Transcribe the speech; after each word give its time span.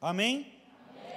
Amém? 0.00 0.52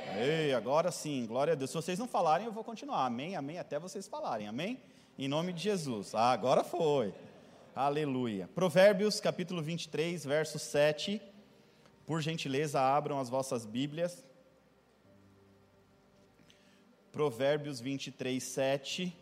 amém? 0.07 0.23
Ei, 0.23 0.53
agora 0.53 0.90
sim, 0.90 1.26
glória 1.26 1.52
a 1.52 1.56
Deus. 1.56 1.69
Se 1.69 1.76
vocês 1.76 1.99
não 1.99 2.07
falarem, 2.07 2.45
eu 2.45 2.52
vou 2.52 2.64
continuar. 2.64 3.05
Amém, 3.05 3.35
amém, 3.35 3.59
até 3.59 3.77
vocês 3.77 4.07
falarem. 4.07 4.47
Amém? 4.47 4.79
Em 5.17 5.28
nome 5.28 5.52
de 5.52 5.62
Jesus. 5.62 6.15
Ah, 6.15 6.31
agora 6.31 6.63
foi. 6.63 7.13
Aleluia. 7.76 8.50
Provérbios 8.55 9.20
capítulo 9.20 9.62
23, 9.62 10.23
verso 10.23 10.57
7. 10.57 11.21
Por 12.05 12.21
gentileza, 12.21 12.79
abram 12.79 13.20
as 13.20 13.28
vossas 13.28 13.65
Bíblias. 13.65 14.23
Provérbios 17.11 17.82
23, 17.82 18.41
7. 18.41 19.16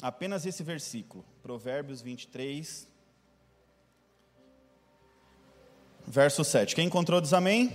Apenas 0.00 0.46
esse 0.46 0.62
versículo. 0.62 1.24
Provérbios 1.42 2.00
23, 2.00 2.88
verso 6.08 6.42
7. 6.42 6.74
Quem 6.74 6.86
encontrou 6.86 7.20
diz 7.20 7.34
amém? 7.34 7.70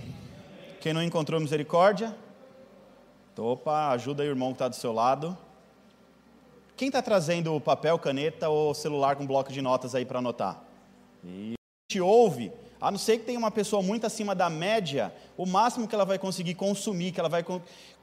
Quem 0.80 0.92
não 0.92 1.02
encontrou 1.02 1.40
misericórdia? 1.40 2.14
Opa, 3.38 3.90
ajuda 3.90 4.22
aí 4.22 4.28
o 4.28 4.32
irmão 4.32 4.48
que 4.48 4.56
está 4.56 4.68
do 4.68 4.74
seu 4.74 4.92
lado. 4.92 5.36
Quem 6.76 6.88
está 6.88 7.00
trazendo 7.00 7.58
papel, 7.60 7.98
caneta 7.98 8.48
ou 8.48 8.74
celular 8.74 9.14
com 9.14 9.24
bloco 9.24 9.52
de 9.52 9.62
notas 9.62 9.94
aí 9.94 10.04
para 10.04 10.18
anotar? 10.18 10.60
E 11.22 11.54
a 11.54 11.92
gente 11.92 12.00
ouve, 12.00 12.52
a 12.80 12.90
não 12.90 12.98
ser 12.98 13.18
que 13.18 13.24
tenha 13.24 13.38
uma 13.38 13.52
pessoa 13.52 13.80
muito 13.80 14.04
acima 14.04 14.34
da 14.34 14.50
média, 14.50 15.14
o 15.36 15.46
máximo 15.46 15.86
que 15.86 15.94
ela 15.94 16.04
vai 16.04 16.18
conseguir 16.18 16.54
consumir, 16.54 17.12
que 17.12 17.20
ela 17.20 17.28
vai 17.28 17.44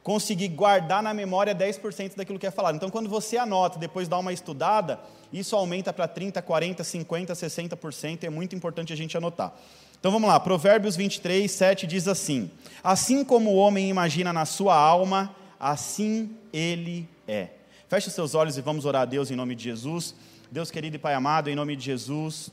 conseguir 0.01 0.47
guardar 0.47 1.03
na 1.03 1.13
memória 1.13 1.53
10% 1.53 2.15
daquilo 2.15 2.39
que 2.39 2.47
é 2.47 2.51
falado. 2.51 2.75
Então, 2.75 2.89
quando 2.89 3.09
você 3.09 3.37
anota, 3.37 3.77
depois 3.77 4.07
dá 4.07 4.17
uma 4.17 4.31
estudada, 4.31 4.99
isso 5.31 5.55
aumenta 5.55 5.91
para 5.91 6.07
30, 6.07 6.41
40, 6.41 6.83
50, 6.83 7.33
60%, 7.33 8.23
é 8.23 8.29
muito 8.29 8.55
importante 8.55 8.93
a 8.93 8.95
gente 8.95 9.15
anotar. 9.17 9.53
Então 10.01 10.11
vamos 10.11 10.27
lá, 10.27 10.39
Provérbios 10.39 10.95
23, 10.95 11.49
7 11.49 11.85
diz 11.85 12.07
assim: 12.07 12.49
Assim 12.83 13.23
como 13.23 13.51
o 13.51 13.55
homem 13.55 13.87
imagina 13.87 14.33
na 14.33 14.45
sua 14.45 14.75
alma, 14.75 15.35
assim 15.59 16.35
ele 16.51 17.07
é. 17.27 17.49
Feche 17.87 18.07
os 18.07 18.15
seus 18.15 18.33
olhos 18.33 18.57
e 18.57 18.61
vamos 18.61 18.83
orar 18.85 19.03
a 19.03 19.05
Deus 19.05 19.29
em 19.29 19.35
nome 19.35 19.53
de 19.53 19.63
Jesus. 19.63 20.15
Deus 20.49 20.71
querido 20.71 20.95
e 20.95 20.99
Pai 20.99 21.13
amado, 21.13 21.51
em 21.51 21.55
nome 21.55 21.75
de 21.75 21.85
Jesus, 21.85 22.49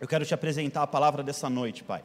eu 0.00 0.08
quero 0.08 0.26
te 0.26 0.34
apresentar 0.34 0.82
a 0.82 0.86
palavra 0.86 1.22
dessa 1.22 1.48
noite, 1.48 1.84
Pai. 1.84 2.02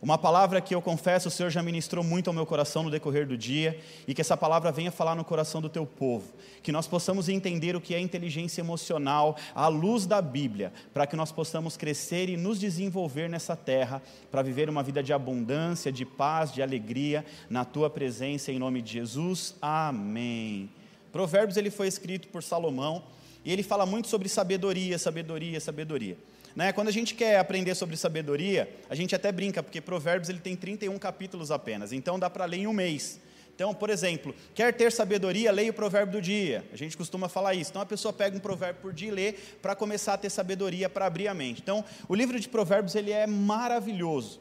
Uma 0.00 0.18
palavra 0.18 0.60
que 0.60 0.74
eu 0.74 0.82
confesso, 0.82 1.28
o 1.28 1.30
Senhor 1.30 1.48
já 1.48 1.62
ministrou 1.62 2.04
muito 2.04 2.28
ao 2.28 2.34
meu 2.34 2.44
coração 2.44 2.82
no 2.82 2.90
decorrer 2.90 3.26
do 3.26 3.36
dia, 3.36 3.80
e 4.06 4.12
que 4.12 4.20
essa 4.20 4.36
palavra 4.36 4.70
venha 4.70 4.90
falar 4.92 5.14
no 5.14 5.24
coração 5.24 5.60
do 5.60 5.70
teu 5.70 5.86
povo, 5.86 6.34
que 6.62 6.70
nós 6.70 6.86
possamos 6.86 7.30
entender 7.30 7.74
o 7.74 7.80
que 7.80 7.94
é 7.94 7.98
inteligência 7.98 8.60
emocional 8.60 9.36
à 9.54 9.68
luz 9.68 10.04
da 10.04 10.20
Bíblia, 10.20 10.70
para 10.92 11.06
que 11.06 11.16
nós 11.16 11.32
possamos 11.32 11.78
crescer 11.78 12.28
e 12.28 12.36
nos 12.36 12.60
desenvolver 12.60 13.28
nessa 13.28 13.56
terra, 13.56 14.02
para 14.30 14.42
viver 14.42 14.68
uma 14.68 14.82
vida 14.82 15.02
de 15.02 15.14
abundância, 15.14 15.90
de 15.90 16.04
paz, 16.04 16.52
de 16.52 16.62
alegria, 16.62 17.24
na 17.48 17.64
tua 17.64 17.88
presença, 17.88 18.52
em 18.52 18.58
nome 18.58 18.82
de 18.82 18.92
Jesus. 18.92 19.54
Amém. 19.62 20.70
Provérbios 21.10 21.56
ele 21.56 21.70
foi 21.70 21.88
escrito 21.88 22.28
por 22.28 22.42
Salomão, 22.42 23.02
e 23.46 23.52
ele 23.52 23.62
fala 23.62 23.86
muito 23.86 24.08
sobre 24.08 24.28
sabedoria, 24.28 24.98
sabedoria, 24.98 25.58
sabedoria. 25.58 26.18
Né? 26.56 26.72
Quando 26.72 26.88
a 26.88 26.92
gente 26.92 27.14
quer 27.14 27.38
aprender 27.38 27.74
sobre 27.74 27.98
sabedoria, 27.98 28.74
a 28.88 28.94
gente 28.94 29.14
até 29.14 29.30
brinca, 29.30 29.62
porque 29.62 29.78
Provérbios 29.78 30.30
ele 30.30 30.38
tem 30.38 30.56
31 30.56 30.98
capítulos 30.98 31.50
apenas, 31.50 31.92
então 31.92 32.18
dá 32.18 32.30
para 32.30 32.46
ler 32.46 32.60
em 32.60 32.66
um 32.66 32.72
mês. 32.72 33.20
Então, 33.54 33.74
por 33.74 33.90
exemplo, 33.90 34.34
quer 34.54 34.72
ter 34.74 34.90
sabedoria, 34.90 35.52
leia 35.52 35.70
o 35.70 35.74
provérbio 35.74 36.12
do 36.12 36.22
dia. 36.22 36.64
A 36.72 36.76
gente 36.76 36.94
costuma 36.94 37.26
falar 37.26 37.54
isso. 37.54 37.70
Então, 37.70 37.80
a 37.80 37.86
pessoa 37.86 38.12
pega 38.12 38.36
um 38.36 38.40
provérbio 38.40 38.82
por 38.82 38.92
dia 38.92 39.08
e 39.08 39.10
lê 39.10 39.32
para 39.62 39.74
começar 39.74 40.12
a 40.12 40.18
ter 40.18 40.28
sabedoria, 40.28 40.90
para 40.90 41.06
abrir 41.06 41.26
a 41.26 41.32
mente. 41.32 41.62
Então, 41.62 41.82
o 42.06 42.14
livro 42.14 42.38
de 42.38 42.48
provérbios 42.50 42.94
ele 42.94 43.12
é 43.12 43.26
maravilhoso. 43.26 44.40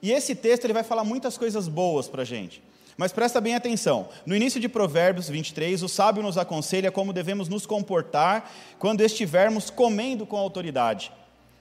E 0.00 0.12
esse 0.12 0.36
texto 0.36 0.64
ele 0.64 0.72
vai 0.72 0.84
falar 0.84 1.02
muitas 1.02 1.36
coisas 1.36 1.66
boas 1.66 2.06
para 2.06 2.22
a 2.22 2.24
gente. 2.24 2.62
Mas 2.96 3.10
presta 3.10 3.40
bem 3.40 3.56
atenção. 3.56 4.08
No 4.24 4.36
início 4.36 4.60
de 4.60 4.68
Provérbios 4.68 5.28
23, 5.28 5.82
o 5.82 5.88
sábio 5.88 6.22
nos 6.22 6.38
aconselha 6.38 6.92
como 6.92 7.12
devemos 7.12 7.48
nos 7.48 7.66
comportar 7.66 8.52
quando 8.78 9.00
estivermos 9.00 9.68
comendo 9.68 10.24
com 10.24 10.36
autoridade 10.36 11.10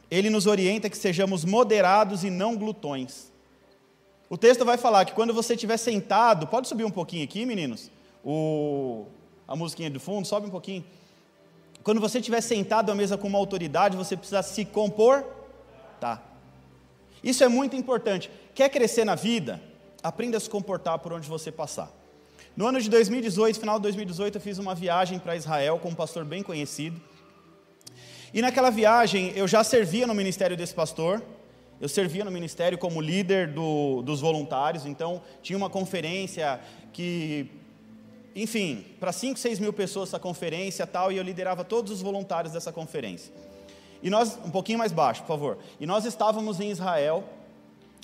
ele 0.10 0.30
nos 0.30 0.46
orienta 0.46 0.90
que 0.90 0.98
sejamos 0.98 1.44
moderados 1.44 2.24
e 2.24 2.30
não 2.30 2.56
glutões. 2.56 3.32
O 4.30 4.38
texto 4.38 4.66
vai 4.66 4.78
falar 4.78 5.06
que 5.06 5.14
quando 5.14 5.34
você 5.34 5.54
estiver 5.54 5.78
sentado, 5.78 6.48
pode 6.48 6.68
subir 6.68 6.84
um 6.84 6.92
pouquinho 6.92 7.24
aqui, 7.24 7.46
meninos? 7.46 7.92
O, 8.24 9.06
a 9.48 9.56
musiquinha 9.56 9.90
do 9.90 10.00
fundo, 10.00 10.28
sobe 10.28 10.48
um 10.48 10.50
pouquinho. 10.50 10.84
Quando 11.84 12.00
você 12.00 12.20
estiver 12.20 12.42
sentado 12.42 12.92
à 12.92 12.96
mesa 12.96 13.18
com 13.18 13.28
uma 13.28 13.38
autoridade, 13.38 13.98
você 13.98 14.16
precisa 14.16 14.42
se 14.42 14.66
compor. 14.66 15.26
Tá. 16.00 16.22
Isso 17.24 17.44
é 17.44 17.48
muito 17.48 17.76
importante. 17.76 18.32
Quer 18.56 18.70
crescer 18.70 19.06
na 19.06 19.16
vida? 19.16 19.62
Aprenda 20.02 20.38
a 20.38 20.40
se 20.40 20.50
comportar 20.50 21.00
por 21.00 21.14
onde 21.14 21.28
você 21.28 21.52
passar. 21.52 21.92
No 22.56 22.68
ano 22.68 22.80
de 22.80 22.90
2018, 22.90 23.60
final 23.60 23.78
de 23.80 23.84
2018, 23.84 24.36
eu 24.36 24.42
fiz 24.42 24.58
uma 24.60 24.76
viagem 24.76 25.20
para 25.20 25.36
Israel 25.36 25.80
com 25.80 25.90
um 25.90 25.96
pastor 25.96 26.24
bem 26.24 26.44
conhecido. 26.44 27.02
E 28.34 28.42
naquela 28.42 28.72
viagem 28.72 29.32
eu 29.36 29.48
já 29.48 29.64
servia 29.64 30.08
no 30.08 30.16
ministério 30.16 30.58
desse 30.58 30.74
pastor, 30.74 31.22
eu 31.80 31.88
servia 31.88 32.26
no 32.26 32.32
ministério 32.32 32.80
como 32.80 33.00
líder 33.00 33.50
do, 33.50 34.02
dos 34.02 34.22
voluntários, 34.22 34.88
então 34.88 35.22
tinha 35.44 35.56
uma 35.56 35.70
conferência 35.70 36.60
que, 36.92 37.46
enfim, 38.36 38.86
para 39.00 39.12
5, 39.12 39.38
6 39.38 39.60
mil 39.60 39.72
pessoas 39.72 40.10
essa 40.10 40.18
conferência 40.18 40.88
tal, 40.88 41.12
e 41.12 41.18
eu 41.18 41.24
liderava 41.24 41.64
todos 41.64 41.92
os 41.92 42.02
voluntários 42.02 42.54
dessa 42.54 42.72
conferência. 42.72 43.32
E 44.02 44.10
nós, 44.10 44.36
um 44.44 44.50
pouquinho 44.50 44.80
mais 44.80 44.92
baixo, 44.92 45.22
por 45.22 45.28
favor. 45.28 45.58
E 45.80 45.86
nós 45.86 46.04
estávamos 46.04 46.60
em 46.60 46.72
Israel, 46.72 47.24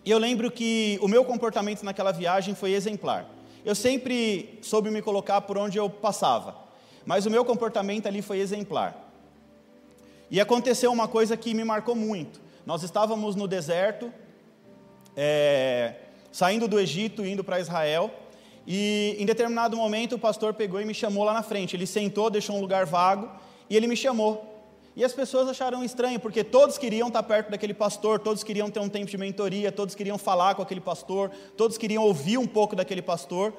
e 0.05 0.11
eu 0.11 0.19
lembro 0.19 0.51
que 0.51 0.99
o 1.01 1.07
meu 1.07 1.25
comportamento 1.25 1.81
naquela 1.81 2.11
viagem 2.11 2.53
foi 2.53 2.73
exemplar. 2.73 3.27
Eu 3.65 3.73
sempre 3.73 4.59
soube 4.61 4.91
me 4.91 5.01
colocar 5.01 5.41
por 5.41 5.57
onde 5.57 5.79
eu 5.79 5.89
passava, 5.89 6.55
mas 7.03 7.25
o 7.25 7.31
meu 7.31 7.43
comportamento 7.43 8.05
ali 8.05 8.21
foi 8.21 8.37
exemplar. 8.37 9.08
E 10.31 10.39
aconteceu 10.39 10.91
uma 10.91 11.07
coisa 11.07 11.35
que 11.35 11.53
me 11.53 11.63
marcou 11.63 11.95
muito. 11.95 12.39
Nós 12.65 12.83
estávamos 12.83 13.35
no 13.35 13.47
deserto, 13.47 14.13
é, 15.15 15.95
saindo 16.31 16.67
do 16.67 16.79
Egito, 16.79 17.25
indo 17.25 17.43
para 17.43 17.59
Israel, 17.59 18.11
e 18.67 19.15
em 19.17 19.25
determinado 19.25 19.75
momento 19.75 20.15
o 20.15 20.19
pastor 20.19 20.53
pegou 20.53 20.79
e 20.79 20.85
me 20.85 20.93
chamou 20.93 21.23
lá 21.23 21.33
na 21.33 21.41
frente. 21.41 21.75
Ele 21.75 21.87
sentou, 21.87 22.29
deixou 22.29 22.55
um 22.55 22.61
lugar 22.61 22.85
vago, 22.85 23.29
e 23.69 23.75
ele 23.75 23.87
me 23.87 23.97
chamou. 23.97 24.45
E 24.95 25.03
as 25.03 25.13
pessoas 25.13 25.47
acharam 25.47 25.83
estranho, 25.83 26.19
porque 26.19 26.43
todos 26.43 26.77
queriam 26.77 27.07
estar 27.07 27.23
perto 27.23 27.49
daquele 27.49 27.73
pastor, 27.73 28.19
todos 28.19 28.43
queriam 28.43 28.69
ter 28.69 28.79
um 28.79 28.89
tempo 28.89 29.05
de 29.05 29.17
mentoria, 29.17 29.71
todos 29.71 29.95
queriam 29.95 30.17
falar 30.17 30.55
com 30.55 30.61
aquele 30.61 30.81
pastor, 30.81 31.31
todos 31.55 31.77
queriam 31.77 32.03
ouvir 32.03 32.37
um 32.37 32.45
pouco 32.45 32.75
daquele 32.75 33.01
pastor. 33.01 33.53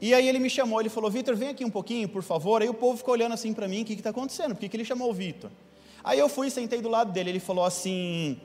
E 0.00 0.12
aí 0.12 0.28
ele 0.28 0.38
me 0.38 0.50
chamou, 0.50 0.80
ele 0.80 0.88
falou: 0.88 1.10
Vitor, 1.10 1.36
vem 1.36 1.50
aqui 1.50 1.64
um 1.64 1.70
pouquinho, 1.70 2.08
por 2.08 2.22
favor. 2.22 2.62
Aí 2.62 2.68
o 2.68 2.74
povo 2.74 2.96
ficou 2.96 3.12
olhando 3.12 3.32
assim 3.32 3.52
para 3.52 3.68
mim: 3.68 3.82
o 3.82 3.84
que 3.84 3.92
está 3.92 4.10
acontecendo? 4.10 4.54
Por 4.54 4.60
que, 4.60 4.68
que 4.68 4.76
ele 4.76 4.84
chamou 4.84 5.10
o 5.10 5.14
Vitor? 5.14 5.50
Aí 6.04 6.18
eu 6.18 6.28
fui 6.28 6.48
e 6.48 6.50
sentei 6.50 6.82
do 6.82 6.88
lado 6.88 7.10
dele. 7.10 7.30
Ele 7.30 7.40
falou 7.40 7.64
assim: 7.64 8.38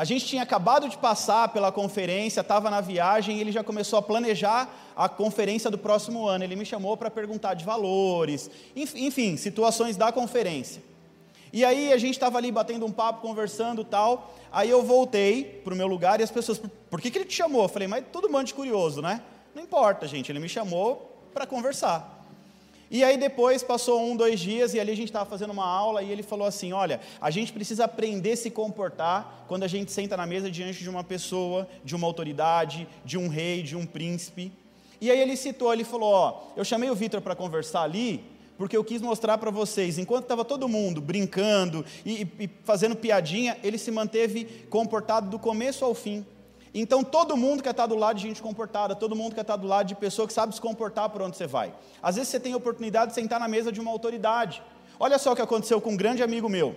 a 0.00 0.04
gente 0.04 0.26
tinha 0.26 0.42
acabado 0.42 0.88
de 0.88 0.96
passar 0.96 1.48
pela 1.48 1.72
conferência, 1.72 2.42
estava 2.42 2.70
na 2.70 2.80
viagem 2.80 3.38
e 3.38 3.40
ele 3.40 3.50
já 3.50 3.64
começou 3.64 3.98
a 3.98 4.02
planejar 4.02 4.68
a 4.94 5.08
conferência 5.08 5.70
do 5.70 5.76
próximo 5.76 6.26
ano. 6.26 6.44
Ele 6.44 6.56
me 6.56 6.64
chamou 6.64 6.96
para 6.96 7.10
perguntar 7.10 7.54
de 7.54 7.64
valores, 7.64 8.50
enfim, 8.74 9.36
situações 9.36 9.96
da 9.96 10.12
conferência. 10.12 10.82
E 11.52 11.64
aí 11.64 11.92
a 11.92 11.98
gente 11.98 12.14
estava 12.14 12.38
ali 12.38 12.52
batendo 12.52 12.86
um 12.86 12.92
papo, 12.92 13.20
conversando 13.20 13.84
tal. 13.84 14.32
Aí 14.52 14.70
eu 14.70 14.82
voltei 14.82 15.44
para 15.64 15.74
o 15.74 15.76
meu 15.76 15.86
lugar 15.86 16.20
e 16.20 16.22
as 16.22 16.30
pessoas, 16.30 16.60
por 16.88 17.00
que, 17.00 17.10
que 17.10 17.18
ele 17.18 17.24
te 17.24 17.34
chamou? 17.34 17.64
Eu 17.64 17.68
falei, 17.68 17.88
mas 17.88 18.04
todo 18.12 18.28
mundo 18.28 18.44
de 18.44 18.54
curioso, 18.54 19.02
né? 19.02 19.20
Não 19.54 19.62
importa, 19.62 20.06
gente, 20.06 20.30
ele 20.30 20.38
me 20.38 20.48
chamou 20.48 21.26
para 21.34 21.46
conversar. 21.46 22.19
E 22.90 23.04
aí 23.04 23.16
depois 23.16 23.62
passou 23.62 24.02
um, 24.02 24.16
dois 24.16 24.40
dias 24.40 24.74
e 24.74 24.80
ali 24.80 24.90
a 24.90 24.96
gente 24.96 25.08
estava 25.08 25.28
fazendo 25.28 25.52
uma 25.52 25.64
aula 25.64 26.02
e 26.02 26.10
ele 26.10 26.24
falou 26.24 26.46
assim: 26.46 26.72
olha, 26.72 27.00
a 27.20 27.30
gente 27.30 27.52
precisa 27.52 27.84
aprender 27.84 28.32
a 28.32 28.36
se 28.36 28.50
comportar 28.50 29.44
quando 29.46 29.62
a 29.62 29.68
gente 29.68 29.92
senta 29.92 30.16
na 30.16 30.26
mesa 30.26 30.50
diante 30.50 30.82
de 30.82 30.90
uma 30.90 31.04
pessoa, 31.04 31.68
de 31.84 31.94
uma 31.94 32.06
autoridade, 32.06 32.88
de 33.04 33.16
um 33.16 33.28
rei, 33.28 33.62
de 33.62 33.76
um 33.76 33.86
príncipe. 33.86 34.52
E 35.00 35.10
aí 35.10 35.20
ele 35.20 35.36
citou, 35.36 35.72
ele 35.72 35.84
falou: 35.84 36.12
ó, 36.12 36.42
eu 36.56 36.64
chamei 36.64 36.90
o 36.90 36.94
Vitor 36.94 37.20
para 37.20 37.36
conversar 37.36 37.82
ali 37.82 38.24
porque 38.60 38.76
eu 38.76 38.84
quis 38.84 39.00
mostrar 39.00 39.38
para 39.38 39.50
vocês, 39.50 39.96
enquanto 39.96 40.24
estava 40.24 40.44
todo 40.44 40.68
mundo 40.68 41.00
brincando 41.00 41.82
e, 42.04 42.28
e 42.38 42.50
fazendo 42.62 42.94
piadinha, 42.94 43.56
ele 43.64 43.78
se 43.78 43.90
manteve 43.90 44.44
comportado 44.68 45.30
do 45.30 45.38
começo 45.38 45.82
ao 45.82 45.94
fim. 45.94 46.26
Então 46.72 47.02
todo 47.02 47.36
mundo 47.36 47.62
quer 47.62 47.70
estar 47.70 47.86
do 47.86 47.96
lado 47.96 48.16
de 48.16 48.22
gente 48.22 48.40
comportada, 48.40 48.94
todo 48.94 49.16
mundo 49.16 49.34
quer 49.34 49.40
estar 49.40 49.56
do 49.56 49.66
lado 49.66 49.86
de 49.86 49.94
pessoa 49.94 50.26
que 50.26 50.32
sabe 50.32 50.54
se 50.54 50.60
comportar 50.60 51.10
por 51.10 51.20
onde 51.20 51.36
você 51.36 51.46
vai. 51.46 51.74
Às 52.02 52.16
vezes 52.16 52.30
você 52.30 52.38
tem 52.38 52.52
a 52.52 52.56
oportunidade 52.56 53.10
de 53.10 53.14
sentar 53.14 53.40
na 53.40 53.48
mesa 53.48 53.72
de 53.72 53.80
uma 53.80 53.90
autoridade. 53.90 54.62
Olha 54.98 55.18
só 55.18 55.32
o 55.32 55.36
que 55.36 55.42
aconteceu 55.42 55.80
com 55.80 55.90
um 55.90 55.96
grande 55.96 56.22
amigo 56.22 56.48
meu. 56.48 56.76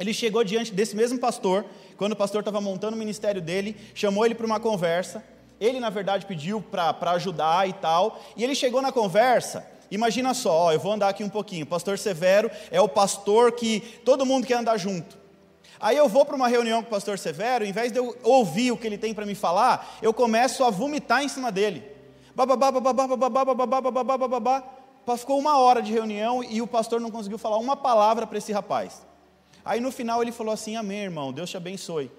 Ele 0.00 0.14
chegou 0.14 0.44
diante 0.44 0.72
desse 0.72 0.94
mesmo 0.94 1.18
pastor, 1.18 1.64
quando 1.96 2.12
o 2.12 2.16
pastor 2.16 2.40
estava 2.40 2.60
montando 2.60 2.94
o 2.94 2.98
ministério 2.98 3.42
dele, 3.42 3.76
chamou 3.94 4.24
ele 4.24 4.34
para 4.34 4.46
uma 4.46 4.60
conversa. 4.60 5.24
Ele, 5.60 5.80
na 5.80 5.90
verdade, 5.90 6.24
pediu 6.24 6.62
para 6.62 7.10
ajudar 7.12 7.68
e 7.68 7.72
tal. 7.72 8.20
E 8.36 8.44
ele 8.44 8.54
chegou 8.54 8.80
na 8.80 8.92
conversa. 8.92 9.66
Imagina 9.90 10.34
só, 10.34 10.52
ó, 10.52 10.72
eu 10.72 10.78
vou 10.78 10.92
andar 10.92 11.08
aqui 11.08 11.24
um 11.24 11.28
pouquinho. 11.28 11.64
O 11.64 11.68
pastor 11.68 11.98
Severo 11.98 12.50
é 12.70 12.80
o 12.80 12.88
pastor 12.88 13.52
que 13.52 13.80
todo 14.04 14.24
mundo 14.24 14.46
quer 14.46 14.54
andar 14.54 14.76
junto. 14.76 15.18
Aí 15.80 15.96
eu 15.96 16.08
vou 16.08 16.24
para 16.24 16.34
uma 16.34 16.48
reunião 16.48 16.82
com 16.82 16.88
o 16.88 16.90
pastor 16.90 17.18
Severo, 17.18 17.64
em 17.64 17.72
vez 17.72 17.92
de 17.92 17.98
eu 17.98 18.16
ouvir 18.22 18.72
o 18.72 18.76
que 18.76 18.86
ele 18.86 18.98
tem 18.98 19.14
para 19.14 19.24
me 19.24 19.34
falar, 19.34 19.96
eu 20.02 20.12
começo 20.12 20.64
a 20.64 20.70
vomitar 20.70 21.22
em 21.22 21.28
cima 21.28 21.52
dele. 21.52 21.84
Ficou 25.16 25.38
uma 25.38 25.58
hora 25.58 25.80
de 25.80 25.92
reunião 25.92 26.42
e 26.42 26.60
o 26.60 26.66
pastor 26.66 27.00
não 27.00 27.10
conseguiu 27.10 27.38
falar 27.38 27.58
uma 27.58 27.76
palavra 27.76 28.26
para 28.26 28.38
esse 28.38 28.52
rapaz. 28.52 29.06
Aí 29.64 29.80
no 29.80 29.92
final 29.92 30.20
ele 30.22 30.32
falou 30.32 30.52
assim: 30.52 30.76
Amém, 30.76 31.04
irmão, 31.04 31.32
Deus 31.32 31.50
te 31.50 31.56
abençoe. 31.56 32.10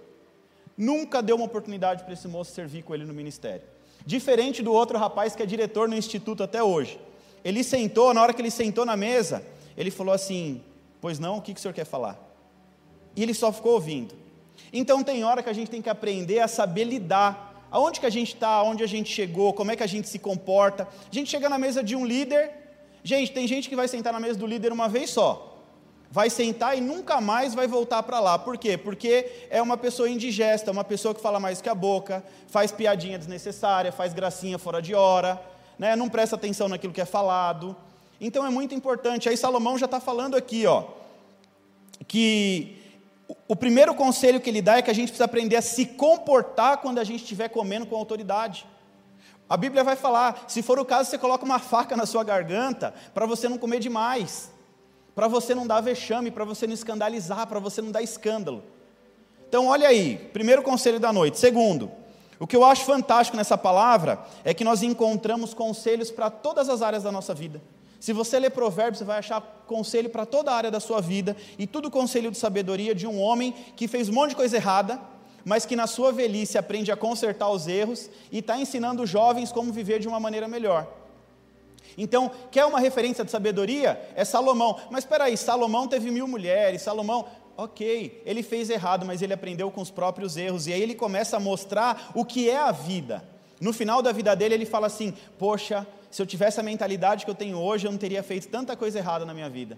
Nunca 0.78 1.22
deu 1.22 1.36
uma 1.36 1.46
oportunidade 1.46 2.04
para 2.04 2.14
esse 2.14 2.28
moço 2.28 2.52
servir 2.52 2.84
com 2.84 2.96
ele 2.96 3.06
no 3.06 3.14
ministério. 3.14 3.64
Diferente 4.06 4.64
do 4.64 4.72
outro 4.72 4.98
rapaz 4.98 5.36
que 5.36 5.44
é 5.44 5.46
diretor 5.46 5.90
no 5.90 5.96
instituto 5.96 6.44
até 6.44 6.64
hoje. 6.64 7.00
Ele 7.44 7.64
sentou, 7.64 8.14
na 8.14 8.22
hora 8.22 8.34
que 8.34 8.42
ele 8.42 8.52
sentou 8.52 8.86
na 8.86 8.96
mesa, 8.96 9.44
ele 9.76 9.92
falou 9.92 10.14
assim: 10.14 10.64
Pois 11.02 11.20
não, 11.20 11.38
o 11.38 11.42
que, 11.42 11.54
que 11.54 11.60
o 11.60 11.62
senhor 11.62 11.74
quer 11.74 11.86
falar? 11.86 12.29
E 13.16 13.24
ele 13.24 13.34
só 13.34 13.52
ficou 13.52 13.74
ouvindo. 13.74 14.16
Então 14.72 15.04
tem 15.04 15.24
hora 15.24 15.42
que 15.42 15.50
a 15.50 15.54
gente 15.54 15.70
tem 15.70 15.82
que 15.82 15.90
aprender 15.90 16.40
a 16.40 16.48
saber 16.48 16.84
lidar. 16.84 17.68
Aonde 17.72 18.00
que 18.00 18.06
a 18.06 18.10
gente 18.10 18.34
está, 18.34 18.50
aonde 18.50 18.84
a 18.84 18.88
gente 18.88 19.12
chegou, 19.12 19.54
como 19.54 19.72
é 19.72 19.76
que 19.76 19.84
a 19.84 19.88
gente 19.88 20.10
se 20.10 20.18
comporta. 20.18 20.84
A 20.84 21.14
gente 21.14 21.30
chega 21.30 21.48
na 21.48 21.58
mesa 21.58 21.84
de 21.84 21.96
um 21.96 22.06
líder. 22.06 22.52
Gente, 23.04 23.32
tem 23.32 23.48
gente 23.48 23.70
que 23.70 23.76
vai 23.76 23.88
sentar 23.88 24.12
na 24.12 24.20
mesa 24.20 24.38
do 24.38 24.48
líder 24.48 24.72
uma 24.72 24.90
vez 24.90 25.10
só 25.10 25.50
vai 26.12 26.30
sentar 26.30 26.78
e 26.78 26.82
nunca 26.82 27.22
mais 27.22 27.54
vai 27.54 27.68
voltar 27.68 28.02
para 28.04 28.20
lá. 28.20 28.40
Por 28.40 28.58
quê? 28.58 28.78
Porque 28.78 29.30
é 29.50 29.62
uma 29.62 29.78
pessoa 29.78 30.10
indigesta, 30.10 30.72
uma 30.72 30.84
pessoa 30.84 31.14
que 31.14 31.22
fala 31.22 31.40
mais 31.40 31.62
que 31.62 31.70
a 31.70 31.76
boca, 31.76 32.24
faz 32.48 32.72
piadinha 32.72 33.18
desnecessária, 33.18 33.92
faz 33.92 34.14
gracinha 34.14 34.58
fora 34.58 34.82
de 34.82 34.96
hora, 34.96 35.40
né? 35.78 35.96
não 35.96 36.10
presta 36.10 36.36
atenção 36.36 36.68
naquilo 36.68 36.94
que 36.94 37.02
é 37.02 37.06
falado. 37.06 37.76
Então 38.20 38.46
é 38.46 38.50
muito 38.50 38.74
importante. 38.74 39.30
Aí 39.30 39.38
Salomão 39.38 39.78
já 39.78 39.86
está 39.86 40.00
falando 40.00 40.36
aqui, 40.36 40.66
ó, 40.66 40.84
que 42.08 42.79
o 43.48 43.56
primeiro 43.56 43.94
conselho 43.94 44.40
que 44.40 44.50
ele 44.50 44.62
dá 44.62 44.78
é 44.78 44.82
que 44.82 44.90
a 44.90 44.94
gente 44.94 45.10
precisa 45.10 45.26
aprender 45.26 45.56
a 45.56 45.62
se 45.62 45.86
comportar 45.86 46.78
quando 46.78 47.00
a 47.00 47.04
gente 47.04 47.22
estiver 47.22 47.50
comendo 47.50 47.86
com 47.86 47.96
autoridade. 47.96 48.66
A 49.48 49.58
Bíblia 49.58 49.84
vai 49.84 49.96
falar, 49.96 50.46
se 50.48 50.62
for 50.62 50.80
o 50.80 50.86
caso, 50.86 51.10
você 51.10 51.18
coloca 51.18 51.44
uma 51.44 51.60
faca 51.60 51.96
na 51.98 52.06
sua 52.06 52.24
garganta 52.24 52.94
para 53.14 53.26
você 53.26 53.50
não 53.50 53.58
comer 53.58 53.80
demais, 53.80 54.52
para 55.16 55.28
você 55.28 55.56
não 55.56 55.66
dar 55.66 55.82
vexame, 55.82 56.32
para 56.32 56.46
você 56.46 56.68
não 56.68 56.74
escandalizar, 56.74 57.48
para 57.48 57.60
você 57.60 57.82
não 57.82 57.92
dar 57.92 58.02
escândalo. 58.02 58.64
Então, 59.48 59.68
olha 59.68 59.88
aí, 59.88 60.30
primeiro 60.32 60.62
conselho 60.62 61.00
da 61.00 61.12
noite. 61.12 61.40
Segundo, 61.40 61.92
o 62.40 62.46
que 62.46 62.56
eu 62.56 62.64
acho 62.64 62.86
fantástico 62.86 63.36
nessa 63.36 63.58
palavra 63.58 64.24
é 64.44 64.54
que 64.54 64.64
nós 64.64 64.84
encontramos 64.84 65.54
conselhos 65.54 66.12
para 66.12 66.30
todas 66.30 66.70
as 66.70 66.82
áreas 66.82 67.04
da 67.04 67.12
nossa 67.12 67.34
vida. 67.34 67.62
Se 68.00 68.14
você 68.14 68.40
ler 68.40 68.52
Provérbios, 68.52 69.00
você 69.00 69.04
vai 69.04 69.20
achar 69.20 69.42
conselho 69.68 70.10
para 70.10 70.26
toda 70.26 70.52
a 70.52 70.56
área 70.56 70.72
da 70.72 70.80
sua 70.80 71.02
vida, 71.02 71.36
e 71.58 71.68
tudo 71.68 71.92
conselho 71.92 72.32
de 72.32 72.38
sabedoria 72.38 72.96
de 72.96 73.06
um 73.06 73.20
homem 73.20 73.54
que 73.76 73.88
fez 73.88 74.10
um 74.10 74.14
monte 74.14 74.32
de 74.32 74.36
coisa 74.38 74.56
errada, 74.56 75.00
mas 75.44 75.66
que 75.66 75.76
na 75.76 75.88
sua 75.88 76.12
velhice 76.12 76.58
aprende 76.58 76.92
a 76.92 76.96
consertar 76.96 77.50
os 77.50 77.68
erros 77.68 78.10
e 78.32 78.40
está 78.40 78.58
ensinando 78.58 79.06
jovens 79.06 79.52
como 79.52 79.72
viver 79.72 80.00
de 80.00 80.08
uma 80.08 80.20
maneira 80.20 80.48
melhor. 80.48 80.88
Então, 81.98 82.32
quer 82.52 82.66
uma 82.66 82.80
referência 82.80 83.26
de 83.26 83.32
sabedoria? 83.32 84.00
É 84.16 84.24
Salomão. 84.24 84.80
Mas 84.90 85.04
espera 85.04 85.26
aí, 85.26 85.36
Salomão 85.36 85.88
teve 85.88 86.10
mil 86.12 86.28
mulheres, 86.28 86.82
Salomão, 86.82 87.26
ok, 87.58 88.22
ele 88.26 88.42
fez 88.42 88.70
errado, 88.70 89.06
mas 89.06 89.22
ele 89.22 89.34
aprendeu 89.34 89.70
com 89.70 89.82
os 89.82 89.92
próprios 89.92 90.38
erros, 90.38 90.68
e 90.68 90.74
aí 90.74 90.82
ele 90.82 90.96
começa 90.96 91.36
a 91.36 91.40
mostrar 91.40 92.12
o 92.16 92.24
que 92.24 92.50
é 92.50 92.58
a 92.58 92.72
vida. 92.72 93.24
No 93.60 93.74
final 93.74 94.02
da 94.02 94.14
vida 94.14 94.34
dele, 94.36 94.54
ele 94.54 94.66
fala 94.66 94.88
assim: 94.88 95.14
Poxa, 95.38 95.86
se 96.12 96.22
eu 96.22 96.26
tivesse 96.26 96.60
a 96.60 96.64
mentalidade 96.64 97.26
que 97.26 97.32
eu 97.32 97.36
tenho 97.36 97.58
hoje, 97.58 97.86
eu 97.88 97.92
não 97.92 97.98
teria 97.98 98.24
feito 98.24 98.48
tanta 98.48 98.76
coisa 98.76 98.98
errada 98.98 99.26
na 99.26 99.34
minha 99.34 99.50
vida. 99.50 99.78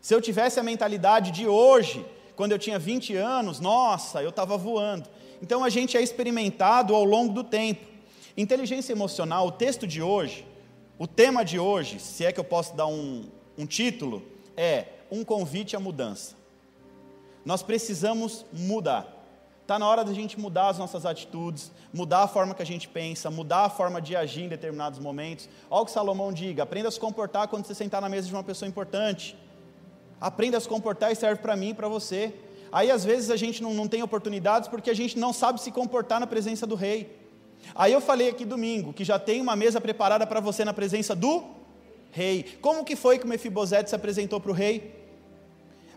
Se 0.00 0.14
eu 0.14 0.20
tivesse 0.20 0.58
a 0.58 0.62
mentalidade 0.62 1.30
de 1.30 1.46
hoje, 1.46 2.04
quando 2.36 2.52
eu 2.52 2.58
tinha 2.58 2.78
20 2.78 3.16
anos, 3.16 3.60
nossa, 3.60 4.22
eu 4.22 4.30
estava 4.30 4.56
voando. 4.56 5.08
Então 5.42 5.62
a 5.62 5.68
gente 5.68 5.96
é 5.96 6.02
experimentado 6.02 6.94
ao 6.94 7.04
longo 7.04 7.32
do 7.32 7.44
tempo. 7.44 7.86
Inteligência 8.36 8.92
emocional, 8.92 9.46
o 9.46 9.52
texto 9.52 9.86
de 9.86 10.02
hoje, 10.02 10.46
o 10.98 11.06
tema 11.06 11.44
de 11.44 11.58
hoje, 11.58 12.00
se 12.00 12.24
é 12.24 12.32
que 12.32 12.40
eu 12.40 12.44
posso 12.44 12.74
dar 12.74 12.86
um, 12.86 13.24
um 13.56 13.66
título, 13.66 14.22
é 14.56 14.86
um 15.10 15.24
convite 15.24 15.76
à 15.76 15.80
mudança. 15.80 16.34
Nós 17.44 17.62
precisamos 17.62 18.44
mudar. 18.52 19.13
Está 19.64 19.78
na 19.78 19.88
hora 19.88 20.04
da 20.04 20.12
gente 20.12 20.38
mudar 20.38 20.68
as 20.68 20.76
nossas 20.76 21.06
atitudes, 21.06 21.72
mudar 21.90 22.24
a 22.24 22.28
forma 22.28 22.54
que 22.54 22.60
a 22.60 22.66
gente 22.66 22.86
pensa, 22.86 23.30
mudar 23.30 23.64
a 23.64 23.70
forma 23.70 23.98
de 23.98 24.14
agir 24.14 24.42
em 24.42 24.48
determinados 24.48 24.98
momentos. 24.98 25.48
Olha 25.70 25.80
o 25.80 25.84
que 25.86 25.90
Salomão 25.90 26.30
diga: 26.34 26.64
aprenda 26.64 26.90
a 26.90 26.92
se 26.92 27.00
comportar 27.00 27.48
quando 27.48 27.64
você 27.64 27.74
sentar 27.74 28.02
na 28.02 28.08
mesa 28.10 28.28
de 28.28 28.34
uma 28.34 28.44
pessoa 28.44 28.68
importante. 28.68 29.34
Aprenda 30.20 30.58
a 30.58 30.60
se 30.60 30.68
comportar 30.68 31.12
e 31.12 31.16
serve 31.16 31.40
para 31.40 31.56
mim 31.56 31.70
e 31.70 31.74
para 31.74 31.88
você. 31.88 32.34
Aí 32.70 32.90
às 32.90 33.06
vezes 33.06 33.30
a 33.30 33.36
gente 33.36 33.62
não, 33.62 33.72
não 33.72 33.88
tem 33.88 34.02
oportunidades 34.02 34.68
porque 34.68 34.90
a 34.90 34.94
gente 34.94 35.18
não 35.18 35.32
sabe 35.32 35.58
se 35.58 35.70
comportar 35.70 36.20
na 36.20 36.26
presença 36.26 36.66
do 36.66 36.74
rei. 36.74 37.18
Aí 37.74 37.90
eu 37.90 38.02
falei 38.02 38.28
aqui 38.28 38.44
domingo 38.44 38.92
que 38.92 39.02
já 39.02 39.18
tem 39.18 39.40
uma 39.40 39.56
mesa 39.56 39.80
preparada 39.80 40.26
para 40.26 40.40
você 40.40 40.62
na 40.62 40.74
presença 40.74 41.14
do 41.14 41.42
rei. 42.10 42.58
Como 42.60 42.84
que 42.84 42.96
foi 42.96 43.18
que 43.18 43.24
o 43.24 43.28
Mefibosete 43.28 43.88
se 43.88 43.96
apresentou 43.96 44.38
para 44.38 44.50
o 44.50 44.54
rei? 44.54 45.03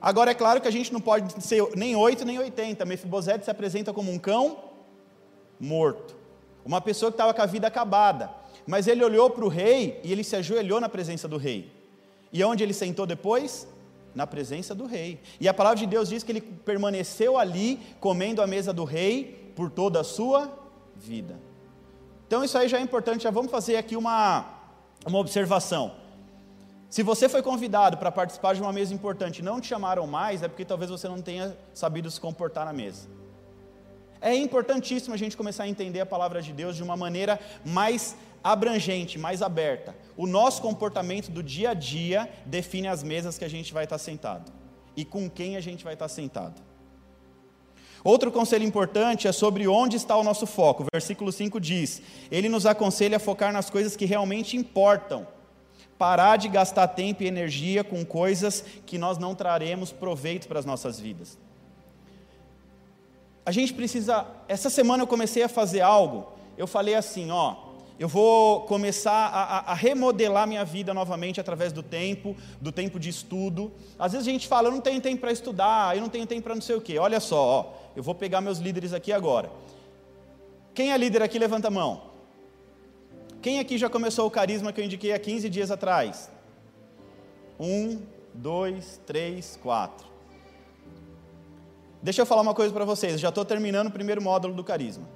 Agora 0.01 0.31
é 0.31 0.33
claro 0.33 0.61
que 0.61 0.67
a 0.67 0.71
gente 0.71 0.93
não 0.93 1.01
pode 1.01 1.43
ser 1.43 1.63
nem 1.75 1.95
8 1.95 2.25
nem 2.25 2.39
80. 2.39 2.85
Mefibosete 2.85 3.45
se 3.45 3.51
apresenta 3.51 3.93
como 3.93 4.11
um 4.11 4.19
cão 4.19 4.57
morto. 5.59 6.15
Uma 6.63 6.81
pessoa 6.81 7.11
que 7.11 7.15
estava 7.15 7.33
com 7.33 7.41
a 7.41 7.45
vida 7.45 7.67
acabada. 7.67 8.29
Mas 8.65 8.87
ele 8.87 9.03
olhou 9.03 9.29
para 9.29 9.45
o 9.45 9.47
rei 9.47 9.99
e 10.03 10.11
ele 10.11 10.23
se 10.23 10.35
ajoelhou 10.35 10.79
na 10.79 10.89
presença 10.89 11.27
do 11.27 11.37
rei. 11.37 11.71
E 12.31 12.43
onde 12.43 12.63
ele 12.63 12.73
sentou 12.73 13.05
depois? 13.05 13.67
Na 14.13 14.27
presença 14.27 14.75
do 14.75 14.85
rei. 14.85 15.19
E 15.39 15.47
a 15.47 15.53
palavra 15.53 15.79
de 15.79 15.85
Deus 15.85 16.09
diz 16.09 16.23
que 16.23 16.31
ele 16.31 16.41
permaneceu 16.41 17.37
ali, 17.37 17.79
comendo 17.99 18.41
a 18.41 18.47
mesa 18.47 18.73
do 18.73 18.83
rei, 18.83 19.53
por 19.55 19.71
toda 19.71 20.01
a 20.01 20.03
sua 20.03 20.51
vida. 20.95 21.39
Então 22.27 22.43
isso 22.43 22.57
aí 22.57 22.67
já 22.67 22.77
é 22.77 22.81
importante, 22.81 23.23
já 23.23 23.31
vamos 23.31 23.49
fazer 23.49 23.77
aqui 23.77 23.95
uma, 23.95 24.45
uma 25.05 25.17
observação. 25.19 25.93
Se 26.89 27.03
você 27.03 27.27
foi 27.27 27.41
convidado 27.41 27.97
para 27.97 28.11
participar 28.11 28.55
de 28.55 28.61
uma 28.61 28.71
mesa 28.71 28.93
importante 28.93 29.39
e 29.39 29.43
não 29.43 29.59
te 29.59 29.67
chamaram 29.67 30.07
mais, 30.07 30.41
é 30.41 30.47
porque 30.47 30.63
talvez 30.63 30.89
você 30.89 31.07
não 31.07 31.21
tenha 31.21 31.57
sabido 31.73 32.09
se 32.09 32.19
comportar 32.19 32.65
na 32.65 32.71
mesa. 32.71 33.09
É 34.21 34.33
importantíssimo 34.33 35.13
a 35.13 35.17
gente 35.17 35.35
começar 35.35 35.63
a 35.63 35.67
entender 35.67 35.99
a 35.99 36.05
palavra 36.05 36.41
de 36.41 36.53
Deus 36.53 36.75
de 36.77 36.83
uma 36.83 36.95
maneira 36.95 37.39
mais 37.65 38.15
abrangente, 38.41 39.19
mais 39.19 39.41
aberta. 39.41 39.93
O 40.15 40.25
nosso 40.25 40.61
comportamento 40.61 41.29
do 41.29 41.43
dia 41.43 41.71
a 41.71 41.73
dia 41.73 42.29
define 42.45 42.87
as 42.87 43.03
mesas 43.03 43.37
que 43.37 43.43
a 43.43 43.49
gente 43.49 43.73
vai 43.73 43.83
estar 43.83 43.97
sentado 43.97 44.51
e 44.95 45.03
com 45.03 45.29
quem 45.29 45.57
a 45.57 45.61
gente 45.61 45.83
vai 45.83 45.93
estar 45.93 46.07
sentado. 46.07 46.61
Outro 48.01 48.31
conselho 48.31 48.63
importante 48.63 49.27
é 49.27 49.33
sobre 49.33 49.67
onde 49.67 49.97
está 49.97 50.15
o 50.15 50.23
nosso 50.23 50.47
foco. 50.47 50.83
O 50.83 50.87
versículo 50.91 51.31
5 51.31 51.59
diz: 51.59 52.01
Ele 52.31 52.47
nos 52.47 52.65
aconselha 52.65 53.17
a 53.17 53.19
focar 53.19 53.51
nas 53.51 53.69
coisas 53.69 53.97
que 53.97 54.05
realmente 54.05 54.55
importam 54.55 55.27
parar 55.97 56.37
de 56.37 56.47
gastar 56.47 56.87
tempo 56.89 57.23
e 57.23 57.27
energia 57.27 57.83
com 57.83 58.05
coisas 58.05 58.63
que 58.85 58.97
nós 58.97 59.17
não 59.17 59.33
traremos 59.33 59.91
proveito 59.91 60.47
para 60.47 60.59
as 60.59 60.65
nossas 60.65 60.99
vidas. 60.99 61.37
A 63.45 63.51
gente 63.51 63.73
precisa. 63.73 64.27
Essa 64.47 64.69
semana 64.69 65.03
eu 65.03 65.07
comecei 65.07 65.41
a 65.41 65.49
fazer 65.49 65.81
algo. 65.81 66.33
Eu 66.57 66.67
falei 66.67 66.95
assim, 66.95 67.31
ó, 67.31 67.55
eu 67.99 68.07
vou 68.07 68.61
começar 68.61 69.11
a, 69.11 69.71
a, 69.71 69.73
remodelar 69.73 70.47
minha 70.47 70.65
vida 70.65 70.93
novamente 70.93 71.39
através 71.39 71.71
do 71.71 71.81
tempo, 71.81 72.35
do 72.61 72.71
tempo 72.71 72.99
de 72.99 73.09
estudo. 73.09 73.71
Às 73.97 74.11
vezes 74.11 74.27
a 74.27 74.31
gente 74.31 74.47
fala, 74.47 74.67
eu 74.67 74.71
não 74.71 74.81
tenho 74.81 75.01
tempo 75.01 75.21
para 75.21 75.31
estudar, 75.31 75.95
eu 75.95 76.01
não 76.01 76.09
tenho 76.09 76.27
tempo 76.27 76.43
para 76.43 76.55
não 76.55 76.61
sei 76.61 76.75
o 76.75 76.81
quê. 76.81 76.99
Olha 76.99 77.19
só, 77.19 77.37
ó, 77.37 77.65
eu 77.95 78.03
vou 78.03 78.13
pegar 78.13 78.41
meus 78.41 78.59
líderes 78.59 78.93
aqui 78.93 79.11
agora. 79.11 79.49
Quem 80.73 80.91
é 80.91 80.97
líder 80.97 81.23
aqui, 81.23 81.39
levanta 81.39 81.69
a 81.69 81.71
mão. 81.71 82.16
Quem 83.41 83.59
aqui 83.59 83.77
já 83.77 83.89
começou 83.89 84.25
o 84.25 84.31
carisma 84.31 84.73
que 84.73 84.81
eu 84.81 84.85
indiquei 84.85 85.13
há 85.13 85.19
15 85.19 85.49
dias 85.49 85.69
atrás? 85.71 86.29
Um, 87.59 87.99
dois, 88.33 88.99
três, 89.05 89.59
quatro. 89.61 90.07
Deixa 92.01 92.21
eu 92.21 92.25
falar 92.25 92.41
uma 92.41 92.53
coisa 92.53 92.73
para 92.73 92.85
vocês, 92.85 93.19
já 93.19 93.29
estou 93.29 93.43
terminando 93.43 93.87
o 93.87 93.91
primeiro 93.91 94.21
módulo 94.21 94.53
do 94.53 94.63
carisma. 94.63 95.07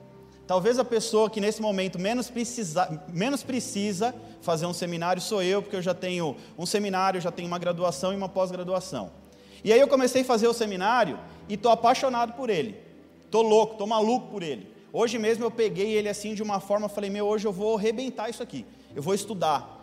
Talvez 0.48 0.78
a 0.78 0.84
pessoa 0.84 1.30
que 1.30 1.40
nesse 1.40 1.62
momento 1.62 1.98
menos 2.00 2.30
precisa, 2.30 3.02
menos 3.08 3.44
precisa 3.44 4.14
fazer 4.42 4.66
um 4.66 4.74
seminário 4.74 5.22
sou 5.22 5.42
eu, 5.42 5.62
porque 5.62 5.78
eu 5.78 5.82
já 5.82 5.94
tenho 5.94 6.36
um 6.58 6.66
seminário, 6.66 7.22
já 7.22 7.32
tenho 7.32 7.48
uma 7.48 7.60
graduação 7.60 8.12
e 8.12 8.16
uma 8.16 8.28
pós-graduação. 8.28 9.12
E 9.64 9.72
aí 9.72 9.80
eu 9.80 9.88
comecei 9.88 10.24
a 10.24 10.26
fazer 10.26 10.48
o 10.48 10.54
seminário 10.54 11.20
e 11.48 11.54
estou 11.54 11.72
apaixonado 11.72 12.34
por 12.34 12.50
ele. 12.50 12.76
Estou 13.24 13.44
louco, 13.44 13.74
estou 13.74 13.88
maluco 13.88 14.28
por 14.28 14.44
ele. 14.44 14.68
Hoje 14.94 15.18
mesmo 15.18 15.46
eu 15.46 15.52
peguei 15.52 15.92
ele 15.94 16.10
assim 16.10 16.34
de 16.34 16.44
uma 16.44 16.60
forma, 16.60 16.90
falei, 16.90 17.10
meu, 17.10 17.26
hoje 17.26 17.46
eu 17.46 17.54
vou 17.54 17.78
arrebentar 17.78 18.30
isso 18.30 18.44
aqui, 18.44 18.66
eu 18.96 19.02
vou 19.02 19.14
estudar. 19.14 19.80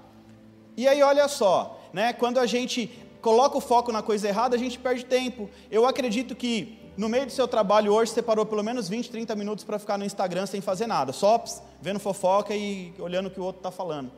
E 0.76 0.86
aí 0.86 1.02
olha 1.02 1.26
só, 1.28 1.80
né, 1.92 2.12
quando 2.12 2.38
a 2.38 2.46
gente 2.46 2.90
coloca 3.22 3.56
o 3.56 3.60
foco 3.60 3.90
na 3.90 4.02
coisa 4.02 4.28
errada, 4.28 4.54
a 4.54 4.58
gente 4.58 4.78
perde 4.78 5.04
tempo. 5.04 5.48
Eu 5.70 5.86
acredito 5.86 6.34
que 6.34 6.78
no 6.96 7.08
meio 7.08 7.26
do 7.26 7.32
seu 7.32 7.48
trabalho 7.48 7.92
hoje 7.92 8.12
você 8.12 8.22
parou 8.22 8.44
pelo 8.44 8.62
menos 8.62 8.88
20, 8.88 9.10
30 9.10 9.34
minutos 9.34 9.64
para 9.64 9.78
ficar 9.78 9.96
no 9.96 10.04
Instagram 10.04 10.46
sem 10.46 10.60
fazer 10.60 10.86
nada, 10.86 11.12
só 11.12 11.42
vendo 11.80 11.98
fofoca 11.98 12.54
e 12.54 12.92
olhando 12.98 13.26
o 13.26 13.30
que 13.30 13.40
o 13.40 13.44
outro 13.44 13.60
está 13.60 13.70
falando. 13.70 14.10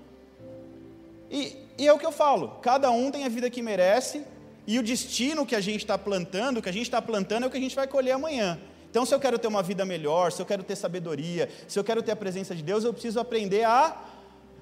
E, 1.31 1.57
e 1.79 1.87
é 1.87 1.93
o 1.93 1.99
que 1.99 2.07
eu 2.07 2.13
falo, 2.13 2.59
cada 2.61 2.91
um 2.91 3.11
tem 3.11 3.25
a 3.25 3.29
vida 3.29 3.49
que 3.49 3.63
merece, 3.63 4.25
E 4.67 4.79
o 4.79 4.83
destino 4.83 5.47
que 5.47 5.57
a 5.57 5.61
gente 5.61 5.81
está 5.81 5.99
plantando, 5.99 6.59
o 6.59 6.63
que 6.63 6.69
a 6.69 6.73
gente 6.73 6.85
está 6.85 7.03
plantando 7.03 7.45
é 7.45 7.47
o 7.47 7.51
que 7.51 7.57
a 7.57 7.61
gente 7.61 7.75
vai 7.75 7.87
colher 7.87 8.13
amanhã. 8.13 8.59
Então, 8.91 9.07
se 9.07 9.15
eu 9.15 9.21
quero 9.21 9.39
ter 9.39 9.47
uma 9.47 9.63
vida 9.63 9.85
melhor, 9.85 10.33
se 10.33 10.43
eu 10.43 10.47
quero 10.47 10.65
ter 10.65 10.75
sabedoria, 10.75 11.49
se 11.69 11.79
eu 11.79 11.85
quero 11.85 12.03
ter 12.03 12.11
a 12.11 12.17
presença 12.17 12.57
de 12.57 12.63
Deus, 12.63 12.83
eu 12.83 12.93
preciso 12.93 13.21
aprender 13.21 13.63
a 13.63 13.97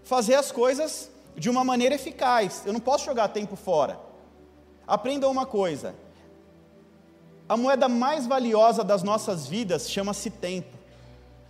fazer 0.04 0.34
as 0.34 0.52
coisas 0.52 1.10
de 1.34 1.48
uma 1.48 1.64
maneira 1.64 1.94
eficaz. 1.94 2.62
Eu 2.66 2.74
não 2.74 2.80
posso 2.80 3.06
jogar 3.06 3.28
tempo 3.28 3.56
fora. 3.56 3.98
Aprenda 4.86 5.28
uma 5.28 5.46
coisa: 5.46 5.94
a 7.48 7.56
moeda 7.56 7.88
mais 7.88 8.26
valiosa 8.26 8.84
das 8.84 9.02
nossas 9.02 9.46
vidas 9.46 9.90
chama-se 9.90 10.28
tempo. 10.28 10.76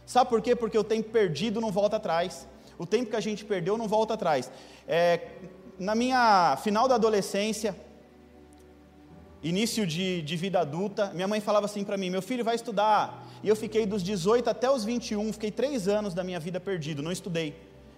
Sabe 0.07 0.31
por 0.31 0.41
quê? 0.41 0.55
Porque 0.55 0.79
o 0.79 0.85
tempo 0.85 1.11
perdido 1.11 1.61
não 1.61 1.73
volta 1.73 1.97
atrás. 1.97 2.47
O 2.79 2.87
tempo 2.87 3.11
que 3.11 3.17
a 3.17 3.21
gente 3.21 3.45
perdeu 3.45 3.77
não 3.77 3.89
volta 3.89 4.15
atrás. 4.15 4.51
É, 4.87 5.29
na 5.79 5.97
minha 5.97 6.57
final 6.63 6.87
da 6.87 6.95
adolescência, 6.95 7.77
início 9.43 9.87
de, 9.87 10.23
de 10.23 10.37
vida 10.37 10.61
adulta, 10.61 11.11
minha 11.15 11.29
mãe 11.29 11.41
falava 11.41 11.67
assim 11.67 11.85
para 11.85 11.97
mim: 11.97 12.11
meu 12.11 12.23
filho 12.23 12.45
vai 12.45 12.55
estudar. 12.55 13.27
E 13.43 13.49
eu 13.49 13.55
fiquei 13.55 13.87
dos 13.87 14.03
18 14.03 14.51
até 14.51 14.69
os 14.71 14.85
21, 14.85 15.33
fiquei 15.33 15.51
três 15.51 15.87
anos 15.87 16.13
da 16.13 16.25
minha 16.25 16.41
vida 16.41 16.59
perdido, 16.59 17.03
não 17.03 17.13
estudei. 17.13 17.55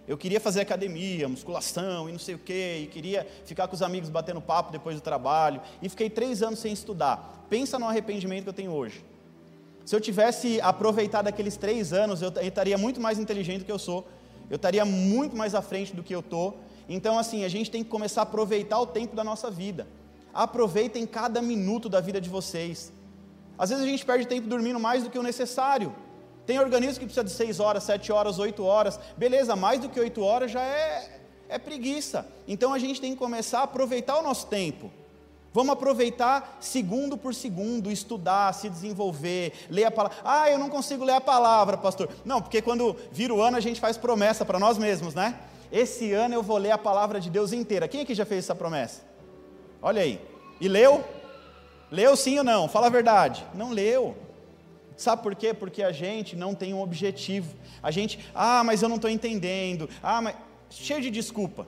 Eu 0.07 0.19
queria 0.19 0.41
fazer 0.41 0.61
academia, 0.61 1.29
musculação 1.29 2.09
e 2.09 2.13
não 2.13 2.19
sei 2.19 2.35
o 2.35 2.39
quê, 2.39 2.81
e 2.83 2.87
queria 2.89 3.27
ficar 3.45 3.69
com 3.69 3.75
os 3.75 3.81
amigos 3.81 4.11
batendo 4.11 4.41
papo 4.41 4.73
depois 4.73 4.97
do 4.97 5.01
trabalho, 5.01 5.61
e 5.81 5.89
fiquei 5.89 6.11
três 6.11 6.43
anos 6.43 6.59
sem 6.59 6.73
estudar. 6.73 7.47
Pensa 7.49 7.79
no 7.79 7.87
arrependimento 7.87 8.43
que 8.43 8.49
eu 8.49 8.55
tenho 8.55 8.73
hoje. 8.73 9.05
Se 9.85 9.95
eu 9.95 10.01
tivesse 10.01 10.61
aproveitado 10.61 11.29
aqueles 11.29 11.57
três 11.57 11.93
anos, 11.93 12.23
eu 12.23 12.33
estaria 12.43 12.77
muito 12.77 13.01
mais 13.01 13.19
inteligente 13.19 13.61
do 13.61 13.65
que 13.65 13.73
eu 13.73 13.79
sou, 13.79 14.07
eu 14.51 14.57
estaria 14.57 14.85
muito 14.85 15.37
mais 15.37 15.55
à 15.55 15.63
frente 15.63 15.95
do 15.95 16.03
que 16.03 16.15
eu 16.15 16.21
estou. 16.21 16.59
Então, 16.89 17.19
assim, 17.19 17.45
a 17.45 17.49
gente 17.49 17.71
tem 17.71 17.85
que 17.85 17.89
começar 17.89 18.23
a 18.23 18.25
aproveitar 18.25 18.81
o 18.81 18.87
tempo 18.87 19.15
da 19.15 19.23
nossa 19.23 19.49
vida. 19.49 19.87
Aproveitem 20.33 21.07
cada 21.07 21.43
minuto 21.43 21.89
da 21.89 22.01
vida 22.01 22.21
de 22.21 22.29
vocês. 22.29 22.93
Às 23.59 23.71
vezes 23.71 23.85
a 23.85 23.89
gente 23.89 24.07
perde 24.07 24.27
tempo 24.27 24.49
dormindo 24.49 24.81
mais 24.81 25.03
do 25.03 25.11
que 25.11 25.19
o 25.19 25.23
necessário. 25.23 25.95
Tem 26.47 26.59
organismo 26.59 26.99
que 26.99 27.05
precisa 27.05 27.25
de 27.25 27.31
6 27.31 27.61
horas, 27.61 27.85
7 27.85 28.11
horas, 28.11 28.39
8 28.39 28.65
horas. 28.65 28.99
Beleza, 29.17 29.55
mais 29.55 29.81
do 29.81 29.89
que 29.89 30.01
8 30.01 30.23
horas 30.23 30.51
já 30.51 30.63
é, 30.63 31.21
é 31.49 31.59
preguiça. 31.59 32.27
Então 32.49 32.73
a 32.73 32.79
gente 32.79 33.01
tem 33.01 33.13
que 33.13 33.19
começar 33.19 33.61
a 33.61 33.65
aproveitar 33.65 34.19
o 34.19 34.23
nosso 34.23 34.47
tempo. 34.47 34.91
Vamos 35.53 35.73
aproveitar 35.73 36.59
segundo 36.61 37.19
por 37.19 37.35
segundo, 37.35 37.91
estudar, 37.91 38.55
se 38.55 38.69
desenvolver, 38.69 39.53
ler 39.69 39.85
a 39.85 39.91
palavra. 39.91 40.19
Ah, 40.25 40.49
eu 40.49 40.59
não 40.59 40.71
consigo 40.71 41.05
ler 41.05 41.15
a 41.15 41.21
palavra, 41.21 41.77
pastor. 41.77 42.09
Não, 42.25 42.41
porque 42.41 42.63
quando 42.63 42.97
vira 43.11 43.35
o 43.35 43.43
ano 43.43 43.57
a 43.57 43.61
gente 43.61 43.81
faz 43.81 43.97
promessa 43.97 44.45
para 44.45 44.59
nós 44.59 44.79
mesmos, 44.79 45.15
né? 45.15 45.39
Esse 45.73 46.13
ano 46.13 46.35
eu 46.35 46.43
vou 46.43 46.57
ler 46.57 46.71
a 46.71 46.79
palavra 46.79 47.21
de 47.21 47.29
Deus 47.29 47.53
inteira. 47.53 47.89
Quem 47.89 48.01
aqui 48.01 48.15
já 48.15 48.25
fez 48.25 48.45
essa 48.45 48.55
promessa? 48.55 49.10
Olha 49.83 50.03
aí. 50.03 50.21
E 50.61 50.69
leu? 50.69 51.05
Leu 51.91 52.17
sim 52.17 52.39
ou 52.39 52.45
não? 52.45 52.69
Fala 52.69 52.87
a 52.87 52.91
verdade. 52.91 53.45
Não 53.55 53.71
leu. 53.71 54.17
Sabe 54.97 55.23
por 55.23 55.35
quê? 55.35 55.55
Porque 55.55 55.83
a 55.83 55.93
gente 55.93 56.37
não 56.37 56.55
tem 56.55 56.75
um 56.75 56.83
objetivo. 56.83 57.55
A 57.83 57.91
gente, 57.91 58.19
ah, 58.35 58.63
mas 58.63 58.83
eu 58.83 58.89
não 58.89 58.97
estou 58.97 59.11
entendendo. 59.11 59.89
Ah, 60.03 60.21
mas. 60.21 60.37
Cheio 60.69 61.01
de 61.01 61.11
desculpa. 61.11 61.67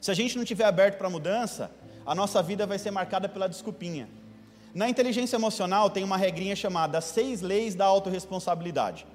Se 0.00 0.10
a 0.10 0.14
gente 0.14 0.36
não 0.36 0.44
tiver 0.44 0.64
aberto 0.64 0.98
para 0.98 1.10
mudança, 1.10 1.70
a 2.04 2.14
nossa 2.14 2.42
vida 2.42 2.66
vai 2.66 2.78
ser 2.78 2.90
marcada 2.90 3.28
pela 3.28 3.48
desculpinha. 3.48 4.08
Na 4.74 4.88
inteligência 4.88 5.36
emocional 5.36 5.88
tem 5.88 6.04
uma 6.04 6.16
regrinha 6.16 6.56
chamada 6.56 7.00
seis 7.00 7.40
leis 7.40 7.74
da 7.74 7.84
autorresponsabilidade. 7.86 9.06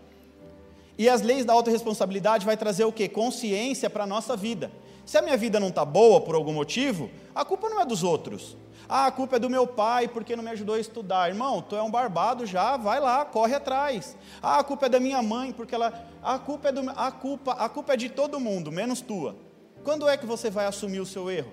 E 0.97 1.09
as 1.09 1.21
leis 1.21 1.45
da 1.45 1.53
autorresponsabilidade 1.53 2.45
vai 2.45 2.57
trazer 2.57 2.83
o 2.83 2.91
que? 2.91 3.07
Consciência 3.07 3.89
para 3.89 4.03
a 4.03 4.07
nossa 4.07 4.35
vida. 4.35 4.71
Se 5.11 5.17
a 5.17 5.21
minha 5.21 5.35
vida 5.35 5.59
não 5.59 5.67
está 5.67 5.83
boa 5.83 6.21
por 6.21 6.35
algum 6.35 6.53
motivo, 6.53 7.09
a 7.35 7.43
culpa 7.43 7.69
não 7.69 7.81
é 7.81 7.85
dos 7.85 8.01
outros. 8.01 8.55
Ah, 8.87 9.07
a 9.07 9.11
culpa 9.11 9.35
é 9.35 9.39
do 9.39 9.49
meu 9.49 9.67
pai 9.67 10.07
porque 10.07 10.37
não 10.37 10.41
me 10.41 10.51
ajudou 10.51 10.75
a 10.75 10.79
estudar. 10.79 11.27
Irmão, 11.27 11.61
tu 11.61 11.75
é 11.75 11.83
um 11.83 11.91
barbado 11.91 12.45
já, 12.45 12.77
vai 12.77 12.97
lá, 12.97 13.25
corre 13.25 13.53
atrás. 13.53 14.15
Ah, 14.41 14.59
a 14.59 14.63
culpa 14.63 14.85
é 14.85 14.89
da 14.89 15.01
minha 15.01 15.21
mãe 15.21 15.51
porque 15.51 15.75
ela. 15.75 16.07
A 16.23 16.39
culpa 16.39 16.69
é 16.69 16.71
do. 16.71 16.89
A 16.91 17.11
culpa, 17.11 17.51
a 17.51 17.67
culpa 17.67 17.91
é 17.91 17.97
de 17.97 18.07
todo 18.07 18.39
mundo, 18.39 18.71
menos 18.71 19.01
tua. 19.01 19.35
Quando 19.83 20.07
é 20.07 20.15
que 20.15 20.25
você 20.25 20.49
vai 20.49 20.65
assumir 20.65 21.01
o 21.01 21.05
seu 21.05 21.29
erro? 21.29 21.51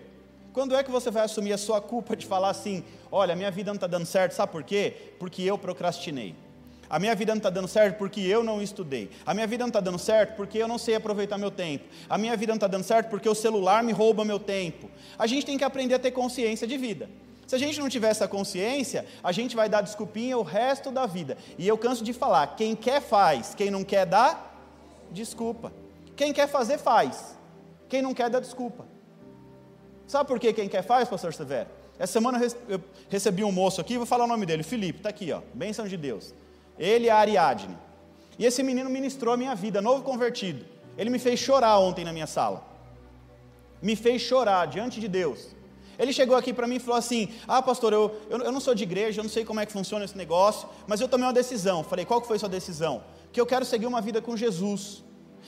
Quando 0.52 0.76
é 0.76 0.84
que 0.84 0.90
você 0.92 1.10
vai 1.10 1.24
assumir 1.24 1.52
a 1.52 1.58
sua 1.58 1.80
culpa 1.80 2.14
de 2.14 2.26
falar 2.26 2.50
assim: 2.50 2.84
olha, 3.10 3.34
minha 3.34 3.50
vida 3.50 3.72
não 3.72 3.74
está 3.74 3.88
dando 3.88 4.06
certo, 4.06 4.36
sabe 4.36 4.52
por 4.52 4.62
quê? 4.62 5.14
Porque 5.18 5.42
eu 5.42 5.58
procrastinei. 5.58 6.36
A 6.90 6.98
minha 6.98 7.14
vida 7.14 7.32
não 7.32 7.38
está 7.38 7.50
dando 7.50 7.68
certo 7.68 7.98
porque 7.98 8.20
eu 8.20 8.42
não 8.42 8.62
estudei. 8.62 9.10
A 9.26 9.34
minha 9.34 9.46
vida 9.46 9.62
não 9.62 9.68
está 9.68 9.80
dando 9.80 9.98
certo 9.98 10.36
porque 10.36 10.58
eu 10.58 10.66
não 10.66 10.78
sei 10.78 10.94
aproveitar 10.94 11.36
meu 11.36 11.50
tempo. 11.50 11.84
A 12.08 12.16
minha 12.16 12.36
vida 12.36 12.52
não 12.52 12.56
está 12.56 12.66
dando 12.66 12.84
certo 12.84 13.10
porque 13.10 13.28
o 13.28 13.34
celular 13.34 13.82
me 13.82 13.92
rouba 13.92 14.24
meu 14.24 14.38
tempo. 14.38 14.90
A 15.18 15.26
gente 15.26 15.44
tem 15.44 15.58
que 15.58 15.64
aprender 15.64 15.94
a 15.94 15.98
ter 15.98 16.12
consciência 16.12 16.66
de 16.66 16.76
vida. 16.78 17.08
Se 17.46 17.54
a 17.54 17.58
gente 17.58 17.80
não 17.80 17.88
tiver 17.88 18.08
essa 18.08 18.28
consciência, 18.28 19.06
a 19.24 19.32
gente 19.32 19.56
vai 19.56 19.68
dar 19.68 19.80
desculpinha 19.80 20.36
o 20.36 20.42
resto 20.42 20.90
da 20.90 21.06
vida. 21.06 21.36
E 21.58 21.66
eu 21.66 21.78
canso 21.78 22.04
de 22.04 22.12
falar: 22.12 22.56
quem 22.56 22.76
quer 22.76 23.00
faz, 23.00 23.54
quem 23.54 23.70
não 23.70 23.84
quer 23.84 24.04
dá 24.04 24.38
desculpa. 25.10 25.72
Quem 26.14 26.32
quer 26.32 26.48
fazer 26.48 26.78
faz, 26.78 27.38
quem 27.88 28.02
não 28.02 28.12
quer 28.12 28.28
dá 28.28 28.40
desculpa. 28.40 28.86
Sabe 30.06 30.26
por 30.26 30.38
que 30.40 30.52
quem 30.52 30.68
quer 30.68 30.82
faz, 30.82 31.08
pastor 31.08 31.32
Severo? 31.32 31.68
Essa 31.98 32.14
semana 32.14 32.40
eu 32.68 32.80
recebi 33.08 33.42
um 33.44 33.52
moço 33.52 33.80
aqui, 33.80 33.96
vou 33.96 34.06
falar 34.06 34.24
o 34.24 34.28
nome 34.28 34.46
dele, 34.46 34.62
Felipe, 34.62 34.98
está 35.00 35.08
aqui, 35.08 35.32
ó, 35.32 35.40
bênção 35.54 35.86
de 35.86 35.96
Deus. 35.96 36.34
Ele 36.78 37.06
e 37.06 37.10
a 37.10 37.16
Ariadne. 37.16 37.76
E 38.38 38.46
esse 38.46 38.62
menino 38.62 38.88
ministrou 38.88 39.34
a 39.34 39.36
minha 39.36 39.54
vida, 39.54 39.82
novo 39.82 40.02
convertido. 40.02 40.64
Ele 40.96 41.10
me 41.10 41.18
fez 41.18 41.40
chorar 41.40 41.78
ontem 41.78 42.04
na 42.04 42.12
minha 42.12 42.26
sala. 42.26 42.64
Me 43.82 43.96
fez 43.96 44.22
chorar 44.22 44.66
diante 44.66 45.00
de 45.00 45.08
Deus. 45.08 45.56
Ele 45.98 46.12
chegou 46.12 46.36
aqui 46.36 46.52
para 46.52 46.66
mim 46.66 46.76
e 46.76 46.78
falou 46.78 46.98
assim: 46.98 47.28
Ah, 47.46 47.60
pastor, 47.60 47.92
eu, 47.92 48.16
eu, 48.30 48.38
eu, 48.38 48.52
não 48.52 48.60
sou 48.60 48.74
de 48.74 48.84
igreja, 48.84 49.20
eu 49.20 49.24
não 49.24 49.30
sei 49.30 49.44
como 49.44 49.58
é 49.58 49.66
que 49.66 49.72
funciona 49.72 50.04
esse 50.04 50.16
negócio, 50.16 50.68
mas 50.86 51.00
eu 51.00 51.08
tomei 51.08 51.26
uma 51.26 51.32
decisão. 51.32 51.82
Falei: 51.82 52.04
Qual 52.04 52.20
que 52.20 52.28
foi 52.28 52.38
sua 52.38 52.48
decisão? 52.48 53.02
Que 53.32 53.40
eu 53.40 53.46
quero 53.46 53.64
seguir 53.64 53.86
uma 53.86 54.00
vida 54.00 54.22
com 54.22 54.36
Jesus. 54.36 55.02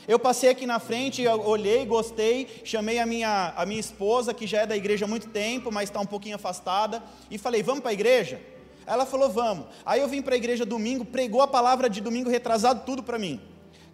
Eu 0.09 0.19
passei 0.19 0.51
aqui 0.51 0.67
na 0.67 0.79
frente, 0.79 1.27
olhei, 1.29 1.85
gostei, 1.85 2.49
chamei 2.65 2.99
a 2.99 3.07
minha, 3.07 3.53
a 3.57 3.65
minha 3.67 3.79
esposa, 3.79 4.35
que 4.35 4.47
já 4.47 4.63
é 4.63 4.67
da 4.67 4.77
igreja 4.77 5.05
há 5.05 5.09
muito 5.09 5.29
tempo, 5.29 5.71
mas 5.71 5.89
está 5.89 6.01
um 6.01 6.07
pouquinho 6.07 6.35
afastada, 6.35 7.03
e 7.31 7.39
falei: 7.39 7.63
Vamos 7.63 7.81
para 7.81 7.91
a 7.91 7.95
igreja? 7.95 8.41
Ela 8.91 9.07
falou: 9.07 9.31
Vamos. 9.31 9.67
Aí 9.87 10.01
eu 10.01 10.09
vim 10.09 10.21
para 10.21 10.35
a 10.35 10.37
igreja 10.37 10.67
domingo, 10.67 11.05
pregou 11.05 11.41
a 11.41 11.47
palavra 11.47 11.89
de 11.89 12.01
domingo 12.01 12.29
retrasado, 12.29 12.83
tudo 12.85 13.05
para 13.05 13.19
mim. 13.19 13.41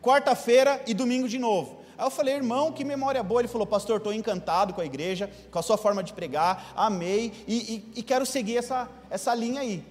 Quarta-feira 0.01 0.83
e 0.87 0.95
domingo 0.95 1.29
de 1.29 1.39
novo. 1.39 1.81
Aí 1.99 2.07
eu 2.07 2.11
falei, 2.11 2.35
irmão, 2.35 2.73
que 2.73 2.85
memória 2.85 3.23
boa. 3.23 3.41
Ele 3.41 3.49
falou, 3.49 3.67
pastor, 3.67 3.99
estou 3.99 4.13
encantado 4.13 4.73
com 4.73 4.81
a 4.81 4.87
igreja, 4.87 5.31
com 5.51 5.59
a 5.59 5.63
sua 5.63 5.77
forma 5.77 6.03
de 6.03 6.13
pregar, 6.13 6.73
amei 6.77 7.33
e, 7.47 7.57
e, 7.57 8.01
e 8.01 8.03
quero 8.03 8.25
seguir 8.27 8.57
essa, 8.59 8.89
essa 9.11 9.35
linha 9.35 9.61
aí. 9.61 9.85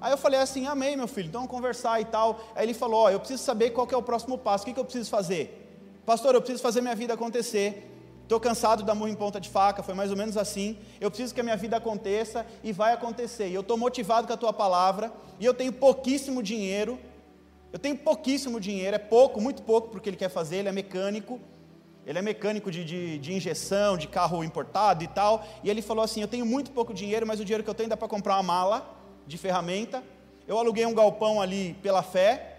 Aí 0.00 0.12
eu 0.12 0.18
falei 0.18 0.40
assim, 0.40 0.66
amei, 0.66 0.96
meu 0.96 1.06
filho, 1.06 1.28
então 1.28 1.42
vamos 1.42 1.54
conversar 1.54 2.00
e 2.00 2.06
tal. 2.06 2.40
Aí 2.54 2.64
ele 2.64 2.74
falou, 2.74 3.02
ó, 3.02 3.10
eu 3.10 3.18
preciso 3.18 3.42
saber 3.42 3.70
qual 3.70 3.86
é 3.90 3.96
o 3.96 4.02
próximo 4.02 4.38
passo, 4.38 4.64
o 4.64 4.66
que, 4.66 4.72
que 4.72 4.80
eu 4.80 4.84
preciso 4.84 5.10
fazer? 5.10 5.56
Pastor, 6.06 6.34
eu 6.34 6.40
preciso 6.40 6.62
fazer 6.62 6.80
minha 6.80 6.94
vida 6.94 7.12
acontecer. 7.14 7.89
Estou 8.30 8.38
cansado 8.38 8.84
da 8.84 8.94
murro 8.94 9.10
em 9.10 9.14
ponta 9.16 9.40
de 9.40 9.48
faca, 9.48 9.82
foi 9.82 9.92
mais 9.92 10.12
ou 10.12 10.16
menos 10.16 10.36
assim. 10.36 10.78
Eu 11.00 11.10
preciso 11.10 11.34
que 11.34 11.40
a 11.40 11.42
minha 11.42 11.56
vida 11.56 11.76
aconteça 11.76 12.46
e 12.62 12.70
vai 12.70 12.92
acontecer. 12.92 13.48
E 13.48 13.54
eu 13.54 13.60
estou 13.60 13.76
motivado 13.76 14.28
com 14.28 14.32
a 14.32 14.36
tua 14.36 14.52
palavra, 14.52 15.12
e 15.40 15.44
eu 15.44 15.52
tenho 15.52 15.72
pouquíssimo 15.72 16.40
dinheiro. 16.40 16.96
Eu 17.72 17.78
tenho 17.80 17.96
pouquíssimo 17.96 18.60
dinheiro, 18.60 18.94
é 18.94 19.00
pouco, 19.00 19.40
muito 19.40 19.64
pouco, 19.64 19.88
porque 19.88 20.08
ele 20.08 20.16
quer 20.16 20.28
fazer, 20.28 20.58
ele 20.58 20.68
é 20.68 20.72
mecânico. 20.72 21.40
Ele 22.06 22.20
é 22.20 22.22
mecânico 22.22 22.70
de, 22.70 22.84
de, 22.84 23.18
de, 23.18 23.32
injeção, 23.32 23.98
de 23.98 24.06
carro 24.06 24.44
importado 24.44 25.02
e 25.02 25.08
tal. 25.08 25.44
E 25.64 25.68
ele 25.68 25.82
falou 25.82 26.04
assim: 26.04 26.22
Eu 26.22 26.28
tenho 26.28 26.46
muito 26.46 26.70
pouco 26.70 26.94
dinheiro, 26.94 27.26
mas 27.26 27.40
o 27.40 27.44
dinheiro 27.44 27.64
que 27.64 27.70
eu 27.70 27.74
tenho 27.74 27.88
dá 27.88 27.96
para 27.96 28.06
comprar 28.06 28.36
uma 28.36 28.44
mala 28.44 28.96
de 29.26 29.36
ferramenta. 29.36 30.04
Eu 30.46 30.56
aluguei 30.56 30.86
um 30.86 30.94
galpão 30.94 31.42
ali 31.42 31.76
pela 31.82 32.00
fé. 32.00 32.58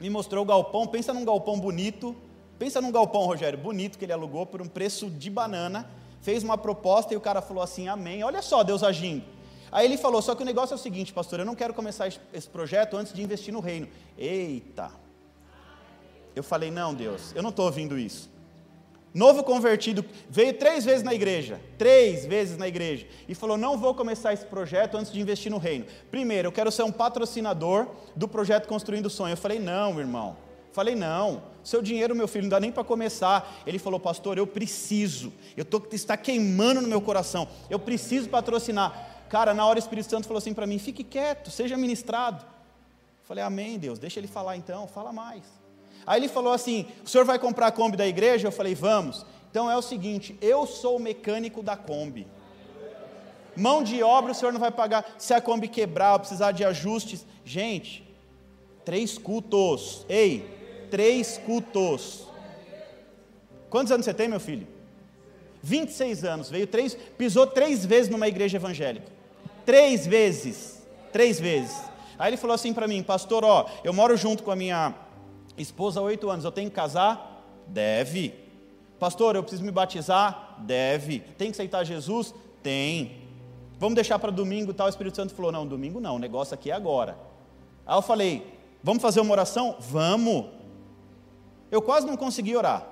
Me 0.00 0.10
mostrou 0.10 0.42
o 0.42 0.46
galpão. 0.46 0.84
Pensa 0.84 1.14
num 1.14 1.24
galpão 1.24 1.60
bonito. 1.60 2.16
Pensa 2.62 2.80
num 2.80 2.92
galpão, 2.92 3.26
Rogério, 3.26 3.58
bonito 3.58 3.98
que 3.98 4.04
ele 4.04 4.12
alugou 4.12 4.46
por 4.46 4.62
um 4.62 4.68
preço 4.68 5.10
de 5.10 5.28
banana. 5.28 5.84
Fez 6.20 6.44
uma 6.44 6.56
proposta 6.56 7.12
e 7.12 7.16
o 7.16 7.20
cara 7.20 7.42
falou 7.42 7.60
assim: 7.60 7.88
Amém. 7.88 8.22
Olha 8.22 8.40
só 8.40 8.62
Deus 8.62 8.84
agindo. 8.84 9.24
Aí 9.72 9.84
ele 9.84 9.98
falou: 9.98 10.22
Só 10.22 10.36
que 10.36 10.42
o 10.42 10.46
negócio 10.46 10.72
é 10.72 10.76
o 10.76 10.78
seguinte, 10.78 11.12
pastor, 11.12 11.40
eu 11.40 11.44
não 11.44 11.56
quero 11.56 11.74
começar 11.74 12.06
esse 12.32 12.48
projeto 12.48 12.96
antes 12.96 13.12
de 13.12 13.20
investir 13.20 13.52
no 13.52 13.58
reino. 13.58 13.88
Eita. 14.16 14.92
Eu 16.36 16.44
falei: 16.44 16.70
Não, 16.70 16.94
Deus, 16.94 17.32
eu 17.34 17.42
não 17.42 17.50
estou 17.50 17.64
ouvindo 17.64 17.98
isso. 17.98 18.30
Novo 19.12 19.42
convertido, 19.42 20.04
veio 20.30 20.54
três 20.54 20.84
vezes 20.84 21.02
na 21.02 21.12
igreja, 21.12 21.60
três 21.76 22.24
vezes 22.24 22.56
na 22.56 22.68
igreja, 22.68 23.08
e 23.26 23.34
falou: 23.34 23.56
Não 23.56 23.76
vou 23.76 23.92
começar 23.92 24.32
esse 24.32 24.46
projeto 24.46 24.96
antes 24.96 25.10
de 25.10 25.20
investir 25.20 25.50
no 25.50 25.58
reino. 25.58 25.84
Primeiro, 26.12 26.46
eu 26.46 26.52
quero 26.52 26.70
ser 26.70 26.84
um 26.84 26.92
patrocinador 26.92 27.88
do 28.14 28.28
projeto 28.28 28.68
Construindo 28.68 29.06
o 29.06 29.10
Sonho. 29.10 29.32
Eu 29.32 29.36
falei: 29.36 29.58
Não, 29.58 29.98
irmão. 29.98 30.36
Falei: 30.72 30.94
Não, 30.94 31.42
seu 31.62 31.82
dinheiro, 31.82 32.14
meu 32.14 32.26
filho, 32.26 32.44
não 32.44 32.50
dá 32.50 32.60
nem 32.60 32.72
para 32.72 32.82
começar. 32.82 33.62
Ele 33.66 33.78
falou: 33.78 34.00
Pastor, 34.00 34.38
eu 34.38 34.46
preciso, 34.46 35.32
eu 35.56 35.64
tô, 35.64 35.82
está 35.92 36.16
queimando 36.16 36.80
no 36.80 36.88
meu 36.88 37.00
coração, 37.00 37.46
eu 37.68 37.78
preciso 37.78 38.28
patrocinar. 38.28 39.24
Cara, 39.28 39.54
na 39.54 39.64
hora 39.64 39.78
o 39.78 39.80
Espírito 39.80 40.10
Santo 40.10 40.26
falou 40.26 40.38
assim 40.38 40.54
para 40.54 40.66
mim: 40.66 40.78
Fique 40.78 41.04
quieto, 41.04 41.50
seja 41.50 41.76
ministrado. 41.76 42.44
falei: 43.22 43.44
Amém, 43.44 43.78
Deus, 43.78 43.98
deixa 43.98 44.18
ele 44.18 44.28
falar 44.28 44.56
então, 44.56 44.86
fala 44.86 45.12
mais. 45.12 45.42
Aí 46.06 46.20
ele 46.20 46.28
falou 46.28 46.52
assim: 46.52 46.86
o 47.04 47.08
senhor 47.08 47.24
vai 47.24 47.38
comprar 47.38 47.68
a 47.68 47.72
Kombi 47.72 47.96
da 47.96 48.06
igreja? 48.06 48.48
Eu 48.48 48.52
falei: 48.52 48.74
vamos. 48.74 49.24
Então 49.50 49.70
é 49.70 49.76
o 49.76 49.82
seguinte: 49.82 50.36
eu 50.40 50.66
sou 50.66 50.96
o 50.96 51.00
mecânico 51.00 51.62
da 51.62 51.76
Kombi. 51.76 52.26
Mão 53.54 53.82
de 53.82 54.02
obra 54.02 54.32
o 54.32 54.34
senhor 54.34 54.52
não 54.52 54.60
vai 54.60 54.70
pagar. 54.70 55.14
Se 55.18 55.34
a 55.34 55.40
Kombi 55.40 55.68
quebrar, 55.68 56.18
precisar 56.18 56.52
de 56.52 56.64
ajustes. 56.64 57.26
Gente, 57.44 58.02
três 58.84 59.18
cultos. 59.18 60.04
Ei, 60.08 60.61
três 60.92 61.38
cultos. 61.38 62.26
Quantos 63.70 63.90
anos 63.90 64.04
você 64.04 64.12
tem, 64.12 64.28
meu 64.28 64.38
filho? 64.38 64.66
26 65.62 66.22
anos. 66.22 66.50
Veio 66.50 66.66
três, 66.66 66.94
pisou 67.16 67.46
três 67.46 67.86
vezes 67.86 68.10
numa 68.10 68.28
igreja 68.28 68.58
evangélica. 68.58 69.06
Três 69.64 70.06
vezes. 70.06 70.82
Três 71.10 71.40
vezes. 71.40 71.74
Aí 72.18 72.28
ele 72.28 72.36
falou 72.36 72.54
assim 72.54 72.74
para 72.74 72.86
mim, 72.86 73.02
pastor, 73.02 73.42
ó, 73.42 73.70
eu 73.82 73.94
moro 73.94 74.14
junto 74.18 74.42
com 74.42 74.50
a 74.50 74.56
minha 74.56 74.94
esposa 75.56 75.98
há 75.98 76.02
oito 76.02 76.28
anos, 76.28 76.44
eu 76.44 76.52
tenho 76.52 76.68
que 76.68 76.76
casar? 76.76 77.42
Deve. 77.66 78.34
Pastor, 78.98 79.34
eu 79.34 79.42
preciso 79.42 79.64
me 79.64 79.70
batizar? 79.70 80.58
Deve. 80.58 81.20
Tem 81.38 81.48
que 81.48 81.52
aceitar 81.52 81.84
Jesus? 81.84 82.34
Tem. 82.62 83.22
Vamos 83.78 83.94
deixar 83.94 84.18
para 84.18 84.30
domingo 84.30 84.74
tal. 84.74 84.88
O 84.88 84.90
Espírito 84.90 85.16
Santo 85.16 85.34
falou: 85.34 85.50
não, 85.50 85.66
domingo 85.66 86.00
não, 86.00 86.16
o 86.16 86.18
negócio 86.18 86.52
aqui 86.52 86.70
é 86.70 86.74
agora. 86.74 87.16
Aí 87.86 87.96
eu 87.96 88.02
falei: 88.02 88.46
vamos 88.82 89.00
fazer 89.02 89.20
uma 89.20 89.32
oração? 89.32 89.76
Vamos. 89.80 90.60
Eu 91.72 91.80
quase 91.80 92.06
não 92.06 92.18
consegui 92.18 92.54
orar, 92.54 92.86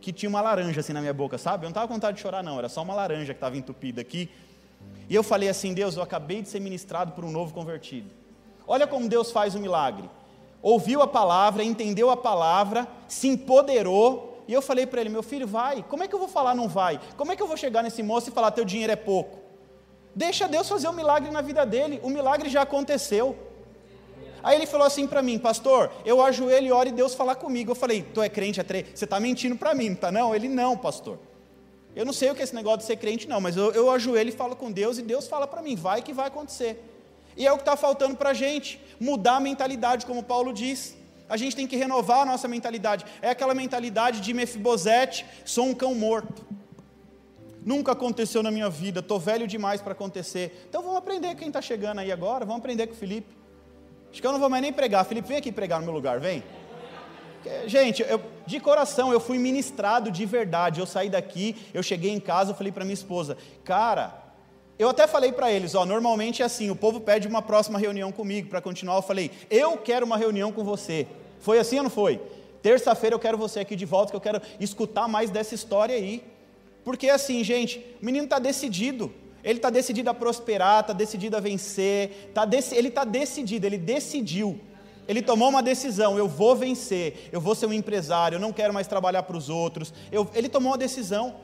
que 0.00 0.12
tinha 0.12 0.28
uma 0.28 0.40
laranja 0.40 0.80
assim 0.80 0.92
na 0.92 1.00
minha 1.00 1.14
boca, 1.14 1.38
sabe? 1.38 1.64
Eu 1.64 1.68
não 1.68 1.70
estava 1.70 1.86
com 1.86 1.94
vontade 1.94 2.16
de 2.16 2.20
chorar, 2.20 2.42
não, 2.42 2.58
era 2.58 2.68
só 2.68 2.82
uma 2.82 2.92
laranja 2.92 3.32
que 3.32 3.36
estava 3.36 3.56
entupida 3.56 4.00
aqui. 4.00 4.28
E 5.08 5.14
eu 5.14 5.22
falei 5.22 5.48
assim: 5.48 5.72
Deus, 5.72 5.96
eu 5.96 6.02
acabei 6.02 6.42
de 6.42 6.48
ser 6.48 6.58
ministrado 6.58 7.12
por 7.12 7.24
um 7.24 7.30
novo 7.30 7.54
convertido. 7.54 8.10
Olha 8.66 8.88
como 8.88 9.08
Deus 9.08 9.30
faz 9.30 9.54
um 9.54 9.60
milagre. 9.60 10.10
Ouviu 10.60 11.00
a 11.00 11.06
palavra, 11.06 11.62
entendeu 11.62 12.10
a 12.10 12.16
palavra, 12.16 12.88
se 13.06 13.28
empoderou, 13.28 14.42
e 14.48 14.52
eu 14.52 14.60
falei 14.60 14.84
para 14.84 15.00
ele: 15.00 15.10
meu 15.10 15.22
filho, 15.22 15.46
vai. 15.46 15.84
Como 15.84 16.02
é 16.02 16.08
que 16.08 16.14
eu 16.14 16.18
vou 16.18 16.26
falar 16.28 16.56
não 16.56 16.68
vai? 16.68 16.98
Como 17.16 17.30
é 17.30 17.36
que 17.36 17.42
eu 17.42 17.46
vou 17.46 17.56
chegar 17.56 17.84
nesse 17.84 18.02
moço 18.02 18.30
e 18.30 18.32
falar: 18.32 18.50
teu 18.50 18.64
dinheiro 18.64 18.92
é 18.92 18.96
pouco? 18.96 19.38
Deixa 20.12 20.48
Deus 20.48 20.68
fazer 20.68 20.88
o 20.88 20.90
um 20.90 20.94
milagre 20.94 21.30
na 21.30 21.40
vida 21.40 21.64
dele, 21.64 22.00
o 22.02 22.10
milagre 22.10 22.48
já 22.48 22.62
aconteceu. 22.62 23.38
Aí 24.42 24.56
ele 24.56 24.66
falou 24.66 24.86
assim 24.86 25.06
para 25.06 25.22
mim, 25.22 25.38
pastor, 25.38 25.90
eu 26.04 26.22
ajoelho 26.22 26.66
e 26.66 26.72
oro 26.72 26.88
e 26.88 26.92
Deus 26.92 27.14
falar 27.14 27.34
comigo. 27.34 27.72
Eu 27.72 27.74
falei, 27.74 28.02
tu 28.02 28.22
é 28.22 28.28
crente, 28.28 28.60
é 28.60 28.62
tre... 28.62 28.86
você 28.94 29.04
está 29.04 29.18
mentindo 29.18 29.56
para 29.56 29.74
mim, 29.74 29.94
tá 29.94 30.12
não? 30.12 30.34
Ele, 30.34 30.48
não, 30.48 30.76
pastor. 30.76 31.18
Eu 31.94 32.04
não 32.04 32.12
sei 32.12 32.30
o 32.30 32.34
que 32.34 32.40
é 32.40 32.44
esse 32.44 32.54
negócio 32.54 32.78
de 32.78 32.84
ser 32.84 32.96
crente, 32.96 33.28
não, 33.28 33.40
mas 33.40 33.56
eu, 33.56 33.72
eu 33.72 33.90
ajoelho 33.90 34.28
e 34.28 34.32
falo 34.32 34.54
com 34.54 34.70
Deus 34.70 34.98
e 34.98 35.02
Deus 35.02 35.26
fala 35.26 35.46
para 35.46 35.62
mim, 35.62 35.74
vai 35.74 36.02
que 36.02 36.12
vai 36.12 36.28
acontecer. 36.28 36.80
E 37.36 37.46
é 37.46 37.52
o 37.52 37.56
que 37.56 37.62
está 37.62 37.76
faltando 37.76 38.16
para 38.16 38.30
a 38.30 38.34
gente, 38.34 38.80
mudar 39.00 39.36
a 39.36 39.40
mentalidade, 39.40 40.04
como 40.04 40.22
Paulo 40.22 40.52
diz. 40.52 40.96
A 41.28 41.36
gente 41.36 41.54
tem 41.54 41.66
que 41.66 41.76
renovar 41.76 42.20
a 42.20 42.24
nossa 42.24 42.48
mentalidade. 42.48 43.04
É 43.20 43.30
aquela 43.30 43.54
mentalidade 43.54 44.20
de 44.20 44.32
Mefibosete, 44.32 45.26
sou 45.44 45.66
um 45.66 45.74
cão 45.74 45.94
morto. 45.94 46.46
Nunca 47.64 47.92
aconteceu 47.92 48.42
na 48.42 48.50
minha 48.50 48.70
vida, 48.70 49.00
estou 49.00 49.20
velho 49.20 49.46
demais 49.46 49.80
para 49.82 49.92
acontecer. 49.92 50.66
Então 50.68 50.82
vamos 50.82 50.96
aprender 50.96 51.34
quem 51.34 51.48
está 51.48 51.60
chegando 51.60 51.98
aí 51.98 52.10
agora, 52.10 52.44
vamos 52.44 52.60
aprender 52.60 52.86
com 52.86 52.94
o 52.94 52.96
Felipe. 52.96 53.37
Acho 54.10 54.20
que 54.20 54.26
eu 54.26 54.32
não 54.32 54.40
vou 54.40 54.48
mais 54.48 54.62
nem 54.62 54.72
pregar. 54.72 55.04
Felipe, 55.04 55.28
vem 55.28 55.38
aqui 55.38 55.52
pregar 55.52 55.80
no 55.80 55.84
meu 55.84 55.94
lugar, 55.94 56.18
vem. 56.20 56.42
Gente, 57.66 58.02
eu, 58.02 58.20
de 58.46 58.60
coração, 58.60 59.12
eu 59.12 59.20
fui 59.20 59.38
ministrado 59.38 60.10
de 60.10 60.26
verdade. 60.26 60.80
Eu 60.80 60.86
saí 60.86 61.08
daqui, 61.08 61.56
eu 61.72 61.82
cheguei 61.82 62.10
em 62.10 62.20
casa, 62.20 62.50
eu 62.50 62.54
falei 62.54 62.72
para 62.72 62.84
minha 62.84 62.94
esposa, 62.94 63.36
cara, 63.64 64.28
eu 64.78 64.88
até 64.88 65.06
falei 65.06 65.32
para 65.32 65.50
eles, 65.50 65.74
ó, 65.74 65.84
normalmente 65.84 66.40
é 66.40 66.44
assim, 66.44 66.70
o 66.70 66.76
povo 66.76 67.00
pede 67.00 67.26
uma 67.26 67.42
próxima 67.42 67.78
reunião 67.78 68.12
comigo 68.12 68.48
para 68.48 68.60
continuar. 68.60 68.96
Eu 68.96 69.02
falei, 69.02 69.30
eu 69.50 69.76
quero 69.76 70.06
uma 70.06 70.16
reunião 70.16 70.52
com 70.52 70.62
você. 70.62 71.06
Foi 71.40 71.58
assim 71.58 71.78
ou 71.78 71.84
não 71.84 71.90
foi? 71.90 72.20
Terça-feira 72.62 73.14
eu 73.14 73.18
quero 73.18 73.36
você 73.36 73.60
aqui 73.60 73.74
de 73.74 73.84
volta, 73.84 74.10
que 74.10 74.16
eu 74.16 74.20
quero 74.20 74.40
escutar 74.60 75.08
mais 75.08 75.30
dessa 75.30 75.54
história 75.54 75.94
aí. 75.94 76.22
Porque 76.84 77.08
assim, 77.08 77.42
gente, 77.42 77.84
o 78.00 78.04
menino 78.04 78.24
está 78.24 78.38
decidido. 78.38 79.12
Ele 79.48 79.58
está 79.58 79.70
decidido 79.70 80.10
a 80.10 80.14
prosperar, 80.14 80.80
está 80.80 80.92
decidido 80.92 81.34
a 81.34 81.40
vencer. 81.40 82.30
Tá 82.34 82.44
dec... 82.44 82.70
Ele 82.70 82.88
está 82.88 83.02
decidido, 83.02 83.64
ele 83.64 83.78
decidiu. 83.78 84.60
Ele 85.08 85.22
tomou 85.22 85.48
uma 85.48 85.62
decisão: 85.62 86.18
eu 86.18 86.28
vou 86.28 86.54
vencer, 86.54 87.30
eu 87.32 87.40
vou 87.40 87.54
ser 87.54 87.64
um 87.64 87.72
empresário, 87.72 88.36
eu 88.36 88.40
não 88.40 88.52
quero 88.52 88.74
mais 88.74 88.86
trabalhar 88.86 89.22
para 89.22 89.38
os 89.38 89.48
outros. 89.48 89.94
Eu... 90.12 90.28
Ele 90.34 90.50
tomou 90.50 90.72
uma 90.72 90.76
decisão. 90.76 91.34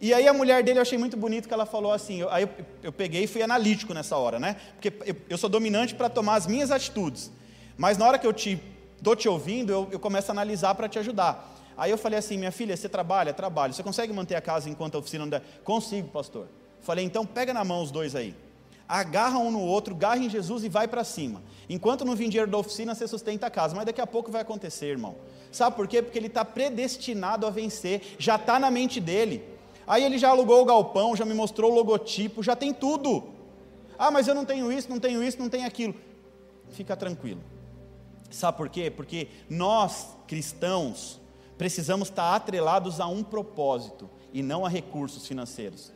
E 0.00 0.12
aí 0.12 0.26
a 0.26 0.32
mulher 0.32 0.64
dele, 0.64 0.80
eu 0.80 0.82
achei 0.82 0.98
muito 0.98 1.16
bonito 1.16 1.46
que 1.46 1.54
ela 1.54 1.64
falou 1.64 1.92
assim, 1.92 2.22
eu, 2.22 2.28
aí 2.30 2.42
eu, 2.42 2.48
eu 2.82 2.92
peguei 2.92 3.22
e 3.22 3.26
fui 3.28 3.42
analítico 3.42 3.94
nessa 3.94 4.16
hora, 4.16 4.40
né? 4.40 4.56
Porque 4.72 4.92
eu, 5.06 5.14
eu 5.30 5.38
sou 5.38 5.48
dominante 5.48 5.94
para 5.94 6.08
tomar 6.08 6.34
as 6.34 6.48
minhas 6.48 6.72
atitudes. 6.72 7.30
Mas 7.78 7.96
na 7.96 8.08
hora 8.08 8.18
que 8.18 8.26
eu 8.26 8.32
te 8.32 8.60
estou 8.98 9.14
te 9.14 9.28
ouvindo, 9.28 9.70
eu, 9.70 9.88
eu 9.92 10.00
começo 10.00 10.32
a 10.32 10.34
analisar 10.34 10.74
para 10.74 10.88
te 10.88 10.98
ajudar. 10.98 11.54
Aí 11.76 11.92
eu 11.92 11.96
falei 11.96 12.18
assim: 12.18 12.36
minha 12.36 12.50
filha, 12.50 12.76
você 12.76 12.88
trabalha? 12.88 13.32
Trabalho. 13.32 13.72
Você 13.72 13.84
consegue 13.84 14.12
manter 14.12 14.34
a 14.34 14.40
casa 14.40 14.68
enquanto 14.68 14.96
a 14.96 14.98
oficina 14.98 15.24
não 15.24 15.30
der? 15.30 15.44
Consigo, 15.62 16.08
pastor. 16.08 16.48
Falei: 16.86 17.04
então 17.04 17.26
pega 17.26 17.52
na 17.52 17.64
mão 17.64 17.82
os 17.82 17.90
dois 17.90 18.14
aí. 18.14 18.32
Agarra 18.88 19.38
um 19.38 19.50
no 19.50 19.60
outro, 19.60 19.92
garra 19.92 20.18
em 20.18 20.30
Jesus 20.30 20.62
e 20.62 20.68
vai 20.68 20.86
para 20.86 21.02
cima. 21.02 21.42
Enquanto 21.68 22.04
não 22.04 22.14
vir 22.14 22.28
dinheiro 22.28 22.48
da 22.48 22.58
oficina, 22.58 22.94
você 22.94 23.08
sustenta 23.08 23.48
a 23.48 23.50
casa. 23.50 23.74
Mas 23.74 23.86
daqui 23.86 24.00
a 24.00 24.06
pouco 24.06 24.30
vai 24.30 24.42
acontecer, 24.42 24.86
irmão. 24.86 25.16
Sabe 25.50 25.74
por 25.74 25.88
quê? 25.88 26.00
Porque 26.00 26.16
ele 26.16 26.28
está 26.28 26.44
predestinado 26.44 27.44
a 27.44 27.50
vencer, 27.50 28.14
já 28.20 28.36
está 28.36 28.60
na 28.60 28.70
mente 28.70 29.00
dele. 29.00 29.42
Aí 29.84 30.04
ele 30.04 30.16
já 30.16 30.28
alugou 30.28 30.62
o 30.62 30.64
galpão, 30.64 31.16
já 31.16 31.24
me 31.24 31.34
mostrou 31.34 31.72
o 31.72 31.74
logotipo, 31.74 32.40
já 32.40 32.54
tem 32.54 32.72
tudo. 32.72 33.30
Ah, 33.98 34.12
mas 34.12 34.28
eu 34.28 34.34
não 34.34 34.44
tenho 34.44 34.70
isso, 34.70 34.88
não 34.88 35.00
tenho 35.00 35.24
isso, 35.24 35.40
não 35.40 35.48
tenho 35.48 35.66
aquilo. 35.66 35.96
Fica 36.70 36.96
tranquilo. 36.96 37.40
Sabe 38.30 38.56
por 38.56 38.68
quê? 38.68 38.92
Porque 38.92 39.26
nós, 39.50 40.10
cristãos, 40.28 41.20
precisamos 41.58 42.10
estar 42.10 42.36
atrelados 42.36 43.00
a 43.00 43.08
um 43.08 43.24
propósito 43.24 44.08
e 44.32 44.40
não 44.40 44.64
a 44.64 44.68
recursos 44.68 45.26
financeiros. 45.26 45.95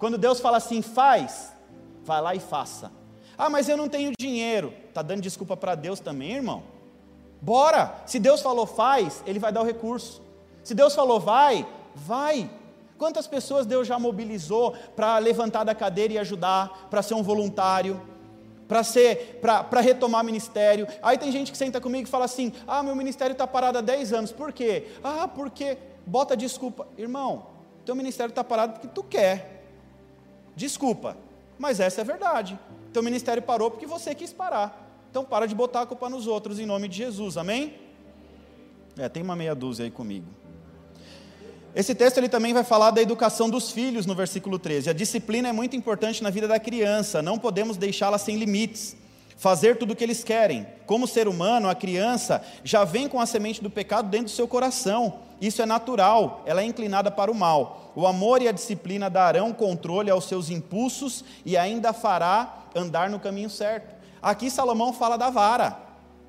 Quando 0.00 0.18
Deus 0.18 0.40
fala 0.40 0.56
assim, 0.56 0.82
faz, 0.82 1.52
vai 2.02 2.20
lá 2.20 2.34
e 2.34 2.40
faça. 2.40 2.90
Ah, 3.38 3.48
mas 3.48 3.68
eu 3.68 3.76
não 3.76 3.88
tenho 3.88 4.12
dinheiro. 4.18 4.74
Está 4.88 5.02
dando 5.02 5.20
desculpa 5.20 5.56
para 5.56 5.74
Deus 5.74 6.00
também, 6.00 6.32
irmão? 6.32 6.62
Bora! 7.40 8.02
Se 8.06 8.18
Deus 8.18 8.40
falou 8.40 8.66
faz, 8.66 9.22
Ele 9.26 9.38
vai 9.38 9.52
dar 9.52 9.60
o 9.60 9.64
recurso. 9.64 10.22
Se 10.64 10.74
Deus 10.74 10.94
falou 10.94 11.20
vai, 11.20 11.66
vai. 11.94 12.50
Quantas 12.98 13.26
pessoas 13.26 13.66
Deus 13.66 13.86
já 13.86 13.98
mobilizou 13.98 14.74
para 14.96 15.18
levantar 15.18 15.64
da 15.64 15.74
cadeira 15.74 16.14
e 16.14 16.18
ajudar, 16.18 16.88
para 16.90 17.02
ser 17.02 17.14
um 17.14 17.22
voluntário? 17.22 18.00
para 18.66 18.84
ser, 18.84 19.40
para 19.40 19.80
retomar 19.80 20.22
ministério. 20.22 20.86
Aí 21.02 21.18
tem 21.18 21.32
gente 21.32 21.50
que 21.50 21.58
senta 21.58 21.80
comigo 21.80 22.06
e 22.06 22.10
fala 22.10 22.26
assim: 22.26 22.52
ah, 22.68 22.84
meu 22.84 22.94
ministério 22.94 23.32
está 23.32 23.44
parado 23.44 23.78
há 23.78 23.80
10 23.80 24.12
anos. 24.12 24.30
Por 24.30 24.52
quê? 24.52 24.86
Ah, 25.02 25.26
porque 25.26 25.76
bota 26.06 26.36
desculpa. 26.36 26.86
Irmão, 26.96 27.46
teu 27.84 27.96
ministério 27.96 28.30
está 28.30 28.44
parado 28.44 28.74
porque 28.74 28.86
tu 28.86 29.02
quer. 29.02 29.59
Desculpa. 30.60 31.16
Mas 31.58 31.80
essa 31.80 32.02
é 32.02 32.02
a 32.02 32.04
verdade. 32.04 32.58
Teu 32.92 33.02
ministério 33.02 33.42
parou 33.42 33.70
porque 33.70 33.86
você 33.86 34.14
quis 34.14 34.30
parar. 34.30 34.68
Então 35.10 35.24
para 35.24 35.46
de 35.46 35.54
botar 35.54 35.80
a 35.80 35.86
culpa 35.86 36.10
nos 36.10 36.26
outros 36.26 36.58
em 36.58 36.66
nome 36.66 36.86
de 36.86 36.98
Jesus. 36.98 37.38
Amém? 37.38 37.76
É, 38.98 39.08
tem 39.08 39.22
uma 39.22 39.34
meia 39.34 39.54
dúzia 39.54 39.86
aí 39.86 39.90
comigo. 39.90 40.26
Esse 41.74 41.94
texto 41.94 42.18
ele 42.18 42.28
também 42.28 42.52
vai 42.52 42.62
falar 42.62 42.90
da 42.90 43.00
educação 43.00 43.48
dos 43.48 43.70
filhos 43.70 44.04
no 44.04 44.14
versículo 44.14 44.58
13. 44.58 44.90
A 44.90 44.92
disciplina 44.92 45.48
é 45.48 45.52
muito 45.52 45.74
importante 45.74 46.22
na 46.22 46.28
vida 46.28 46.46
da 46.46 46.60
criança, 46.60 47.22
não 47.22 47.38
podemos 47.38 47.78
deixá-la 47.78 48.18
sem 48.18 48.36
limites. 48.36 48.94
Fazer 49.38 49.78
tudo 49.78 49.94
o 49.94 49.96
que 49.96 50.04
eles 50.04 50.22
querem. 50.22 50.66
Como 50.84 51.06
ser 51.06 51.26
humano, 51.26 51.70
a 51.70 51.74
criança 51.74 52.44
já 52.62 52.84
vem 52.84 53.08
com 53.08 53.18
a 53.18 53.24
semente 53.24 53.62
do 53.62 53.70
pecado 53.70 54.10
dentro 54.10 54.26
do 54.26 54.30
seu 54.32 54.46
coração. 54.46 55.20
Isso 55.40 55.62
é 55.62 55.66
natural, 55.66 56.42
ela 56.44 56.60
é 56.60 56.64
inclinada 56.64 57.10
para 57.10 57.30
o 57.30 57.34
mal. 57.34 57.92
O 57.96 58.06
amor 58.06 58.42
e 58.42 58.48
a 58.48 58.52
disciplina 58.52 59.08
darão 59.08 59.52
controle 59.52 60.10
aos 60.10 60.24
seus 60.24 60.50
impulsos 60.50 61.24
e 61.44 61.56
ainda 61.56 61.92
fará 61.92 62.64
andar 62.74 63.08
no 63.08 63.18
caminho 63.18 63.48
certo. 63.48 63.94
Aqui 64.20 64.50
Salomão 64.50 64.92
fala 64.92 65.16
da 65.16 65.30
vara, 65.30 65.78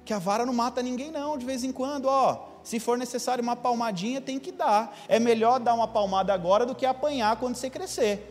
que 0.06 0.14
a 0.14 0.20
vara 0.20 0.46
não 0.46 0.54
mata 0.54 0.82
ninguém 0.82 1.12
não, 1.12 1.38
de 1.38 1.46
vez 1.46 1.64
em 1.64 1.72
quando, 1.72 2.06
ó 2.06 2.52
se 2.64 2.80
for 2.80 2.98
necessário 2.98 3.44
uma 3.44 3.56
palmadinha, 3.56 4.22
tem 4.22 4.40
que 4.40 4.52
dar. 4.52 4.96
É 5.08 5.20
melhor 5.20 5.60
dar 5.60 5.74
uma 5.74 5.88
palmada 5.88 6.34
agora 6.34 6.66
do 6.66 6.76
que 6.76 6.86
apanhar 6.86 7.36
quando 7.38 7.56
você 7.56 7.70
crescer. 7.70 8.28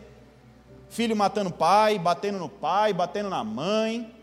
Filho 0.89 1.15
matando 1.15 1.51
pai, 1.51 1.99
batendo 1.99 2.39
no 2.39 2.49
pai, 2.49 2.93
batendo 2.93 3.29
na 3.29 3.43
mãe. 3.43 4.13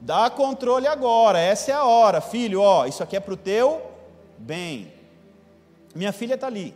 Dá 0.00 0.28
controle 0.28 0.86
agora, 0.86 1.38
essa 1.38 1.70
é 1.70 1.74
a 1.74 1.84
hora. 1.84 2.20
Filho, 2.20 2.60
ó, 2.60 2.86
isso 2.86 3.02
aqui 3.02 3.16
é 3.16 3.20
para 3.20 3.34
o 3.34 3.36
teu 3.36 3.80
bem. 4.36 4.92
Minha 5.94 6.12
filha 6.12 6.34
está 6.34 6.46
ali. 6.46 6.74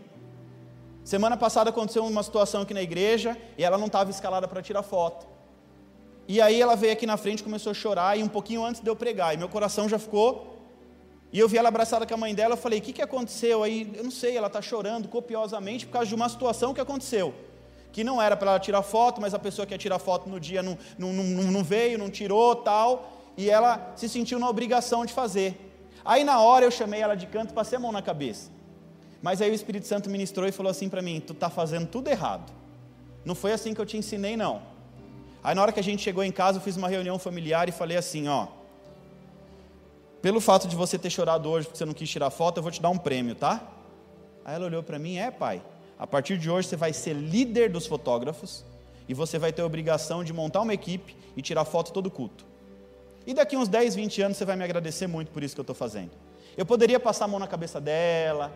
Semana 1.04 1.36
passada 1.36 1.70
aconteceu 1.70 2.04
uma 2.04 2.22
situação 2.22 2.62
aqui 2.62 2.74
na 2.74 2.82
igreja 2.82 3.36
e 3.56 3.64
ela 3.64 3.78
não 3.78 3.86
estava 3.86 4.10
escalada 4.10 4.48
para 4.48 4.60
tirar 4.60 4.82
foto. 4.82 5.26
E 6.28 6.40
aí 6.40 6.60
ela 6.60 6.74
veio 6.74 6.92
aqui 6.92 7.06
na 7.06 7.16
frente, 7.16 7.42
começou 7.42 7.70
a 7.70 7.74
chorar, 7.74 8.18
e 8.18 8.22
um 8.22 8.28
pouquinho 8.28 8.64
antes 8.64 8.80
de 8.80 8.90
eu 8.90 8.96
pregar, 8.96 9.32
e 9.32 9.36
meu 9.36 9.48
coração 9.48 9.88
já 9.88 9.96
ficou 9.96 10.56
e 11.32 11.38
eu 11.38 11.48
vi 11.48 11.58
ela 11.58 11.68
abraçada 11.68 12.06
com 12.06 12.14
a 12.14 12.16
mãe 12.16 12.34
dela, 12.34 12.54
eu 12.54 12.56
falei, 12.56 12.78
o 12.78 12.82
que, 12.82 12.92
que 12.92 13.02
aconteceu 13.02 13.62
aí? 13.62 13.92
Eu 13.94 14.04
não 14.04 14.10
sei, 14.10 14.36
ela 14.36 14.46
está 14.46 14.62
chorando 14.62 15.08
copiosamente 15.08 15.84
por 15.86 15.92
causa 15.92 16.08
de 16.08 16.14
uma 16.14 16.28
situação 16.28 16.72
que 16.72 16.80
aconteceu. 16.80 17.34
Que 17.92 18.04
não 18.04 18.20
era 18.22 18.36
para 18.36 18.52
ela 18.52 18.60
tirar 18.60 18.82
foto, 18.82 19.20
mas 19.20 19.34
a 19.34 19.38
pessoa 19.38 19.66
que 19.66 19.74
ia 19.74 19.78
tirar 19.78 19.98
foto 19.98 20.28
no 20.28 20.38
dia 20.38 20.62
não, 20.62 20.78
não, 20.98 21.12
não, 21.12 21.52
não 21.52 21.64
veio, 21.64 21.98
não 21.98 22.10
tirou, 22.10 22.56
tal. 22.56 23.12
E 23.36 23.50
ela 23.50 23.92
se 23.96 24.08
sentiu 24.08 24.38
na 24.38 24.48
obrigação 24.48 25.04
de 25.04 25.12
fazer. 25.12 25.60
Aí 26.04 26.22
na 26.22 26.40
hora 26.40 26.64
eu 26.64 26.70
chamei 26.70 27.00
ela 27.00 27.14
de 27.14 27.26
canto, 27.26 27.52
passei 27.52 27.76
a 27.76 27.80
mão 27.80 27.92
na 27.92 28.00
cabeça. 28.00 28.50
Mas 29.26 29.42
aí 29.42 29.50
o 29.50 29.54
Espírito 29.54 29.88
Santo 29.88 30.08
ministrou 30.08 30.46
e 30.46 30.52
falou 30.52 30.70
assim 30.70 30.88
para 30.88 31.02
mim: 31.02 31.18
Tu 31.18 31.32
está 31.32 31.50
fazendo 31.50 31.88
tudo 31.88 32.06
errado. 32.06 32.52
Não 33.24 33.34
foi 33.34 33.52
assim 33.52 33.74
que 33.74 33.80
eu 33.80 33.84
te 33.84 33.96
ensinei, 33.96 34.36
não. 34.36 34.62
Aí 35.42 35.52
na 35.52 35.62
hora 35.62 35.72
que 35.72 35.80
a 35.80 35.82
gente 35.82 36.00
chegou 36.00 36.22
em 36.22 36.30
casa, 36.30 36.58
eu 36.58 36.62
fiz 36.62 36.76
uma 36.76 36.86
reunião 36.86 37.18
familiar 37.18 37.68
e 37.68 37.72
falei 37.72 37.96
assim, 37.96 38.28
ó, 38.28 38.46
pelo 40.22 40.40
fato 40.40 40.68
de 40.68 40.76
você 40.76 40.96
ter 40.96 41.10
chorado 41.10 41.48
hoje 41.48 41.66
porque 41.66 41.76
você 41.76 41.84
não 41.84 41.92
quis 41.92 42.08
tirar 42.08 42.30
foto, 42.30 42.58
eu 42.58 42.62
vou 42.62 42.70
te 42.70 42.80
dar 42.80 42.88
um 42.88 42.96
prêmio, 42.96 43.34
tá? 43.34 43.66
Aí 44.44 44.54
ela 44.54 44.66
olhou 44.66 44.80
para 44.80 44.96
mim, 44.96 45.16
é 45.16 45.28
pai, 45.28 45.60
a 45.98 46.06
partir 46.06 46.38
de 46.38 46.48
hoje 46.48 46.68
você 46.68 46.76
vai 46.76 46.92
ser 46.92 47.14
líder 47.14 47.68
dos 47.68 47.84
fotógrafos 47.84 48.64
e 49.08 49.12
você 49.12 49.40
vai 49.40 49.52
ter 49.52 49.62
a 49.62 49.66
obrigação 49.66 50.22
de 50.22 50.32
montar 50.32 50.60
uma 50.60 50.72
equipe 50.72 51.16
e 51.36 51.42
tirar 51.42 51.64
foto 51.64 51.92
todo 51.92 52.08
culto. 52.12 52.46
E 53.26 53.34
daqui 53.34 53.56
uns 53.56 53.66
10, 53.66 53.96
20 53.96 54.22
anos 54.22 54.36
você 54.36 54.44
vai 54.44 54.54
me 54.54 54.62
agradecer 54.62 55.08
muito 55.08 55.32
por 55.32 55.42
isso 55.42 55.52
que 55.52 55.60
eu 55.60 55.64
estou 55.64 55.74
fazendo. 55.74 56.12
Eu 56.56 56.64
poderia 56.64 57.00
passar 57.00 57.24
a 57.24 57.28
mão 57.28 57.40
na 57.40 57.48
cabeça 57.48 57.80
dela, 57.80 58.52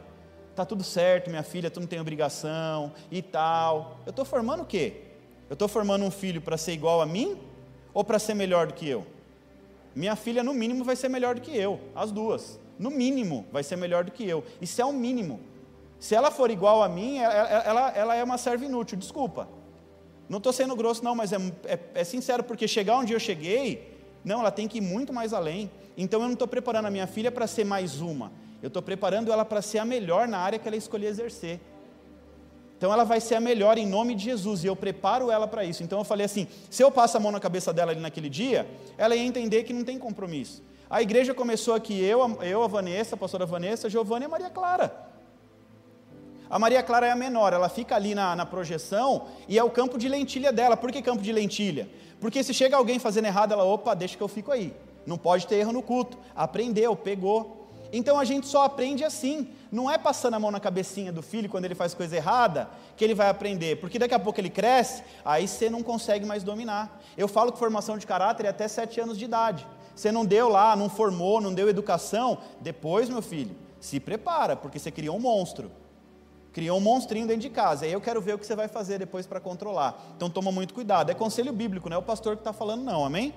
tá 0.54 0.64
tudo 0.64 0.82
certo, 0.82 1.30
minha 1.30 1.42
filha, 1.42 1.70
tu 1.70 1.80
não 1.80 1.86
tem 1.86 2.00
obrigação 2.00 2.92
e 3.10 3.22
tal. 3.22 3.98
Eu 4.04 4.10
estou 4.10 4.24
formando 4.24 4.62
o 4.62 4.66
quê? 4.66 5.02
Eu 5.48 5.54
estou 5.54 5.68
formando 5.68 6.04
um 6.04 6.10
filho 6.10 6.40
para 6.40 6.56
ser 6.56 6.72
igual 6.72 7.00
a 7.00 7.06
mim 7.06 7.38
ou 7.92 8.04
para 8.04 8.18
ser 8.18 8.34
melhor 8.34 8.66
do 8.66 8.74
que 8.74 8.88
eu? 8.88 9.06
Minha 9.94 10.14
filha, 10.14 10.42
no 10.42 10.54
mínimo, 10.54 10.84
vai 10.84 10.94
ser 10.96 11.08
melhor 11.08 11.34
do 11.34 11.40
que 11.40 11.56
eu, 11.56 11.80
as 11.94 12.12
duas. 12.12 12.58
No 12.78 12.90
mínimo, 12.90 13.46
vai 13.52 13.62
ser 13.62 13.76
melhor 13.76 14.04
do 14.04 14.12
que 14.12 14.24
eu. 14.24 14.44
Isso 14.60 14.80
é 14.80 14.84
o 14.84 14.92
mínimo. 14.92 15.40
Se 15.98 16.14
ela 16.14 16.30
for 16.30 16.50
igual 16.50 16.82
a 16.82 16.88
mim, 16.88 17.18
ela, 17.18 17.34
ela, 17.34 17.90
ela 17.90 18.14
é 18.14 18.24
uma 18.24 18.38
serva 18.38 18.64
inútil, 18.64 18.96
desculpa. 18.96 19.48
Não 20.28 20.38
estou 20.38 20.52
sendo 20.52 20.76
grosso, 20.76 21.04
não, 21.04 21.14
mas 21.14 21.32
é, 21.32 21.36
é, 21.64 21.78
é 21.94 22.04
sincero, 22.04 22.44
porque 22.44 22.68
chegar 22.68 22.96
onde 22.96 23.12
eu 23.12 23.18
cheguei, 23.18 23.98
não, 24.24 24.40
ela 24.40 24.50
tem 24.50 24.68
que 24.68 24.78
ir 24.78 24.80
muito 24.80 25.12
mais 25.12 25.32
além. 25.32 25.70
Então 25.96 26.20
eu 26.20 26.26
não 26.26 26.34
estou 26.34 26.46
preparando 26.46 26.86
a 26.86 26.90
minha 26.90 27.06
filha 27.06 27.32
para 27.32 27.46
ser 27.46 27.64
mais 27.64 28.00
uma. 28.00 28.32
Eu 28.62 28.68
estou 28.68 28.82
preparando 28.82 29.32
ela 29.32 29.44
para 29.44 29.62
ser 29.62 29.78
a 29.78 29.84
melhor 29.84 30.28
na 30.28 30.38
área 30.38 30.58
que 30.58 30.68
ela 30.68 30.76
escolher 30.76 31.06
exercer. 31.06 31.60
Então 32.76 32.92
ela 32.92 33.04
vai 33.04 33.20
ser 33.20 33.34
a 33.34 33.40
melhor 33.40 33.76
em 33.76 33.86
nome 33.86 34.14
de 34.14 34.24
Jesus, 34.24 34.64
e 34.64 34.66
eu 34.66 34.74
preparo 34.74 35.30
ela 35.30 35.46
para 35.46 35.64
isso. 35.64 35.82
Então 35.82 35.98
eu 35.98 36.04
falei 36.04 36.24
assim: 36.24 36.48
se 36.70 36.82
eu 36.82 36.90
passo 36.90 37.16
a 37.16 37.20
mão 37.20 37.30
na 37.30 37.38
cabeça 37.38 37.72
dela 37.72 37.92
ali 37.92 38.00
naquele 38.00 38.28
dia, 38.28 38.66
ela 38.96 39.14
ia 39.14 39.22
entender 39.22 39.64
que 39.64 39.72
não 39.72 39.84
tem 39.84 39.98
compromisso. 39.98 40.62
A 40.88 41.02
igreja 41.02 41.34
começou 41.34 41.74
aqui, 41.74 42.02
eu, 42.02 42.38
eu 42.42 42.62
a 42.62 42.66
Vanessa, 42.66 43.14
a 43.14 43.18
pastora 43.18 43.46
Vanessa, 43.46 43.86
a 43.86 43.90
e 43.90 44.24
a 44.24 44.28
Maria 44.28 44.50
Clara. 44.50 45.10
A 46.48 46.58
Maria 46.58 46.82
Clara 46.82 47.06
é 47.06 47.10
a 47.12 47.16
menor, 47.16 47.52
ela 47.52 47.68
fica 47.68 47.94
ali 47.94 48.12
na, 48.12 48.34
na 48.34 48.44
projeção 48.44 49.26
e 49.46 49.56
é 49.56 49.62
o 49.62 49.70
campo 49.70 49.96
de 49.96 50.08
lentilha 50.08 50.50
dela. 50.50 50.76
Por 50.76 50.90
que 50.90 51.00
campo 51.00 51.22
de 51.22 51.32
lentilha? 51.32 51.88
Porque 52.18 52.42
se 52.42 52.52
chega 52.52 52.76
alguém 52.76 52.98
fazendo 52.98 53.26
errado, 53.26 53.52
ela, 53.52 53.62
opa, 53.62 53.94
deixa 53.94 54.16
que 54.16 54.22
eu 54.22 54.26
fico 54.26 54.50
aí. 54.50 54.74
Não 55.06 55.16
pode 55.16 55.46
ter 55.46 55.56
erro 55.56 55.72
no 55.72 55.82
culto. 55.82 56.18
Aprendeu, 56.34 56.96
pegou. 56.96 57.59
Então 57.92 58.18
a 58.18 58.24
gente 58.24 58.46
só 58.46 58.64
aprende 58.64 59.04
assim. 59.04 59.48
Não 59.70 59.90
é 59.90 59.98
passando 59.98 60.34
a 60.34 60.40
mão 60.40 60.50
na 60.50 60.60
cabecinha 60.60 61.12
do 61.12 61.22
filho 61.22 61.48
quando 61.48 61.64
ele 61.64 61.74
faz 61.74 61.94
coisa 61.94 62.16
errada 62.16 62.68
que 62.96 63.04
ele 63.04 63.14
vai 63.14 63.28
aprender, 63.28 63.80
porque 63.80 63.98
daqui 63.98 64.14
a 64.14 64.18
pouco 64.18 64.40
ele 64.40 64.50
cresce, 64.50 65.02
aí 65.24 65.46
você 65.46 65.70
não 65.70 65.82
consegue 65.82 66.26
mais 66.26 66.42
dominar. 66.42 67.00
Eu 67.16 67.28
falo 67.28 67.52
que 67.52 67.58
formação 67.58 67.96
de 67.96 68.06
caráter 68.06 68.46
é 68.46 68.48
até 68.48 68.68
sete 68.68 69.00
anos 69.00 69.16
de 69.16 69.24
idade. 69.24 69.66
Você 69.94 70.10
não 70.10 70.24
deu 70.24 70.48
lá, 70.48 70.74
não 70.74 70.88
formou, 70.88 71.40
não 71.40 71.52
deu 71.52 71.68
educação, 71.68 72.38
depois, 72.60 73.08
meu 73.08 73.22
filho, 73.22 73.54
se 73.80 74.00
prepara, 74.00 74.56
porque 74.56 74.78
você 74.78 74.90
criou 74.90 75.16
um 75.16 75.20
monstro. 75.20 75.70
Criou 76.52 76.78
um 76.78 76.80
monstrinho 76.80 77.26
dentro 77.26 77.42
de 77.42 77.50
casa. 77.50 77.84
Aí 77.84 77.92
eu 77.92 78.00
quero 78.00 78.20
ver 78.20 78.34
o 78.34 78.38
que 78.38 78.46
você 78.46 78.56
vai 78.56 78.66
fazer 78.66 78.98
depois 78.98 79.26
para 79.26 79.38
controlar. 79.38 80.12
Então 80.16 80.28
toma 80.28 80.50
muito 80.50 80.74
cuidado. 80.74 81.10
É 81.10 81.14
conselho 81.14 81.52
bíblico, 81.52 81.88
não 81.88 81.96
é 81.96 82.00
o 82.00 82.02
pastor 82.02 82.34
que 82.34 82.40
está 82.40 82.52
falando, 82.52 82.82
não, 82.82 83.04
amém? 83.04 83.32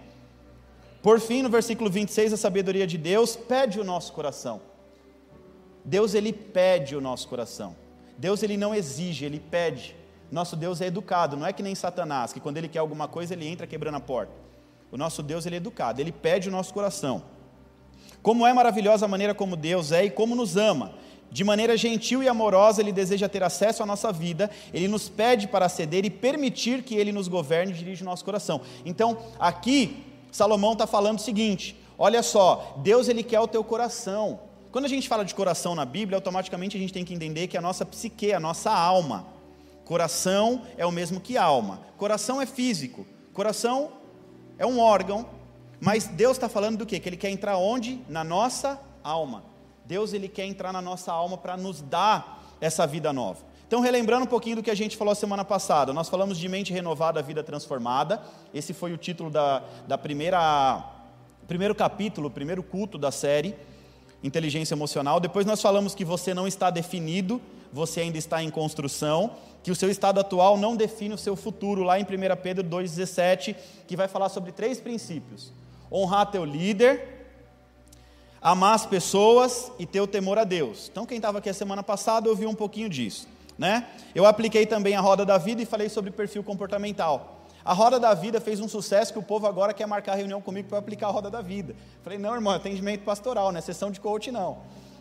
Por 1.04 1.20
fim, 1.20 1.42
no 1.44 1.50
versículo 1.50 1.90
26, 1.90 2.32
a 2.32 2.38
sabedoria 2.38 2.88
de 2.88 2.98
Deus 2.98 3.36
pede 3.36 3.78
o 3.78 3.84
nosso 3.84 4.14
coração. 4.14 4.62
Deus 5.84 6.14
ele 6.14 6.32
pede 6.32 6.96
o 6.96 7.02
nosso 7.02 7.28
coração. 7.28 7.76
Deus 8.18 8.42
ele 8.42 8.56
não 8.56 8.74
exige, 8.74 9.26
ele 9.26 9.38
pede. 9.38 9.98
Nosso 10.32 10.56
Deus 10.56 10.80
é 10.80 10.88
educado, 10.88 11.36
não 11.36 11.46
é 11.46 11.52
que 11.52 11.62
nem 11.62 11.76
Satanás, 11.76 12.32
que 12.32 12.40
quando 12.40 12.58
ele 12.58 12.70
quer 12.70 12.80
alguma 12.80 13.08
coisa 13.08 13.34
ele 13.34 13.46
entra 13.46 13.68
quebrando 13.68 13.96
a 13.96 14.00
porta. 14.00 14.32
O 14.92 14.98
nosso 14.98 15.22
Deus 15.22 15.46
ele 15.46 15.56
é 15.56 15.58
educado, 15.58 16.00
ele 16.00 16.12
pede 16.12 16.48
o 16.48 16.52
nosso 16.52 16.74
coração. 16.74 17.22
Como 18.22 18.48
é 18.48 18.54
maravilhosa 18.54 19.04
a 19.04 19.10
maneira 19.10 19.36
como 19.36 19.58
Deus 19.58 19.92
é 19.92 20.06
e 20.06 20.10
como 20.10 20.36
nos 20.36 20.56
ama. 20.56 20.94
De 21.30 21.44
maneira 21.44 21.76
gentil 21.76 22.24
e 22.24 22.30
amorosa, 22.30 22.80
Ele 22.80 22.92
deseja 22.92 23.28
ter 23.28 23.42
acesso 23.44 23.82
à 23.82 23.86
nossa 23.86 24.12
vida, 24.12 24.50
Ele 24.72 24.88
nos 24.88 25.10
pede 25.10 25.48
para 25.48 25.68
ceder 25.68 26.06
e 26.06 26.10
permitir 26.10 26.84
que 26.84 26.96
Ele 26.96 27.12
nos 27.12 27.28
governe 27.28 27.74
e 27.74 27.76
dirija 27.76 28.04
o 28.04 28.06
nosso 28.06 28.24
coração. 28.24 28.62
Então, 28.86 29.18
aqui, 29.40 30.13
Salomão 30.34 30.74
está 30.74 30.86
falando 30.86 31.20
o 31.20 31.22
seguinte: 31.22 31.80
olha 31.98 32.22
só, 32.22 32.76
Deus 32.80 33.08
Ele 33.08 33.24
quer 33.24 33.40
o 33.40 33.48
teu 33.48 33.64
coração. 33.64 34.40
Quando 34.72 34.86
a 34.86 34.90
gente 34.90 35.08
fala 35.08 35.24
de 35.24 35.34
coração 35.34 35.76
na 35.76 35.86
Bíblia, 35.86 36.18
automaticamente 36.18 36.76
a 36.76 36.80
gente 36.80 36.92
tem 36.92 37.06
que 37.06 37.14
entender 37.14 37.48
que 37.48 37.58
a 37.58 37.62
nossa 37.62 37.86
psique, 37.86 38.34
a 38.34 38.40
nossa 38.40 38.72
alma. 38.72 39.28
Coração 39.86 40.64
é 40.76 40.86
o 40.86 40.92
mesmo 40.92 41.22
que 41.22 41.38
alma. 41.38 41.82
Coração 41.96 42.42
é 42.42 42.46
físico. 42.46 43.06
Coração 43.32 43.92
é 44.58 44.66
um 44.66 44.80
órgão. 44.80 45.26
Mas 45.80 46.08
Deus 46.08 46.38
está 46.38 46.50
falando 46.50 46.78
do 46.78 46.86
quê? 46.86 47.00
Que 47.00 47.08
Ele 47.08 47.18
quer 47.18 47.30
entrar 47.30 47.58
onde? 47.58 48.02
Na 48.10 48.24
nossa 48.24 48.82
alma. 49.04 49.54
Deus 49.86 50.14
ele 50.14 50.28
quer 50.28 50.46
entrar 50.46 50.72
na 50.72 50.82
nossa 50.82 51.12
alma 51.12 51.38
para 51.38 51.58
nos 51.58 51.82
dar 51.82 52.42
essa 52.62 52.88
vida 52.88 53.12
nova. 53.12 53.53
Então, 53.74 53.82
relembrando 53.82 54.26
um 54.26 54.28
pouquinho 54.28 54.58
do 54.58 54.62
que 54.62 54.70
a 54.70 54.76
gente 54.76 54.96
falou 54.96 55.16
semana 55.16 55.44
passada, 55.44 55.92
nós 55.92 56.08
falamos 56.08 56.38
de 56.38 56.48
mente 56.48 56.72
renovada, 56.72 57.24
vida 57.24 57.42
transformada. 57.42 58.22
Esse 58.54 58.72
foi 58.72 58.94
o 58.94 58.98
título 58.98 59.32
da, 59.32 59.64
da 59.88 59.98
primeira 59.98 60.92
primeiro 61.48 61.74
capítulo, 61.74 62.30
primeiro 62.30 62.62
culto 62.62 63.00
da 63.00 63.10
série 63.10 63.56
Inteligência 64.24 64.76
Emocional. 64.76 65.20
Depois 65.20 65.48
nós 65.48 65.60
falamos 65.60 65.96
que 65.96 66.06
você 66.06 66.36
não 66.36 66.48
está 66.48 66.70
definido, 66.70 67.42
você 67.72 68.02
ainda 68.02 68.16
está 68.16 68.44
em 68.44 68.52
construção, 68.52 69.32
que 69.64 69.72
o 69.72 69.76
seu 69.76 69.90
estado 69.90 70.20
atual 70.20 70.56
não 70.56 70.76
define 70.76 71.16
o 71.16 71.18
seu 71.18 71.36
futuro, 71.36 71.82
lá 71.82 72.00
em 72.00 72.04
1 72.04 72.08
Pedro 72.44 72.64
2,17, 72.64 73.56
que 73.88 73.98
vai 73.98 74.08
falar 74.08 74.30
sobre 74.30 74.52
três 74.52 74.80
princípios: 74.80 75.52
honrar 75.92 76.30
teu 76.30 76.46
líder, 76.46 77.26
amar 78.40 78.76
as 78.76 78.86
pessoas 78.86 79.72
e 79.80 79.86
ter 79.88 80.00
o 80.00 80.06
temor 80.06 80.38
a 80.38 80.44
Deus. 80.44 80.90
Então, 80.92 81.08
quem 81.08 81.18
estava 81.18 81.40
aqui 81.40 81.50
a 81.50 81.56
semana 81.56 81.82
passada 81.82 82.30
ouviu 82.30 82.48
um 82.52 82.56
pouquinho 82.56 82.88
disso. 82.88 83.34
Né? 83.64 83.86
Eu 84.14 84.26
apliquei 84.26 84.66
também 84.66 84.94
a 84.94 85.00
roda 85.00 85.26
da 85.26 85.38
vida 85.38 85.62
e 85.62 85.66
falei 85.66 85.88
sobre 85.88 86.12
perfil 86.12 86.44
comportamental. 86.44 87.46
A 87.64 87.72
roda 87.72 87.98
da 87.98 88.14
vida 88.14 88.42
fez 88.42 88.60
um 88.60 88.68
sucesso 88.68 89.14
que 89.14 89.20
o 89.20 89.24
povo 89.24 89.48
agora 89.48 89.74
quer 89.74 89.88
marcar 89.88 90.16
reunião 90.16 90.42
comigo 90.42 90.68
para 90.68 90.80
aplicar 90.80 91.08
a 91.08 91.12
roda 91.12 91.32
da 91.32 91.42
vida. 91.42 91.74
Falei, 92.04 92.20
não, 92.20 92.34
irmão, 92.34 92.52
atendimento 92.52 93.06
pastoral, 93.06 93.54
não 93.54 93.60
é 93.60 93.62
sessão 93.62 93.90
de 93.90 94.02
coach, 94.02 94.34
não. 94.34 94.58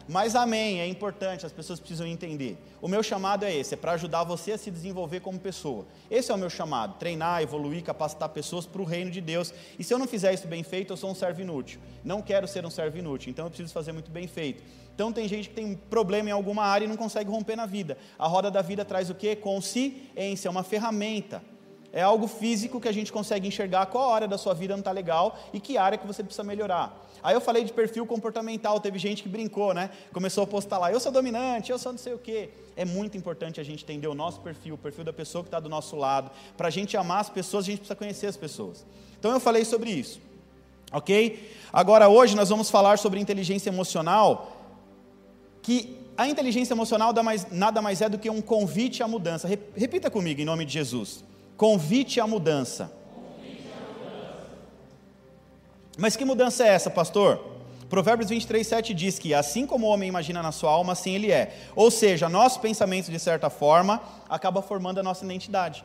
Mas 0.08 0.34
amém, 0.34 0.80
é 0.80 0.86
importante, 0.86 1.46
as 1.46 1.52
pessoas 1.52 1.78
precisam 1.78 2.06
entender. 2.06 2.58
O 2.80 2.88
meu 2.88 3.02
chamado 3.02 3.44
é 3.44 3.54
esse, 3.54 3.74
é 3.74 3.76
para 3.76 3.92
ajudar 3.92 4.24
você 4.24 4.52
a 4.52 4.58
se 4.58 4.70
desenvolver 4.70 5.20
como 5.20 5.38
pessoa. 5.38 5.86
Esse 6.10 6.32
é 6.32 6.34
o 6.34 6.38
meu 6.38 6.50
chamado, 6.50 6.98
treinar, 6.98 7.42
evoluir, 7.42 7.82
capacitar 7.82 8.28
pessoas 8.30 8.66
para 8.66 8.82
o 8.82 8.84
reino 8.84 9.10
de 9.10 9.20
Deus. 9.20 9.52
E 9.78 9.84
se 9.84 9.94
eu 9.94 9.98
não 9.98 10.06
fizer 10.06 10.32
isso 10.32 10.46
bem 10.46 10.62
feito, 10.62 10.92
eu 10.92 10.96
sou 10.96 11.10
um 11.10 11.14
servo 11.14 11.40
inútil. 11.40 11.80
Não 12.04 12.20
quero 12.20 12.48
ser 12.48 12.64
um 12.66 12.70
servo 12.70 12.98
inútil, 12.98 13.30
então 13.30 13.46
eu 13.46 13.50
preciso 13.50 13.72
fazer 13.72 13.92
muito 13.92 14.10
bem 14.10 14.26
feito. 14.26 14.62
Então 14.94 15.12
tem 15.12 15.26
gente 15.26 15.48
que 15.48 15.54
tem 15.54 15.74
problema 15.74 16.28
em 16.28 16.32
alguma 16.32 16.64
área 16.64 16.84
e 16.84 16.88
não 16.88 16.96
consegue 16.96 17.30
romper 17.30 17.56
na 17.56 17.66
vida. 17.66 17.96
A 18.18 18.26
roda 18.26 18.50
da 18.50 18.60
vida 18.60 18.84
traz 18.84 19.08
o 19.08 19.14
quê? 19.14 19.34
Consciência, 19.34 20.48
é 20.48 20.50
uma 20.50 20.62
ferramenta. 20.62 21.42
É 21.92 22.00
algo 22.00 22.26
físico 22.26 22.80
que 22.80 22.88
a 22.88 22.92
gente 22.92 23.12
consegue 23.12 23.46
enxergar 23.46 23.84
qual 23.86 24.14
área 24.14 24.26
da 24.26 24.38
sua 24.38 24.54
vida 24.54 24.72
não 24.72 24.80
está 24.80 24.90
legal 24.90 25.38
e 25.52 25.60
que 25.60 25.76
área 25.76 25.98
que 25.98 26.06
você 26.06 26.22
precisa 26.22 26.42
melhorar. 26.42 26.98
Aí 27.22 27.34
eu 27.34 27.40
falei 27.40 27.62
de 27.62 27.72
perfil 27.72 28.06
comportamental, 28.06 28.80
teve 28.80 28.98
gente 28.98 29.22
que 29.22 29.28
brincou, 29.28 29.74
né? 29.74 29.90
Começou 30.12 30.42
a 30.42 30.46
postar 30.46 30.78
lá, 30.78 30.90
eu 30.90 30.98
sou 30.98 31.12
dominante, 31.12 31.70
eu 31.70 31.78
sou 31.78 31.92
não 31.92 31.98
sei 31.98 32.14
o 32.14 32.18
quê. 32.18 32.48
É 32.74 32.84
muito 32.84 33.16
importante 33.16 33.60
a 33.60 33.62
gente 33.62 33.84
entender 33.84 34.08
o 34.08 34.14
nosso 34.14 34.40
perfil, 34.40 34.74
o 34.74 34.78
perfil 34.78 35.04
da 35.04 35.12
pessoa 35.12 35.44
que 35.44 35.48
está 35.48 35.60
do 35.60 35.68
nosso 35.68 35.94
lado. 35.94 36.30
Para 36.56 36.68
a 36.68 36.70
gente 36.70 36.96
amar 36.96 37.20
as 37.20 37.28
pessoas, 37.28 37.64
a 37.64 37.66
gente 37.66 37.78
precisa 37.78 37.94
conhecer 37.94 38.26
as 38.26 38.36
pessoas. 38.36 38.86
Então 39.18 39.30
eu 39.30 39.38
falei 39.38 39.64
sobre 39.64 39.90
isso. 39.90 40.20
Ok? 40.90 41.50
Agora 41.72 42.08
hoje 42.08 42.34
nós 42.34 42.48
vamos 42.48 42.70
falar 42.70 42.98
sobre 42.98 43.20
inteligência 43.20 43.70
emocional, 43.70 44.56
que 45.62 45.96
a 46.16 46.26
inteligência 46.26 46.74
emocional 46.74 47.14
nada 47.50 47.80
mais 47.82 48.00
é 48.00 48.08
do 48.08 48.18
que 48.18 48.28
um 48.28 48.40
convite 48.42 49.02
à 49.02 49.08
mudança. 49.08 49.48
Repita 49.76 50.10
comigo 50.10 50.40
em 50.40 50.44
nome 50.44 50.64
de 50.64 50.72
Jesus. 50.72 51.22
Convite 51.62 52.18
à 52.18 52.26
mudança. 52.26 52.92
Mas 55.96 56.16
que 56.16 56.24
mudança 56.24 56.64
é 56.64 56.70
essa, 56.70 56.90
pastor? 56.90 57.38
Provérbios 57.88 58.30
23, 58.30 58.66
7 58.66 58.92
diz 58.92 59.16
que 59.16 59.32
assim 59.32 59.64
como 59.64 59.86
o 59.86 59.90
homem 59.90 60.08
imagina 60.08 60.42
na 60.42 60.50
sua 60.50 60.72
alma, 60.72 60.94
assim 60.94 61.14
ele 61.14 61.30
é. 61.30 61.56
Ou 61.76 61.88
seja, 61.88 62.28
nosso 62.28 62.58
pensamento, 62.58 63.12
de 63.12 63.18
certa 63.20 63.48
forma, 63.48 64.02
acaba 64.28 64.60
formando 64.60 64.98
a 64.98 65.04
nossa 65.04 65.24
identidade. 65.24 65.84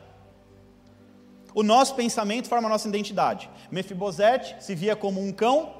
O 1.54 1.62
nosso 1.62 1.94
pensamento 1.94 2.48
forma 2.48 2.66
a 2.66 2.70
nossa 2.72 2.88
identidade. 2.88 3.48
Mefibosete 3.70 4.56
se 4.58 4.74
via 4.74 4.96
como 4.96 5.22
um 5.22 5.30
cão 5.30 5.74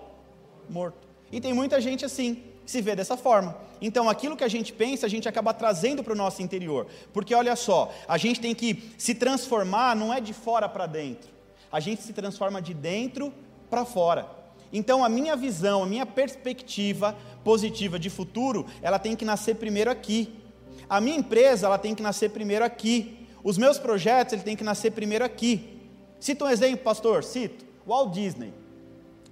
morto. 0.71 1.09
E 1.33 1.41
tem 1.41 1.53
muita 1.53 1.81
gente 1.81 2.05
assim, 2.05 2.45
se 2.71 2.83
vê 2.83 2.95
dessa 2.95 3.17
forma. 3.17 3.57
Então, 3.81 4.11
aquilo 4.11 4.37
que 4.37 4.45
a 4.45 4.49
gente 4.49 4.75
pensa, 4.75 5.07
a 5.07 5.09
gente 5.09 5.27
acaba 5.27 5.55
trazendo 5.55 6.05
para 6.05 6.13
o 6.13 6.17
nosso 6.17 6.43
interior. 6.43 6.87
Porque 7.15 7.35
olha 7.35 7.57
só, 7.57 7.91
a 8.07 8.19
gente 8.19 8.41
tem 8.41 8.55
que 8.55 8.93
se 8.99 9.15
transformar, 9.15 9.97
não 9.97 10.13
é 10.13 10.21
de 10.21 10.35
fora 10.35 10.69
para 10.69 10.85
dentro. 10.85 11.31
A 11.73 11.81
gente 11.81 12.03
se 12.03 12.13
transforma 12.13 12.61
de 12.61 12.75
dentro 12.75 13.33
para 13.71 13.87
fora. 13.87 14.29
Então 14.71 15.03
a 15.03 15.09
minha 15.09 15.35
visão, 15.35 15.83
a 15.83 15.87
minha 15.87 16.05
perspectiva 16.05 17.17
positiva 17.43 17.99
de 17.99 18.11
futuro, 18.11 18.67
ela 18.83 18.99
tem 18.99 19.17
que 19.17 19.25
nascer 19.25 19.55
primeiro 19.55 19.91
aqui. 19.91 20.31
A 20.91 21.01
minha 21.01 21.17
empresa, 21.17 21.69
ela 21.69 21.79
tem 21.79 21.95
que 21.95 22.03
nascer 22.03 22.29
primeiro 22.29 22.67
aqui. 22.67 23.27
os 23.43 23.57
meus 23.57 23.79
projetos 23.79 24.35
ele 24.35 24.43
tem 24.43 24.57
que 24.57 24.65
nascer 24.65 24.91
primeiro 24.91 25.25
aqui. 25.25 25.81
Cita 26.21 26.45
um 26.45 26.49
exemplo, 26.51 26.85
pastor, 26.85 27.25
cito. 27.25 27.65
Walt 27.87 28.13
Disney. 28.13 28.53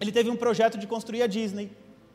Ele 0.01 0.11
teve 0.11 0.31
um 0.31 0.37
projeto 0.37 0.79
de 0.79 0.87
construir 0.87 1.23
a 1.23 1.27
Disney. 1.27 1.71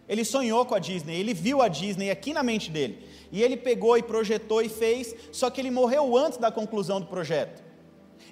Ele 0.07 0.25
sonhou 0.25 0.65
com 0.65 0.75
a 0.75 0.79
Disney, 0.79 1.15
ele 1.15 1.33
viu 1.33 1.61
a 1.61 1.67
Disney 1.67 2.09
aqui 2.09 2.33
na 2.33 2.43
mente 2.43 2.69
dele. 2.69 3.07
E 3.31 3.41
ele 3.41 3.55
pegou 3.55 3.97
e 3.97 4.03
projetou 4.03 4.61
e 4.61 4.67
fez, 4.69 5.15
só 5.31 5.49
que 5.49 5.61
ele 5.61 5.71
morreu 5.71 6.17
antes 6.17 6.37
da 6.37 6.51
conclusão 6.51 6.99
do 6.99 7.07
projeto. 7.07 7.63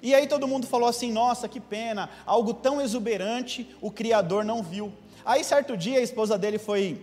E 0.02 0.14
aí 0.14 0.26
todo 0.26 0.48
mundo 0.48 0.66
falou 0.66 0.88
assim: 0.88 1.12
nossa, 1.12 1.48
que 1.48 1.60
pena, 1.60 2.10
algo 2.26 2.54
tão 2.54 2.80
exuberante 2.80 3.68
o 3.80 3.90
Criador 3.90 4.44
não 4.44 4.62
viu. 4.62 4.92
Aí 5.24 5.44
certo 5.44 5.76
dia 5.76 5.98
a 5.98 6.02
esposa 6.02 6.38
dele 6.38 6.58
foi 6.58 7.00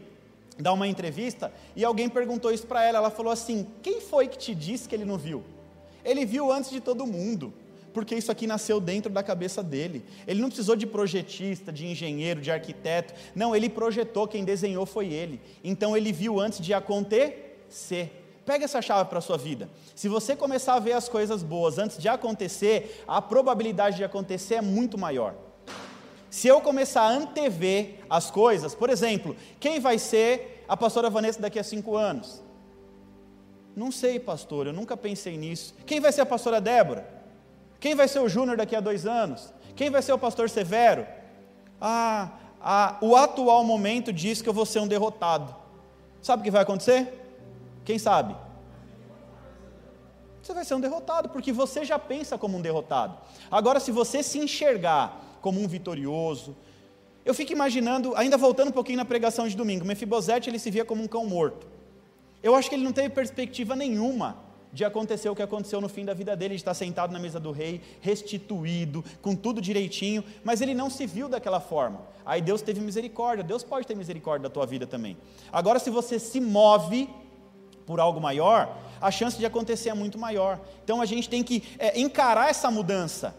dar 0.59 0.73
uma 0.73 0.87
entrevista 0.87 1.51
e 1.75 1.85
alguém 1.85 2.09
perguntou 2.09 2.51
isso 2.51 2.65
para 2.65 2.83
ela. 2.83 2.97
Ela 2.99 3.11
falou 3.11 3.31
assim: 3.31 3.67
quem 3.81 4.01
foi 4.01 4.27
que 4.27 4.37
te 4.37 4.55
disse 4.55 4.87
que 4.87 4.95
ele 4.95 5.05
não 5.05 5.17
viu? 5.17 5.43
Ele 6.03 6.25
viu 6.25 6.51
antes 6.51 6.69
de 6.69 6.79
todo 6.79 7.05
mundo 7.05 7.53
porque 7.97 8.13
isso 8.13 8.31
aqui 8.31 8.45
nasceu 8.45 8.79
dentro 8.79 9.11
da 9.11 9.23
cabeça 9.23 9.63
dele. 9.63 10.05
Ele 10.27 10.39
não 10.39 10.49
precisou 10.49 10.75
de 10.75 10.85
projetista, 10.85 11.73
de 11.73 11.87
engenheiro, 11.87 12.39
de 12.39 12.51
arquiteto. 12.51 13.11
Não, 13.33 13.55
ele 13.55 13.67
projetou, 13.67 14.27
quem 14.27 14.45
desenhou 14.45 14.85
foi 14.85 15.07
ele. 15.07 15.41
Então 15.63 15.97
ele 15.97 16.11
viu 16.11 16.39
antes 16.39 16.59
de 16.59 16.75
acontecer. 16.75 18.23
Pega 18.45 18.65
essa 18.65 18.83
chave 18.83 19.09
para 19.09 19.17
a 19.17 19.21
sua 19.21 19.35
vida. 19.35 19.67
Se 19.95 20.07
você 20.07 20.35
começar 20.35 20.75
a 20.75 20.79
ver 20.79 20.93
as 20.93 21.09
coisas 21.09 21.41
boas 21.41 21.79
antes 21.79 21.97
de 21.97 22.07
acontecer, 22.07 23.03
a 23.07 23.19
probabilidade 23.19 23.97
de 23.97 24.03
acontecer 24.03 24.53
é 24.53 24.61
muito 24.61 24.95
maior. 24.95 25.33
Se 26.29 26.47
eu 26.47 26.61
começar 26.61 27.01
a 27.01 27.09
antever 27.09 27.95
as 28.07 28.29
coisas, 28.29 28.75
por 28.75 28.91
exemplo, 28.91 29.35
quem 29.59 29.79
vai 29.79 29.97
ser 29.97 30.63
a 30.67 30.77
pastora 30.77 31.09
Vanessa 31.09 31.41
daqui 31.41 31.57
a 31.57 31.63
cinco 31.63 31.97
anos? 31.97 32.43
Não 33.75 33.91
sei, 33.91 34.19
pastor, 34.19 34.67
eu 34.67 34.73
nunca 34.73 34.95
pensei 34.95 35.35
nisso. 35.35 35.73
Quem 35.83 35.99
vai 35.99 36.11
ser 36.11 36.21
a 36.21 36.27
pastora 36.27 36.61
Débora? 36.61 37.16
Quem 37.79 37.95
vai 37.95 38.07
ser 38.07 38.19
o 38.19 38.29
Júnior 38.29 38.57
daqui 38.57 38.75
a 38.75 38.79
dois 38.79 39.05
anos? 39.05 39.53
Quem 39.75 39.89
vai 39.89 40.01
ser 40.01 40.13
o 40.13 40.17
pastor 40.17 40.49
Severo? 40.49 41.05
Ah, 41.79 42.31
ah, 42.61 42.97
o 43.01 43.15
atual 43.15 43.63
momento 43.63 44.11
diz 44.11 44.41
que 44.41 44.49
eu 44.49 44.53
vou 44.53 44.65
ser 44.65 44.79
um 44.79 44.87
derrotado. 44.87 45.55
Sabe 46.21 46.41
o 46.41 46.43
que 46.43 46.51
vai 46.51 46.63
acontecer? 46.63 47.13
Quem 47.85 47.99
sabe? 47.99 48.35
Você 50.41 50.53
vai 50.53 50.65
ser 50.65 50.75
um 50.75 50.79
derrotado, 50.79 51.29
porque 51.29 51.51
você 51.51 51.85
já 51.85 51.99
pensa 51.99 52.37
como 52.37 52.57
um 52.57 52.61
derrotado. 52.61 53.17
Agora, 53.51 53.79
se 53.79 53.91
você 53.91 54.23
se 54.23 54.39
enxergar 54.39 55.21
como 55.41 55.61
um 55.61 55.67
vitorioso, 55.67 56.55
eu 57.25 57.33
fico 57.33 57.51
imaginando, 57.51 58.15
ainda 58.15 58.37
voltando 58.37 58.69
um 58.69 58.71
pouquinho 58.71 58.97
na 58.97 59.05
pregação 59.05 59.47
de 59.47 59.55
domingo, 59.55 59.85
Mefibosete 59.85 60.49
ele 60.49 60.57
se 60.57 60.71
via 60.71 60.85
como 60.85 61.03
um 61.03 61.07
cão 61.07 61.25
morto. 61.25 61.67
Eu 62.41 62.55
acho 62.55 62.69
que 62.69 62.75
ele 62.75 62.83
não 62.83 62.93
teve 62.93 63.09
perspectiva 63.09 63.75
nenhuma 63.75 64.46
de 64.71 64.83
acontecer 64.83 65.29
o 65.29 65.35
que 65.35 65.41
aconteceu 65.41 65.79
no 65.79 65.89
fim 65.89 66.05
da 66.05 66.13
vida 66.13 66.35
dele, 66.35 66.55
de 66.55 66.61
estar 66.61 66.73
sentado 66.73 67.11
na 67.11 67.19
mesa 67.19 67.39
do 67.39 67.51
rei, 67.51 67.81
restituído, 68.01 69.03
com 69.21 69.35
tudo 69.35 69.61
direitinho, 69.61 70.23
mas 70.43 70.61
ele 70.61 70.73
não 70.73 70.89
se 70.89 71.05
viu 71.05 71.29
daquela 71.29 71.59
forma. 71.59 72.01
Aí 72.25 72.41
Deus 72.41 72.61
teve 72.61 72.79
misericórdia, 72.81 73.43
Deus 73.43 73.63
pode 73.63 73.87
ter 73.87 73.95
misericórdia 73.95 74.49
da 74.49 74.53
tua 74.53 74.65
vida 74.65 74.85
também. 74.85 75.17
Agora, 75.51 75.79
se 75.79 75.89
você 75.89 76.19
se 76.19 76.39
move 76.39 77.09
por 77.85 77.99
algo 77.99 78.19
maior, 78.19 78.77
a 78.99 79.09
chance 79.09 79.37
de 79.37 79.45
acontecer 79.45 79.89
é 79.89 79.93
muito 79.93 80.17
maior. 80.17 80.59
Então 80.83 81.01
a 81.01 81.05
gente 81.05 81.29
tem 81.29 81.41
que 81.43 81.63
é, 81.79 81.99
encarar 81.99 82.49
essa 82.49 82.69
mudança. 82.69 83.33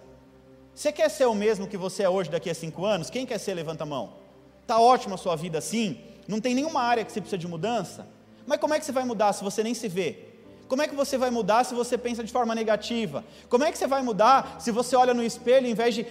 Você 0.74 0.90
quer 0.92 1.10
ser 1.10 1.26
o 1.26 1.34
mesmo 1.34 1.66
que 1.66 1.76
você 1.76 2.04
é 2.04 2.08
hoje 2.08 2.30
daqui 2.30 2.48
a 2.48 2.54
cinco 2.54 2.84
anos? 2.84 3.10
Quem 3.10 3.26
quer 3.26 3.38
ser? 3.38 3.52
Levanta 3.54 3.82
a 3.82 3.86
mão. 3.86 4.14
Está 4.62 4.78
ótima 4.80 5.16
a 5.16 5.18
sua 5.18 5.36
vida 5.36 5.58
assim? 5.58 6.00
Não 6.26 6.40
tem 6.40 6.54
nenhuma 6.54 6.80
área 6.80 7.04
que 7.04 7.12
você 7.12 7.20
precisa 7.20 7.38
de 7.38 7.48
mudança? 7.48 8.06
Mas 8.46 8.58
como 8.58 8.74
é 8.74 8.78
que 8.78 8.84
você 8.84 8.92
vai 8.92 9.04
mudar 9.04 9.32
se 9.32 9.42
você 9.42 9.62
nem 9.62 9.74
se 9.74 9.88
vê? 9.88 10.27
Como 10.68 10.82
é 10.82 10.86
que 10.86 10.94
você 10.94 11.16
vai 11.16 11.30
mudar 11.30 11.64
se 11.64 11.74
você 11.74 11.96
pensa 11.96 12.22
de 12.22 12.30
forma 12.30 12.54
negativa? 12.54 13.24
Como 13.48 13.64
é 13.64 13.72
que 13.72 13.78
você 13.78 13.86
vai 13.86 14.02
mudar 14.02 14.56
se 14.60 14.70
você 14.70 14.94
olha 14.94 15.14
no 15.14 15.24
espelho 15.24 15.66
em 15.66 15.74
vez 15.74 15.94
de. 15.94 16.06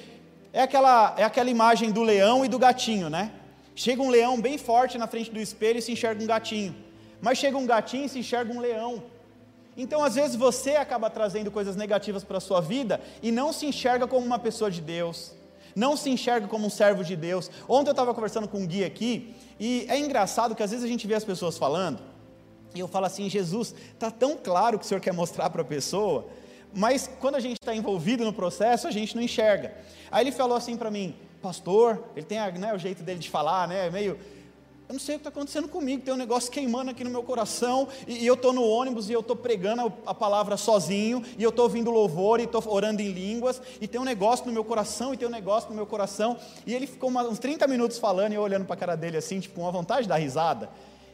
É 0.51 0.63
aquela, 0.63 1.13
é 1.17 1.23
aquela 1.23 1.49
imagem 1.49 1.91
do 1.91 2.01
leão 2.01 2.43
e 2.43 2.47
do 2.47 2.57
gatinho, 2.57 3.09
né? 3.09 3.31
Chega 3.75 4.01
um 4.01 4.09
leão 4.09 4.41
bem 4.41 4.57
forte 4.57 4.97
na 4.97 5.05
frente 5.05 5.29
do 5.29 5.39
espelho 5.39 5.77
e 5.77 5.81
se 5.81 5.91
enxerga 5.91 6.23
um 6.23 6.25
gatinho. 6.25 6.75
Mas 7.21 7.37
chega 7.37 7.55
um 7.55 7.67
gatinho 7.67 8.05
e 8.05 8.09
se 8.09 8.17
enxerga 8.17 8.51
um 8.51 8.59
leão. 8.59 9.03
Então, 9.77 10.03
às 10.03 10.15
vezes, 10.15 10.35
você 10.35 10.71
acaba 10.71 11.07
trazendo 11.07 11.51
coisas 11.51 11.75
negativas 11.75 12.23
para 12.23 12.37
a 12.37 12.41
sua 12.41 12.59
vida 12.59 12.99
e 13.21 13.31
não 13.31 13.53
se 13.53 13.67
enxerga 13.67 14.07
como 14.07 14.25
uma 14.25 14.39
pessoa 14.39 14.71
de 14.71 14.81
Deus, 14.81 15.33
não 15.75 15.95
se 15.95 16.09
enxerga 16.09 16.47
como 16.47 16.65
um 16.65 16.69
servo 16.71 17.03
de 17.03 17.15
Deus. 17.15 17.51
Ontem 17.69 17.89
eu 17.89 17.91
estava 17.91 18.11
conversando 18.15 18.47
com 18.47 18.57
um 18.57 18.65
guia 18.65 18.87
aqui, 18.87 19.35
e 19.59 19.85
é 19.87 19.99
engraçado 19.99 20.55
que 20.55 20.63
às 20.63 20.71
vezes 20.71 20.83
a 20.83 20.87
gente 20.87 21.05
vê 21.05 21.13
as 21.13 21.23
pessoas 21.23 21.55
falando, 21.59 21.99
e 22.75 22.79
eu 22.79 22.87
falo 22.87 23.05
assim, 23.05 23.29
Jesus, 23.29 23.73
está 23.93 24.11
tão 24.11 24.37
claro 24.37 24.77
que 24.77 24.85
o 24.85 24.87
Senhor 24.87 25.01
quer 25.01 25.13
mostrar 25.13 25.49
para 25.49 25.61
a 25.61 25.65
pessoa, 25.65 26.27
mas 26.73 27.09
quando 27.19 27.35
a 27.35 27.39
gente 27.39 27.57
está 27.59 27.75
envolvido 27.75 28.23
no 28.23 28.33
processo, 28.33 28.87
a 28.87 28.91
gente 28.91 29.15
não 29.15 29.23
enxerga. 29.23 29.75
Aí 30.11 30.23
ele 30.23 30.31
falou 30.31 30.55
assim 30.55 30.77
para 30.77 30.91
mim, 30.91 31.15
pastor, 31.41 32.03
ele 32.15 32.25
tem 32.25 32.39
né, 32.53 32.73
o 32.73 32.77
jeito 32.77 33.03
dele 33.03 33.19
de 33.19 33.29
falar, 33.29 33.67
né, 33.67 33.89
meio, 33.89 34.17
eu 34.87 34.93
não 34.93 34.99
sei 34.99 35.15
o 35.15 35.19
que 35.19 35.27
está 35.27 35.29
acontecendo 35.29 35.67
comigo, 35.67 36.01
tem 36.01 36.13
um 36.13 36.17
negócio 36.17 36.49
queimando 36.49 36.91
aqui 36.91 37.03
no 37.03 37.09
meu 37.09 37.21
coração, 37.21 37.89
e, 38.07 38.23
e 38.23 38.27
eu 38.27 38.35
estou 38.35 38.53
no 38.53 38.63
ônibus 38.63 39.09
e 39.09 39.13
eu 39.13 39.19
estou 39.19 39.35
pregando 39.35 39.81
a, 39.81 40.11
a, 40.11 40.13
palavra 40.13 40.55
sozinho, 40.55 41.21
e 41.37 41.43
eu 41.43 41.49
estou 41.49 41.63
ouvindo 41.63 41.91
louvor 41.91 42.39
e 42.39 42.43
estou 42.43 42.63
orando 42.67 43.01
em 43.01 43.11
línguas, 43.11 43.61
e 43.81 43.87
tem 43.87 43.99
um 43.99 44.05
negócio 44.05 44.45
no 44.45 44.53
meu 44.53 44.63
coração, 44.63 45.13
e 45.13 45.17
tem 45.17 45.27
um 45.27 45.31
negócio 45.31 45.69
no 45.69 45.75
meu 45.75 45.85
coração, 45.85 46.37
e 46.65 46.73
ele 46.73 46.87
ficou 46.87 47.09
uma, 47.09 47.21
uns 47.23 47.37
30 47.37 47.67
minutos 47.67 47.97
falando, 47.97 48.31
e 48.31 48.35
eu 48.35 48.41
olhando 48.41 48.65
para 48.65 48.75
a 48.75 48.77
cara 48.77 48.95
dele 48.95 49.17
assim, 49.17 49.41
tipo, 49.41 49.55
com 49.55 49.63
uma 49.63 49.71
vontade 49.73 50.03
de 50.03 50.07
dar 50.07 50.17
risada, 50.17 50.69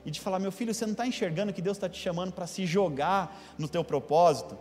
e 0.05 0.11
de 0.11 0.19
falar: 0.19 0.39
meu 0.39 0.51
filho, 0.51 0.73
você 0.73 0.85
não 0.85 0.93
está 0.93 1.05
enxergando 1.07 1.53
que 1.53 1.61
Deus 1.61 1.77
está 1.77 1.89
te 1.89 1.99
chamando 1.99 2.31
para 2.31 2.47
se 2.47 2.65
jogar 2.65 3.39
no 3.57 3.67
teu 3.67 3.83
propósito? 3.83 4.57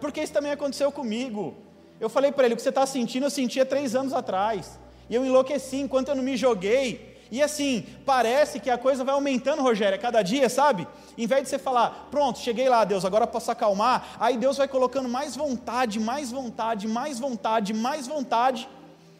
Porque 0.00 0.22
isso 0.22 0.32
também 0.32 0.52
aconteceu 0.52 0.90
comigo. 0.90 1.54
Eu 2.00 2.08
falei 2.08 2.32
para 2.32 2.46
ele: 2.46 2.54
o 2.54 2.56
que 2.56 2.62
você 2.62 2.70
está 2.70 2.86
sentindo, 2.86 3.26
eu 3.26 3.30
sentia 3.30 3.64
três 3.64 3.94
anos 3.94 4.12
atrás. 4.12 4.78
E 5.08 5.14
eu 5.14 5.24
enlouqueci 5.24 5.76
enquanto 5.76 6.08
eu 6.08 6.14
não 6.14 6.22
me 6.22 6.36
joguei. 6.36 7.10
E 7.32 7.40
assim, 7.40 7.86
parece 8.04 8.58
que 8.58 8.68
a 8.68 8.76
coisa 8.76 9.04
vai 9.04 9.14
aumentando, 9.14 9.62
Rogério, 9.62 9.96
a 9.96 10.00
cada 10.00 10.20
dia, 10.20 10.48
sabe? 10.48 10.86
Em 11.16 11.28
vez 11.28 11.44
de 11.44 11.48
você 11.48 11.60
falar, 11.60 12.08
pronto, 12.10 12.40
cheguei 12.40 12.68
lá, 12.68 12.84
Deus, 12.84 13.04
agora 13.04 13.24
posso 13.24 13.52
acalmar, 13.52 14.16
aí 14.18 14.36
Deus 14.36 14.56
vai 14.56 14.66
colocando 14.66 15.08
mais 15.08 15.36
vontade, 15.36 16.00
mais 16.00 16.32
vontade, 16.32 16.88
mais 16.88 17.20
vontade, 17.20 17.72
mais 17.72 18.08
vontade. 18.08 18.68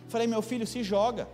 Falei, 0.09 0.27
meu 0.27 0.43
filho, 0.43 0.67
se 0.67 0.83
joga. 0.83 1.29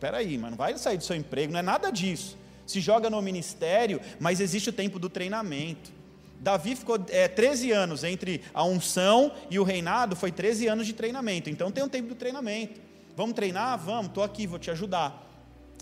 Peraí, 0.00 0.36
mas 0.36 0.50
não 0.50 0.58
vai 0.58 0.76
sair 0.78 0.96
do 0.96 1.04
seu 1.04 1.14
emprego, 1.14 1.52
não 1.52 1.60
é 1.60 1.62
nada 1.62 1.92
disso 1.92 2.36
se 2.70 2.80
joga 2.80 3.10
no 3.10 3.20
ministério, 3.20 4.00
mas 4.18 4.40
existe 4.40 4.70
o 4.70 4.72
tempo 4.72 4.98
do 4.98 5.08
treinamento. 5.08 5.92
Davi 6.40 6.74
ficou 6.74 6.98
é, 7.10 7.28
13 7.28 7.70
anos 7.70 8.02
entre 8.02 8.42
a 8.54 8.64
unção 8.64 9.32
e 9.50 9.58
o 9.58 9.62
reinado, 9.62 10.16
foi 10.16 10.32
13 10.32 10.68
anos 10.68 10.86
de 10.86 10.94
treinamento. 10.94 11.50
Então 11.50 11.70
tem 11.70 11.84
um 11.84 11.88
tempo 11.88 12.08
do 12.08 12.14
treinamento. 12.14 12.80
Vamos 13.14 13.34
treinar? 13.34 13.78
Vamos, 13.78 14.06
estou 14.06 14.24
aqui, 14.24 14.46
vou 14.46 14.58
te 14.58 14.70
ajudar. 14.70 15.26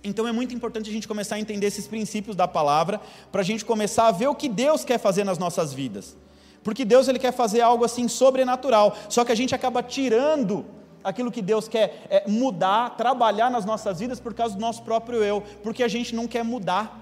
Então 0.03 0.27
é 0.27 0.33
muito 0.33 0.55
importante 0.55 0.91
a 0.91 0.93
gente 0.93 1.07
começar 1.07 1.37
a 1.37 1.41
entender 1.41 1.67
esses 1.67 1.87
princípios 1.87 2.35
da 2.35 2.49
palavra, 2.49 3.01
para 3.31 3.41
a 3.41 3.45
gente 3.45 3.65
começar 3.65 4.09
a 4.09 4.11
ver 4.11 4.27
o 4.29 4.35
que 4.35 4.49
Deus 4.49 4.85
quer 4.85 4.99
fazer 4.99 5.25
nas 5.25 5.39
nossas 5.39 5.73
vidas. 5.73 6.17
Porque 6.65 6.85
Deus 6.85 7.09
ele 7.09 7.19
quer 7.19 7.33
fazer 7.33 7.61
algo 7.61 7.85
assim 7.85 8.09
sobrenatural, 8.09 8.97
só 9.09 9.25
que 9.25 9.33
a 9.33 9.35
gente 9.35 9.55
acaba 9.55 9.83
tirando 9.83 10.67
aquilo 11.03 11.31
que 11.31 11.43
Deus 11.43 11.69
quer 11.69 12.07
é, 12.11 12.25
mudar, 12.29 12.97
trabalhar 12.97 13.51
nas 13.51 13.65
nossas 13.65 14.01
vidas 14.01 14.21
por 14.21 14.35
causa 14.35 14.55
do 14.55 14.61
nosso 14.61 14.83
próprio 14.83 15.23
eu, 15.23 15.43
porque 15.63 15.83
a 15.83 15.89
gente 15.89 16.15
não 16.15 16.27
quer 16.27 16.43
mudar, 16.43 16.99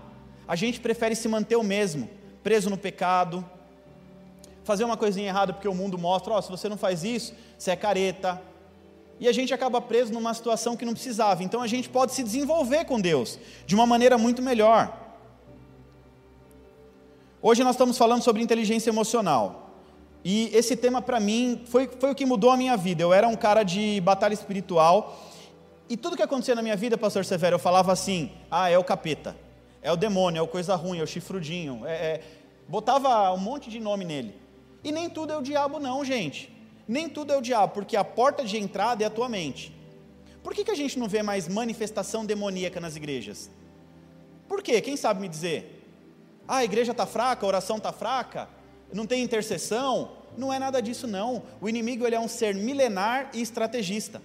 a 0.46 0.54
gente 0.54 0.80
prefere 0.80 1.14
se 1.14 1.28
manter 1.28 1.56
o 1.56 1.62
mesmo, 1.62 2.08
preso 2.42 2.70
no 2.70 2.78
pecado, 2.78 3.44
fazer 4.64 4.84
uma 4.84 4.96
coisinha 4.96 5.28
errada 5.28 5.52
porque 5.52 5.68
o 5.68 5.74
mundo 5.74 5.96
mostra, 5.96 6.32
ó, 6.32 6.38
oh, 6.38 6.42
se 6.42 6.50
você 6.50 6.68
não 6.68 6.76
faz 6.76 7.04
isso, 7.04 7.34
você 7.56 7.70
é 7.70 7.76
careta. 7.76 8.40
E 9.18 9.26
a 9.26 9.32
gente 9.32 9.54
acaba 9.54 9.80
preso 9.80 10.12
numa 10.12 10.34
situação 10.34 10.76
que 10.76 10.84
não 10.84 10.92
precisava. 10.92 11.42
Então 11.42 11.62
a 11.62 11.66
gente 11.66 11.88
pode 11.88 12.12
se 12.12 12.22
desenvolver 12.22 12.84
com 12.84 13.00
Deus 13.00 13.38
de 13.64 13.74
uma 13.74 13.86
maneira 13.86 14.18
muito 14.18 14.42
melhor. 14.42 14.94
Hoje 17.40 17.62
nós 17.62 17.74
estamos 17.74 17.96
falando 17.96 18.22
sobre 18.22 18.42
inteligência 18.42 18.90
emocional. 18.90 19.65
E 20.28 20.50
esse 20.52 20.74
tema 20.74 21.00
para 21.00 21.20
mim 21.20 21.62
foi, 21.66 21.86
foi 21.86 22.10
o 22.10 22.14
que 22.14 22.26
mudou 22.26 22.50
a 22.50 22.56
minha 22.56 22.76
vida. 22.76 23.00
Eu 23.00 23.12
era 23.12 23.28
um 23.28 23.36
cara 23.36 23.62
de 23.62 24.00
batalha 24.00 24.34
espiritual. 24.34 25.24
E 25.88 25.96
tudo 25.96 26.16
que 26.16 26.22
acontecia 26.22 26.52
na 26.52 26.62
minha 26.62 26.74
vida, 26.74 26.98
pastor 26.98 27.24
Severo, 27.24 27.54
eu 27.54 27.60
falava 27.60 27.92
assim: 27.92 28.32
ah, 28.50 28.68
é 28.68 28.76
o 28.76 28.82
capeta, 28.82 29.36
é 29.80 29.92
o 29.92 29.94
demônio, 29.94 30.40
é 30.40 30.42
o 30.42 30.48
coisa 30.48 30.74
ruim, 30.74 30.98
é 30.98 31.02
o 31.04 31.06
chifrudinho. 31.06 31.86
É, 31.86 31.94
é... 31.94 32.20
Botava 32.66 33.32
um 33.34 33.38
monte 33.38 33.70
de 33.70 33.78
nome 33.78 34.04
nele. 34.04 34.34
E 34.82 34.90
nem 34.90 35.08
tudo 35.08 35.32
é 35.32 35.36
o 35.36 35.40
diabo, 35.40 35.78
não, 35.78 36.04
gente. 36.04 36.52
Nem 36.88 37.08
tudo 37.08 37.32
é 37.32 37.36
o 37.36 37.40
diabo, 37.40 37.74
porque 37.74 37.96
a 37.96 38.02
porta 38.02 38.44
de 38.44 38.58
entrada 38.58 39.04
é 39.04 39.06
a 39.06 39.10
tua 39.10 39.28
mente. 39.28 39.72
Por 40.42 40.52
que, 40.52 40.64
que 40.64 40.72
a 40.72 40.76
gente 40.76 40.98
não 40.98 41.06
vê 41.06 41.22
mais 41.22 41.46
manifestação 41.46 42.26
demoníaca 42.26 42.80
nas 42.80 42.96
igrejas? 42.96 43.48
Por 44.48 44.60
quê? 44.60 44.80
Quem 44.80 44.96
sabe 44.96 45.20
me 45.20 45.28
dizer? 45.28 45.88
Ah, 46.48 46.56
a 46.56 46.64
igreja 46.64 46.90
está 46.90 47.06
fraca, 47.06 47.46
a 47.46 47.48
oração 47.48 47.76
está 47.76 47.92
fraca, 47.92 48.55
não 48.92 49.06
tem 49.06 49.22
intercessão, 49.22 50.12
não 50.36 50.52
é 50.52 50.58
nada 50.58 50.80
disso 50.80 51.06
não. 51.06 51.42
O 51.60 51.68
inimigo 51.68 52.06
ele 52.06 52.14
é 52.14 52.20
um 52.20 52.28
ser 52.28 52.54
milenar 52.54 53.30
e 53.34 53.40
estrategista. 53.40 54.22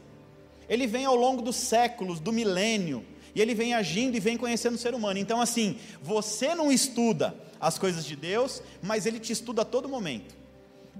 Ele 0.69 0.87
vem 0.87 1.05
ao 1.05 1.15
longo 1.15 1.41
dos 1.41 1.55
séculos, 1.55 2.19
do 2.19 2.31
milênio, 2.31 3.05
e 3.33 3.41
ele 3.41 3.53
vem 3.53 3.73
agindo 3.73 4.15
e 4.15 4.19
vem 4.19 4.37
conhecendo 4.37 4.75
o 4.75 4.77
ser 4.77 4.93
humano. 4.93 5.19
Então 5.19 5.41
assim, 5.41 5.77
você 6.01 6.53
não 6.53 6.71
estuda 6.71 7.33
as 7.59 7.77
coisas 7.77 8.05
de 8.05 8.15
Deus, 8.15 8.61
mas 8.81 9.05
ele 9.05 9.19
te 9.19 9.31
estuda 9.31 9.61
a 9.61 9.65
todo 9.65 9.87
momento. 9.87 10.35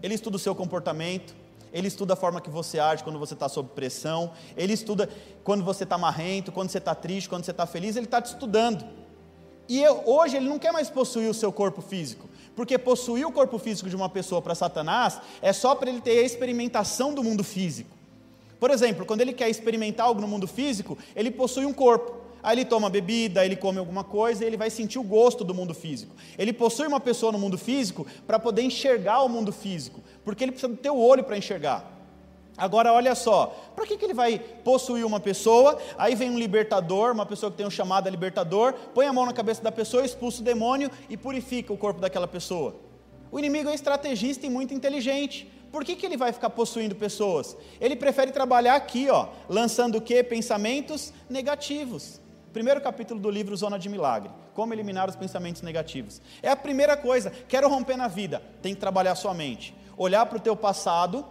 ele 0.02 0.14
estuda 0.14 0.36
o 0.36 0.40
seu 0.40 0.56
comportamento, 0.56 1.36
ele 1.74 1.88
estuda 1.88 2.14
a 2.14 2.16
forma 2.16 2.42
que 2.42 2.50
você 2.50 2.80
age 2.80 3.04
quando 3.04 3.20
você 3.20 3.34
está 3.34 3.48
sob 3.48 3.70
pressão, 3.74 4.32
ele 4.58 4.74
estuda 4.74 5.10
quando 5.44 5.64
você 5.64 5.84
está 5.84 5.98
marrento, 5.98 6.52
quando 6.52 6.70
você 6.70 6.78
está 6.78 6.94
triste, 6.94 7.30
quando 7.30 7.46
você 7.46 7.52
está 7.52 7.66
feliz, 7.66 7.96
ele 7.96 8.06
está 8.06 8.22
te 8.22 8.28
estudando. 8.28 8.86
E 9.70 9.82
eu, 9.82 10.04
hoje 10.06 10.36
ele 10.38 10.50
não 10.50 10.60
quer 10.60 10.74
mais 10.74 10.90
possuir 10.90 11.30
o 11.30 11.34
seu 11.34 11.52
corpo 11.52 11.82
físico, 11.82 12.28
porque 12.56 12.78
possuir 12.78 13.26
o 13.26 13.32
corpo 13.32 13.58
físico 13.58 13.90
de 13.90 13.96
uma 13.96 14.10
pessoa 14.10 14.42
para 14.42 14.56
Satanás 14.56 15.20
é 15.42 15.54
só 15.54 15.76
para 15.76 15.90
ele 15.90 16.02
ter 16.02 16.20
a 16.20 16.24
experimentação 16.24 17.14
do 17.14 17.24
mundo 17.24 17.44
físico. 17.44 17.90
Por 18.60 18.70
exemplo, 18.70 19.06
quando 19.06 19.22
ele 19.22 19.34
quer 19.34 19.50
experimentar 19.50 20.06
algo 20.06 20.22
no 20.22 20.28
mundo 20.28 20.48
físico, 20.48 20.98
ele 21.16 21.32
possui 21.32 21.66
um 21.66 21.74
corpo. 21.74 22.22
Aí 22.44 22.56
ele 22.56 22.66
toma 22.66 22.90
bebida, 22.90 23.46
ele 23.46 23.56
come 23.56 23.78
alguma 23.78 24.04
coisa 24.04 24.44
e 24.44 24.48
ele 24.48 24.58
vai 24.58 24.70
sentir 24.70 25.00
o 25.00 25.04
gosto 25.04 25.44
do 25.44 25.54
mundo 25.54 25.74
físico. 25.74 26.16
Ele 26.38 26.52
possui 26.52 26.88
uma 26.88 27.00
pessoa 27.00 27.32
no 27.32 27.38
mundo 27.38 27.58
físico 27.58 28.06
para 28.26 28.40
poder 28.40 28.64
enxergar 28.64 29.22
o 29.22 29.30
mundo 29.30 29.52
físico, 29.52 30.02
porque 30.24 30.44
ele 30.44 30.52
precisa 30.52 30.74
ter 30.76 30.90
o 30.90 30.98
olho 30.98 31.24
para 31.24 31.38
enxergar. 31.38 32.01
Agora 32.58 32.94
olha 32.94 33.16
só, 33.16 33.56
para 33.76 33.88
que, 33.88 33.98
que 33.98 34.06
ele 34.06 34.14
vai 34.14 34.38
possuir 34.38 35.06
uma 35.06 35.20
pessoa? 35.20 35.80
Aí 35.98 36.16
vem 36.16 36.30
um 36.30 36.38
libertador, 36.38 37.14
uma 37.14 37.26
pessoa 37.26 37.52
que 37.52 37.58
tem 37.58 37.66
um 37.66 37.72
chamado 37.72 38.10
libertador, 38.10 38.74
põe 38.94 39.08
a 39.08 39.14
mão 39.14 39.26
na 39.26 39.34
cabeça 39.34 39.64
da 39.64 39.72
pessoa, 39.72 40.06
expulsa 40.06 40.42
o 40.42 40.44
demônio 40.44 40.92
e 41.10 41.18
purifica 41.18 41.74
o 41.74 41.78
corpo 41.78 42.00
daquela 42.00 42.28
pessoa. 42.28 42.76
O 43.32 43.40
inimigo 43.40 43.70
é 43.70 43.74
estrategista 43.74 44.46
e 44.46 44.50
muito 44.50 44.74
inteligente. 44.74 45.50
Por 45.72 45.86
que, 45.86 45.96
que 45.96 46.06
ele 46.06 46.18
vai 46.18 46.34
ficar 46.34 46.50
possuindo 46.50 46.94
pessoas? 46.96 47.56
Ele 47.80 47.96
prefere 47.96 48.32
trabalhar 48.32 48.76
aqui, 48.76 49.10
ó, 49.10 49.30
lançando 49.48 49.98
o 49.98 50.02
quê? 50.02 50.22
Pensamentos 50.22 51.14
negativos. 51.30 52.20
Primeiro 52.52 52.82
capítulo 52.82 53.18
do 53.18 53.30
livro 53.30 53.56
Zona 53.56 53.80
de 53.80 53.88
Milagre. 53.88 54.30
Como 54.54 54.74
eliminar 54.74 55.08
os 55.08 55.16
pensamentos 55.16 55.62
negativos. 55.62 56.22
É 56.44 56.50
a 56.50 56.56
primeira 56.58 56.98
coisa. 56.98 57.32
Quero 57.48 57.70
romper 57.70 57.96
na 57.96 58.10
vida. 58.10 58.44
Tem 58.62 58.74
que 58.74 58.82
trabalhar 58.82 59.16
sua 59.16 59.34
mente. 59.34 59.74
Olhar 59.96 60.26
para 60.26 60.38
o 60.38 60.42
teu 60.42 60.58
passado, 60.58 61.26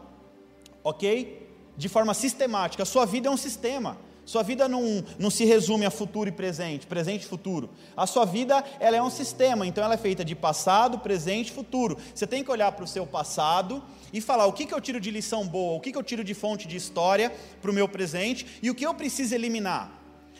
ok? 0.83 1.49
De 1.77 1.88
forma 1.88 2.14
sistemática. 2.14 2.85
Sua 2.85 3.05
vida 3.05 3.29
é 3.29 3.31
um 3.31 3.37
sistema. 3.37 3.97
Sua 4.31 4.45
vida 4.45 4.69
não, 4.69 5.05
não 5.19 5.29
se 5.29 5.45
resume 5.45 5.85
a 5.85 5.90
futuro 5.90 6.29
e 6.29 6.33
presente, 6.33 6.87
presente 6.87 7.23
e 7.23 7.27
futuro. 7.27 7.69
A 7.97 8.07
sua 8.07 8.25
vida 8.25 8.64
ela 8.79 8.97
é 8.97 9.03
um 9.03 9.11
sistema, 9.11 9.66
então 9.66 9.83
ela 9.83 9.95
é 9.95 9.97
feita 9.97 10.25
de 10.25 10.37
passado, 10.37 11.01
presente 11.01 11.49
e 11.49 11.53
futuro. 11.53 11.97
Você 12.14 12.29
tem 12.29 12.45
que 12.45 12.51
olhar 12.53 12.71
para 12.71 12.85
o 12.85 12.87
seu 12.87 13.05
passado 13.05 13.83
e 14.12 14.21
falar 14.21 14.47
o 14.47 14.53
que, 14.53 14.66
que 14.66 14.73
eu 14.73 14.81
tiro 14.81 15.01
de 15.01 15.11
lição 15.11 15.49
boa, 15.49 15.77
o 15.77 15.81
que, 15.81 15.90
que 15.90 15.99
eu 15.99 16.03
tiro 16.05 16.23
de 16.23 16.33
fonte 16.33 16.69
de 16.69 16.77
história 16.77 17.35
para 17.61 17.73
o 17.73 17.75
meu 17.75 17.88
presente 17.88 18.47
e 18.62 18.71
o 18.71 18.75
que 18.75 18.87
eu 18.87 18.95
preciso 18.95 19.35
eliminar. 19.35 19.90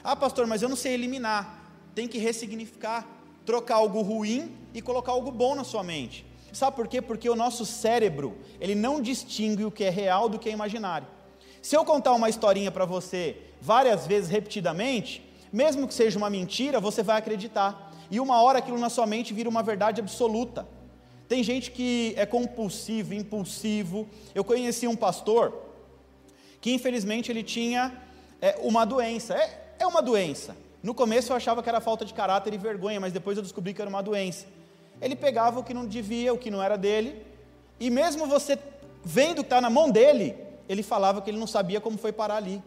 Ah, 0.05 0.15
pastor, 0.15 0.47
mas 0.47 0.63
eu 0.63 0.69
não 0.69 0.77
sei 0.77 0.95
eliminar. 0.95 1.73
Tem 1.93 2.07
que 2.07 2.19
ressignificar, 2.19 3.05
trocar 3.45 3.75
algo 3.75 4.03
ruim 4.03 4.53
e 4.73 4.81
colocar 4.81 5.11
algo 5.11 5.33
bom 5.33 5.57
na 5.57 5.65
sua 5.65 5.83
mente. 5.83 6.25
Sabe 6.53 6.77
por 6.77 6.89
quê? 6.89 7.01
Porque 7.01 7.29
o 7.29 7.37
nosso 7.37 7.65
cérebro, 7.65 8.37
ele 8.61 8.75
não 8.75 9.01
distingue 9.01 9.65
o 9.65 9.71
que 9.71 9.85
é 9.85 9.91
real 9.91 10.29
do 10.29 10.39
que 10.39 10.49
é 10.49 10.53
imaginário. 10.53 11.07
Se 11.63 11.77
eu 11.77 11.85
contar 11.85 12.13
uma 12.13 12.29
historinha 12.29 12.71
para 12.71 12.85
você 12.85 13.37
várias 13.61 14.07
vezes 14.07 14.31
repetidamente, 14.31 15.23
mesmo 15.53 15.87
que 15.87 15.95
seja 15.95 16.17
uma 16.19 16.31
mentira, 16.31 16.81
você 16.81 17.03
vai 17.03 17.19
acreditar. 17.19 17.93
E 18.11 18.19
uma 18.19 18.43
hora 18.43 18.59
aquilo 18.59 18.79
na 18.79 18.89
sua 18.89 19.07
mente 19.07 19.35
vira 19.35 19.49
uma 19.49 19.63
verdade 19.63 20.01
absoluta. 20.01 20.67
Tem 21.29 21.45
gente 21.45 21.71
que 21.71 22.15
é 22.17 22.27
compulsivo, 22.27 23.15
impulsivo. 23.15 24.09
Eu 24.35 24.43
conheci 24.43 24.89
um 24.89 24.97
pastor 24.97 25.71
que 26.61 26.73
infelizmente 26.73 27.31
ele 27.31 27.43
tinha 27.43 27.93
é, 28.41 28.59
uma 28.63 28.85
doença. 28.85 29.35
É, 29.35 29.75
é 29.79 29.87
uma 29.87 30.03
doença. 30.03 30.57
No 30.83 30.95
começo 30.95 31.31
eu 31.31 31.37
achava 31.37 31.63
que 31.63 31.69
era 31.69 31.81
falta 31.81 32.05
de 32.05 32.15
caráter 32.15 32.55
e 32.55 32.59
vergonha, 32.59 32.99
mas 32.99 33.13
depois 33.13 33.37
eu 33.37 33.43
descobri 33.43 33.75
que 33.75 33.81
era 33.81 33.89
uma 33.89 34.03
doença. 34.03 34.47
Ele 35.01 35.17
pegava 35.17 35.61
o 35.61 35.65
que 35.65 35.75
não 35.75 35.87
devia, 35.87 36.33
o 36.33 36.39
que 36.39 36.51
não 36.51 36.63
era 36.63 36.77
dele, 36.77 37.25
e 37.79 37.89
mesmo 37.91 38.27
você 38.27 38.59
vendo 39.05 39.37
que 39.37 39.47
está 39.47 39.61
na 39.61 39.71
mão 39.71 39.91
dele, 39.91 40.37
ele 40.69 40.83
falava 40.83 41.23
que 41.23 41.31
ele 41.31 41.39
não 41.39 41.47
sabia 41.47 41.81
como 41.81 41.97
foi 41.97 42.13
parar 42.13 42.37
ali. 42.37 42.63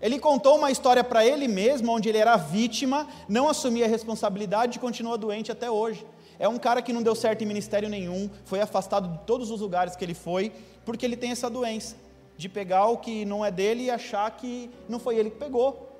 Ele 0.00 0.18
contou 0.18 0.56
uma 0.56 0.70
história 0.70 1.02
para 1.02 1.24
ele 1.24 1.48
mesmo, 1.48 1.90
onde 1.92 2.08
ele 2.08 2.18
era 2.18 2.36
vítima, 2.36 3.08
não 3.28 3.48
assumia 3.48 3.86
a 3.86 3.88
responsabilidade 3.88 4.76
e 4.76 4.80
continua 4.80 5.16
doente 5.16 5.50
até 5.50 5.70
hoje. 5.70 6.06
É 6.38 6.46
um 6.46 6.58
cara 6.58 6.82
que 6.82 6.92
não 6.92 7.02
deu 7.02 7.14
certo 7.14 7.42
em 7.42 7.46
ministério 7.46 7.88
nenhum, 7.88 8.28
foi 8.44 8.60
afastado 8.60 9.08
de 9.08 9.24
todos 9.24 9.50
os 9.50 9.60
lugares 9.60 9.96
que 9.96 10.04
ele 10.04 10.12
foi, 10.12 10.52
porque 10.84 11.06
ele 11.06 11.16
tem 11.16 11.30
essa 11.30 11.48
doença 11.48 11.96
de 12.36 12.48
pegar 12.48 12.86
o 12.88 12.98
que 12.98 13.24
não 13.24 13.42
é 13.42 13.50
dele 13.50 13.84
e 13.84 13.90
achar 13.90 14.30
que 14.30 14.70
não 14.86 14.98
foi 14.98 15.16
ele 15.16 15.30
que 15.30 15.38
pegou. 15.38 15.95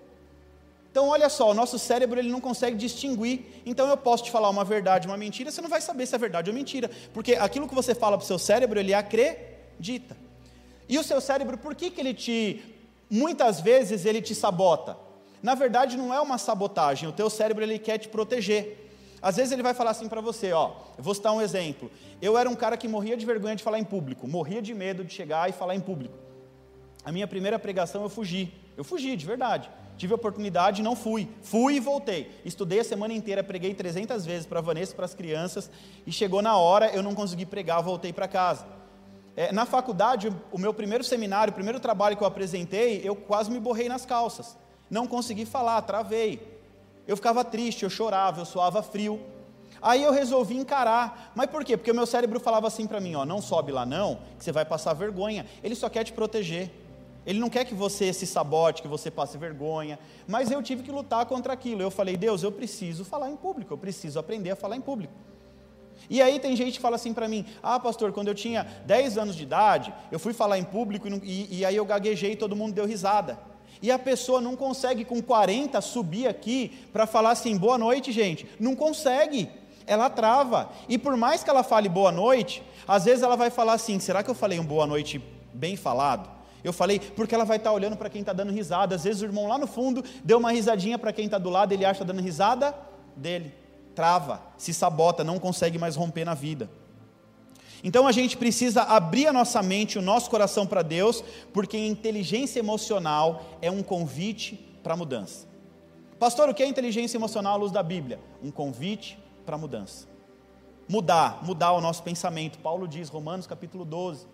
Então, 0.97 1.09
olha 1.11 1.29
só, 1.29 1.51
o 1.51 1.53
nosso 1.53 1.79
cérebro 1.79 2.19
ele 2.19 2.31
não 2.31 2.41
consegue 2.41 2.75
distinguir. 2.75 3.61
Então, 3.67 3.87
eu 3.87 3.99
posso 3.99 4.25
te 4.25 4.31
falar 4.31 4.49
uma 4.49 4.65
verdade, 4.65 5.07
uma 5.07 5.19
mentira, 5.19 5.51
você 5.51 5.61
não 5.61 5.69
vai 5.69 5.83
saber 5.83 6.07
se 6.07 6.15
é 6.15 6.19
verdade 6.19 6.49
ou 6.49 6.55
mentira, 6.55 6.91
porque 7.13 7.35
aquilo 7.35 7.69
que 7.69 7.75
você 7.75 7.95
fala 7.95 8.17
para 8.17 8.25
o 8.25 8.27
seu 8.27 8.39
cérebro, 8.39 8.81
ele 8.81 8.95
acredita. 8.95 10.17
E 10.89 10.99
o 10.99 11.05
seu 11.05 11.21
cérebro, 11.21 11.59
por 11.59 11.75
que, 11.75 11.91
que 11.91 12.01
ele 12.01 12.15
te, 12.15 12.65
muitas 13.11 13.61
vezes, 13.61 14.07
ele 14.07 14.23
te 14.23 14.35
sabota? 14.35 14.97
Na 15.43 15.55
verdade, 15.55 15.99
não 15.99 16.15
é 16.15 16.19
uma 16.19 16.39
sabotagem, 16.39 17.07
o 17.07 17.13
teu 17.13 17.29
cérebro 17.29 17.63
ele 17.63 17.79
quer 17.79 17.99
te 17.99 18.09
proteger. 18.09 18.91
Às 19.21 19.37
vezes 19.37 19.53
ele 19.53 19.63
vai 19.63 19.75
falar 19.75 19.91
assim 19.91 20.09
para 20.09 20.23
você, 20.23 20.51
ó, 20.55 20.77
eu 20.97 21.05
vou 21.05 21.15
citar 21.15 21.35
um 21.35 21.43
exemplo. 21.43 21.91
Eu 22.23 22.39
era 22.39 22.49
um 22.49 22.57
cara 22.57 22.75
que 22.75 22.89
morria 22.89 23.19
de 23.19 23.27
vergonha 23.27 23.55
de 23.55 23.63
falar 23.63 23.79
em 23.79 23.85
público, 23.85 24.27
morria 24.27 24.63
de 24.63 24.73
medo 24.73 25.05
de 25.05 25.13
chegar 25.13 25.47
e 25.51 25.53
falar 25.53 25.75
em 25.75 25.81
público. 25.81 26.17
A 27.05 27.13
minha 27.13 27.27
primeira 27.27 27.59
pregação 27.59 28.03
eu 28.03 28.09
fugi, 28.09 28.51
eu 28.79 28.83
fugi 28.83 29.15
de 29.15 29.27
verdade. 29.27 29.69
Tive 29.97 30.15
oportunidade, 30.15 30.83
não 30.83 30.95
fui. 30.95 31.29
Fui 31.43 31.77
e 31.77 31.81
voltei. 31.81 32.31
Estudei 32.45 32.81
a 32.81 32.85
semana 32.85 33.15
inteira, 33.15 33.43
preguei 33.43 33.75
300 33.75 34.27
vezes 34.27 34.47
para 34.47 34.59
a 34.59 34.63
Vanessa, 34.63 34.95
para 34.95 35.05
as 35.05 35.15
crianças, 35.15 35.71
e 36.07 36.13
chegou 36.13 36.43
na 36.43 36.57
hora, 36.57 36.91
eu 36.95 37.03
não 37.03 37.15
consegui 37.15 37.47
pregar, 37.47 37.83
voltei 37.83 38.13
para 38.13 38.29
casa. 38.29 38.67
É, 39.37 39.53
na 39.53 39.67
faculdade, 39.67 40.33
o 40.51 40.59
meu 40.59 40.73
primeiro 40.73 41.05
seminário, 41.05 41.51
o 41.51 41.55
primeiro 41.55 41.79
trabalho 41.79 42.17
que 42.17 42.23
eu 42.23 42.27
apresentei, 42.27 43.01
eu 43.05 43.15
quase 43.15 43.51
me 43.51 43.61
borrei 43.61 43.89
nas 43.89 44.07
calças. 44.07 44.57
Não 44.91 45.07
consegui 45.07 45.45
falar, 45.45 45.83
travei. 45.83 46.41
Eu 47.07 47.17
ficava 47.17 47.45
triste, 47.45 47.83
eu 47.83 47.91
chorava, 47.91 48.41
eu 48.41 48.45
suava 48.45 48.83
frio. 48.83 49.21
Aí 49.81 50.03
eu 50.03 50.13
resolvi 50.13 50.57
encarar. 50.57 51.33
Mas 51.35 51.51
por 51.51 51.65
quê? 51.65 51.77
Porque 51.77 51.91
o 51.91 51.95
meu 51.95 52.07
cérebro 52.07 52.41
falava 52.41 52.67
assim 52.67 52.87
para 52.87 53.01
mim, 53.01 53.15
ó, 53.15 53.25
não 53.25 53.43
sobe 53.43 53.73
lá 53.73 53.85
não, 53.85 54.21
que 54.39 54.45
você 54.45 54.53
vai 54.53 54.65
passar 54.65 54.95
vergonha. 54.95 55.47
Ele 55.63 55.75
só 55.75 55.89
quer 55.89 56.05
te 56.05 56.13
proteger. 56.13 56.71
Ele 57.27 57.41
não 57.41 57.51
quer 57.51 57.65
que 57.65 57.75
você 57.75 58.13
se 58.13 58.27
sabote, 58.27 58.81
que 58.81 58.89
você 58.89 59.11
passe 59.11 59.37
vergonha. 59.37 59.99
Mas 60.29 60.51
eu 60.51 60.63
tive 60.63 60.85
que 60.85 60.93
lutar 60.93 61.27
contra 61.27 61.53
aquilo. 61.53 61.83
Eu 61.83 61.91
falei, 61.91 62.17
Deus, 62.17 62.45
eu 62.45 62.53
preciso 62.53 63.05
falar 63.05 63.29
em 63.29 63.37
público, 63.37 63.75
eu 63.75 63.79
preciso 63.79 64.19
aprender 64.19 64.53
a 64.53 64.57
falar 64.57 64.77
em 64.77 64.81
público. 64.81 65.13
E 66.09 66.23
aí 66.23 66.39
tem 66.39 66.55
gente 66.55 66.75
que 66.75 66.81
fala 66.81 66.97
assim 66.97 67.13
para 67.13 67.27
mim: 67.27 67.45
Ah, 67.63 67.81
pastor, 67.81 68.13
quando 68.13 68.29
eu 68.29 68.35
tinha 68.35 68.65
10 68.87 69.19
anos 69.19 69.35
de 69.35 69.43
idade, 69.43 69.93
eu 70.13 70.19
fui 70.19 70.33
falar 70.33 70.59
em 70.59 70.63
público 70.63 71.09
e, 71.09 71.59
e, 71.59 71.65
aí 71.65 71.75
eu 71.75 71.85
gaguejei 71.85 72.33
e 72.33 72.37
todo 72.37 72.55
mundo 72.55 72.75
deu 72.75 72.87
risada. 72.87 73.39
E 73.83 73.91
a 73.91 73.99
pessoa 73.99 74.41
não 74.41 74.57
consegue 74.57 75.05
com 75.05 75.21
40 75.21 75.81
subir 75.81 76.29
aqui 76.29 76.87
para 76.93 77.07
falar 77.07 77.33
assim, 77.33 77.59
boa 77.59 77.77
noite, 77.77 78.11
gente. 78.11 78.49
Não 78.59 78.75
consegue. 78.75 79.51
Ela 79.87 80.09
trava. 80.09 80.71
E 80.89 80.97
por 80.97 81.17
mais 81.17 81.45
que 81.45 81.51
ela 81.51 81.63
fale 81.63 81.89
boa 81.89 82.11
noite, 82.11 82.63
às 82.89 83.05
vezes 83.05 83.23
ela 83.23 83.37
vai 83.37 83.51
falar 83.51 83.73
assim: 83.73 83.99
será 83.99 84.23
que 84.23 84.31
eu 84.31 84.35
falei 84.35 84.61
um 84.61 84.65
boa 84.65 84.87
noite 84.87 85.23
bem 85.53 85.77
falado? 85.77 86.36
Eu 86.65 86.73
falei, 86.73 86.99
porque 86.99 87.35
ela 87.35 87.45
vai 87.45 87.57
estar 87.57 87.73
olhando 87.73 87.97
para 87.97 88.11
quem 88.11 88.21
está 88.21 88.33
dando 88.33 88.53
risada. 88.53 88.95
Às 88.95 89.05
vezes 89.05 89.23
o 89.23 89.25
irmão 89.25 89.47
lá 89.47 89.59
no 89.59 89.67
fundo 89.67 90.05
deu 90.25 90.39
uma 90.39 90.53
risadinha 90.53 90.99
para 90.99 91.13
quem 91.13 91.27
está 91.27 91.39
do 91.39 91.51
lado, 91.51 91.73
ele 91.73 91.85
acha 91.85 92.05
dando 92.05 92.21
risada 92.21 92.75
dele. 93.17 93.55
Trava, 93.95 94.43
se 94.59 94.75
sabota, 94.75 95.25
não 95.25 95.39
consegue 95.39 95.79
mais 95.79 95.97
romper 95.97 96.25
na 96.25 96.35
vida. 96.35 96.69
Então 97.83 98.07
a 98.07 98.13
gente 98.13 98.37
precisa 98.37 98.83
abrir 98.83 99.27
a 99.27 99.33
nossa 99.33 99.63
mente, 99.63 99.99
o 99.99 100.03
nosso 100.03 100.29
coração 100.29 100.67
para 100.67 100.83
Deus, 100.83 101.23
porque 101.53 101.79
inteligência 101.79 102.59
emocional 102.59 103.45
é 103.63 103.71
um 103.71 103.83
convite 103.83 104.57
para 104.83 104.97
mudança. 104.97 105.47
Pastor, 106.19 106.49
o 106.49 106.55
que 106.55 106.63
é 106.63 106.67
inteligência 106.67 107.17
emocional 107.17 107.55
à 107.55 107.57
luz 107.57 107.71
da 107.71 107.83
Bíblia? 107.83 108.19
Um 108.43 108.51
convite 108.51 109.19
para 109.45 109.59
mudança. 109.59 110.09
Mudar, 110.89 111.45
mudar 111.45 111.73
o 111.73 111.81
nosso 111.81 112.03
pensamento. 112.03 112.59
Paulo 112.59 112.89
diz, 112.89 113.09
Romanos 113.09 113.47
capítulo 113.47 113.85
12, 113.85 114.27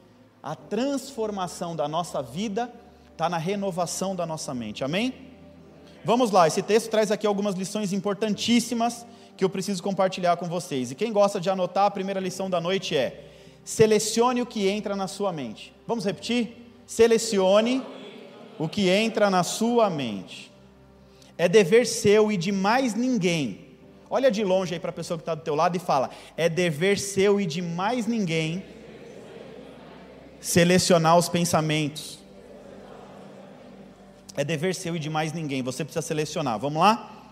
a 0.42 0.57
transformação 0.57 1.76
da 1.76 1.87
nossa 1.87 2.20
vida 2.20 2.72
está 3.12 3.28
na 3.28 3.38
renovação 3.38 4.16
da 4.16 4.26
nossa 4.26 4.53
mente. 4.53 4.82
Amém? 4.82 5.14
Vamos 6.05 6.32
lá, 6.32 6.49
esse 6.49 6.62
texto 6.62 6.90
traz 6.90 7.12
aqui 7.12 7.26
algumas 7.26 7.55
lições 7.55 7.93
importantíssimas 7.93 9.07
que 9.36 9.45
eu 9.45 9.49
preciso 9.49 9.80
compartilhar 9.82 10.36
com 10.36 10.49
vocês. 10.49 10.90
E 10.90 10.97
quem 10.97 11.12
gosta 11.12 11.40
de 11.40 11.49
anotar, 11.49 11.86
a 11.86 11.90
primeira 11.90 12.18
lição 12.18 12.51
da 12.51 12.61
noite 12.61 12.97
é: 12.97 13.28
selecione 13.64 14.43
o 14.43 14.47
que 14.47 14.66
entra 14.66 14.97
na 14.97 15.07
sua 15.07 15.32
mente. 15.32 15.72
Vamos 15.86 16.05
repetir? 16.05 16.57
Selecione 16.86 17.80
o 18.59 18.68
que 18.68 18.88
entra 18.88 19.30
na 19.30 19.45
sua 19.45 19.88
mente. 19.88 20.51
É 21.38 21.49
dever 21.49 21.86
seu 21.86 22.32
e 22.32 22.36
de 22.36 22.51
mais 22.51 22.95
ninguém. 22.95 23.61
Olha 24.11 24.30
de 24.30 24.43
longe 24.43 24.74
aí 24.74 24.80
para 24.80 24.90
a 24.90 24.93
pessoa 24.93 25.16
que 25.16 25.22
está 25.22 25.36
do 25.36 25.43
teu 25.43 25.55
lado 25.55 25.76
e 25.76 25.78
fala: 25.78 26.11
é 26.36 26.49
dever 26.49 26.99
seu 26.99 27.40
e 27.40 27.47
de 27.47 27.62
mais 27.62 28.09
ninguém 28.09 28.64
selecionar 30.43 31.16
os 31.16 31.28
pensamentos. 31.28 32.18
É 34.36 34.45
dever 34.45 34.74
seu 34.74 34.97
e 34.97 34.99
de 34.99 35.09
mais 35.09 35.32
ninguém, 35.32 35.62
você 35.62 35.84
precisa 35.84 36.03
selecionar. 36.03 36.59
Vamos 36.59 36.82
lá? 36.82 37.30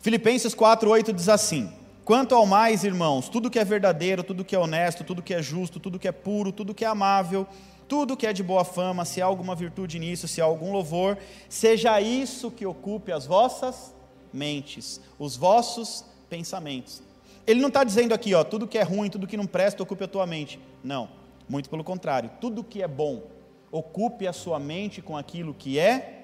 Filipenses 0.00 0.54
4:8 0.54 1.12
diz 1.12 1.28
assim: 1.28 1.72
Quanto 2.04 2.34
ao 2.34 2.44
mais, 2.44 2.84
irmãos, 2.84 3.28
tudo 3.28 3.50
que 3.50 3.58
é 3.58 3.64
verdadeiro, 3.64 4.22
tudo 4.22 4.44
que 4.44 4.56
é 4.56 4.58
honesto, 4.58 5.04
tudo 5.04 5.22
que 5.22 5.32
é 5.32 5.40
justo, 5.40 5.78
tudo 5.78 5.98
que 5.98 6.08
é 6.08 6.12
puro, 6.12 6.50
tudo 6.52 6.74
que 6.74 6.84
é 6.84 6.88
amável, 6.88 7.46
tudo 7.86 8.16
que 8.16 8.26
é 8.26 8.32
de 8.32 8.42
boa 8.42 8.64
fama, 8.64 9.04
se 9.04 9.22
há 9.22 9.26
alguma 9.26 9.54
virtude 9.54 9.98
nisso, 9.98 10.26
se 10.26 10.40
há 10.40 10.44
algum 10.44 10.72
louvor, 10.72 11.16
seja 11.48 12.00
isso 12.00 12.50
que 12.50 12.66
ocupe 12.66 13.12
as 13.12 13.26
vossas 13.26 13.94
mentes, 14.32 15.00
os 15.18 15.36
vossos 15.36 16.04
pensamentos. 16.28 17.02
Ele 17.46 17.60
não 17.60 17.68
está 17.68 17.84
dizendo 17.84 18.12
aqui, 18.12 18.34
ó, 18.34 18.42
tudo 18.42 18.66
que 18.66 18.78
é 18.78 18.82
ruim, 18.82 19.08
tudo 19.08 19.26
que 19.26 19.36
não 19.36 19.46
presta, 19.46 19.82
ocupe 19.82 20.02
a 20.02 20.08
tua 20.08 20.26
mente. 20.26 20.58
Não, 20.82 21.08
muito 21.48 21.70
pelo 21.70 21.84
contrário. 21.84 22.30
Tudo 22.40 22.64
que 22.64 22.82
é 22.82 22.88
bom, 22.88 23.22
ocupe 23.70 24.26
a 24.26 24.32
sua 24.32 24.58
mente 24.58 25.02
com 25.02 25.16
aquilo 25.16 25.54
que 25.54 25.78
é. 25.78 26.16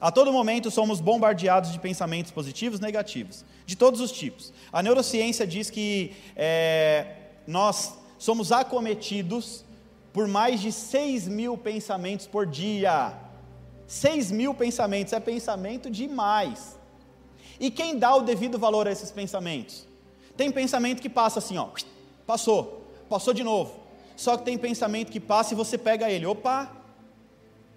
A 0.00 0.10
todo 0.10 0.32
momento 0.32 0.70
somos 0.70 1.00
bombardeados 1.00 1.72
de 1.72 1.78
pensamentos 1.78 2.30
positivos 2.30 2.78
e 2.78 2.82
negativos, 2.82 3.44
de 3.66 3.76
todos 3.76 4.00
os 4.00 4.12
tipos. 4.12 4.52
A 4.72 4.82
neurociência 4.82 5.46
diz 5.46 5.70
que 5.70 6.12
é, 6.36 7.16
nós 7.46 7.94
somos 8.18 8.52
acometidos 8.52 9.64
por 10.12 10.28
mais 10.28 10.60
de 10.60 10.70
6 10.70 11.28
mil 11.28 11.56
pensamentos 11.56 12.26
por 12.26 12.46
dia. 12.46 13.12
6 13.86 14.30
mil 14.30 14.54
pensamentos 14.54 15.12
é 15.12 15.20
pensamento 15.20 15.90
demais. 15.90 16.78
E 17.58 17.70
quem 17.70 17.98
dá 17.98 18.14
o 18.14 18.22
devido 18.22 18.58
valor 18.58 18.88
a 18.88 18.92
esses 18.92 19.10
pensamentos? 19.10 19.86
Tem 20.36 20.50
pensamento 20.50 21.00
que 21.00 21.08
passa 21.08 21.38
assim, 21.38 21.58
ó, 21.58 21.68
passou, 22.26 22.90
passou 23.08 23.32
de 23.32 23.44
novo. 23.44 23.81
Só 24.22 24.36
que 24.36 24.44
tem 24.44 24.56
pensamento 24.56 25.10
que 25.10 25.18
passa 25.18 25.52
e 25.52 25.56
você 25.56 25.76
pega 25.76 26.08
ele, 26.08 26.24
opa. 26.26 26.70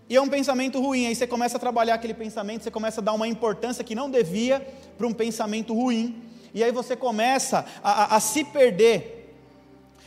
E 0.08 0.16
é 0.16 0.22
um 0.22 0.30
pensamento 0.30 0.80
ruim, 0.80 1.08
aí 1.08 1.16
você 1.16 1.26
começa 1.26 1.58
a 1.58 1.60
trabalhar 1.60 1.96
aquele 1.96 2.14
pensamento, 2.14 2.62
você 2.62 2.70
começa 2.70 3.02
a 3.02 3.04
dar 3.04 3.14
uma 3.14 3.28
importância 3.28 3.84
que 3.84 3.96
não 3.96 4.12
devia 4.12 4.60
para 4.96 5.08
um 5.08 5.12
pensamento 5.12 5.74
ruim. 5.74 6.22
E 6.54 6.64
aí 6.64 6.72
você 6.72 6.96
começa 6.96 7.66
a, 7.82 8.04
a, 8.04 8.16
a 8.18 8.20
se 8.20 8.44
perder 8.44 9.34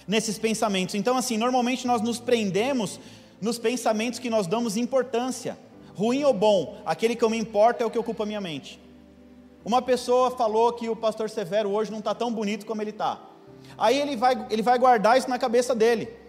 nesses 0.07 0.39
pensamentos. 0.39 0.95
Então, 0.95 1.17
assim, 1.17 1.37
normalmente 1.37 1.85
nós 1.89 2.01
nos 2.03 2.21
prendemos 2.21 3.01
nos 3.41 3.59
pensamentos 3.59 4.21
que 4.21 4.31
nós 4.31 4.47
damos 4.47 4.77
importância. 4.77 5.59
Ruim 5.97 6.23
ou 6.23 6.33
bom, 6.33 6.81
aquele 6.87 7.17
que 7.17 7.25
eu 7.25 7.31
me 7.31 7.37
importo 7.37 7.83
é 7.83 7.87
o 7.87 7.91
que 7.91 7.99
ocupa 7.99 8.23
a 8.23 8.27
minha 8.27 8.41
mente. 8.41 8.81
Uma 9.65 9.83
pessoa 9.83 10.31
falou 10.31 10.73
que 10.73 10.89
o 10.89 10.95
pastor 10.95 11.29
Severo 11.29 11.71
hoje 11.71 11.91
não 11.91 11.99
está 11.99 12.15
tão 12.15 12.33
bonito 12.33 12.65
como 12.65 12.81
ele 12.81 12.91
está. 12.91 13.21
Aí 13.77 14.01
ele 14.01 14.15
vai, 14.17 14.47
ele 14.51 14.63
vai 14.63 14.79
guardar 14.79 15.19
isso 15.19 15.29
na 15.29 15.37
cabeça 15.37 15.75
dele. 15.75 16.28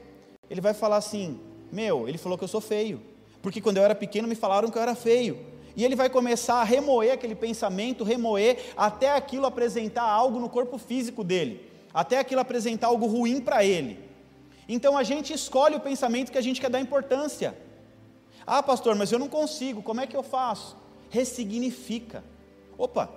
Ele 0.50 0.62
vai 0.62 0.74
falar 0.74 0.98
assim: 0.98 1.40
Meu, 1.72 2.08
ele 2.08 2.18
falou 2.18 2.38
que 2.38 2.44
eu 2.44 2.48
sou 2.48 2.62
feio. 2.62 3.02
Porque 3.42 3.62
quando 3.62 3.78
eu 3.78 3.84
era 3.84 3.96
pequeno 3.96 4.28
me 4.28 4.36
falaram 4.36 4.70
que 4.70 4.78
eu 4.78 4.82
era 4.82 4.96
feio. 4.96 5.40
E 5.76 5.86
ele 5.86 5.96
vai 5.96 6.10
começar 6.10 6.56
a 6.56 6.64
remoer 6.64 7.14
aquele 7.14 7.36
pensamento, 7.36 8.04
remoer, 8.04 8.58
até 8.76 9.16
aquilo 9.16 9.46
apresentar 9.46 10.04
algo 10.04 10.40
no 10.40 10.50
corpo 10.50 10.78
físico 10.78 11.24
dele 11.24 11.70
até 11.94 12.20
aquilo 12.20 12.42
apresentar 12.42 12.88
algo 12.88 13.06
ruim 13.06 13.42
para 13.42 13.64
ele. 13.64 14.00
Então 14.68 14.98
a 14.98 15.04
gente 15.04 15.34
escolhe 15.34 15.76
o 15.76 15.80
pensamento 15.80 16.32
que 16.32 16.38
a 16.38 16.42
gente 16.42 16.62
quer 16.62 16.70
dar 16.70 16.80
importância. 16.80 17.58
Ah, 18.46 18.62
pastor, 18.62 18.96
mas 18.96 19.12
eu 19.12 19.20
não 19.20 19.28
consigo, 19.28 19.82
como 19.82 20.02
é 20.02 20.08
que 20.08 20.16
eu 20.16 20.24
faço? 20.24 20.78
Ressignifica. 21.10 22.24
Opa, 22.78 23.10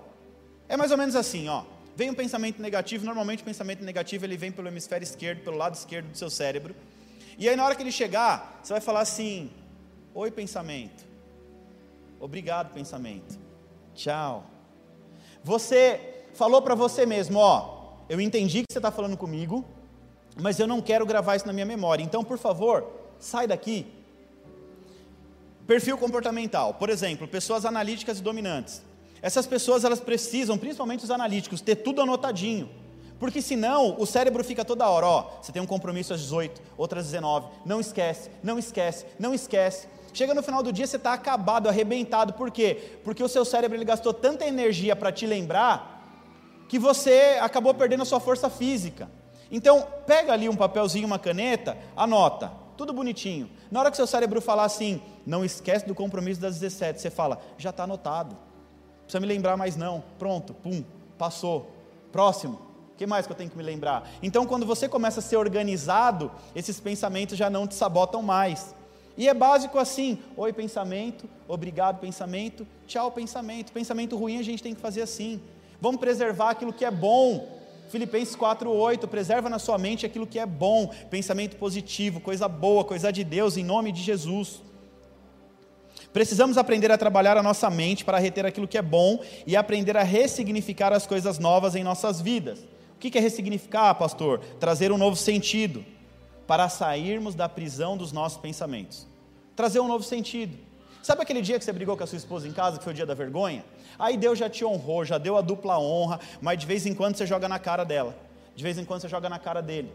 é 0.68 0.76
mais 0.76 0.90
ou 0.90 0.98
menos 0.98 1.14
assim, 1.14 1.48
ó. 1.48 1.64
Vem 1.94 2.10
um 2.10 2.14
pensamento 2.14 2.60
negativo, 2.60 3.04
normalmente 3.04 3.42
o 3.42 3.44
pensamento 3.44 3.84
negativo 3.84 4.24
ele 4.24 4.36
vem 4.36 4.50
pelo 4.50 4.68
hemisfério 4.68 5.04
esquerdo, 5.04 5.42
pelo 5.42 5.58
lado 5.58 5.74
esquerdo 5.74 6.10
do 6.10 6.16
seu 6.16 6.30
cérebro. 6.30 6.74
E 7.38 7.48
aí 7.48 7.56
na 7.56 7.64
hora 7.64 7.74
que 7.74 7.82
ele 7.82 7.92
chegar, 7.92 8.60
você 8.62 8.72
vai 8.72 8.80
falar 8.80 9.00
assim: 9.00 9.50
Oi, 10.14 10.30
pensamento. 10.30 11.04
Obrigado, 12.20 12.72
pensamento. 12.72 13.38
Tchau. 13.94 14.44
Você 15.42 16.26
falou 16.34 16.62
para 16.62 16.74
você 16.74 17.04
mesmo, 17.04 17.38
ó, 17.38 17.94
eu 18.08 18.20
entendi 18.20 18.60
que 18.60 18.72
você 18.72 18.78
está 18.78 18.90
falando 18.90 19.16
comigo, 19.16 19.64
mas 20.40 20.60
eu 20.60 20.66
não 20.66 20.80
quero 20.80 21.04
gravar 21.04 21.36
isso 21.36 21.46
na 21.46 21.52
minha 21.52 21.66
memória. 21.66 22.02
Então, 22.02 22.22
por 22.22 22.38
favor, 22.38 22.86
sai 23.18 23.46
daqui. 23.46 23.86
Perfil 25.66 25.96
comportamental, 25.96 26.74
por 26.74 26.90
exemplo, 26.90 27.26
pessoas 27.26 27.64
analíticas 27.64 28.18
e 28.18 28.22
dominantes. 28.22 28.82
Essas 29.22 29.46
pessoas 29.46 29.84
elas 29.84 30.00
precisam, 30.00 30.58
principalmente 30.58 31.04
os 31.04 31.10
analíticos, 31.10 31.60
ter 31.60 31.76
tudo 31.76 32.02
anotadinho. 32.02 32.68
Porque 33.22 33.40
senão 33.40 33.94
o 34.00 34.04
cérebro 34.04 34.42
fica 34.42 34.64
toda 34.64 34.88
hora, 34.88 35.06
ó, 35.06 35.30
você 35.40 35.52
tem 35.52 35.62
um 35.62 35.66
compromisso 35.66 36.12
às 36.12 36.18
18, 36.22 36.60
outras 36.76 37.04
19, 37.04 37.46
não 37.64 37.78
esquece, 37.78 38.28
não 38.42 38.58
esquece, 38.58 39.06
não 39.16 39.32
esquece. 39.32 39.86
Chega 40.12 40.34
no 40.34 40.42
final 40.42 40.60
do 40.60 40.72
dia 40.72 40.88
você 40.88 40.96
está 40.96 41.12
acabado, 41.12 41.68
arrebentado, 41.68 42.32
por 42.32 42.50
quê? 42.50 42.98
Porque 43.04 43.22
o 43.22 43.28
seu 43.28 43.44
cérebro 43.44 43.78
ele 43.78 43.84
gastou 43.84 44.12
tanta 44.12 44.44
energia 44.44 44.96
para 44.96 45.12
te 45.12 45.24
lembrar 45.24 46.04
que 46.68 46.80
você 46.80 47.38
acabou 47.40 47.72
perdendo 47.72 48.02
a 48.02 48.04
sua 48.04 48.18
força 48.18 48.50
física. 48.50 49.08
Então, 49.52 49.86
pega 50.04 50.32
ali 50.32 50.48
um 50.48 50.56
papelzinho, 50.56 51.06
uma 51.06 51.16
caneta, 51.16 51.78
anota, 51.94 52.50
tudo 52.76 52.92
bonitinho. 52.92 53.48
Na 53.70 53.78
hora 53.78 53.90
que 53.92 53.96
seu 53.96 54.06
cérebro 54.08 54.40
falar 54.40 54.64
assim, 54.64 55.00
não 55.24 55.44
esquece 55.44 55.86
do 55.86 55.94
compromisso 55.94 56.40
das 56.40 56.58
17, 56.58 57.00
você 57.00 57.08
fala, 57.08 57.40
já 57.56 57.70
está 57.70 57.84
anotado. 57.84 58.34
Não 58.34 59.02
precisa 59.04 59.20
me 59.20 59.28
lembrar 59.28 59.56
mais 59.56 59.76
não. 59.76 60.02
Pronto, 60.18 60.52
pum, 60.54 60.82
passou. 61.16 61.70
Próximo. 62.10 62.71
O 63.02 63.04
que 63.04 63.06
mais 63.08 63.26
que 63.26 63.32
eu 63.32 63.36
tenho 63.36 63.50
que 63.50 63.56
me 63.56 63.64
lembrar? 63.64 64.08
Então, 64.22 64.46
quando 64.46 64.64
você 64.64 64.88
começa 64.88 65.18
a 65.18 65.22
ser 65.24 65.36
organizado, 65.36 66.30
esses 66.54 66.78
pensamentos 66.78 67.36
já 67.36 67.50
não 67.50 67.66
te 67.66 67.74
sabotam 67.74 68.22
mais. 68.22 68.72
E 69.18 69.28
é 69.28 69.34
básico 69.34 69.76
assim: 69.76 70.20
oi, 70.36 70.52
pensamento, 70.52 71.28
obrigado, 71.48 71.98
pensamento, 71.98 72.64
tchau, 72.86 73.10
pensamento. 73.10 73.72
Pensamento 73.72 74.16
ruim 74.16 74.38
a 74.38 74.42
gente 74.44 74.62
tem 74.62 74.72
que 74.72 74.80
fazer 74.80 75.02
assim. 75.02 75.40
Vamos 75.80 76.00
preservar 76.00 76.50
aquilo 76.50 76.72
que 76.72 76.84
é 76.84 76.92
bom. 76.92 77.60
Filipenses 77.88 78.36
4:8, 78.36 79.08
preserva 79.08 79.50
na 79.50 79.58
sua 79.58 79.78
mente 79.78 80.06
aquilo 80.06 80.24
que 80.24 80.38
é 80.38 80.46
bom, 80.46 80.86
pensamento 81.10 81.56
positivo, 81.56 82.20
coisa 82.20 82.46
boa, 82.46 82.84
coisa 82.84 83.12
de 83.12 83.24
Deus, 83.24 83.56
em 83.56 83.64
nome 83.64 83.90
de 83.90 84.00
Jesus. 84.00 84.62
Precisamos 86.12 86.56
aprender 86.56 86.92
a 86.92 86.98
trabalhar 86.98 87.36
a 87.36 87.42
nossa 87.42 87.68
mente 87.68 88.04
para 88.04 88.18
reter 88.18 88.46
aquilo 88.46 88.68
que 88.68 88.78
é 88.78 88.82
bom 88.82 89.18
e 89.44 89.56
aprender 89.56 89.96
a 89.96 90.04
ressignificar 90.04 90.92
as 90.92 91.04
coisas 91.04 91.40
novas 91.40 91.74
em 91.74 91.82
nossas 91.82 92.20
vidas. 92.20 92.70
Que 93.10 93.18
é 93.18 93.20
ressignificar, 93.20 93.94
pastor? 93.94 94.38
Trazer 94.60 94.92
um 94.92 94.98
novo 94.98 95.16
sentido 95.16 95.84
para 96.46 96.68
sairmos 96.68 97.34
da 97.34 97.48
prisão 97.48 97.96
dos 97.96 98.12
nossos 98.12 98.38
pensamentos. 98.38 99.06
Trazer 99.56 99.80
um 99.80 99.88
novo 99.88 100.04
sentido. 100.04 100.56
Sabe 101.02 101.22
aquele 101.22 101.42
dia 101.42 101.58
que 101.58 101.64
você 101.64 101.72
brigou 101.72 101.96
com 101.96 102.04
a 102.04 102.06
sua 102.06 102.16
esposa 102.16 102.46
em 102.46 102.52
casa, 102.52 102.78
que 102.78 102.84
foi 102.84 102.92
o 102.92 102.96
dia 102.96 103.04
da 103.04 103.14
vergonha? 103.14 103.64
Aí 103.98 104.16
Deus 104.16 104.38
já 104.38 104.48
te 104.48 104.64
honrou, 104.64 105.04
já 105.04 105.18
deu 105.18 105.36
a 105.36 105.40
dupla 105.40 105.78
honra, 105.78 106.20
mas 106.40 106.58
de 106.58 106.64
vez 106.64 106.86
em 106.86 106.94
quando 106.94 107.16
você 107.16 107.26
joga 107.26 107.48
na 107.48 107.58
cara 107.58 107.82
dela, 107.84 108.16
de 108.54 108.62
vez 108.62 108.78
em 108.78 108.84
quando 108.84 109.00
você 109.00 109.08
joga 109.08 109.28
na 109.28 109.38
cara 109.38 109.60
dele. 109.60 109.90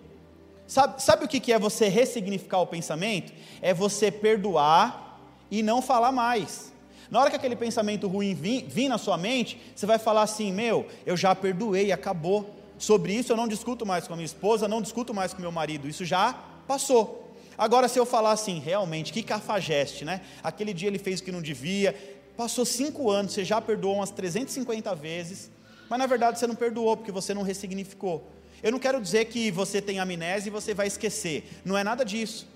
Sabe, 0.67 1.01
sabe 1.01 1.23
o 1.23 1.27
que 1.29 1.53
é 1.53 1.57
você 1.57 1.87
ressignificar 1.87 2.59
o 2.59 2.67
pensamento? 2.67 3.31
É 3.61 3.73
você 3.73 4.11
perdoar 4.11 5.21
e 5.49 5.63
não 5.63 5.81
falar 5.81 6.11
mais. 6.11 6.73
Na 7.09 7.21
hora 7.21 7.29
que 7.29 7.37
aquele 7.37 7.55
pensamento 7.55 8.05
ruim 8.07 8.33
vir, 8.33 8.65
vir 8.67 8.89
na 8.89 8.97
sua 8.97 9.17
mente, 9.17 9.57
você 9.73 9.85
vai 9.85 9.97
falar 9.97 10.23
assim: 10.23 10.51
Meu, 10.51 10.87
eu 11.05 11.15
já 11.15 11.33
perdoei, 11.33 11.91
acabou. 11.91 12.56
Sobre 12.77 13.13
isso 13.13 13.31
eu 13.31 13.37
não 13.37 13.47
discuto 13.47 13.85
mais 13.85 14.07
com 14.07 14.13
a 14.13 14.15
minha 14.15 14.25
esposa, 14.25 14.67
não 14.67 14.81
discuto 14.81 15.13
mais 15.13 15.33
com 15.33 15.41
meu 15.41 15.51
marido, 15.51 15.87
isso 15.87 16.05
já 16.05 16.33
passou. 16.67 17.33
Agora, 17.57 17.87
se 17.87 17.97
eu 17.97 18.05
falar 18.05 18.33
assim, 18.33 18.59
realmente, 18.59 19.11
que 19.11 19.23
cafajeste, 19.23 20.05
né? 20.05 20.21
Aquele 20.43 20.73
dia 20.73 20.87
ele 20.87 20.99
fez 20.99 21.19
o 21.19 21.23
que 21.23 21.31
não 21.31 21.41
devia, 21.41 21.95
passou 22.37 22.63
cinco 22.63 23.09
anos, 23.09 23.33
você 23.33 23.43
já 23.43 23.59
perdoou 23.59 23.95
umas 23.95 24.11
350 24.11 24.93
vezes, 24.93 25.49
mas 25.89 25.97
na 25.97 26.05
verdade 26.05 26.37
você 26.37 26.45
não 26.45 26.53
perdoou, 26.53 26.95
porque 26.95 27.11
você 27.11 27.33
não 27.33 27.41
ressignificou. 27.41 28.29
Eu 28.61 28.71
não 28.71 28.79
quero 28.79 29.01
dizer 29.01 29.25
que 29.25 29.49
você 29.49 29.81
tem 29.81 29.99
amnésia 29.99 30.49
e 30.49 30.51
você 30.51 30.73
vai 30.73 30.85
esquecer, 30.85 31.49
não 31.65 31.75
é 31.75 31.83
nada 31.83 32.05
disso. 32.05 32.47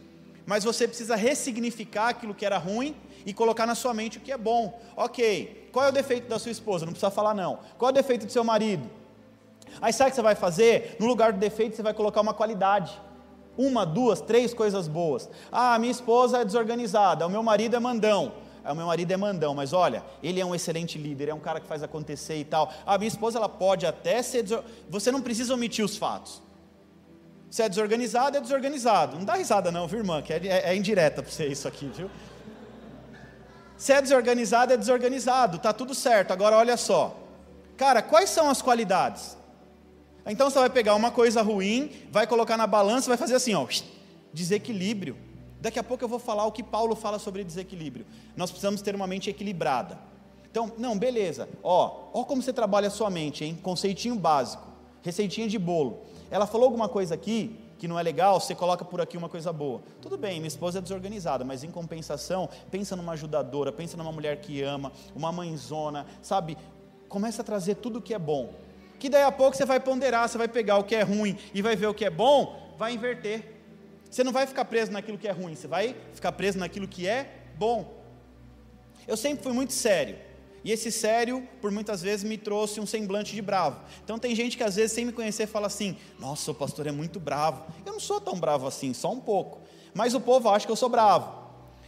Mas 0.45 0.63
você 0.63 0.87
precisa 0.87 1.15
ressignificar 1.15 2.09
aquilo 2.09 2.33
que 2.33 2.45
era 2.45 2.57
ruim 2.57 2.95
e 3.25 3.33
colocar 3.33 3.65
na 3.65 3.75
sua 3.75 3.93
mente 3.93 4.17
o 4.17 4.21
que 4.21 4.31
é 4.31 4.37
bom. 4.37 4.79
Ok, 4.95 5.69
qual 5.71 5.85
é 5.85 5.89
o 5.89 5.91
defeito 5.91 6.27
da 6.27 6.37
sua 6.37 6.51
esposa? 6.51 6.85
Não 6.85 6.93
precisa 6.93 7.11
falar, 7.11 7.33
não. 7.33 7.59
Qual 7.77 7.89
é 7.89 7.91
o 7.91 7.95
defeito 7.95 8.25
do 8.25 8.31
seu 8.31 8.43
marido? 8.43 8.89
Aí 9.79 9.93
sabe 9.93 10.09
o 10.09 10.11
que 10.11 10.15
você 10.15 10.21
vai 10.21 10.35
fazer? 10.35 10.95
No 10.99 11.05
lugar 11.05 11.33
do 11.33 11.39
defeito, 11.39 11.75
você 11.75 11.83
vai 11.83 11.93
colocar 11.93 12.21
uma 12.21 12.33
qualidade. 12.33 12.99
Uma, 13.57 13.85
duas, 13.85 14.21
três 14.21 14.53
coisas 14.53 14.87
boas. 14.87 15.29
Ah, 15.51 15.77
minha 15.77 15.91
esposa 15.91 16.39
é 16.39 16.45
desorganizada, 16.45 17.27
o 17.27 17.29
meu 17.29 17.43
marido 17.43 17.75
é 17.75 17.79
mandão. 17.79 18.33
Ah, 18.63 18.73
o 18.73 18.75
meu 18.75 18.85
marido 18.85 19.11
é 19.11 19.17
mandão, 19.17 19.53
mas 19.53 19.73
olha, 19.73 20.03
ele 20.21 20.39
é 20.39 20.45
um 20.45 20.53
excelente 20.53 20.97
líder, 20.97 21.29
é 21.29 21.33
um 21.33 21.39
cara 21.39 21.59
que 21.59 21.67
faz 21.67 21.83
acontecer 21.83 22.37
e 22.37 22.45
tal. 22.45 22.71
Ah, 22.85 22.97
minha 22.97 23.07
esposa 23.07 23.37
ela 23.37 23.49
pode 23.49 23.85
até 23.85 24.21
ser. 24.21 24.43
Desor... 24.43 24.63
Você 24.89 25.11
não 25.11 25.21
precisa 25.21 25.53
omitir 25.53 25.83
os 25.83 25.97
fatos. 25.97 26.41
Se 27.49 27.61
é 27.61 27.67
desorganizado, 27.67 28.37
é 28.37 28.39
desorganizado. 28.39 29.17
Não 29.17 29.25
dá 29.25 29.33
risada, 29.33 29.71
não, 29.71 29.87
viu, 29.87 29.99
irmã? 29.99 30.21
Que 30.21 30.33
é, 30.33 30.47
é, 30.47 30.69
é 30.69 30.75
indireta 30.75 31.21
para 31.21 31.31
você 31.31 31.47
isso 31.47 31.67
aqui, 31.67 31.87
viu? 31.87 32.09
Se 33.75 33.91
é 33.91 34.01
desorganizado, 34.01 34.71
é 34.71 34.77
desorganizado, 34.77 35.57
tá 35.57 35.73
tudo 35.73 35.93
certo. 35.93 36.31
Agora 36.31 36.55
olha 36.55 36.77
só. 36.77 37.17
Cara, 37.75 38.01
quais 38.01 38.29
são 38.29 38.49
as 38.49 38.61
qualidades? 38.61 39.35
Então 40.25 40.49
você 40.49 40.59
vai 40.59 40.69
pegar 40.69 40.95
uma 40.95 41.11
coisa 41.11 41.41
ruim, 41.41 41.91
vai 42.11 42.27
colocar 42.27 42.57
na 42.57 42.67
balança, 42.67 43.07
vai 43.07 43.17
fazer 43.17 43.35
assim, 43.35 43.53
ó, 43.53 43.65
desequilíbrio. 44.33 45.17
Daqui 45.59 45.79
a 45.79 45.83
pouco 45.83 46.03
eu 46.03 46.07
vou 46.07 46.19
falar 46.19 46.45
o 46.45 46.51
que 46.51 46.63
Paulo 46.63 46.95
fala 46.95 47.19
sobre 47.19 47.43
desequilíbrio. 47.43 48.05
Nós 48.35 48.49
precisamos 48.49 48.81
ter 48.81 48.95
uma 48.95 49.07
mente 49.07 49.29
equilibrada. 49.29 49.99
Então, 50.49 50.71
não, 50.77 50.97
beleza. 50.97 51.47
Ó, 51.63 52.09
ó 52.13 52.23
como 52.23 52.41
você 52.41 52.51
trabalha 52.51 52.87
a 52.87 52.91
sua 52.91 53.09
mente, 53.09 53.45
hein? 53.45 53.57
Conceitinho 53.61 54.15
básico. 54.15 54.67
receitinha 55.01 55.47
de 55.47 55.57
bolo. 55.57 56.01
Ela 56.29 56.45
falou 56.45 56.65
alguma 56.65 56.89
coisa 56.89 57.15
aqui 57.15 57.57
que 57.77 57.87
não 57.87 57.97
é 57.97 58.03
legal, 58.03 58.39
você 58.39 58.53
coloca 58.53 58.85
por 58.85 59.01
aqui 59.01 59.17
uma 59.17 59.27
coisa 59.27 59.51
boa. 59.51 59.81
Tudo 59.99 60.15
bem, 60.15 60.35
minha 60.35 60.47
esposa 60.47 60.77
é 60.77 60.81
desorganizada, 60.83 61.43
mas 61.43 61.63
em 61.63 61.71
compensação, 61.71 62.47
pensa 62.69 62.95
numa 62.95 63.13
ajudadora, 63.13 63.71
pensa 63.71 63.97
numa 63.97 64.11
mulher 64.11 64.39
que 64.39 64.61
ama, 64.61 64.91
uma 65.15 65.31
mãezona, 65.31 66.05
sabe? 66.21 66.55
Começa 67.09 67.41
a 67.41 67.45
trazer 67.45 67.75
tudo 67.75 67.99
que 67.99 68.13
é 68.13 68.19
bom. 68.19 68.53
Que 69.01 69.09
daí 69.09 69.23
a 69.23 69.31
pouco 69.31 69.57
você 69.57 69.65
vai 69.65 69.79
ponderar, 69.79 70.29
você 70.29 70.37
vai 70.37 70.47
pegar 70.47 70.77
o 70.77 70.83
que 70.83 70.95
é 70.95 71.01
ruim 71.01 71.35
e 71.55 71.61
vai 71.63 71.75
ver 71.75 71.87
o 71.87 71.93
que 71.93 72.05
é 72.05 72.09
bom, 72.11 72.75
vai 72.77 72.93
inverter. 72.93 73.55
Você 74.07 74.23
não 74.23 74.31
vai 74.31 74.45
ficar 74.45 74.63
preso 74.63 74.91
naquilo 74.91 75.17
que 75.17 75.27
é 75.27 75.31
ruim, 75.31 75.55
você 75.55 75.67
vai 75.67 75.95
ficar 76.13 76.31
preso 76.33 76.59
naquilo 76.59 76.87
que 76.87 77.07
é 77.07 77.33
bom. 77.57 77.99
Eu 79.07 79.17
sempre 79.17 79.43
fui 79.43 79.53
muito 79.53 79.73
sério. 79.73 80.19
E 80.63 80.71
esse 80.71 80.91
sério, 80.91 81.49
por 81.59 81.71
muitas 81.71 82.03
vezes, 82.03 82.23
me 82.23 82.37
trouxe 82.37 82.79
um 82.79 82.85
semblante 82.85 83.33
de 83.33 83.41
bravo. 83.41 83.81
Então 84.03 84.19
tem 84.19 84.35
gente 84.35 84.55
que 84.55 84.63
às 84.63 84.75
vezes, 84.75 84.91
sem 84.91 85.03
me 85.03 85.11
conhecer, 85.11 85.47
fala 85.47 85.65
assim: 85.65 85.97
Nossa, 86.19 86.51
o 86.51 86.53
pastor 86.53 86.85
é 86.85 86.91
muito 86.91 87.19
bravo. 87.19 87.65
Eu 87.83 87.93
não 87.93 87.99
sou 87.99 88.21
tão 88.21 88.39
bravo 88.39 88.67
assim, 88.67 88.93
só 88.93 89.11
um 89.11 89.19
pouco. 89.19 89.61
Mas 89.95 90.13
o 90.13 90.21
povo 90.21 90.47
acha 90.47 90.63
que 90.63 90.71
eu 90.71 90.75
sou 90.75 90.89
bravo. 90.89 91.41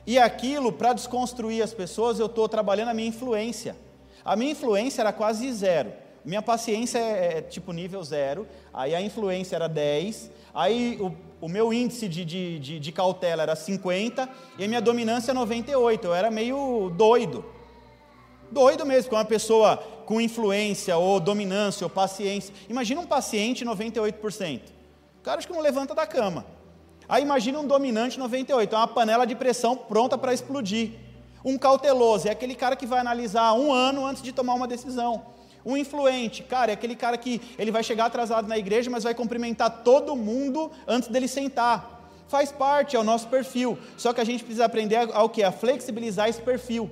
E 0.03 0.17
aquilo, 0.17 0.73
para 0.73 0.93
desconstruir 0.93 1.61
as 1.61 1.75
pessoas, 1.75 2.17
eu 2.17 2.25
estou 2.25 2.49
trabalhando 2.49 2.89
a 2.89 2.93
minha 2.95 3.09
influência. 3.09 3.77
A 4.25 4.35
minha 4.35 4.53
influência 4.53 5.03
era 5.03 5.13
quase 5.13 5.53
zero. 5.53 6.01
Minha 6.23 6.41
paciência 6.41 6.97
é, 6.99 7.37
é 7.37 7.41
tipo 7.41 7.71
nível 7.71 8.03
zero. 8.03 8.47
Aí 8.73 8.95
a 8.95 9.01
influência 9.01 9.55
era 9.55 9.67
10. 9.67 10.31
Aí 10.53 10.97
o, 11.01 11.15
o 11.45 11.49
meu 11.49 11.73
índice 11.73 12.07
de, 12.07 12.23
de, 12.23 12.59
de, 12.59 12.79
de 12.79 12.91
cautela 12.91 13.43
era 13.43 13.55
50. 13.55 14.29
E 14.57 14.63
a 14.63 14.67
minha 14.67 14.81
dominância 14.81 15.33
98. 15.33 16.07
Eu 16.07 16.13
era 16.13 16.31
meio 16.31 16.91
doido 16.95 17.43
doido 18.53 18.85
mesmo, 18.85 19.09
com 19.09 19.15
uma 19.15 19.25
pessoa 19.25 19.77
com 20.05 20.21
influência, 20.21 20.95
ou 20.95 21.19
dominância, 21.19 21.85
ou 21.85 21.89
paciência. 21.89 22.53
Imagina 22.69 23.01
um 23.01 23.05
paciente 23.05 23.65
98%. 23.65 24.61
O 25.19 25.23
cara 25.23 25.39
acho 25.39 25.47
que 25.47 25.53
não 25.53 25.61
levanta 25.61 25.95
da 25.95 26.05
cama. 26.05 26.45
Aí 27.09 27.23
imagina 27.23 27.59
um 27.59 27.67
dominante 27.67 28.19
98%, 28.19 28.71
é 28.71 28.77
uma 28.77 28.87
panela 28.87 29.25
de 29.25 29.35
pressão 29.35 29.75
pronta 29.75 30.17
para 30.17 30.33
explodir. 30.33 30.91
Um 31.43 31.57
cauteloso 31.57 32.27
é 32.27 32.31
aquele 32.31 32.55
cara 32.55 32.75
que 32.75 32.85
vai 32.85 32.99
analisar 32.99 33.53
um 33.53 33.73
ano 33.73 34.05
antes 34.05 34.21
de 34.21 34.31
tomar 34.31 34.53
uma 34.53 34.67
decisão. 34.67 35.25
Um 35.65 35.77
influente, 35.77 36.43
cara, 36.43 36.71
é 36.71 36.73
aquele 36.73 36.95
cara 36.95 37.17
que 37.17 37.41
ele 37.57 37.71
vai 37.71 37.83
chegar 37.83 38.05
atrasado 38.05 38.47
na 38.47 38.57
igreja, 38.57 38.89
mas 38.89 39.03
vai 39.03 39.13
cumprimentar 39.13 39.83
todo 39.83 40.15
mundo 40.15 40.71
antes 40.87 41.07
dele 41.09 41.27
sentar. 41.27 42.01
Faz 42.27 42.51
parte, 42.51 42.95
é 42.95 42.99
o 42.99 43.03
nosso 43.03 43.27
perfil. 43.27 43.77
Só 43.97 44.11
que 44.11 44.19
a 44.19 44.23
gente 44.23 44.43
precisa 44.43 44.65
aprender 44.65 45.09
ao 45.13 45.29
que? 45.29 45.43
A 45.43 45.51
flexibilizar 45.51 46.27
esse 46.27 46.41
perfil. 46.41 46.89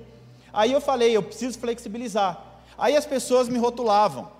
Aí 0.52 0.72
eu 0.72 0.80
falei, 0.80 1.16
eu 1.16 1.22
preciso 1.22 1.58
flexibilizar. 1.58 2.42
Aí 2.78 2.96
as 2.96 3.04
pessoas 3.04 3.48
me 3.48 3.58
rotulavam. 3.58 4.30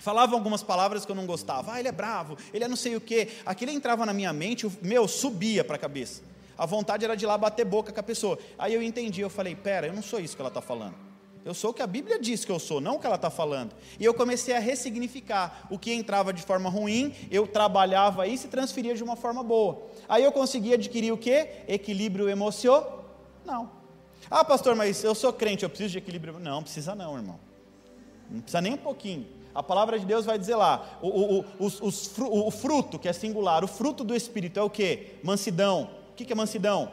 Falavam 0.00 0.38
algumas 0.38 0.62
palavras 0.62 1.04
que 1.04 1.10
eu 1.10 1.16
não 1.16 1.26
gostava. 1.26 1.72
Ah, 1.72 1.80
ele 1.80 1.88
é 1.88 1.92
bravo, 1.92 2.38
ele 2.54 2.64
é 2.64 2.68
não 2.68 2.76
sei 2.76 2.94
o 2.94 3.00
quê. 3.00 3.28
Aquilo 3.44 3.72
entrava 3.72 4.06
na 4.06 4.12
minha 4.12 4.32
mente, 4.32 4.70
meu, 4.80 5.08
subia 5.08 5.64
para 5.64 5.76
a 5.76 5.78
cabeça. 5.78 6.22
A 6.56 6.64
vontade 6.66 7.04
era 7.04 7.16
de 7.16 7.24
ir 7.24 7.28
lá 7.28 7.36
bater 7.36 7.64
boca 7.64 7.92
com 7.92 8.00
a 8.00 8.02
pessoa. 8.02 8.38
Aí 8.58 8.74
eu 8.74 8.82
entendi, 8.82 9.20
eu 9.20 9.30
falei, 9.30 9.54
pera, 9.54 9.88
eu 9.88 9.92
não 9.92 10.02
sou 10.02 10.20
isso 10.20 10.36
que 10.36 10.42
ela 10.42 10.48
está 10.48 10.60
falando. 10.60 11.07
Eu 11.44 11.54
sou 11.54 11.70
o 11.70 11.74
que 11.74 11.82
a 11.82 11.86
Bíblia 11.86 12.18
diz 12.18 12.44
que 12.44 12.52
eu 12.52 12.58
sou, 12.58 12.80
não 12.80 12.96
o 12.96 12.98
que 12.98 13.06
ela 13.06 13.16
está 13.16 13.30
falando. 13.30 13.74
E 13.98 14.04
eu 14.04 14.12
comecei 14.12 14.54
a 14.54 14.58
ressignificar. 14.58 15.66
O 15.70 15.78
que 15.78 15.92
entrava 15.92 16.32
de 16.32 16.42
forma 16.42 16.68
ruim, 16.68 17.14
eu 17.30 17.46
trabalhava 17.46 18.26
isso 18.26 18.46
e 18.46 18.50
transferia 18.50 18.94
de 18.94 19.02
uma 19.02 19.16
forma 19.16 19.42
boa. 19.42 19.82
Aí 20.08 20.24
eu 20.24 20.32
consegui 20.32 20.74
adquirir 20.74 21.12
o 21.12 21.18
quê? 21.18 21.64
Equilíbrio 21.66 22.28
emocional. 22.28 23.04
Não. 23.44 23.70
Ah, 24.30 24.44
pastor, 24.44 24.74
mas 24.74 25.02
eu 25.02 25.14
sou 25.14 25.32
crente, 25.32 25.62
eu 25.62 25.70
preciso 25.70 25.92
de 25.92 25.98
equilíbrio. 25.98 26.38
Não, 26.38 26.62
precisa 26.62 26.94
não, 26.94 27.16
irmão. 27.16 27.40
Não 28.30 28.40
precisa 28.40 28.60
nem 28.60 28.74
um 28.74 28.78
pouquinho. 28.78 29.26
A 29.54 29.62
palavra 29.62 29.98
de 29.98 30.04
Deus 30.04 30.26
vai 30.26 30.38
dizer 30.38 30.54
lá: 30.54 30.98
o, 31.00 31.08
o, 31.08 31.44
o, 31.58 32.46
o 32.46 32.50
fruto, 32.50 32.98
que 32.98 33.08
é 33.08 33.12
singular, 33.12 33.64
o 33.64 33.68
fruto 33.68 34.04
do 34.04 34.14
Espírito 34.14 34.60
é 34.60 34.62
o 34.62 34.68
que? 34.68 35.18
Mansidão. 35.22 35.90
O 36.10 36.14
que 36.14 36.30
é 36.30 36.36
mansidão? 36.36 36.92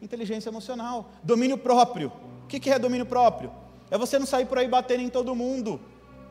Inteligência 0.00 0.50
emocional. 0.50 1.10
Domínio 1.22 1.56
próprio. 1.56 2.10
O 2.56 2.60
que 2.60 2.70
é 2.70 2.78
domínio 2.78 3.06
próprio? 3.06 3.50
É 3.90 3.96
você 3.96 4.18
não 4.18 4.26
sair 4.26 4.46
por 4.46 4.58
aí 4.58 4.68
batendo 4.68 5.02
em 5.02 5.08
todo 5.08 5.34
mundo. 5.34 5.80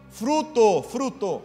Fruto, 0.09 0.81
fruto. 0.83 1.41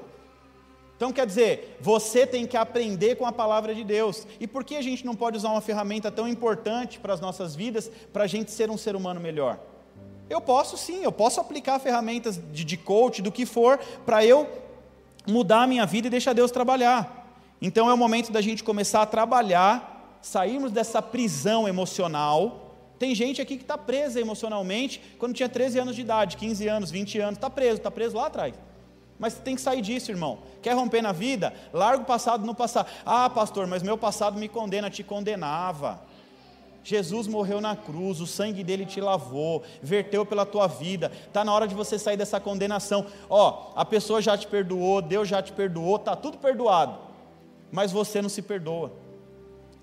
Então 0.97 1.13
quer 1.13 1.27
dizer, 1.27 1.77
você 1.81 2.27
tem 2.27 2.47
que 2.47 2.57
aprender 2.57 3.17
com 3.17 3.27
a 3.27 3.33
palavra 3.33 3.75
de 3.75 3.85
Deus. 3.85 4.27
E 4.41 4.47
por 4.47 4.65
que 4.65 4.77
a 4.77 4.83
gente 4.83 5.05
não 5.05 5.15
pode 5.15 5.37
usar 5.37 5.51
uma 5.51 5.61
ferramenta 5.61 6.11
tão 6.11 6.27
importante 6.27 6.99
para 6.99 7.13
as 7.13 7.21
nossas 7.21 7.55
vidas 7.55 7.91
para 8.13 8.25
a 8.25 8.27
gente 8.27 8.51
ser 8.51 8.71
um 8.71 8.79
ser 8.79 8.97
humano 8.97 9.21
melhor? 9.21 9.59
Eu 10.29 10.41
posso 10.41 10.77
sim, 10.77 11.05
eu 11.05 11.13
posso 11.13 11.41
aplicar 11.41 11.79
ferramentas 11.79 12.41
de, 12.51 12.65
de 12.65 12.77
coach, 12.77 13.23
do 13.23 13.31
que 13.31 13.47
for, 13.47 13.79
para 14.05 14.25
eu 14.25 14.49
mudar 15.27 15.63
a 15.63 15.67
minha 15.67 15.87
vida 15.87 16.09
e 16.09 16.11
deixar 16.11 16.33
Deus 16.33 16.51
trabalhar. 16.51 17.27
Então 17.61 17.89
é 17.89 17.95
o 17.95 17.99
momento 17.99 18.33
da 18.33 18.41
gente 18.41 18.65
começar 18.65 19.03
a 19.03 19.07
trabalhar, 19.07 20.19
sairmos 20.21 20.73
dessa 20.73 21.01
prisão 21.01 21.69
emocional. 21.69 22.66
Tem 22.99 23.15
gente 23.15 23.43
aqui 23.43 23.57
que 23.57 23.63
está 23.63 23.77
presa 23.77 24.21
emocionalmente 24.21 25.01
quando 25.19 25.35
tinha 25.35 25.49
13 25.49 25.79
anos 25.79 25.95
de 25.95 26.03
idade, 26.03 26.37
15 26.37 26.69
anos, 26.69 26.91
20 26.91 27.19
anos, 27.19 27.37
está 27.37 27.51
preso, 27.51 27.77
está 27.77 27.91
preso 27.91 28.17
lá 28.17 28.27
atrás. 28.27 28.55
Mas 29.19 29.35
tem 29.35 29.55
que 29.55 29.61
sair 29.61 29.81
disso, 29.81 30.11
irmão. 30.11 30.39
Quer 30.63 30.75
romper 30.75 31.03
na 31.03 31.13
vida? 31.13 31.53
Larga 31.73 32.03
o 32.03 32.07
passado 32.07 32.45
no 32.45 32.55
passado. 32.55 32.89
Ah, 33.05 33.29
pastor, 33.31 33.67
mas 33.67 33.83
meu 33.83 33.97
passado 33.97 34.39
me 34.39 34.49
condena, 34.49 34.91
te 34.91 35.03
condenava. 35.03 36.03
Jesus 36.85 37.27
morreu 37.27 37.61
na 37.61 37.75
cruz, 37.75 38.21
o 38.21 38.27
sangue 38.29 38.63
dele 38.63 38.87
te 38.87 39.01
lavou, 39.01 39.65
verteu 39.83 40.25
pela 40.25 40.47
tua 40.47 40.69
vida. 40.69 41.11
Está 41.27 41.45
na 41.45 41.53
hora 41.53 41.67
de 41.67 41.75
você 41.75 41.99
sair 41.99 42.17
dessa 42.17 42.39
condenação. 42.39 43.07
Ó, 43.29 43.73
a 43.75 43.85
pessoa 43.85 44.23
já 44.23 44.39
te 44.39 44.47
perdoou, 44.47 45.03
Deus 45.03 45.27
já 45.27 45.43
te 45.43 45.53
perdoou, 45.53 45.97
está 45.97 46.15
tudo 46.15 46.39
perdoado. 46.39 46.97
Mas 47.73 47.91
você 47.91 48.23
não 48.23 48.29
se 48.29 48.41
perdoa. 48.41 48.93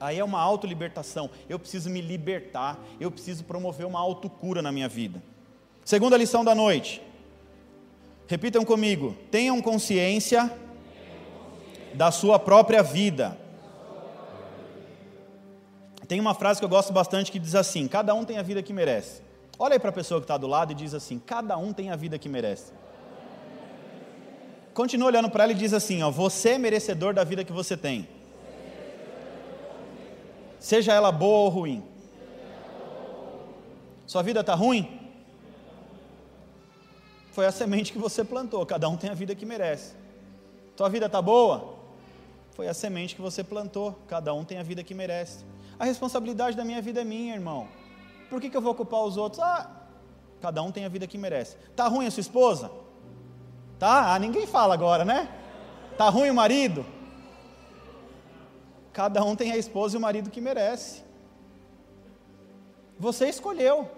Aí 0.04 0.20
é 0.20 0.24
uma 0.24 0.42
autolibertação. 0.42 1.30
Eu 1.48 1.58
preciso 1.58 1.90
me 1.90 2.02
libertar, 2.02 2.78
eu 3.00 3.10
preciso 3.10 3.46
promover 3.46 3.86
uma 3.88 4.02
autocura 4.02 4.62
na 4.62 4.70
minha 4.70 4.90
vida. 4.90 5.24
Segunda 5.86 6.18
lição 6.18 6.44
da 6.44 6.54
noite. 6.54 7.02
Repitam 8.28 8.66
comigo: 8.66 9.16
tenham 9.32 9.62
consciência 9.62 10.52
da 11.94 12.12
sua 12.12 12.38
própria 12.38 12.84
vida. 12.84 13.38
Tem 16.06 16.20
uma 16.20 16.34
frase 16.34 16.60
que 16.60 16.66
eu 16.66 16.70
gosto 16.70 16.92
bastante 16.92 17.32
que 17.32 17.40
diz 17.40 17.56
assim: 17.56 17.88
cada 17.88 18.14
um 18.14 18.26
tem 18.26 18.38
a 18.38 18.44
vida 18.44 18.62
que 18.62 18.74
merece. 18.74 19.22
Olha 19.58 19.76
aí 19.76 19.80
para 19.80 19.90
a 19.90 19.94
pessoa 19.94 20.20
que 20.20 20.26
está 20.26 20.36
do 20.36 20.48
lado 20.48 20.74
e 20.74 20.76
diz 20.76 20.94
assim: 20.94 21.18
cada 21.18 21.56
um 21.56 21.72
tem 21.72 21.92
a 21.92 21.96
vida 21.96 22.20
que 22.20 22.28
merece. 22.28 22.74
Continua 24.74 25.08
olhando 25.08 25.30
para 25.30 25.46
ela 25.46 25.54
e 25.54 25.56
diz 25.56 25.72
assim: 25.72 26.04
ó, 26.04 26.12
você 26.12 26.50
é 26.50 26.58
merecedor 26.58 27.14
da 27.14 27.24
vida 27.24 27.46
que 27.46 27.54
você 27.54 27.78
tem. 27.78 28.06
Seja 30.64 30.94
ela 30.94 31.12
boa 31.12 31.40
ou 31.40 31.50
ruim. 31.50 31.84
Sua 34.08 34.22
vida 34.24 34.40
está 34.40 34.56
ruim? 34.56 34.98
Foi 37.34 37.46
a 37.46 37.52
semente 37.52 37.92
que 37.92 38.00
você 38.00 38.24
plantou. 38.24 38.66
Cada 38.66 38.88
um 38.88 38.96
tem 38.96 39.10
a 39.10 39.14
vida 39.14 39.36
que 39.36 39.46
merece. 39.46 39.94
Tua 40.78 40.88
vida 40.88 41.08
está 41.08 41.22
boa? 41.22 41.76
Foi 42.56 42.66
a 42.70 42.74
semente 42.74 43.14
que 43.14 43.22
você 43.22 43.44
plantou. 43.44 44.00
Cada 44.08 44.34
um 44.34 44.46
tem 44.46 44.58
a 44.58 44.64
vida 44.64 44.82
que 44.86 44.94
merece. 44.94 45.44
A 45.78 45.84
responsabilidade 45.84 46.56
da 46.56 46.64
minha 46.64 46.82
vida 46.82 47.02
é 47.02 47.04
minha, 47.04 47.34
irmão. 47.34 47.68
Por 48.30 48.40
que, 48.40 48.50
que 48.50 48.56
eu 48.56 48.62
vou 48.62 48.72
ocupar 48.72 49.04
os 49.04 49.18
outros? 49.18 49.42
Ah, 49.42 49.70
cada 50.40 50.64
um 50.64 50.72
tem 50.72 50.86
a 50.86 50.90
vida 50.90 51.06
que 51.06 51.18
merece. 51.18 51.58
Tá 51.76 51.90
ruim 51.90 52.08
a 52.08 52.12
sua 52.12 52.22
esposa? 52.22 52.72
Tá? 53.78 54.14
Ah, 54.14 54.18
ninguém 54.18 54.48
fala 54.48 54.74
agora, 54.74 55.04
né? 55.04 55.28
Tá 55.98 56.08
ruim 56.08 56.30
o 56.30 56.34
marido? 56.34 56.86
Cada 58.94 59.24
um 59.24 59.36
tem 59.36 59.52
a 59.52 59.58
esposa 59.58 59.96
e 59.96 59.98
o 59.98 60.02
marido 60.02 60.30
que 60.30 60.40
merece. 60.40 61.02
Você 63.00 63.28
escolheu. 63.28 63.90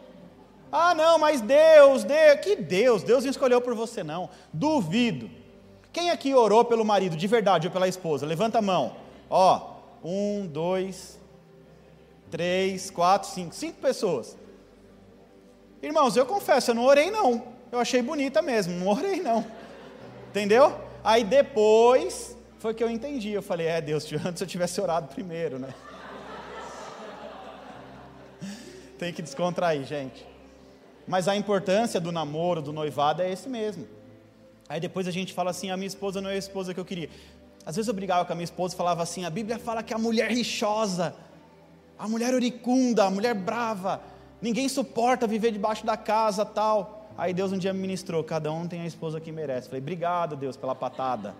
Ah, 0.71 0.95
não, 0.95 1.19
mas 1.19 1.41
Deus, 1.41 2.03
Deus, 2.03 2.39
que 2.41 2.55
Deus? 2.55 3.03
Deus 3.03 3.23
não 3.23 3.31
escolheu 3.31 3.61
por 3.61 3.75
você, 3.75 4.03
não. 4.03 4.29
Duvido. 4.51 5.29
Quem 5.91 6.09
aqui 6.09 6.33
orou 6.33 6.63
pelo 6.65 6.83
marido 6.83 7.15
de 7.15 7.27
verdade 7.27 7.67
ou 7.67 7.73
pela 7.73 7.87
esposa? 7.87 8.25
Levanta 8.25 8.59
a 8.59 8.61
mão. 8.61 8.95
Ó, 9.29 9.75
um, 10.03 10.47
dois, 10.47 11.19
três, 12.31 12.89
quatro, 12.89 13.29
cinco. 13.29 13.53
Cinco 13.53 13.79
pessoas. 13.79 14.37
Irmãos, 15.81 16.15
eu 16.15 16.25
confesso, 16.25 16.71
eu 16.71 16.75
não 16.75 16.85
orei, 16.85 17.11
não. 17.11 17.43
Eu 17.71 17.79
achei 17.79 18.01
bonita 18.01 18.41
mesmo, 18.41 18.73
não 18.73 18.87
orei, 18.87 19.21
não. 19.21 19.45
Entendeu? 20.29 20.73
Aí 21.03 21.23
depois 21.23 22.34
foi 22.65 22.73
que 22.73 22.83
eu 22.83 22.89
entendi. 22.89 23.29
Eu 23.29 23.43
falei, 23.43 23.67
é, 23.67 23.79
Deus, 23.79 24.11
antes 24.25 24.41
eu 24.41 24.47
tivesse 24.47 24.81
orado 24.81 25.07
primeiro, 25.07 25.59
né? 25.59 25.71
Tem 28.97 29.13
que 29.13 29.21
descontrair, 29.21 29.85
gente. 29.85 30.25
Mas 31.07 31.27
a 31.27 31.35
importância 31.35 31.99
do 31.99 32.11
namoro, 32.11 32.63
do 32.63 32.73
noivado 32.73 33.21
é 33.21 33.31
esse 33.31 33.47
mesmo. 33.47 33.87
Aí 34.67 34.79
depois 34.79 35.07
a 35.07 35.11
gente 35.11 35.31
fala 35.31 35.51
assim: 35.51 35.69
a 35.69 35.77
minha 35.77 35.85
esposa 35.85 36.19
não 36.19 36.31
é 36.31 36.33
a 36.33 36.37
esposa 36.37 36.73
que 36.73 36.79
eu 36.79 36.85
queria. 36.85 37.07
Às 37.63 37.75
vezes 37.75 37.87
eu 37.87 37.93
brigava 37.93 38.25
com 38.25 38.33
a 38.33 38.35
minha 38.35 38.45
esposa 38.45 38.73
e 38.73 38.77
falava 38.77 39.03
assim: 39.03 39.25
a 39.25 39.29
Bíblia 39.29 39.59
fala 39.59 39.83
que 39.83 39.93
a 39.93 39.99
mulher 39.99 40.31
rixosa, 40.31 41.13
a 41.99 42.07
mulher 42.07 42.33
oricunda, 42.33 43.03
a 43.03 43.11
mulher 43.11 43.35
brava, 43.35 44.01
ninguém 44.41 44.67
suporta 44.67 45.27
viver 45.27 45.51
debaixo 45.51 45.85
da 45.85 45.95
casa 45.95 46.43
tal. 46.43 47.11
Aí 47.15 47.31
Deus 47.31 47.51
um 47.51 47.59
dia 47.59 47.71
me 47.71 47.81
ministrou: 47.81 48.23
cada 48.23 48.51
um 48.51 48.67
tem 48.67 48.81
a 48.81 48.87
esposa 48.87 49.21
que 49.21 49.31
merece. 49.31 49.67
Falei: 49.67 49.81
obrigado, 49.81 50.35
Deus, 50.35 50.57
pela 50.57 50.73
patada. 50.73 51.35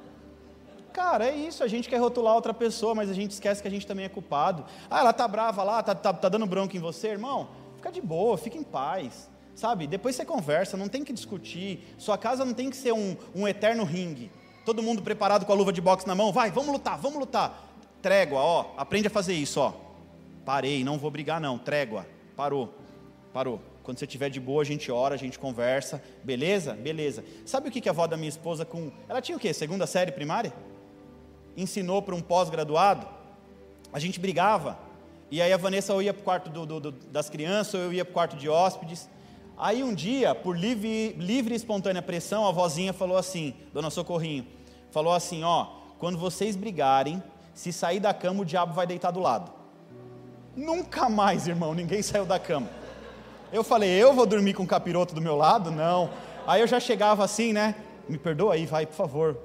Cara, 0.96 1.28
é 1.28 1.36
isso, 1.36 1.62
a 1.62 1.68
gente 1.68 1.90
quer 1.90 1.98
rotular 1.98 2.34
outra 2.34 2.54
pessoa, 2.54 2.96
mas 2.96 3.10
a 3.10 3.14
gente 3.14 3.32
esquece 3.32 3.62
que 3.62 3.68
a 3.68 3.72
gente 3.72 3.86
também 3.86 4.06
é 4.06 4.10
culpado. 4.10 4.64
Ah, 4.90 5.02
ela 5.02 5.12
tá 5.12 5.28
brava 5.28 5.62
lá, 5.62 5.84
tá, 5.84 5.94
tá, 5.94 6.14
tá 6.14 6.30
dando 6.30 6.46
bronca 6.46 6.78
em 6.78 6.80
você, 6.80 7.10
irmão. 7.10 7.50
Fica 7.76 7.92
de 7.92 8.00
boa, 8.00 8.38
fica 8.38 8.58
em 8.58 8.64
paz. 8.64 9.30
Sabe? 9.54 9.88
Depois 9.88 10.16
você 10.16 10.24
conversa, 10.24 10.78
não 10.78 10.88
tem 10.88 11.04
que 11.04 11.12
discutir. 11.12 11.84
Sua 11.98 12.18
casa 12.18 12.46
não 12.46 12.54
tem 12.54 12.70
que 12.70 12.78
ser 12.78 12.94
um, 12.94 13.18
um 13.36 13.46
eterno 13.46 13.84
ringue. 13.84 14.32
Todo 14.64 14.82
mundo 14.82 15.02
preparado 15.02 15.46
com 15.46 15.52
a 15.52 15.56
luva 15.56 15.74
de 15.74 15.82
boxe 15.82 16.08
na 16.08 16.16
mão, 16.16 16.32
vai, 16.32 16.50
vamos 16.50 16.72
lutar, 16.72 16.98
vamos 16.98 17.20
lutar. 17.20 17.76
Trégua, 18.02 18.40
ó, 18.40 18.68
aprende 18.78 19.08
a 19.08 19.12
fazer 19.12 19.34
isso, 19.34 19.60
ó. 19.60 19.74
Parei, 20.46 20.82
não 20.82 20.98
vou 20.98 21.12
brigar 21.12 21.42
não, 21.42 21.58
trégua. 21.58 22.08
Parou. 22.38 22.74
Parou. 23.34 23.60
Quando 23.84 24.00
você 24.00 24.06
estiver 24.06 24.30
de 24.30 24.40
boa, 24.40 24.62
a 24.62 24.66
gente 24.66 24.90
ora, 24.90 25.16
a 25.16 25.18
gente 25.18 25.38
conversa. 25.38 26.02
Beleza? 26.24 26.72
Beleza. 26.72 27.26
Sabe 27.46 27.68
o 27.68 27.72
que 27.72 27.90
a 27.90 27.92
avó 27.92 28.08
da 28.08 28.16
minha 28.16 28.30
esposa 28.30 28.64
com. 28.64 28.94
Ela 29.10 29.22
tinha 29.22 29.38
o 29.38 29.42
quê? 29.42 29.54
Segunda 29.54 29.86
série 29.86 30.14
primária? 30.14 30.54
Ensinou 31.56 32.02
para 32.02 32.16
um 32.16 32.22
pós-graduado? 32.22 33.08
A 33.92 34.00
gente 34.00 34.20
brigava. 34.20 34.78
E 35.32 35.42
aí 35.42 35.52
a 35.52 35.58
Vanessa 35.58 35.94
ou 35.94 36.02
ia 36.02 36.14
para 36.14 36.22
o 36.22 36.24
quarto 36.24 36.50
do, 36.50 36.66
do, 36.66 36.80
do, 36.80 36.92
das 36.92 37.30
crianças, 37.30 37.74
ou 37.74 37.82
eu 37.82 37.94
ia 37.94 38.06
para 38.06 38.12
o 38.12 38.14
quarto 38.14 38.38
de 38.38 38.48
hóspedes. 38.48 39.10
Aí 39.58 39.84
um 39.84 39.94
dia, 39.94 40.36
por 40.36 40.58
livre, 40.58 41.14
livre 41.14 41.54
e 41.54 41.58
espontânea 41.58 42.02
pressão, 42.02 42.46
a 42.46 42.52
vozinha 42.52 42.92
falou 42.92 43.18
assim, 43.18 43.54
Dona 43.74 43.90
Socorrinho, 43.90 44.46
falou 44.92 45.14
assim, 45.14 45.44
ó, 45.44 45.68
quando 45.98 46.18
vocês 46.18 46.56
brigarem, 46.56 47.24
se 47.54 47.72
sair 47.72 48.02
da 48.02 48.14
cama, 48.14 48.42
o 48.42 48.46
diabo 48.46 48.74
vai 48.74 48.86
deitar 48.86 49.12
do 49.12 49.22
lado. 49.22 49.52
Nunca 50.56 51.10
mais, 51.10 51.48
irmão, 51.48 51.74
ninguém 51.74 52.02
saiu 52.02 52.26
da 52.26 52.38
cama. 52.38 52.70
Eu 53.52 53.64
falei, 53.64 53.90
eu 53.90 54.14
vou 54.14 54.26
dormir 54.26 54.54
com 54.54 54.64
o 54.64 54.68
capiroto 54.68 55.16
do 55.16 55.22
meu 55.22 55.36
lado? 55.36 55.72
Não. 55.72 56.10
Aí 56.46 56.62
eu 56.62 56.68
já 56.68 56.80
chegava 56.80 57.24
assim, 57.24 57.54
né? 57.54 57.76
Me 58.10 58.18
perdoa 58.18 58.54
aí, 58.54 58.66
vai, 58.66 58.86
por 58.86 58.96
favor. 58.96 59.38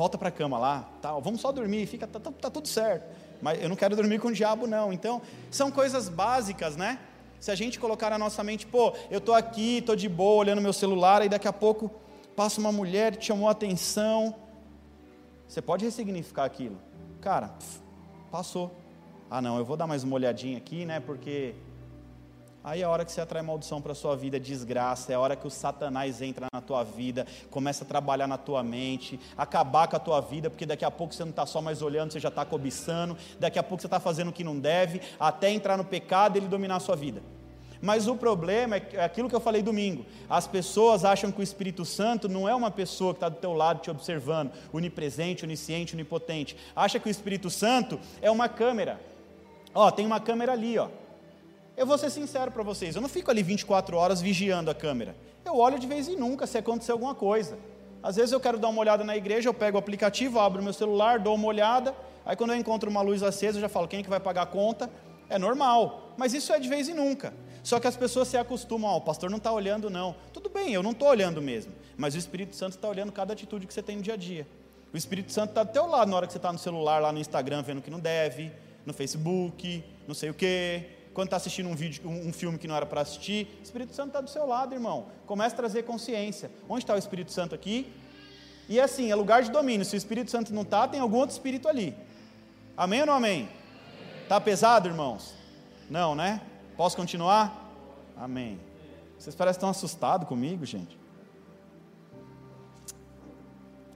Volta 0.00 0.16
para 0.16 0.30
a 0.30 0.32
cama 0.32 0.56
lá, 0.56 0.88
tal. 1.02 1.20
Vamos 1.20 1.42
só 1.42 1.52
dormir, 1.52 1.84
fica, 1.84 2.06
tá, 2.06 2.18
tá, 2.18 2.32
tá 2.32 2.48
tudo 2.48 2.66
certo. 2.66 3.04
Mas 3.42 3.62
eu 3.62 3.68
não 3.68 3.76
quero 3.76 3.94
dormir 3.94 4.18
com 4.18 4.28
o 4.28 4.32
diabo, 4.32 4.66
não. 4.66 4.94
Então, 4.94 5.20
são 5.50 5.70
coisas 5.70 6.08
básicas, 6.08 6.74
né? 6.74 6.98
Se 7.38 7.50
a 7.50 7.54
gente 7.54 7.78
colocar 7.78 8.08
na 8.08 8.16
nossa 8.16 8.42
mente, 8.42 8.64
pô, 8.64 8.94
eu 9.10 9.18
estou 9.18 9.34
aqui, 9.34 9.76
estou 9.76 9.94
de 9.94 10.08
boa, 10.08 10.38
olhando 10.38 10.62
meu 10.62 10.72
celular, 10.72 11.22
e 11.22 11.28
daqui 11.28 11.46
a 11.46 11.52
pouco 11.52 11.90
passa 12.34 12.58
uma 12.58 12.72
mulher, 12.72 13.14
te 13.14 13.26
chamou 13.26 13.46
a 13.46 13.52
atenção. 13.52 14.34
Você 15.46 15.60
pode 15.60 15.84
ressignificar 15.84 16.46
aquilo. 16.46 16.78
Cara, 17.20 17.50
passou. 18.30 18.74
Ah, 19.30 19.42
não, 19.42 19.58
eu 19.58 19.66
vou 19.66 19.76
dar 19.76 19.86
mais 19.86 20.02
uma 20.02 20.14
olhadinha 20.14 20.56
aqui, 20.56 20.86
né? 20.86 20.98
Porque 20.98 21.54
Aí 22.62 22.82
é 22.82 22.84
a 22.84 22.90
hora 22.90 23.06
que 23.06 23.12
você 23.12 23.22
atrai 23.22 23.40
maldição 23.40 23.80
para 23.80 23.92
a 23.92 23.94
sua 23.94 24.14
vida, 24.14 24.38
desgraça, 24.38 25.10
é 25.10 25.14
a 25.14 25.20
hora 25.20 25.34
que 25.34 25.46
o 25.46 25.50
Satanás 25.50 26.20
entra 26.20 26.46
na 26.52 26.60
tua 26.60 26.84
vida, 26.84 27.26
começa 27.50 27.84
a 27.84 27.86
trabalhar 27.86 28.26
na 28.26 28.36
tua 28.36 28.62
mente, 28.62 29.18
acabar 29.34 29.88
com 29.88 29.96
a 29.96 29.98
tua 29.98 30.20
vida, 30.20 30.50
porque 30.50 30.66
daqui 30.66 30.84
a 30.84 30.90
pouco 30.90 31.14
você 31.14 31.22
não 31.22 31.30
está 31.30 31.46
só 31.46 31.62
mais 31.62 31.80
olhando, 31.80 32.12
você 32.12 32.20
já 32.20 32.28
está 32.28 32.44
cobiçando, 32.44 33.16
daqui 33.38 33.58
a 33.58 33.62
pouco 33.62 33.80
você 33.80 33.86
está 33.86 33.98
fazendo 33.98 34.28
o 34.28 34.32
que 34.32 34.44
não 34.44 34.58
deve, 34.58 35.00
até 35.18 35.50
entrar 35.50 35.78
no 35.78 35.84
pecado 35.84 36.36
e 36.36 36.38
ele 36.38 36.48
dominar 36.48 36.76
a 36.76 36.80
sua 36.80 36.96
vida. 36.96 37.22
Mas 37.80 38.06
o 38.06 38.14
problema 38.14 38.76
é, 38.76 38.88
é 38.92 39.04
aquilo 39.04 39.26
que 39.26 39.34
eu 39.34 39.40
falei 39.40 39.62
domingo. 39.62 40.04
As 40.28 40.46
pessoas 40.46 41.02
acham 41.02 41.32
que 41.32 41.40
o 41.40 41.42
Espírito 41.42 41.86
Santo 41.86 42.28
não 42.28 42.46
é 42.46 42.54
uma 42.54 42.70
pessoa 42.70 43.14
que 43.14 43.16
está 43.16 43.30
do 43.30 43.36
teu 43.36 43.54
lado 43.54 43.80
te 43.80 43.90
observando, 43.90 44.52
onipresente, 44.70 45.44
onisciente, 45.44 45.94
onipotente. 45.94 46.54
Acha 46.76 46.98
que 47.00 47.08
o 47.08 47.10
Espírito 47.10 47.48
Santo 47.48 47.98
é 48.20 48.30
uma 48.30 48.50
câmera. 48.50 49.00
Ó, 49.74 49.90
tem 49.90 50.04
uma 50.04 50.20
câmera 50.20 50.52
ali, 50.52 50.78
ó. 50.78 50.88
Eu 51.80 51.86
vou 51.86 51.96
ser 51.96 52.10
sincero 52.10 52.50
para 52.50 52.62
vocês, 52.62 52.94
eu 52.94 53.00
não 53.00 53.08
fico 53.08 53.30
ali 53.30 53.42
24 53.42 53.96
horas 53.96 54.20
vigiando 54.20 54.70
a 54.70 54.74
câmera. 54.74 55.16
Eu 55.42 55.56
olho 55.56 55.78
de 55.78 55.86
vez 55.86 56.08
em 56.08 56.14
nunca 56.14 56.46
se 56.46 56.58
acontecer 56.58 56.92
alguma 56.92 57.14
coisa. 57.14 57.56
Às 58.02 58.16
vezes 58.16 58.32
eu 58.32 58.38
quero 58.38 58.58
dar 58.58 58.68
uma 58.68 58.82
olhada 58.82 59.02
na 59.02 59.16
igreja, 59.16 59.48
eu 59.48 59.54
pego 59.54 59.78
o 59.78 59.80
aplicativo, 59.80 60.38
abro 60.38 60.62
meu 60.62 60.74
celular, 60.74 61.18
dou 61.18 61.34
uma 61.34 61.46
olhada, 61.46 61.94
aí 62.26 62.36
quando 62.36 62.50
eu 62.50 62.56
encontro 62.56 62.90
uma 62.90 63.00
luz 63.00 63.22
acesa, 63.22 63.56
eu 63.56 63.62
já 63.62 63.68
falo, 63.70 63.88
quem 63.88 64.00
é 64.00 64.02
que 64.02 64.10
vai 64.10 64.20
pagar 64.20 64.42
a 64.42 64.46
conta? 64.46 64.90
É 65.30 65.38
normal, 65.38 66.12
mas 66.18 66.34
isso 66.34 66.52
é 66.52 66.60
de 66.60 66.68
vez 66.68 66.86
em 66.86 66.92
nunca. 66.92 67.32
Só 67.62 67.80
que 67.80 67.86
as 67.86 67.96
pessoas 67.96 68.28
se 68.28 68.36
acostumam, 68.36 68.90
ó, 68.90 68.98
o 68.98 69.00
pastor 69.00 69.30
não 69.30 69.38
está 69.38 69.50
olhando 69.50 69.88
não. 69.88 70.14
Tudo 70.34 70.50
bem, 70.50 70.74
eu 70.74 70.82
não 70.82 70.90
estou 70.90 71.08
olhando 71.08 71.40
mesmo, 71.40 71.72
mas 71.96 72.14
o 72.14 72.18
Espírito 72.18 72.54
Santo 72.54 72.74
está 72.74 72.90
olhando 72.90 73.10
cada 73.10 73.32
atitude 73.32 73.66
que 73.66 73.72
você 73.72 73.82
tem 73.82 73.96
no 73.96 74.02
dia 74.02 74.12
a 74.12 74.18
dia. 74.18 74.46
O 74.92 74.98
Espírito 74.98 75.32
Santo 75.32 75.52
está 75.52 75.62
do 75.62 75.72
teu 75.72 75.86
lado 75.86 76.10
na 76.10 76.16
hora 76.18 76.26
que 76.26 76.32
você 76.34 76.38
está 76.38 76.52
no 76.52 76.58
celular, 76.58 77.00
lá 77.00 77.10
no 77.10 77.18
Instagram, 77.18 77.62
vendo 77.62 77.80
que 77.80 77.90
não 77.90 78.00
deve, 78.00 78.52
no 78.84 78.92
Facebook, 78.92 79.82
não 80.06 80.14
sei 80.14 80.28
o 80.28 80.34
quê, 80.34 80.99
quando 81.12 81.26
está 81.26 81.36
assistindo 81.36 81.68
um, 81.68 81.74
vídeo, 81.74 82.08
um, 82.08 82.32
filme 82.32 82.56
que 82.56 82.68
não 82.68 82.76
era 82.76 82.86
para 82.86 83.00
assistir, 83.00 83.48
o 83.60 83.62
Espírito 83.62 83.94
Santo 83.94 84.08
está 84.08 84.20
do 84.20 84.30
seu 84.30 84.46
lado, 84.46 84.74
irmão. 84.74 85.06
Começa 85.26 85.54
a 85.54 85.56
trazer 85.56 85.82
consciência. 85.82 86.50
Onde 86.68 86.84
está 86.84 86.94
o 86.94 86.98
Espírito 86.98 87.32
Santo 87.32 87.54
aqui? 87.54 87.92
E 88.68 88.80
assim, 88.80 89.10
é 89.10 89.14
lugar 89.14 89.42
de 89.42 89.50
domínio. 89.50 89.84
Se 89.84 89.96
o 89.96 89.98
Espírito 89.98 90.30
Santo 90.30 90.54
não 90.54 90.62
está, 90.62 90.86
tem 90.86 91.00
algum 91.00 91.16
outro 91.16 91.32
Espírito 91.32 91.68
ali. 91.68 91.96
Amém 92.76 93.00
ou 93.00 93.06
não 93.06 93.14
amém? 93.14 93.48
Está 94.22 94.40
pesado, 94.40 94.88
irmãos? 94.88 95.34
Não, 95.88 96.14
né? 96.14 96.40
Posso 96.76 96.96
continuar? 96.96 97.68
Amém. 98.16 98.60
Vocês 99.18 99.34
parecem 99.34 99.60
tão 99.60 99.70
assustados 99.70 100.28
comigo, 100.28 100.64
gente. 100.64 100.99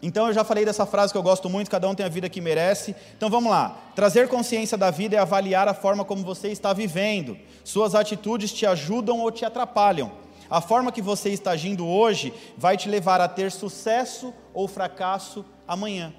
Então 0.06 0.26
eu 0.26 0.34
já 0.34 0.44
falei 0.44 0.66
dessa 0.66 0.84
frase 0.84 1.14
que 1.14 1.16
eu 1.16 1.22
gosto 1.22 1.48
muito, 1.48 1.70
cada 1.70 1.88
um 1.88 1.94
tem 1.94 2.04
a 2.04 2.10
vida 2.10 2.28
que 2.28 2.38
merece. 2.38 2.94
Então 3.16 3.30
vamos 3.30 3.50
lá. 3.50 3.74
Trazer 3.94 4.28
consciência 4.28 4.76
da 4.76 4.90
vida 4.90 5.16
é 5.16 5.18
avaliar 5.18 5.66
a 5.66 5.72
forma 5.72 6.04
como 6.04 6.22
você 6.22 6.48
está 6.48 6.74
vivendo. 6.74 7.38
Suas 7.64 7.94
atitudes 7.94 8.52
te 8.52 8.66
ajudam 8.66 9.20
ou 9.20 9.32
te 9.32 9.46
atrapalham. 9.46 10.12
A 10.50 10.60
forma 10.60 10.92
que 10.92 11.00
você 11.00 11.30
está 11.30 11.52
agindo 11.52 11.86
hoje 11.86 12.34
vai 12.54 12.76
te 12.76 12.86
levar 12.86 13.18
a 13.18 13.26
ter 13.26 13.50
sucesso 13.50 14.34
ou 14.52 14.68
fracasso 14.68 15.42
amanhã. 15.66 16.12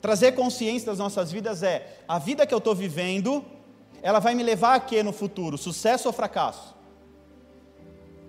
Trazer 0.00 0.32
consciência 0.32 0.86
das 0.86 0.98
nossas 0.98 1.30
vidas 1.30 1.62
é 1.62 1.98
a 2.08 2.18
vida 2.18 2.46
que 2.46 2.54
eu 2.54 2.58
estou 2.58 2.74
vivendo, 2.74 3.44
ela 4.00 4.18
vai 4.18 4.34
me 4.34 4.42
levar 4.42 4.76
a 4.76 4.80
quê 4.80 5.02
no 5.02 5.12
futuro? 5.12 5.58
Sucesso 5.58 6.08
ou 6.08 6.12
fracasso? 6.12 6.74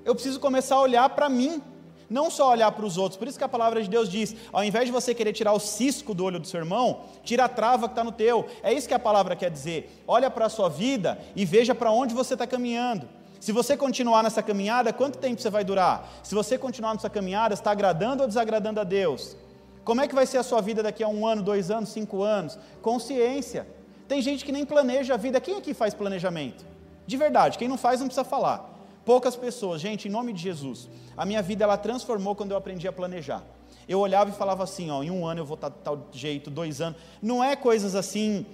Eu 0.03 0.13
preciso 0.13 0.37
começar 0.37 0.75
a 0.75 0.81
olhar 0.81 1.07
para 1.11 1.29
mim 1.29 1.61
não 2.09 2.29
só 2.29 2.51
olhar 2.51 2.71
para 2.71 2.85
os 2.85 2.97
outros, 2.97 3.17
por 3.17 3.27
isso 3.27 3.37
que 3.37 3.43
a 3.43 3.49
palavra 3.49 3.81
de 3.81 3.89
Deus 3.89 4.09
diz: 4.09 4.35
ao 4.51 4.63
invés 4.63 4.85
de 4.85 4.91
você 4.91 5.13
querer 5.13 5.33
tirar 5.33 5.53
o 5.53 5.59
cisco 5.59 6.13
do 6.13 6.23
olho 6.23 6.39
do 6.39 6.47
seu 6.47 6.59
irmão, 6.59 7.01
tira 7.23 7.45
a 7.45 7.49
trava 7.49 7.87
que 7.87 7.93
está 7.93 8.03
no 8.03 8.11
teu. 8.11 8.47
É 8.63 8.71
isso 8.71 8.87
que 8.87 8.93
a 8.93 8.99
palavra 8.99 9.35
quer 9.35 9.51
dizer. 9.51 10.03
Olha 10.07 10.29
para 10.29 10.45
a 10.45 10.49
sua 10.49 10.69
vida 10.69 11.19
e 11.35 11.45
veja 11.45 11.75
para 11.75 11.91
onde 11.91 12.13
você 12.13 12.33
está 12.33 12.47
caminhando. 12.47 13.07
Se 13.39 13.51
você 13.51 13.77
continuar 13.77 14.23
nessa 14.23 14.41
caminhada, 14.41 14.91
quanto 14.91 15.19
tempo 15.19 15.41
você 15.41 15.49
vai 15.49 15.63
durar? 15.63 16.09
Se 16.23 16.33
você 16.33 16.57
continuar 16.57 16.93
nessa 16.93 17.09
caminhada, 17.09 17.53
está 17.53 17.71
agradando 17.71 18.23
ou 18.23 18.27
desagradando 18.27 18.79
a 18.79 18.83
Deus? 18.83 19.37
Como 19.83 20.01
é 20.01 20.07
que 20.07 20.15
vai 20.15 20.25
ser 20.25 20.37
a 20.37 20.43
sua 20.43 20.59
vida 20.59 20.81
daqui 20.81 21.03
a 21.03 21.07
um 21.07 21.25
ano, 21.25 21.41
dois 21.41 21.69
anos, 21.71 21.89
cinco 21.89 22.23
anos? 22.23 22.57
Consciência. 22.81 23.67
Tem 24.07 24.21
gente 24.21 24.43
que 24.43 24.51
nem 24.51 24.65
planeja 24.65 25.13
a 25.13 25.17
vida. 25.17 25.39
Quem 25.39 25.57
aqui 25.57 25.73
faz 25.73 25.93
planejamento? 25.93 26.65
De 27.05 27.15
verdade, 27.15 27.57
quem 27.57 27.67
não 27.67 27.77
faz 27.77 27.99
não 27.99 28.07
precisa 28.07 28.25
falar. 28.25 28.76
Poucas 29.07 29.37
pessoas, 29.37 29.79
gente, 29.79 30.09
em 30.09 30.11
nome 30.11 30.33
de 30.33 30.41
Jesus, 30.41 30.89
a 31.15 31.25
minha 31.25 31.41
vida 31.41 31.63
ela 31.63 31.77
transformou 31.77 32.35
quando 32.35 32.51
eu 32.51 32.57
aprendi 32.57 32.89
a 32.89 32.91
planejar. 32.91 33.41
Eu 33.87 34.01
olhava 34.01 34.31
e 34.31 34.33
falava 34.33 34.65
assim, 34.65 34.91
ó, 34.91 35.01
em 35.01 35.09
um 35.09 35.25
ano 35.25 35.39
eu 35.39 35.45
vou 35.45 35.55
estar 35.55 35.69
de 35.69 35.77
tal 35.81 36.09
jeito, 36.11 36.51
dois 36.51 36.81
anos. 36.81 36.99
Não 37.21 37.41
é 37.41 37.55
coisas 37.55 37.95
assim, 37.95 38.45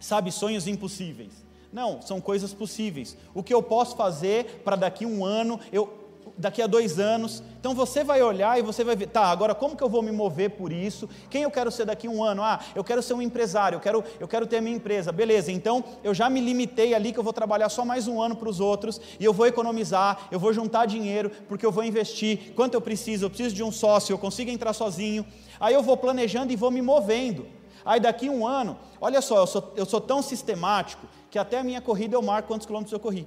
sabe, 0.00 0.32
sonhos 0.32 0.66
impossíveis. 0.66 1.44
Não, 1.70 2.00
são 2.00 2.22
coisas 2.22 2.54
possíveis. 2.54 3.18
O 3.34 3.42
que 3.42 3.52
eu 3.52 3.62
posso 3.62 3.94
fazer 3.94 4.62
para 4.64 4.76
daqui 4.76 5.04
um 5.04 5.26
ano 5.26 5.60
eu 5.70 6.01
daqui 6.36 6.62
a 6.62 6.66
dois 6.66 6.98
anos. 6.98 7.42
Então 7.60 7.74
você 7.74 8.02
vai 8.02 8.22
olhar 8.22 8.58
e 8.58 8.62
você 8.62 8.82
vai 8.82 8.96
ver, 8.96 9.06
tá, 9.06 9.26
agora 9.26 9.54
como 9.54 9.76
que 9.76 9.82
eu 9.82 9.88
vou 9.88 10.02
me 10.02 10.10
mover 10.10 10.50
por 10.50 10.72
isso? 10.72 11.08
Quem 11.30 11.42
eu 11.42 11.50
quero 11.50 11.70
ser 11.70 11.84
daqui 11.84 12.06
a 12.06 12.10
um 12.10 12.22
ano? 12.22 12.42
Ah, 12.42 12.60
eu 12.74 12.82
quero 12.82 13.02
ser 13.02 13.14
um 13.14 13.22
empresário, 13.22 13.76
eu 13.76 13.80
quero, 13.80 14.04
eu 14.18 14.26
quero 14.26 14.46
ter 14.46 14.58
a 14.58 14.60
minha 14.60 14.76
empresa. 14.76 15.12
Beleza, 15.12 15.52
então 15.52 15.84
eu 16.02 16.12
já 16.12 16.28
me 16.28 16.40
limitei 16.40 16.94
ali 16.94 17.12
que 17.12 17.18
eu 17.18 17.24
vou 17.24 17.32
trabalhar 17.32 17.68
só 17.68 17.84
mais 17.84 18.08
um 18.08 18.20
ano 18.20 18.36
para 18.36 18.48
os 18.48 18.60
outros 18.60 19.00
e 19.18 19.24
eu 19.24 19.32
vou 19.32 19.46
economizar, 19.46 20.28
eu 20.30 20.40
vou 20.40 20.52
juntar 20.52 20.86
dinheiro 20.86 21.30
porque 21.48 21.64
eu 21.64 21.72
vou 21.72 21.84
investir. 21.84 22.52
Quanto 22.54 22.74
eu 22.74 22.80
preciso? 22.80 23.26
Eu 23.26 23.30
preciso 23.30 23.54
de 23.54 23.62
um 23.62 23.70
sócio, 23.70 24.12
eu 24.12 24.18
consigo 24.18 24.50
entrar 24.50 24.72
sozinho. 24.72 25.24
Aí 25.60 25.74
eu 25.74 25.82
vou 25.82 25.96
planejando 25.96 26.52
e 26.52 26.56
vou 26.56 26.70
me 26.70 26.82
movendo. 26.82 27.46
Aí 27.84 28.00
daqui 28.00 28.28
a 28.28 28.30
um 28.30 28.46
ano, 28.46 28.78
olha 29.00 29.20
só, 29.20 29.38
eu 29.38 29.46
sou, 29.46 29.72
eu 29.76 29.84
sou 29.84 30.00
tão 30.00 30.22
sistemático 30.22 31.06
que 31.30 31.38
até 31.38 31.58
a 31.58 31.64
minha 31.64 31.80
corrida 31.80 32.14
eu 32.14 32.22
marco 32.22 32.48
quantos 32.48 32.66
quilômetros 32.66 32.92
eu 32.92 33.00
corri. 33.00 33.26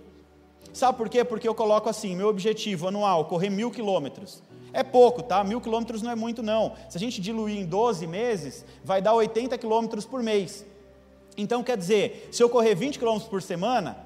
Sabe 0.76 0.98
por 0.98 1.08
quê? 1.08 1.24
Porque 1.24 1.48
eu 1.48 1.56
coloco 1.56 1.88
assim, 1.88 2.14
meu 2.18 2.28
objetivo 2.28 2.90
anual, 2.90 3.24
correr 3.24 3.50
mil 3.50 3.72
quilômetros. 3.72 4.44
É 4.74 4.84
pouco, 4.84 5.24
tá? 5.24 5.42
Mil 5.42 5.62
quilômetros 5.62 6.02
não 6.02 6.12
é 6.12 6.16
muito, 6.16 6.44
não. 6.44 6.74
Se 6.90 6.98
a 6.98 7.00
gente 7.00 7.22
diluir 7.22 7.58
em 7.58 7.66
12 7.66 8.06
meses, 8.06 8.66
vai 8.84 9.02
dar 9.02 9.14
80 9.14 9.58
quilômetros 9.58 10.04
por 10.04 10.22
mês. 10.22 10.66
Então, 11.38 11.64
quer 11.64 11.78
dizer, 11.78 12.28
se 12.30 12.44
eu 12.44 12.50
correr 12.50 12.76
20 12.76 13.00
quilômetros 13.00 13.30
por 13.30 13.42
semana, 13.42 13.98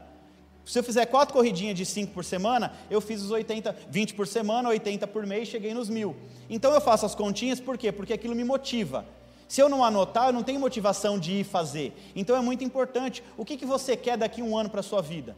se 0.63 0.77
eu 0.77 0.83
fizer 0.83 1.07
quatro 1.07 1.33
corridinhas 1.33 1.75
de 1.75 1.87
5 1.87 2.13
por 2.13 2.23
semana, 2.23 2.71
eu 2.87 3.01
fiz 3.01 3.23
os 3.23 3.31
80, 3.31 3.75
20 3.89 4.13
por 4.13 4.27
semana, 4.27 4.69
80 4.69 5.07
por 5.07 5.25
mês, 5.25 5.47
cheguei 5.47 5.73
nos 5.73 5.89
mil. 5.89 6.15
Então 6.51 6.71
eu 6.71 6.79
faço 6.79 7.03
as 7.03 7.15
continhas, 7.15 7.59
por 7.59 7.79
quê? 7.79 7.91
Porque 7.91 8.13
aquilo 8.13 8.35
me 8.35 8.43
motiva. 8.43 9.07
Se 9.47 9.59
eu 9.59 9.69
não 9.69 9.83
anotar, 9.83 10.27
eu 10.27 10.33
não 10.33 10.43
tenho 10.43 10.59
motivação 10.59 11.17
de 11.17 11.39
ir 11.39 11.45
fazer. 11.45 11.99
Então 12.15 12.35
é 12.35 12.41
muito 12.41 12.63
importante. 12.63 13.23
O 13.35 13.43
que, 13.43 13.57
que 13.57 13.65
você 13.65 13.97
quer 13.97 14.17
daqui 14.19 14.41
a 14.41 14.43
um 14.43 14.55
ano 14.55 14.69
para 14.69 14.81
a 14.81 14.83
sua 14.83 15.01
vida? 15.01 15.35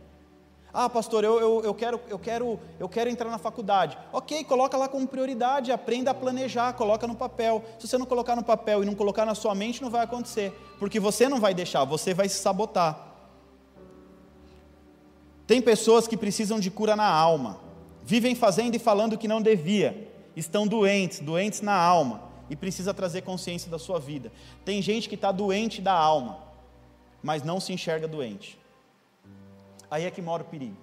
Ah, 0.73 0.89
pastor, 0.89 1.23
eu, 1.23 1.39
eu, 1.39 1.61
eu, 1.65 1.73
quero, 1.73 1.99
eu, 2.07 2.17
quero, 2.17 2.59
eu 2.79 2.87
quero 2.87 3.09
entrar 3.09 3.29
na 3.29 3.37
faculdade. 3.37 3.97
Ok, 4.13 4.43
coloca 4.45 4.77
lá 4.77 4.87
como 4.87 5.05
prioridade, 5.05 5.71
aprenda 5.71 6.11
a 6.11 6.13
planejar, 6.13 6.73
coloca 6.73 7.05
no 7.05 7.15
papel. 7.15 7.63
Se 7.77 7.87
você 7.87 7.97
não 7.97 8.05
colocar 8.05 8.35
no 8.37 8.43
papel 8.43 8.81
e 8.81 8.85
não 8.85 8.95
colocar 8.95 9.25
na 9.25 9.35
sua 9.35 9.53
mente, 9.53 9.81
não 9.81 9.89
vai 9.89 10.03
acontecer. 10.03 10.53
Porque 10.79 10.99
você 10.99 11.27
não 11.27 11.41
vai 11.41 11.53
deixar, 11.53 11.83
você 11.83 12.13
vai 12.13 12.29
se 12.29 12.39
sabotar. 12.39 13.11
Tem 15.45 15.61
pessoas 15.61 16.07
que 16.07 16.15
precisam 16.15 16.57
de 16.61 16.71
cura 16.71 16.95
na 16.95 17.09
alma, 17.09 17.59
vivem 18.05 18.33
fazendo 18.33 18.75
e 18.75 18.79
falando 18.79 19.17
que 19.17 19.27
não 19.27 19.41
devia, 19.41 20.09
estão 20.33 20.65
doentes, 20.65 21.19
doentes 21.19 21.59
na 21.59 21.75
alma, 21.75 22.23
e 22.49 22.55
precisa 22.55 22.93
trazer 22.93 23.23
consciência 23.23 23.69
da 23.69 23.77
sua 23.77 23.99
vida. 23.99 24.31
Tem 24.63 24.81
gente 24.81 25.09
que 25.09 25.15
está 25.15 25.29
doente 25.29 25.81
da 25.81 25.91
alma, 25.91 26.39
mas 27.21 27.43
não 27.43 27.59
se 27.59 27.73
enxerga 27.73 28.07
doente. 28.07 28.60
Aí 29.91 30.05
é 30.05 30.09
que 30.09 30.21
mora 30.21 30.41
o 30.41 30.45
perigo. 30.45 30.77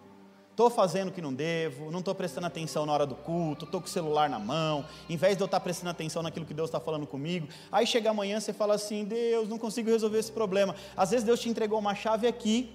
Estou 0.50 0.68
fazendo 0.68 1.08
o 1.08 1.12
que 1.12 1.22
não 1.22 1.32
devo, 1.32 1.90
não 1.90 2.00
estou 2.00 2.14
prestando 2.14 2.48
atenção 2.48 2.84
na 2.84 2.92
hora 2.92 3.06
do 3.06 3.14
culto, 3.14 3.64
estou 3.64 3.80
com 3.80 3.86
o 3.86 3.90
celular 3.90 4.28
na 4.28 4.40
mão, 4.40 4.84
em 5.08 5.16
vez 5.16 5.36
de 5.36 5.42
eu 5.42 5.46
estar 5.46 5.60
tá 5.60 5.62
prestando 5.62 5.90
atenção 5.90 6.20
naquilo 6.20 6.44
que 6.44 6.52
Deus 6.52 6.68
está 6.68 6.80
falando 6.80 7.06
comigo. 7.06 7.46
Aí 7.70 7.86
chega 7.86 8.10
amanhã 8.10 8.40
você 8.40 8.52
fala 8.52 8.74
assim: 8.74 9.04
Deus, 9.04 9.48
não 9.48 9.56
consigo 9.56 9.88
resolver 9.88 10.18
esse 10.18 10.32
problema. 10.32 10.74
Às 10.96 11.12
vezes 11.12 11.24
Deus 11.24 11.40
te 11.40 11.48
entregou 11.48 11.78
uma 11.78 11.94
chave 11.94 12.26
aqui, 12.26 12.72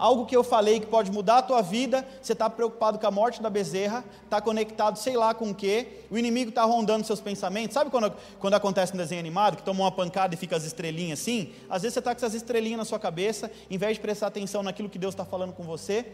algo 0.00 0.24
que 0.24 0.34
eu 0.34 0.42
falei 0.42 0.80
que 0.80 0.86
pode 0.86 1.12
mudar 1.12 1.38
a 1.38 1.42
tua 1.42 1.60
vida, 1.60 2.06
você 2.20 2.32
está 2.32 2.48
preocupado 2.48 2.98
com 2.98 3.06
a 3.06 3.10
morte 3.10 3.42
da 3.42 3.50
bezerra, 3.50 4.02
está 4.24 4.40
conectado 4.40 4.96
sei 4.96 5.14
lá 5.14 5.34
com 5.34 5.50
o 5.50 5.54
quê, 5.54 6.04
o 6.10 6.16
inimigo 6.16 6.48
está 6.48 6.64
rondando 6.64 7.06
seus 7.06 7.20
pensamentos. 7.20 7.74
Sabe 7.74 7.90
quando, 7.90 8.12
quando 8.38 8.54
acontece 8.54 8.92
no 8.92 8.98
desenho 8.98 9.20
animado, 9.20 9.58
que 9.58 9.62
toma 9.62 9.84
uma 9.84 9.92
pancada 9.92 10.34
e 10.34 10.38
fica 10.38 10.56
as 10.56 10.64
estrelinhas 10.64 11.20
assim? 11.20 11.52
Às 11.68 11.82
vezes 11.82 11.92
você 11.94 11.98
está 11.98 12.14
com 12.14 12.16
essas 12.16 12.34
estrelinhas 12.34 12.78
na 12.78 12.84
sua 12.86 12.98
cabeça, 12.98 13.50
em 13.70 13.76
vez 13.76 13.96
de 13.96 14.00
prestar 14.00 14.28
atenção 14.28 14.62
naquilo 14.62 14.88
que 14.88 14.98
Deus 14.98 15.12
está 15.12 15.24
falando 15.24 15.52
com 15.52 15.62
você, 15.62 16.06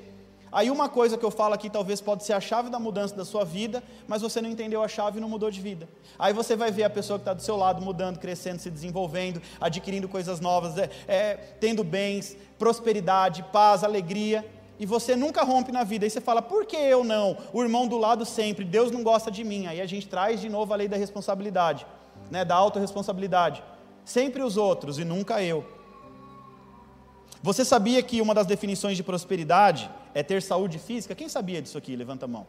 Aí 0.50 0.70
uma 0.70 0.88
coisa 0.88 1.18
que 1.18 1.24
eu 1.24 1.30
falo 1.30 1.54
aqui 1.54 1.68
talvez 1.68 2.00
pode 2.00 2.24
ser 2.24 2.32
a 2.32 2.40
chave 2.40 2.70
da 2.70 2.78
mudança 2.78 3.14
da 3.14 3.24
sua 3.24 3.44
vida, 3.44 3.82
mas 4.06 4.22
você 4.22 4.40
não 4.40 4.48
entendeu 4.48 4.82
a 4.82 4.88
chave 4.88 5.18
e 5.18 5.20
não 5.20 5.28
mudou 5.28 5.50
de 5.50 5.60
vida. 5.60 5.88
Aí 6.18 6.32
você 6.32 6.54
vai 6.54 6.70
ver 6.70 6.84
a 6.84 6.90
pessoa 6.90 7.18
que 7.18 7.22
está 7.22 7.34
do 7.34 7.42
seu 7.42 7.56
lado 7.56 7.82
mudando, 7.82 8.18
crescendo, 8.18 8.60
se 8.60 8.70
desenvolvendo, 8.70 9.42
adquirindo 9.60 10.08
coisas 10.08 10.40
novas, 10.40 10.78
é, 10.78 10.90
é, 11.08 11.34
tendo 11.60 11.82
bens, 11.82 12.36
prosperidade, 12.58 13.42
paz, 13.52 13.82
alegria. 13.82 14.44
E 14.78 14.84
você 14.84 15.16
nunca 15.16 15.42
rompe 15.42 15.72
na 15.72 15.84
vida. 15.84 16.04
Aí 16.04 16.10
você 16.10 16.20
fala, 16.20 16.42
por 16.42 16.66
que 16.66 16.76
eu 16.76 17.02
não? 17.02 17.36
O 17.52 17.62
irmão 17.62 17.88
do 17.88 17.96
lado 17.96 18.24
sempre, 18.24 18.64
Deus 18.64 18.90
não 18.90 19.02
gosta 19.02 19.30
de 19.30 19.42
mim. 19.42 19.66
Aí 19.66 19.80
a 19.80 19.86
gente 19.86 20.06
traz 20.06 20.40
de 20.40 20.48
novo 20.48 20.72
a 20.72 20.76
lei 20.76 20.86
da 20.86 20.96
responsabilidade, 20.96 21.86
né, 22.30 22.44
da 22.44 22.54
autorresponsabilidade. 22.54 23.62
Sempre 24.04 24.42
os 24.42 24.56
outros 24.56 24.98
e 24.98 25.04
nunca 25.04 25.42
eu. 25.42 25.64
Você 27.42 27.64
sabia 27.64 28.02
que 28.02 28.20
uma 28.20 28.34
das 28.34 28.46
definições 28.46 28.96
de 28.96 29.02
prosperidade 29.02 29.90
é 30.16 30.22
ter 30.22 30.40
saúde 30.40 30.78
física? 30.78 31.14
Quem 31.14 31.28
sabia 31.28 31.60
disso 31.60 31.76
aqui? 31.76 31.94
Levanta 31.94 32.24
a 32.24 32.28
mão. 32.28 32.46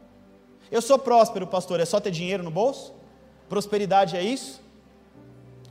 Eu 0.72 0.82
sou 0.82 0.98
próspero, 0.98 1.46
pastor, 1.46 1.82
é 1.82 1.86
só 1.86 2.00
ter 2.00 2.12
dinheiro 2.12 2.42
no 2.42 2.50
bolso? 2.50 2.94
Prosperidade 3.50 4.16
é 4.16 4.24
isso? 4.24 4.62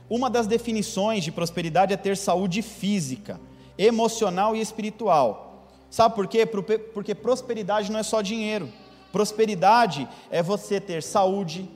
Uma 0.07 0.29
das 0.29 0.45
definições 0.45 1.23
de 1.23 1.31
prosperidade 1.31 1.91
é 1.91 1.97
ter 1.97 2.15
saúde 2.15 2.61
física, 2.61 3.41
emocional 3.75 4.55
e 4.55 4.61
espiritual. 4.61 5.65
Sabe 5.89 6.13
por 6.13 6.27
quê? 6.27 6.45
Porque 6.45 7.15
prosperidade 7.15 7.91
não 7.91 7.99
é 7.99 8.03
só 8.03 8.21
dinheiro. 8.21 8.71
Prosperidade 9.11 10.07
é 10.29 10.43
você 10.43 10.79
ter 10.79 11.01
saúde, 11.01 11.67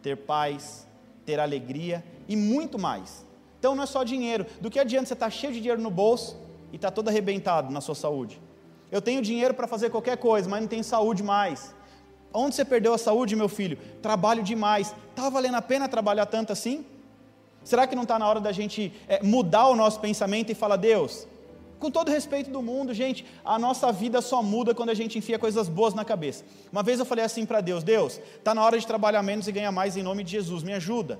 ter 0.00 0.16
paz, 0.16 0.86
ter 1.26 1.40
alegria 1.40 2.04
e 2.28 2.36
muito 2.36 2.78
mais. 2.78 3.26
Então 3.58 3.74
não 3.74 3.82
é 3.82 3.86
só 3.86 4.04
dinheiro. 4.04 4.46
Do 4.60 4.70
que 4.70 4.78
adianta 4.78 5.06
você 5.06 5.14
estar 5.14 5.30
cheio 5.30 5.52
de 5.52 5.58
dinheiro 5.58 5.82
no 5.82 5.90
bolso 5.90 6.36
e 6.72 6.76
estar 6.76 6.92
todo 6.92 7.08
arrebentado 7.08 7.72
na 7.72 7.80
sua 7.80 7.96
saúde? 7.96 8.40
Eu 8.90 9.02
tenho 9.02 9.20
dinheiro 9.22 9.54
para 9.54 9.66
fazer 9.66 9.90
qualquer 9.90 10.16
coisa, 10.16 10.48
mas 10.48 10.60
não 10.60 10.68
tenho 10.68 10.84
saúde 10.84 11.22
mais. 11.22 11.74
Onde 12.32 12.54
você 12.54 12.64
perdeu 12.64 12.92
a 12.94 12.98
saúde, 12.98 13.36
meu 13.36 13.48
filho? 13.48 13.78
Trabalho 14.02 14.42
demais. 14.42 14.94
Está 15.10 15.28
valendo 15.28 15.56
a 15.56 15.62
pena 15.62 15.88
trabalhar 15.88 16.26
tanto 16.26 16.52
assim? 16.52 16.84
Será 17.64 17.86
que 17.86 17.94
não 17.94 18.04
está 18.04 18.18
na 18.18 18.26
hora 18.26 18.40
da 18.40 18.52
gente 18.52 18.92
é, 19.08 19.22
mudar 19.22 19.68
o 19.68 19.76
nosso 19.76 20.00
pensamento 20.00 20.50
e 20.50 20.54
falar, 20.54 20.76
Deus, 20.76 21.26
com 21.78 21.90
todo 21.90 22.10
respeito 22.10 22.50
do 22.50 22.60
mundo, 22.60 22.92
gente, 22.92 23.24
a 23.44 23.58
nossa 23.58 23.92
vida 23.92 24.20
só 24.20 24.42
muda 24.42 24.74
quando 24.74 24.90
a 24.90 24.94
gente 24.94 25.18
enfia 25.18 25.38
coisas 25.38 25.68
boas 25.68 25.94
na 25.94 26.04
cabeça. 26.04 26.44
Uma 26.72 26.82
vez 26.82 26.98
eu 26.98 27.04
falei 27.04 27.24
assim 27.24 27.46
para 27.46 27.60
Deus: 27.60 27.84
Deus, 27.84 28.20
está 28.36 28.54
na 28.54 28.64
hora 28.64 28.78
de 28.78 28.86
trabalhar 28.86 29.22
menos 29.22 29.46
e 29.46 29.52
ganhar 29.52 29.70
mais 29.70 29.96
em 29.96 30.02
nome 30.02 30.24
de 30.24 30.32
Jesus, 30.32 30.62
me 30.62 30.72
ajuda. 30.72 31.18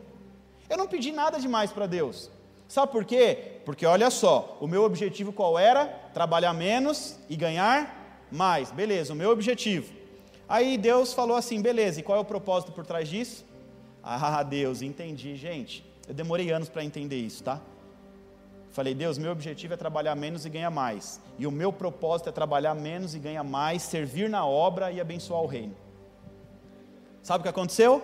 Eu 0.68 0.76
não 0.76 0.86
pedi 0.86 1.12
nada 1.12 1.38
demais 1.38 1.70
para 1.70 1.86
Deus. 1.86 2.30
Sabe 2.68 2.92
por 2.92 3.06
quê? 3.06 3.60
Porque 3.64 3.86
olha 3.86 4.10
só, 4.10 4.58
o 4.60 4.66
meu 4.66 4.84
objetivo 4.84 5.32
qual 5.32 5.58
era? 5.58 5.86
Trabalhar 6.12 6.52
menos 6.52 7.18
e 7.26 7.34
ganhar 7.34 8.26
mais. 8.30 8.70
Beleza, 8.70 9.14
o 9.14 9.16
meu 9.16 9.30
objetivo. 9.30 9.90
Aí 10.46 10.76
Deus 10.76 11.14
falou 11.14 11.34
assim: 11.34 11.62
beleza, 11.62 12.00
e 12.00 12.02
qual 12.02 12.18
é 12.18 12.20
o 12.20 12.24
propósito 12.24 12.70
por 12.72 12.84
trás 12.84 13.08
disso? 13.08 13.44
Ah, 14.02 14.42
Deus, 14.42 14.82
entendi, 14.82 15.34
gente. 15.34 15.82
Eu 16.06 16.14
demorei 16.14 16.50
anos 16.50 16.68
para 16.68 16.84
entender 16.84 17.16
isso, 17.16 17.42
tá? 17.42 17.58
Falei, 18.70 18.94
Deus, 18.94 19.16
meu 19.16 19.32
objetivo 19.32 19.74
é 19.74 19.76
trabalhar 19.76 20.14
menos 20.14 20.44
e 20.44 20.50
ganhar 20.50 20.70
mais. 20.70 21.20
E 21.38 21.46
o 21.46 21.50
meu 21.50 21.72
propósito 21.72 22.28
é 22.28 22.32
trabalhar 22.32 22.74
menos 22.74 23.14
e 23.14 23.18
ganhar 23.18 23.42
mais, 23.42 23.82
servir 23.82 24.28
na 24.28 24.46
obra 24.46 24.92
e 24.92 25.00
abençoar 25.00 25.42
o 25.42 25.46
reino. 25.46 25.74
Sabe 27.22 27.40
o 27.40 27.42
que 27.42 27.48
aconteceu? 27.48 28.02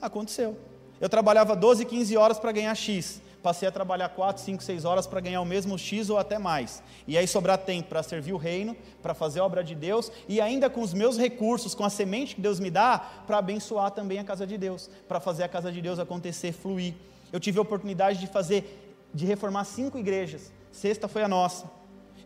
Aconteceu. 0.00 0.56
Eu 1.00 1.08
trabalhava 1.08 1.54
12, 1.54 1.84
15 1.84 2.16
horas 2.16 2.38
para 2.38 2.52
ganhar 2.52 2.74
X 2.74 3.20
passei 3.46 3.68
a 3.68 3.70
trabalhar 3.70 4.08
4, 4.08 4.42
5, 4.42 4.60
6 4.60 4.84
horas 4.84 5.06
para 5.06 5.20
ganhar 5.20 5.40
o 5.40 5.44
mesmo 5.44 5.78
X 5.78 6.10
ou 6.10 6.18
até 6.18 6.36
mais. 6.36 6.82
E 7.06 7.16
aí 7.16 7.28
sobrar 7.28 7.56
tempo 7.58 7.88
para 7.88 8.02
servir 8.02 8.32
o 8.32 8.36
reino, 8.36 8.76
para 9.00 9.14
fazer 9.14 9.38
a 9.38 9.44
obra 9.44 9.62
de 9.62 9.72
Deus 9.72 10.10
e 10.28 10.40
ainda 10.40 10.68
com 10.68 10.80
os 10.80 10.92
meus 10.92 11.16
recursos, 11.16 11.72
com 11.72 11.84
a 11.84 11.88
semente 11.88 12.34
que 12.34 12.40
Deus 12.40 12.58
me 12.58 12.72
dá, 12.72 12.98
para 13.24 13.38
abençoar 13.38 13.92
também 13.92 14.18
a 14.18 14.24
casa 14.24 14.44
de 14.44 14.58
Deus, 14.58 14.90
para 15.06 15.20
fazer 15.20 15.44
a 15.44 15.48
casa 15.48 15.70
de 15.70 15.80
Deus 15.80 16.00
acontecer, 16.00 16.50
fluir. 16.50 16.94
Eu 17.32 17.38
tive 17.38 17.60
a 17.60 17.62
oportunidade 17.62 18.18
de 18.18 18.26
fazer, 18.26 19.06
de 19.14 19.24
reformar 19.24 19.62
cinco 19.62 19.96
igrejas. 19.96 20.50
Sexta 20.72 21.06
foi 21.06 21.22
a 21.22 21.28
nossa. 21.28 21.70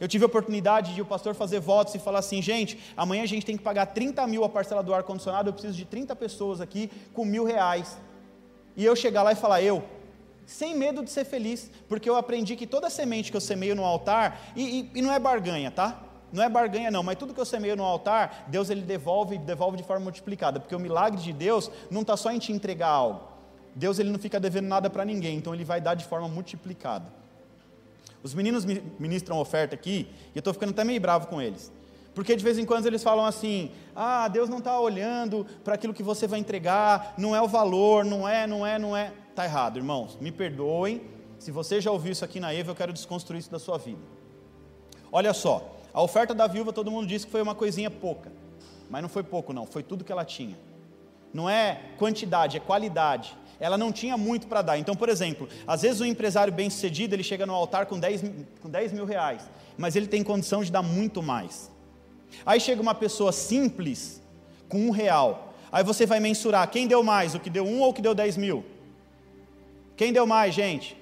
Eu 0.00 0.08
tive 0.08 0.24
a 0.24 0.26
oportunidade 0.26 0.94
de 0.94 1.02
o 1.02 1.04
pastor 1.04 1.34
fazer 1.34 1.60
votos 1.60 1.94
e 1.94 1.98
falar 1.98 2.20
assim, 2.20 2.40
gente, 2.40 2.78
amanhã 2.96 3.24
a 3.24 3.26
gente 3.26 3.44
tem 3.44 3.58
que 3.58 3.62
pagar 3.62 3.84
30 3.84 4.26
mil 4.26 4.42
a 4.42 4.48
parcela 4.48 4.82
do 4.82 4.94
ar-condicionado, 4.94 5.50
eu 5.50 5.52
preciso 5.52 5.76
de 5.76 5.84
30 5.84 6.16
pessoas 6.16 6.62
aqui 6.62 6.90
com 7.12 7.26
mil 7.26 7.44
reais. 7.44 7.98
E 8.74 8.86
eu 8.86 8.96
chegar 8.96 9.22
lá 9.22 9.32
e 9.32 9.36
falar, 9.36 9.60
eu, 9.60 9.84
sem 10.50 10.74
medo 10.76 11.04
de 11.04 11.10
ser 11.10 11.24
feliz, 11.24 11.70
porque 11.88 12.10
eu 12.10 12.16
aprendi 12.16 12.56
que 12.56 12.66
toda 12.66 12.90
semente 12.90 13.30
que 13.30 13.36
eu 13.36 13.40
semeio 13.40 13.76
no 13.76 13.84
altar, 13.84 14.52
e, 14.56 14.80
e, 14.80 14.90
e, 14.96 15.02
não 15.02 15.12
é 15.12 15.18
barganha, 15.18 15.70
tá? 15.70 16.02
Não 16.32 16.42
é 16.42 16.48
barganha 16.48 16.90
não, 16.90 17.04
mas 17.04 17.16
tudo 17.16 17.32
que 17.32 17.40
eu 17.40 17.44
semeio 17.44 17.76
no 17.76 17.84
altar, 17.84 18.46
Deus 18.48 18.68
ele 18.68 18.82
devolve, 18.82 19.38
devolve 19.38 19.76
de 19.76 19.84
forma 19.84 20.02
multiplicada, 20.02 20.58
porque 20.58 20.74
o 20.74 20.80
milagre 20.80 21.20
de 21.20 21.32
Deus 21.32 21.70
não 21.88 22.00
está 22.00 22.16
só 22.16 22.32
em 22.32 22.38
te 22.38 22.52
entregar 22.52 22.88
algo. 22.88 23.28
Deus 23.76 24.00
ele 24.00 24.10
não 24.10 24.18
fica 24.18 24.40
devendo 24.40 24.66
nada 24.66 24.90
para 24.90 25.04
ninguém, 25.04 25.36
então 25.36 25.54
ele 25.54 25.64
vai 25.64 25.80
dar 25.80 25.94
de 25.94 26.04
forma 26.04 26.26
multiplicada. 26.26 27.06
Os 28.20 28.34
meninos 28.34 28.64
ministram 28.98 29.38
oferta 29.38 29.76
aqui, 29.76 30.08
e 30.34 30.36
eu 30.36 30.40
estou 30.40 30.52
ficando 30.52 30.70
até 30.70 30.82
meio 30.82 31.00
bravo 31.00 31.28
com 31.28 31.40
eles. 31.40 31.70
Porque 32.12 32.34
de 32.34 32.42
vez 32.42 32.58
em 32.58 32.64
quando 32.64 32.86
eles 32.86 33.04
falam 33.04 33.24
assim: 33.24 33.70
ah, 33.94 34.26
Deus 34.26 34.48
não 34.48 34.58
está 34.58 34.78
olhando 34.80 35.46
para 35.62 35.74
aquilo 35.74 35.94
que 35.94 36.02
você 36.02 36.26
vai 36.26 36.40
entregar, 36.40 37.14
não 37.16 37.36
é 37.36 37.40
o 37.40 37.46
valor, 37.46 38.04
não 38.04 38.28
é, 38.28 38.48
não 38.48 38.66
é, 38.66 38.78
não 38.78 38.96
é. 38.96 39.12
Está 39.30 39.44
errado, 39.44 39.78
irmãos. 39.78 40.18
Me 40.20 40.30
perdoem. 40.30 41.02
Se 41.38 41.50
você 41.50 41.80
já 41.80 41.90
ouviu 41.90 42.12
isso 42.12 42.24
aqui 42.24 42.38
na 42.38 42.52
Eva, 42.52 42.72
eu 42.72 42.74
quero 42.74 42.92
desconstruir 42.92 43.38
isso 43.38 43.50
da 43.50 43.58
sua 43.58 43.78
vida. 43.78 44.02
Olha 45.10 45.32
só, 45.32 45.76
a 45.94 46.02
oferta 46.02 46.34
da 46.34 46.46
viúva, 46.46 46.72
todo 46.72 46.90
mundo 46.90 47.06
disse 47.06 47.24
que 47.24 47.32
foi 47.32 47.40
uma 47.40 47.54
coisinha 47.54 47.90
pouca. 47.90 48.30
Mas 48.90 49.02
não 49.02 49.08
foi 49.08 49.22
pouco, 49.22 49.52
não, 49.52 49.66
foi 49.66 49.82
tudo 49.82 50.04
que 50.04 50.12
ela 50.12 50.24
tinha. 50.24 50.58
Não 51.32 51.48
é 51.48 51.80
quantidade, 51.96 52.56
é 52.56 52.60
qualidade. 52.60 53.36
Ela 53.58 53.78
não 53.78 53.92
tinha 53.92 54.16
muito 54.16 54.48
para 54.48 54.62
dar. 54.62 54.78
Então, 54.78 54.96
por 54.96 55.08
exemplo, 55.08 55.48
às 55.66 55.82
vezes 55.82 56.00
um 56.00 56.06
empresário 56.06 56.52
bem 56.52 56.68
sucedido, 56.68 57.14
ele 57.14 57.22
chega 57.22 57.46
no 57.46 57.54
altar 57.54 57.86
com 57.86 57.98
10, 57.98 58.24
com 58.60 58.68
10 58.68 58.92
mil 58.92 59.04
reais, 59.04 59.48
mas 59.78 59.94
ele 59.96 60.06
tem 60.06 60.24
condição 60.24 60.62
de 60.64 60.72
dar 60.72 60.82
muito 60.82 61.22
mais. 61.22 61.70
Aí 62.44 62.60
chega 62.60 62.82
uma 62.82 62.94
pessoa 62.94 63.32
simples, 63.32 64.20
com 64.68 64.78
um 64.88 64.90
real. 64.90 65.54
Aí 65.70 65.84
você 65.84 66.04
vai 66.04 66.18
mensurar 66.18 66.68
quem 66.68 66.86
deu 66.86 67.02
mais, 67.02 67.34
o 67.34 67.40
que 67.40 67.50
deu 67.50 67.64
um 67.64 67.80
ou 67.80 67.90
o 67.90 67.94
que 67.94 68.02
deu 68.02 68.14
10 68.14 68.36
mil. 68.36 68.64
Quem 70.00 70.14
deu 70.14 70.26
mais, 70.26 70.54
gente? 70.54 70.96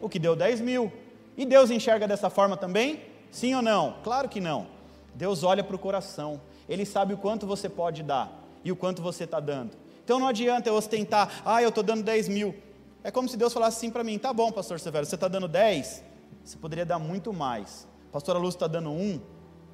O 0.00 0.08
que 0.08 0.20
deu 0.20 0.36
10 0.36 0.60
mil. 0.60 0.92
E 1.36 1.44
Deus 1.44 1.68
enxerga 1.68 2.06
dessa 2.06 2.30
forma 2.30 2.56
também? 2.56 3.02
Sim 3.28 3.56
ou 3.56 3.60
não? 3.60 3.96
Claro 4.04 4.28
que 4.28 4.40
não. 4.40 4.68
Deus 5.16 5.42
olha 5.42 5.64
para 5.64 5.74
o 5.74 5.78
coração. 5.80 6.40
Ele 6.68 6.86
sabe 6.86 7.12
o 7.12 7.16
quanto 7.16 7.44
você 7.44 7.68
pode 7.68 8.04
dar 8.04 8.30
e 8.62 8.70
o 8.70 8.76
quanto 8.76 9.02
você 9.02 9.24
está 9.24 9.40
dando. 9.40 9.72
Então 10.04 10.20
não 10.20 10.28
adianta 10.28 10.68
eu 10.68 10.76
ostentar, 10.76 11.42
ah, 11.44 11.60
eu 11.60 11.70
estou 11.70 11.82
dando 11.82 12.04
10 12.04 12.28
mil. 12.28 12.54
É 13.02 13.10
como 13.10 13.28
se 13.28 13.36
Deus 13.36 13.52
falasse 13.52 13.78
assim 13.78 13.90
para 13.90 14.04
mim: 14.04 14.16
tá 14.16 14.32
bom, 14.32 14.52
pastor 14.52 14.78
Severo, 14.78 15.04
você 15.04 15.16
está 15.16 15.26
dando 15.26 15.48
10, 15.48 16.04
você 16.44 16.56
poderia 16.56 16.86
dar 16.86 17.00
muito 17.00 17.32
mais. 17.32 17.84
Pastora 18.12 18.38
Luz 18.38 18.54
está 18.54 18.68
dando 18.68 18.92
um, 18.92 19.20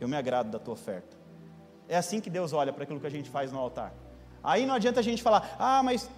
eu 0.01 0.09
me 0.09 0.16
agrado 0.16 0.51
da 0.51 0.59
tua 0.59 0.73
oferta. 0.73 1.14
É 1.87 1.99
assim 1.99 2.23
que 2.23 2.31
Deus 2.31 2.55
olha 2.55 2.73
para 2.73 2.85
aquilo 2.85 3.01
que 3.01 3.07
a 3.07 3.11
gente 3.11 3.29
faz 3.29 3.53
no 3.53 3.59
altar. 3.59 3.93
Aí 4.43 4.64
não 4.64 4.75
adianta 4.75 4.99
a 4.99 5.03
gente 5.03 5.23
falar, 5.23 5.57
ah, 5.59 5.83
mas 5.83 6.09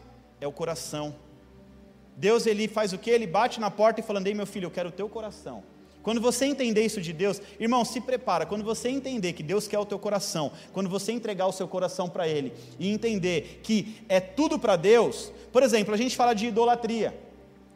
é 0.40 0.46
o 0.46 0.52
coração. 0.52 1.16
Deus 2.16 2.46
ele 2.46 2.68
faz 2.68 2.92
o 2.92 2.98
que? 2.98 3.10
Ele 3.10 3.26
bate 3.26 3.60
na 3.60 3.70
porta 3.70 4.00
e 4.00 4.02
falando: 4.02 4.26
Ei, 4.26 4.34
meu 4.34 4.46
filho, 4.46 4.66
eu 4.66 4.70
quero 4.70 4.88
o 4.88 4.92
teu 4.92 5.08
coração. 5.08 5.62
Quando 6.02 6.20
você 6.20 6.44
entender 6.44 6.84
isso 6.84 7.00
de 7.00 7.14
Deus, 7.14 7.40
irmão, 7.58 7.82
se 7.82 7.98
prepara. 7.98 8.44
Quando 8.44 8.62
você 8.62 8.90
entender 8.90 9.32
que 9.32 9.42
Deus 9.42 9.66
quer 9.66 9.78
o 9.78 9.86
teu 9.86 9.98
coração, 9.98 10.52
quando 10.70 10.88
você 10.88 11.12
entregar 11.12 11.46
o 11.46 11.52
seu 11.52 11.66
coração 11.66 12.10
para 12.10 12.28
Ele 12.28 12.52
e 12.78 12.90
entender 12.92 13.60
que 13.62 14.04
é 14.06 14.20
tudo 14.20 14.58
para 14.58 14.76
Deus, 14.76 15.32
por 15.50 15.62
exemplo, 15.62 15.94
a 15.94 15.96
gente 15.96 16.14
fala 16.14 16.34
de 16.34 16.46
idolatria. 16.46 17.18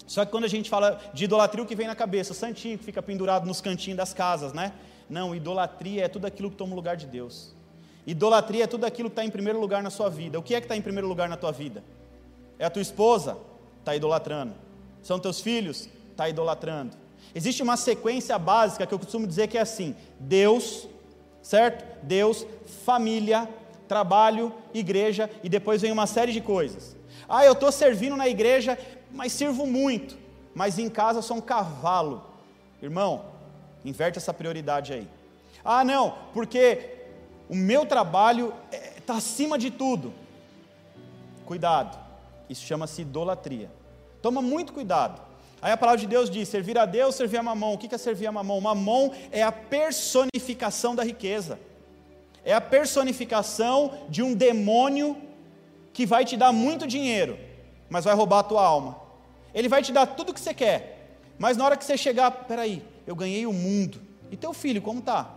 Só 0.06 0.26
que 0.26 0.30
quando 0.30 0.44
a 0.44 0.48
gente 0.48 0.68
fala 0.68 1.00
de 1.14 1.24
idolatria, 1.24 1.64
o 1.64 1.66
que 1.66 1.74
vem 1.74 1.86
na 1.86 1.94
cabeça? 1.94 2.32
O 2.32 2.34
santinho 2.34 2.76
que 2.78 2.84
fica 2.84 3.02
pendurado 3.02 3.46
nos 3.46 3.62
cantinhos 3.62 3.96
das 3.96 4.12
casas, 4.12 4.52
né? 4.52 4.74
Não, 5.08 5.34
idolatria 5.34 6.04
é 6.04 6.08
tudo 6.08 6.26
aquilo 6.26 6.50
que 6.50 6.56
toma 6.56 6.74
o 6.74 6.76
lugar 6.76 6.96
de 6.96 7.06
Deus. 7.06 7.54
Idolatria 8.06 8.64
é 8.64 8.66
tudo 8.66 8.84
aquilo 8.84 9.08
que 9.08 9.14
está 9.14 9.24
em 9.24 9.30
primeiro 9.30 9.58
lugar 9.58 9.82
na 9.82 9.90
sua 9.90 10.10
vida. 10.10 10.38
O 10.38 10.42
que 10.42 10.54
é 10.54 10.60
que 10.60 10.66
está 10.66 10.76
em 10.76 10.82
primeiro 10.82 11.08
lugar 11.08 11.30
na 11.30 11.36
tua 11.36 11.50
vida? 11.50 11.82
É 12.58 12.66
a 12.66 12.70
tua 12.70 12.82
esposa? 12.82 13.38
Está 13.88 13.96
idolatrando. 13.96 14.52
São 15.02 15.18
teus 15.18 15.40
filhos? 15.40 15.88
Está 16.10 16.28
idolatrando. 16.28 16.94
Existe 17.34 17.62
uma 17.62 17.74
sequência 17.74 18.38
básica 18.38 18.86
que 18.86 18.92
eu 18.92 18.98
costumo 18.98 19.26
dizer 19.26 19.48
que 19.48 19.56
é 19.56 19.62
assim: 19.62 19.96
Deus, 20.20 20.86
certo? 21.40 21.86
Deus, 22.02 22.46
família, 22.84 23.48
trabalho, 23.88 24.52
igreja 24.74 25.30
e 25.42 25.48
depois 25.48 25.80
vem 25.80 25.90
uma 25.90 26.06
série 26.06 26.32
de 26.32 26.42
coisas. 26.42 26.94
Ah, 27.26 27.46
eu 27.46 27.52
estou 27.52 27.72
servindo 27.72 28.14
na 28.14 28.28
igreja, 28.28 28.78
mas 29.10 29.32
sirvo 29.32 29.66
muito, 29.66 30.18
mas 30.54 30.78
em 30.78 30.90
casa 30.90 31.22
sou 31.22 31.38
um 31.38 31.40
cavalo. 31.40 32.26
Irmão, 32.82 33.24
inverte 33.86 34.18
essa 34.18 34.34
prioridade 34.34 34.92
aí. 34.92 35.08
Ah, 35.64 35.82
não, 35.82 36.14
porque 36.34 37.06
o 37.48 37.56
meu 37.56 37.86
trabalho 37.86 38.52
está 38.98 39.14
é, 39.14 39.16
acima 39.16 39.56
de 39.56 39.70
tudo. 39.70 40.12
Cuidado, 41.46 41.98
isso 42.50 42.66
chama-se 42.66 43.00
idolatria. 43.00 43.77
Toma 44.20 44.42
muito 44.42 44.72
cuidado. 44.72 45.20
Aí 45.60 45.72
a 45.72 45.76
palavra 45.76 46.00
de 46.00 46.06
Deus 46.06 46.30
diz: 46.30 46.48
servir 46.48 46.78
a 46.78 46.86
Deus, 46.86 47.14
servir 47.14 47.38
a 47.38 47.42
mamão. 47.42 47.74
O 47.74 47.78
que 47.78 47.94
é 47.94 47.98
servir 47.98 48.26
a 48.26 48.32
mamão? 48.32 48.60
Mamão 48.60 49.12
é 49.30 49.42
a 49.42 49.52
personificação 49.52 50.94
da 50.94 51.02
riqueza, 51.02 51.58
é 52.44 52.52
a 52.52 52.60
personificação 52.60 53.92
de 54.08 54.22
um 54.22 54.34
demônio 54.34 55.16
que 55.92 56.06
vai 56.06 56.24
te 56.24 56.36
dar 56.36 56.52
muito 56.52 56.86
dinheiro, 56.86 57.38
mas 57.88 58.04
vai 58.04 58.14
roubar 58.14 58.40
a 58.40 58.44
tua 58.44 58.64
alma. 58.64 59.00
Ele 59.54 59.68
vai 59.68 59.82
te 59.82 59.92
dar 59.92 60.06
tudo 60.06 60.30
o 60.30 60.34
que 60.34 60.40
você 60.40 60.54
quer, 60.54 61.16
mas 61.38 61.56
na 61.56 61.64
hora 61.64 61.76
que 61.76 61.84
você 61.84 61.96
chegar, 61.96 62.30
peraí, 62.30 62.82
eu 63.06 63.16
ganhei 63.16 63.46
o 63.46 63.52
mundo. 63.52 64.00
E 64.30 64.36
teu 64.36 64.52
filho, 64.52 64.80
como 64.82 65.00
tá? 65.00 65.34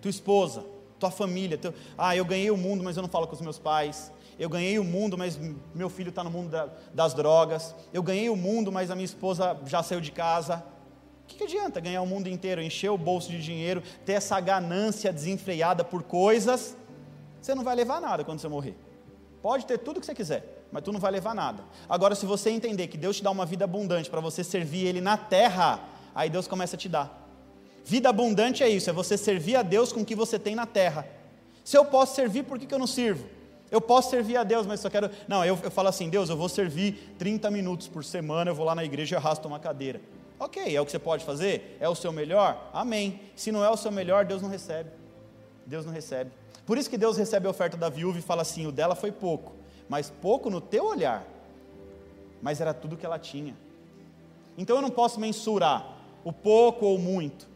Tua 0.00 0.10
esposa, 0.10 0.64
tua 0.98 1.10
família, 1.10 1.58
teu... 1.58 1.74
ah, 1.96 2.16
eu 2.16 2.24
ganhei 2.24 2.50
o 2.50 2.56
mundo, 2.56 2.82
mas 2.82 2.96
eu 2.96 3.02
não 3.02 3.08
falo 3.08 3.26
com 3.26 3.34
os 3.34 3.40
meus 3.40 3.58
pais 3.58 4.10
eu 4.40 4.48
ganhei 4.48 4.78
o 4.78 4.84
mundo, 4.84 5.18
mas 5.18 5.38
meu 5.74 5.90
filho 5.90 6.08
está 6.08 6.24
no 6.24 6.30
mundo 6.30 6.48
da, 6.48 6.70
das 6.94 7.12
drogas, 7.12 7.74
eu 7.92 8.02
ganhei 8.02 8.30
o 8.30 8.34
mundo, 8.34 8.72
mas 8.72 8.90
a 8.90 8.94
minha 8.94 9.04
esposa 9.04 9.54
já 9.66 9.82
saiu 9.82 10.00
de 10.00 10.10
casa. 10.10 10.64
O 11.24 11.26
que, 11.26 11.36
que 11.36 11.44
adianta 11.44 11.78
ganhar 11.78 12.00
o 12.00 12.06
mundo 12.06 12.26
inteiro, 12.26 12.62
encher 12.62 12.88
o 12.88 12.96
bolso 12.96 13.30
de 13.30 13.38
dinheiro, 13.42 13.82
ter 14.06 14.14
essa 14.14 14.40
ganância 14.40 15.12
desenfreada 15.12 15.84
por 15.84 16.02
coisas? 16.02 16.74
Você 17.38 17.54
não 17.54 17.62
vai 17.62 17.76
levar 17.76 18.00
nada 18.00 18.24
quando 18.24 18.40
você 18.40 18.48
morrer. 18.48 18.74
Pode 19.42 19.66
ter 19.66 19.76
tudo 19.76 20.00
que 20.00 20.06
você 20.06 20.14
quiser, 20.14 20.64
mas 20.72 20.82
tu 20.82 20.90
não 20.90 21.00
vai 21.00 21.12
levar 21.12 21.34
nada. 21.34 21.62
Agora, 21.86 22.14
se 22.14 22.24
você 22.24 22.48
entender 22.48 22.86
que 22.86 22.96
Deus 22.96 23.18
te 23.18 23.22
dá 23.22 23.30
uma 23.30 23.44
vida 23.44 23.66
abundante 23.66 24.08
para 24.08 24.22
você 24.22 24.42
servir 24.42 24.86
Ele 24.86 25.02
na 25.02 25.18
terra, 25.18 25.86
aí 26.14 26.30
Deus 26.30 26.48
começa 26.48 26.76
a 26.76 26.78
te 26.78 26.88
dar. 26.88 27.28
Vida 27.84 28.08
abundante 28.08 28.62
é 28.62 28.70
isso, 28.70 28.88
é 28.88 28.92
você 28.92 29.18
servir 29.18 29.56
a 29.56 29.62
Deus 29.62 29.92
com 29.92 30.00
o 30.00 30.04
que 30.04 30.14
você 30.14 30.38
tem 30.38 30.54
na 30.54 30.64
terra. 30.64 31.06
Se 31.62 31.76
eu 31.76 31.84
posso 31.84 32.14
servir, 32.14 32.44
por 32.44 32.58
que, 32.58 32.64
que 32.64 32.72
eu 32.72 32.78
não 32.78 32.86
sirvo? 32.86 33.39
Eu 33.70 33.80
posso 33.80 34.10
servir 34.10 34.36
a 34.36 34.42
Deus, 34.42 34.66
mas 34.66 34.80
só 34.80 34.90
quero. 34.90 35.10
Não, 35.28 35.44
eu, 35.44 35.58
eu 35.62 35.70
falo 35.70 35.88
assim: 35.88 36.08
Deus, 36.08 36.28
eu 36.28 36.36
vou 36.36 36.48
servir 36.48 37.14
30 37.18 37.50
minutos 37.50 37.86
por 37.86 38.04
semana, 38.04 38.50
eu 38.50 38.54
vou 38.54 38.66
lá 38.66 38.74
na 38.74 38.84
igreja 38.84 39.14
e 39.14 39.16
arrasto 39.16 39.46
uma 39.46 39.60
cadeira. 39.60 40.00
Ok, 40.38 40.74
é 40.74 40.80
o 40.80 40.86
que 40.86 40.90
você 40.90 40.98
pode 40.98 41.24
fazer? 41.24 41.76
É 41.78 41.88
o 41.88 41.94
seu 41.94 42.12
melhor? 42.12 42.70
Amém. 42.72 43.20
Se 43.36 43.52
não 43.52 43.64
é 43.64 43.70
o 43.70 43.76
seu 43.76 43.92
melhor, 43.92 44.24
Deus 44.24 44.42
não 44.42 44.48
recebe. 44.48 44.90
Deus 45.66 45.84
não 45.84 45.92
recebe. 45.92 46.30
Por 46.66 46.78
isso 46.78 46.88
que 46.90 46.96
Deus 46.96 47.16
recebe 47.16 47.46
a 47.46 47.50
oferta 47.50 47.76
da 47.76 47.88
viúva 47.88 48.18
e 48.18 48.22
fala 48.22 48.42
assim: 48.42 48.66
o 48.66 48.72
dela 48.72 48.94
foi 48.94 49.12
pouco, 49.12 49.52
mas 49.88 50.10
pouco 50.10 50.50
no 50.50 50.60
teu 50.60 50.86
olhar, 50.86 51.24
mas 52.42 52.60
era 52.60 52.74
tudo 52.74 52.96
que 52.96 53.06
ela 53.06 53.18
tinha. 53.18 53.54
Então 54.58 54.76
eu 54.76 54.82
não 54.82 54.90
posso 54.90 55.20
mensurar 55.20 55.96
o 56.24 56.32
pouco 56.32 56.86
ou 56.86 56.98
muito. 56.98 57.48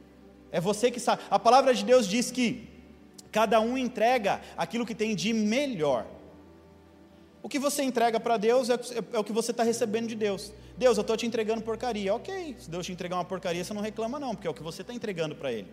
É 0.53 0.61
você 0.61 0.91
que 0.91 1.01
sabe. 1.01 1.23
A 1.31 1.39
palavra 1.39 1.75
de 1.75 1.85
Deus 1.85 2.07
diz 2.07 2.31
que 2.31 2.69
Cada 3.35 3.61
um 3.61 3.77
entrega 3.77 4.41
aquilo 4.57 4.87
que 4.87 4.95
tem 4.95 5.13
de 5.13 5.33
melhor. 5.33 6.07
O 7.43 7.49
que 7.49 7.59
você 7.59 7.83
entrega 7.83 8.21
para 8.21 8.37
Deus 8.37 8.71
é, 8.71 8.75
é, 9.13 9.19
o 9.19 9.25
que 9.25 9.33
você 9.33 9.51
está 9.51 9.65
recebendo 9.65 10.07
de 10.07 10.15
Deus. 10.15 10.53
Deus, 10.79 10.97
eu 10.97 11.01
estou 11.01 11.17
te 11.17 11.27
entregando 11.27 11.61
porcaria. 11.61 12.15
Ok, 12.15 12.55
se 12.61 12.71
Deus 12.71 12.87
te 12.87 12.93
entregar 12.93 13.17
uma 13.17 13.25
porcaria, 13.25 13.65
você 13.65 13.75
não 13.75 13.83
reclama, 13.83 14.21
não, 14.21 14.37
porque 14.37 14.47
é 14.47 14.51
o 14.53 14.55
que 14.55 14.63
você 14.63 14.83
está 14.83 14.95
entregando 14.95 15.35
para 15.35 15.51
Ele. 15.51 15.67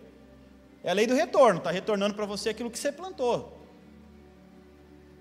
É 0.82 0.90
a 0.90 0.92
lei 0.92 1.06
do 1.06 1.14
retorno, 1.14 1.58
está 1.58 1.70
retornando 1.70 2.16
para 2.16 2.26
você 2.26 2.48
aquilo 2.48 2.68
que 2.68 2.76
você 2.76 2.90
plantou. 2.90 3.56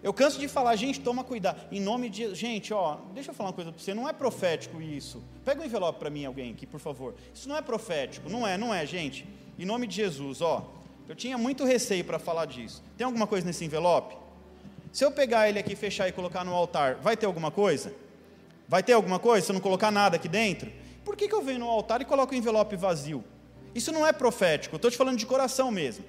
Eu 0.01 0.11
canso 0.11 0.39
de 0.39 0.47
falar, 0.47 0.75
gente, 0.75 0.99
toma 0.99 1.23
cuidado. 1.23 1.61
Em 1.71 1.79
nome 1.79 2.09
de. 2.09 2.33
Gente, 2.33 2.73
ó, 2.73 2.97
deixa 3.13 3.29
eu 3.29 3.35
falar 3.35 3.49
uma 3.49 3.55
coisa 3.55 3.71
para 3.71 3.79
você. 3.79 3.93
Não 3.93 4.09
é 4.09 4.13
profético 4.13 4.81
isso. 4.81 5.21
Pega 5.45 5.61
um 5.61 5.65
envelope 5.65 5.99
para 5.99 6.09
mim, 6.09 6.25
alguém 6.25 6.53
aqui, 6.53 6.65
por 6.65 6.79
favor. 6.79 7.13
Isso 7.35 7.47
não 7.47 7.55
é 7.55 7.61
profético. 7.61 8.27
Não 8.31 8.47
é, 8.47 8.57
não 8.57 8.73
é, 8.73 8.83
gente. 8.83 9.27
Em 9.59 9.65
nome 9.65 9.85
de 9.85 9.97
Jesus, 9.97 10.41
ó. 10.41 10.80
Eu 11.11 11.15
tinha 11.15 11.37
muito 11.37 11.65
receio 11.65 12.05
para 12.05 12.17
falar 12.17 12.45
disso. 12.45 12.81
Tem 12.95 13.03
alguma 13.03 13.27
coisa 13.27 13.45
nesse 13.45 13.65
envelope? 13.65 14.15
Se 14.93 15.03
eu 15.03 15.11
pegar 15.11 15.49
ele 15.49 15.59
aqui, 15.59 15.75
fechar 15.75 16.07
e 16.07 16.13
colocar 16.13 16.45
no 16.45 16.53
altar, 16.53 16.95
vai 17.01 17.17
ter 17.17 17.25
alguma 17.25 17.51
coisa? 17.51 17.93
Vai 18.65 18.81
ter 18.81 18.93
alguma 18.93 19.19
coisa 19.19 19.45
se 19.45 19.51
eu 19.51 19.53
não 19.53 19.59
colocar 19.59 19.91
nada 19.91 20.15
aqui 20.15 20.29
dentro? 20.29 20.71
Por 21.03 21.17
que, 21.17 21.27
que 21.27 21.35
eu 21.35 21.41
venho 21.41 21.59
no 21.59 21.67
altar 21.67 21.99
e 21.99 22.05
coloco 22.05 22.33
o 22.33 22.37
envelope 22.37 22.77
vazio? 22.77 23.25
Isso 23.75 23.91
não 23.91 24.07
é 24.07 24.13
profético, 24.13 24.77
estou 24.77 24.89
te 24.89 24.95
falando 24.95 25.17
de 25.17 25.25
coração 25.25 25.69
mesmo. 25.69 26.05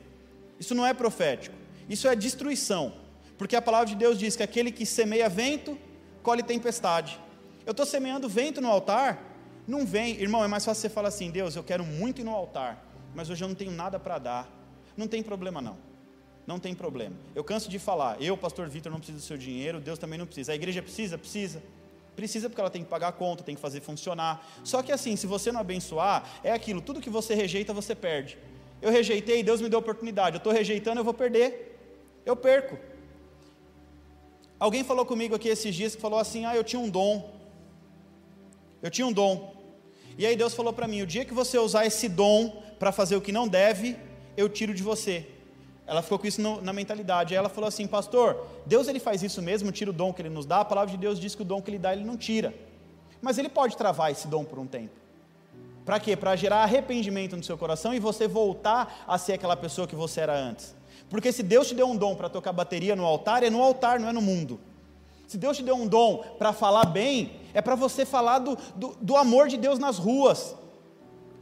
Isso 0.61 0.73
não 0.73 0.87
é 0.87 0.95
profético, 0.95 1.57
isso 1.89 2.07
é 2.07 2.15
destruição. 2.15 2.93
Porque 3.37 3.57
a 3.57 3.61
palavra 3.61 3.89
de 3.89 3.97
Deus 3.97 4.17
diz 4.17 4.37
que 4.37 4.43
aquele 4.45 4.71
que 4.71 4.87
semeia 4.87 5.29
vento, 5.29 5.77
colhe 6.23 6.45
tempestade. 6.45 7.19
Eu 7.67 7.73
estou 7.73 7.85
semeando 7.85 8.29
vento 8.29 8.61
no 8.61 8.69
altar, 8.69 9.21
não 9.67 9.85
vem, 9.85 10.15
irmão, 10.21 10.45
é 10.45 10.47
mais 10.47 10.65
fácil 10.65 10.83
você 10.83 10.89
falar 10.89 11.09
assim: 11.09 11.29
Deus, 11.29 11.57
eu 11.57 11.65
quero 11.65 11.85
muito 11.85 12.21
ir 12.21 12.25
no 12.25 12.31
altar, 12.31 12.87
mas 13.17 13.29
hoje 13.29 13.43
eu 13.43 13.49
não 13.49 13.57
tenho 13.57 13.73
nada 13.73 13.99
para 13.99 14.19
dar. 14.19 14.62
Não 14.97 15.09
tem 15.09 15.23
problema 15.23 15.61
não. 15.61 15.77
Não 16.47 16.59
tem 16.59 16.75
problema. 16.75 17.17
Eu 17.35 17.45
canso 17.45 17.69
de 17.69 17.79
falar, 17.79 18.21
eu, 18.21 18.37
pastor 18.37 18.69
Vitor, 18.69 18.91
não 18.91 18.99
preciso 18.99 19.19
do 19.19 19.25
seu 19.25 19.39
dinheiro, 19.39 19.81
Deus 19.81 19.99
também 19.99 20.19
não 20.19 20.27
precisa. 20.27 20.53
A 20.53 20.55
igreja 20.55 20.83
precisa? 20.83 21.17
Precisa. 21.17 21.63
Precisa 22.17 22.49
porque 22.49 22.61
ela 22.61 22.71
tem 22.71 22.83
que 22.83 22.91
pagar 22.91 23.09
a 23.09 23.13
conta, 23.13 23.43
tem 23.43 23.55
que 23.55 23.61
fazer 23.61 23.81
funcionar. 23.81 24.47
Só 24.65 24.83
que 24.83 24.93
assim, 24.93 25.17
se 25.17 25.27
você 25.27 25.51
não 25.51 25.61
abençoar, 25.61 26.29
é 26.45 26.53
aquilo, 26.53 26.81
tudo 26.81 27.01
que 27.01 27.09
você 27.09 27.35
rejeita, 27.35 27.73
você 27.73 27.95
perde. 27.95 28.37
Eu 28.83 28.91
rejeitei, 28.91 29.43
Deus 29.43 29.61
me 29.61 29.69
deu 29.69 29.79
oportunidade. 29.79 30.37
Eu 30.37 30.39
estou 30.39 30.53
rejeitando, 30.53 30.99
eu 30.99 31.05
vou 31.05 31.15
perder. 31.15 31.79
Eu 32.27 32.37
perco. 32.37 32.77
Alguém 34.59 34.85
falou 34.85 35.07
comigo 35.07 35.35
aqui 35.35 35.49
esses 35.49 35.75
dias 35.75 35.95
que 35.95 36.03
falou 36.03 36.19
assim: 36.19 36.45
ah, 36.45 36.55
eu 36.55 36.65
tinha 36.65 36.81
um 36.81 36.89
dom. 36.89 37.33
Eu 38.83 38.91
tinha 38.91 39.07
um 39.07 39.13
dom. 39.13 39.55
E 40.19 40.27
aí 40.27 40.37
Deus 40.37 40.55
falou 40.55 40.73
para 40.73 40.87
mim: 40.89 41.03
o 41.03 41.07
dia 41.07 41.25
que 41.25 41.33
você 41.33 41.59
usar 41.59 41.87
esse 41.87 42.09
dom 42.09 42.63
para 42.79 42.93
fazer 42.93 43.17
o 43.17 43.21
que 43.21 43.33
não 43.33 43.49
deve, 43.49 43.97
eu 44.37 44.49
tiro 44.49 44.75
de 44.75 44.83
você. 44.83 45.27
Ela 45.87 46.03
ficou 46.03 46.19
com 46.19 46.27
isso 46.27 46.41
no, 46.41 46.61
na 46.61 46.73
mentalidade. 46.73 47.35
Aí 47.35 47.39
ela 47.39 47.49
falou 47.49 47.69
assim, 47.69 47.87
pastor, 47.87 48.47
Deus 48.65 48.89
ele 48.89 49.01
faz 49.01 49.23
isso 49.23 49.43
mesmo, 49.43 49.73
tira 49.73 49.91
o 49.91 49.93
dom 49.93 50.13
que 50.13 50.23
ele 50.23 50.29
nos 50.29 50.47
dá. 50.47 50.61
A 50.61 50.65
palavra 50.65 50.91
de 50.91 50.97
Deus 50.97 51.19
diz 51.19 51.35
que 51.35 51.43
o 51.43 51.45
dom 51.45 51.61
que 51.61 51.71
ele 51.71 51.79
dá 51.79 51.93
ele 51.93 52.05
não 52.05 52.17
tira. 52.17 52.55
Mas 53.21 53.39
ele 53.39 53.49
pode 53.49 53.77
travar 53.77 54.11
esse 54.11 54.27
dom 54.29 54.45
por 54.45 54.59
um 54.59 54.67
tempo. 54.67 54.95
Para 55.85 55.99
quê? 55.99 56.17
Para 56.17 56.37
gerar 56.37 56.63
arrependimento 56.63 57.37
no 57.37 57.43
seu 57.43 57.59
coração 57.59 57.93
e 57.93 57.99
você 57.99 58.29
voltar 58.29 59.05
a 59.07 59.19
ser 59.19 59.33
aquela 59.33 59.57
pessoa 59.57 59.87
que 59.87 59.97
você 59.97 60.21
era 60.21 60.37
antes. 60.37 60.75
Porque 61.11 61.33
se 61.33 61.43
Deus 61.43 61.69
te 61.69 61.75
deu 61.75 61.87
um 61.87 61.97
dom 61.97 62.15
para 62.15 62.29
tocar 62.29 62.53
bateria 62.53 62.95
no 62.95 63.05
altar, 63.05 63.43
é 63.43 63.51
no 63.51 63.61
altar, 63.61 63.99
não 63.99 64.09
é 64.09 64.13
no 64.13 64.23
mundo. 64.23 64.61
Se 65.27 65.37
Deus 65.37 65.57
te 65.57 65.63
deu 65.63 65.75
um 65.75 65.87
dom 65.87 66.25
para 66.39 66.53
falar 66.53 66.85
bem, 66.87 67.33
é 67.53 67.61
para 67.61 67.75
você 67.75 68.05
falar 68.05 68.39
do, 68.39 68.57
do, 68.77 68.97
do 69.01 69.17
amor 69.17 69.49
de 69.49 69.57
Deus 69.57 69.79
nas 69.79 69.99
ruas. 69.99 70.55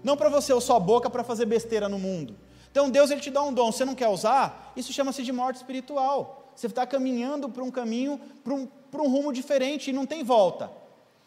Não 0.02 0.16
para 0.16 0.28
você 0.28 0.52
usar 0.52 0.76
a 0.76 0.80
boca 0.80 1.10
para 1.10 1.22
fazer 1.22 1.44
besteira 1.44 1.88
no 1.88 1.98
mundo. 1.98 2.36
Então 2.70 2.88
Deus 2.88 3.10
ele 3.10 3.20
te 3.20 3.30
dá 3.30 3.42
um 3.42 3.52
dom, 3.52 3.72
você 3.72 3.84
não 3.84 3.94
quer 3.94 4.08
usar, 4.08 4.72
isso 4.76 4.92
chama-se 4.92 5.22
de 5.22 5.32
morte 5.32 5.56
espiritual. 5.56 6.52
Você 6.54 6.66
está 6.66 6.86
caminhando 6.86 7.48
para 7.48 7.64
um 7.64 7.70
caminho, 7.70 8.20
para 8.44 8.54
um, 8.54 8.66
para 8.66 9.02
um 9.02 9.08
rumo 9.08 9.32
diferente 9.32 9.90
e 9.90 9.92
não 9.92 10.06
tem 10.06 10.22
volta. 10.22 10.70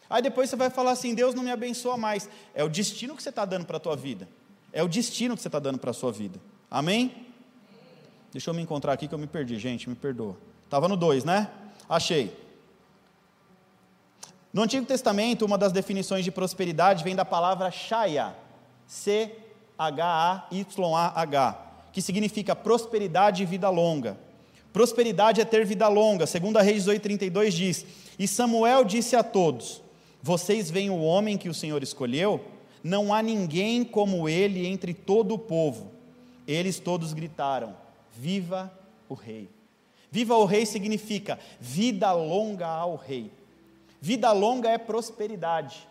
Aí 0.08 0.22
depois 0.22 0.48
você 0.48 0.56
vai 0.56 0.70
falar 0.70 0.92
assim: 0.92 1.14
Deus 1.14 1.34
não 1.34 1.42
me 1.42 1.50
abençoa 1.50 1.96
mais. 1.96 2.28
É 2.54 2.62
o 2.62 2.68
destino 2.68 3.16
que 3.16 3.22
você 3.22 3.30
está 3.30 3.44
dando 3.44 3.66
para 3.66 3.78
a 3.78 3.80
tua 3.80 3.96
vida. 3.96 4.28
É 4.72 4.82
o 4.82 4.88
destino 4.88 5.34
que 5.34 5.42
você 5.42 5.48
está 5.48 5.58
dando 5.58 5.78
para 5.78 5.90
a 5.90 5.94
sua 5.94 6.12
vida. 6.12 6.40
Amém? 6.70 7.26
Deixa 8.32 8.50
eu 8.50 8.54
me 8.54 8.62
encontrar 8.62 8.92
aqui 8.92 9.06
que 9.06 9.14
eu 9.14 9.18
me 9.18 9.26
perdi, 9.26 9.58
gente, 9.58 9.88
me 9.88 9.94
perdoa. 9.94 10.36
Estava 10.64 10.88
no 10.88 10.96
2, 10.96 11.24
né? 11.24 11.50
Achei. 11.88 12.36
No 14.52 14.62
Antigo 14.62 14.86
Testamento, 14.86 15.44
uma 15.44 15.58
das 15.58 15.72
definições 15.72 16.24
de 16.24 16.30
prosperidade 16.30 17.02
vem 17.02 17.14
da 17.14 17.24
palavra 17.24 17.70
Shaya. 17.70 18.36
C 18.86 19.43
H-A-Y-A-H, 19.78 21.58
que 21.92 22.02
significa 22.02 22.54
prosperidade 22.54 23.42
e 23.42 23.46
vida 23.46 23.68
longa. 23.70 24.16
Prosperidade 24.72 25.40
é 25.40 25.44
ter 25.44 25.64
vida 25.64 25.88
longa, 25.88 26.26
segundo 26.26 26.56
a 26.56 26.62
Reis 26.62 26.84
18:32 26.84 27.54
diz: 27.54 27.86
"E 28.18 28.26
Samuel 28.26 28.84
disse 28.84 29.14
a 29.14 29.22
todos: 29.22 29.82
Vocês 30.22 30.70
veem 30.70 30.90
o 30.90 31.00
homem 31.00 31.38
que 31.38 31.48
o 31.48 31.54
Senhor 31.54 31.82
escolheu? 31.82 32.40
Não 32.82 33.14
há 33.14 33.22
ninguém 33.22 33.84
como 33.84 34.28
ele 34.28 34.66
entre 34.66 34.92
todo 34.92 35.34
o 35.34 35.38
povo. 35.38 35.90
Eles 36.46 36.78
todos 36.78 37.12
gritaram: 37.12 37.74
Viva 38.12 38.72
o 39.08 39.14
Rei! 39.14 39.48
Viva 40.10 40.36
o 40.36 40.44
Rei 40.44 40.64
significa 40.64 41.38
vida 41.58 42.12
longa 42.12 42.68
ao 42.68 42.94
Rei. 42.94 43.32
Vida 44.00 44.30
longa 44.32 44.68
é 44.68 44.78
prosperidade. 44.78 45.88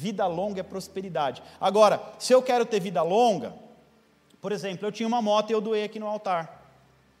Vida 0.00 0.26
longa 0.26 0.60
é 0.60 0.62
prosperidade. 0.62 1.42
Agora, 1.60 2.02
se 2.18 2.32
eu 2.32 2.42
quero 2.42 2.64
ter 2.64 2.80
vida 2.80 3.02
longa, 3.02 3.52
por 4.40 4.50
exemplo, 4.50 4.88
eu 4.88 4.90
tinha 4.90 5.06
uma 5.06 5.20
moto 5.20 5.50
e 5.50 5.52
eu 5.52 5.60
doei 5.60 5.84
aqui 5.84 6.00
no 6.00 6.06
altar. 6.06 6.64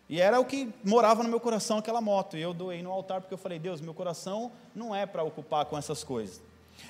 E 0.08 0.18
era 0.18 0.40
o 0.40 0.46
que 0.46 0.72
morava 0.82 1.22
no 1.22 1.28
meu 1.28 1.38
coração 1.38 1.76
aquela 1.76 2.00
moto. 2.00 2.38
E 2.38 2.40
eu 2.40 2.54
doei 2.54 2.82
no 2.82 2.90
altar 2.90 3.20
porque 3.20 3.34
eu 3.34 3.38
falei: 3.38 3.58
Deus, 3.58 3.82
meu 3.82 3.92
coração 3.92 4.50
não 4.74 4.96
é 4.96 5.04
para 5.04 5.22
ocupar 5.22 5.66
com 5.66 5.76
essas 5.76 6.02
coisas. 6.02 6.40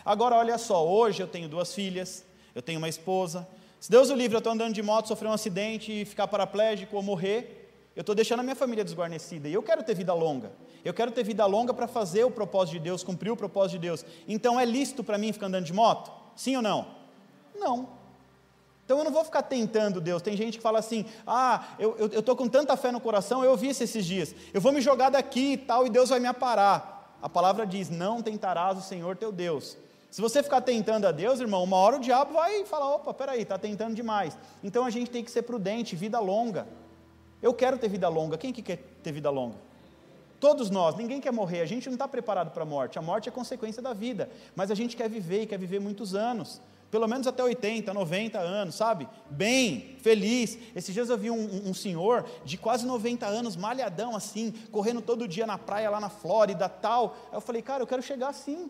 Agora, 0.05 0.37
olha 0.37 0.57
só, 0.59 0.87
hoje 0.87 1.25
eu 1.25 1.27
tenho 1.27 1.49
duas 1.49 1.75
filhas, 1.75 2.25
eu 2.55 2.63
tenho 2.63 2.79
uma 2.79 2.89
esposa. 2.89 3.45
Se 3.81 3.91
Deus 3.91 4.11
o 4.11 4.15
livre, 4.15 4.37
eu 4.37 4.39
estou 4.39 4.53
andando 4.53 4.73
de 4.73 4.83
moto, 4.83 5.09
sofrer 5.09 5.27
um 5.27 5.33
acidente 5.33 5.91
e 5.91 6.05
ficar 6.05 6.29
paraplégico 6.29 6.95
ou 6.95 7.03
morrer, 7.03 7.60
eu 7.95 8.03
estou 8.03 8.15
deixando 8.15 8.41
a 8.41 8.43
minha 8.43 8.55
família 8.57 8.85
desguarnecida. 8.85 9.49
E 9.49 9.53
eu 9.53 9.63
quero 9.63 9.83
ter 9.83 9.95
vida 9.95 10.15
longa. 10.15 10.53
Eu 10.85 10.95
quero 10.95 11.11
ter 11.11 11.25
vida 11.25 11.45
longa 11.45 11.75
para 11.75 11.87
fazer 11.89 12.25
o 12.25 12.31
propósito 12.31 12.75
de 12.75 12.81
Deus, 12.81 13.03
cumprir 13.03 13.31
o 13.31 13.37
propósito 13.37 13.73
de 13.73 13.79
Deus. 13.81 14.05
Então 14.29 14.59
é 14.59 14.65
lícito 14.65 15.03
para 15.03 15.19
mim 15.19 15.33
ficar 15.33 15.47
andando 15.47 15.65
de 15.65 15.73
moto? 15.73 16.11
Sim 16.37 16.57
ou 16.57 16.63
não? 16.63 16.87
Não. 17.55 18.01
Então 18.85 18.99
eu 18.99 19.05
não 19.05 19.13
vou 19.13 19.25
ficar 19.25 19.43
tentando 19.43 20.01
Deus. 20.01 20.23
Tem 20.23 20.37
gente 20.37 20.57
que 20.57 20.63
fala 20.63 20.79
assim: 20.79 21.05
ah, 21.27 21.65
eu 21.79 22.07
estou 22.07 22.35
com 22.35 22.49
tanta 22.49 22.77
fé 22.77 22.91
no 22.91 23.01
coração, 23.01 23.45
eu 23.45 23.51
ouvi 23.51 23.69
isso 23.69 23.83
esses 23.83 24.05
dias. 24.05 24.35
Eu 24.53 24.61
vou 24.61 24.73
me 24.73 24.81
jogar 24.81 25.11
daqui 25.11 25.53
e 25.53 25.57
tal, 25.57 25.87
e 25.87 25.91
Deus 25.91 26.09
vai 26.11 26.19
me 26.19 26.27
aparar. 26.27 27.17
A 27.23 27.29
palavra 27.29 27.67
diz: 27.67 27.89
não 27.91 28.23
tentarás 28.23 28.79
o 28.79 28.83
Senhor 28.83 29.17
teu 29.17 29.31
Deus. 29.31 29.77
Se 30.11 30.21
você 30.21 30.43
ficar 30.43 30.61
tentando 30.63 31.07
a 31.07 31.13
Deus, 31.13 31.39
irmão, 31.39 31.63
uma 31.63 31.77
hora 31.77 31.97
o 31.97 32.01
diabo 32.01 32.33
vai 32.33 32.65
falar: 32.65 32.95
opa, 32.95 33.15
peraí, 33.15 33.43
está 33.43 33.59
tentando 33.59 33.95
demais. 33.95 34.37
Então 34.65 34.85
a 34.85 34.91
gente 34.91 35.11
tem 35.11 35.23
que 35.23 35.31
ser 35.31 35.43
prudente, 35.43 35.95
vida 35.95 36.19
longa. 36.19 36.67
Eu 37.43 37.55
quero 37.55 37.79
ter 37.79 37.89
vida 37.89 38.09
longa. 38.09 38.37
Quem 38.37 38.53
que 38.53 38.63
quer 38.63 38.79
ter 39.03 39.13
vida 39.13 39.31
longa? 39.31 39.57
Todos 40.39 40.71
nós, 40.71 40.97
ninguém 40.97 41.21
quer 41.21 41.33
morrer, 41.33 41.61
a 41.61 41.67
gente 41.67 41.87
não 41.87 41.95
está 41.95 42.09
preparado 42.09 42.51
para 42.51 42.63
a 42.63 42.67
morte. 42.67 42.99
A 42.99 43.03
morte 43.03 43.29
é 43.29 43.33
consequência 43.33 43.83
da 43.83 43.93
vida, 43.93 44.31
mas 44.57 44.71
a 44.71 44.75
gente 44.75 44.97
quer 44.97 45.09
viver 45.09 45.43
e 45.43 45.47
quer 45.47 45.59
viver 45.59 45.81
muitos 45.81 46.15
anos 46.15 46.61
pelo 46.91 47.07
menos 47.07 47.27
até 47.27 47.43
80, 47.43 47.95
90 47.95 48.39
anos, 48.39 48.75
sabe? 48.75 49.09
Bem, 49.31 49.97
feliz. 50.01 50.59
Esses 50.75 50.93
dias 50.93 51.09
eu 51.09 51.17
vi 51.17 51.31
um, 51.31 51.69
um, 51.69 51.73
senhor 51.73 52.27
de 52.45 52.59
quase 52.59 52.85
90 52.85 53.27
anos, 53.27 53.55
malhadão 53.55 54.17
assim, 54.17 54.53
correndo 54.73 55.01
todo 55.01 55.29
dia 55.29 55.47
na 55.47 55.57
praia 55.57 55.89
lá 55.89 56.01
na 56.01 56.09
Flórida, 56.09 56.69
tal. 56.69 57.17
Aí 57.31 57.37
eu 57.37 57.41
falei, 57.41 57.63
cara, 57.63 57.83
eu 57.83 57.87
quero 57.87 58.03
chegar 58.03 58.29
assim. 58.29 58.69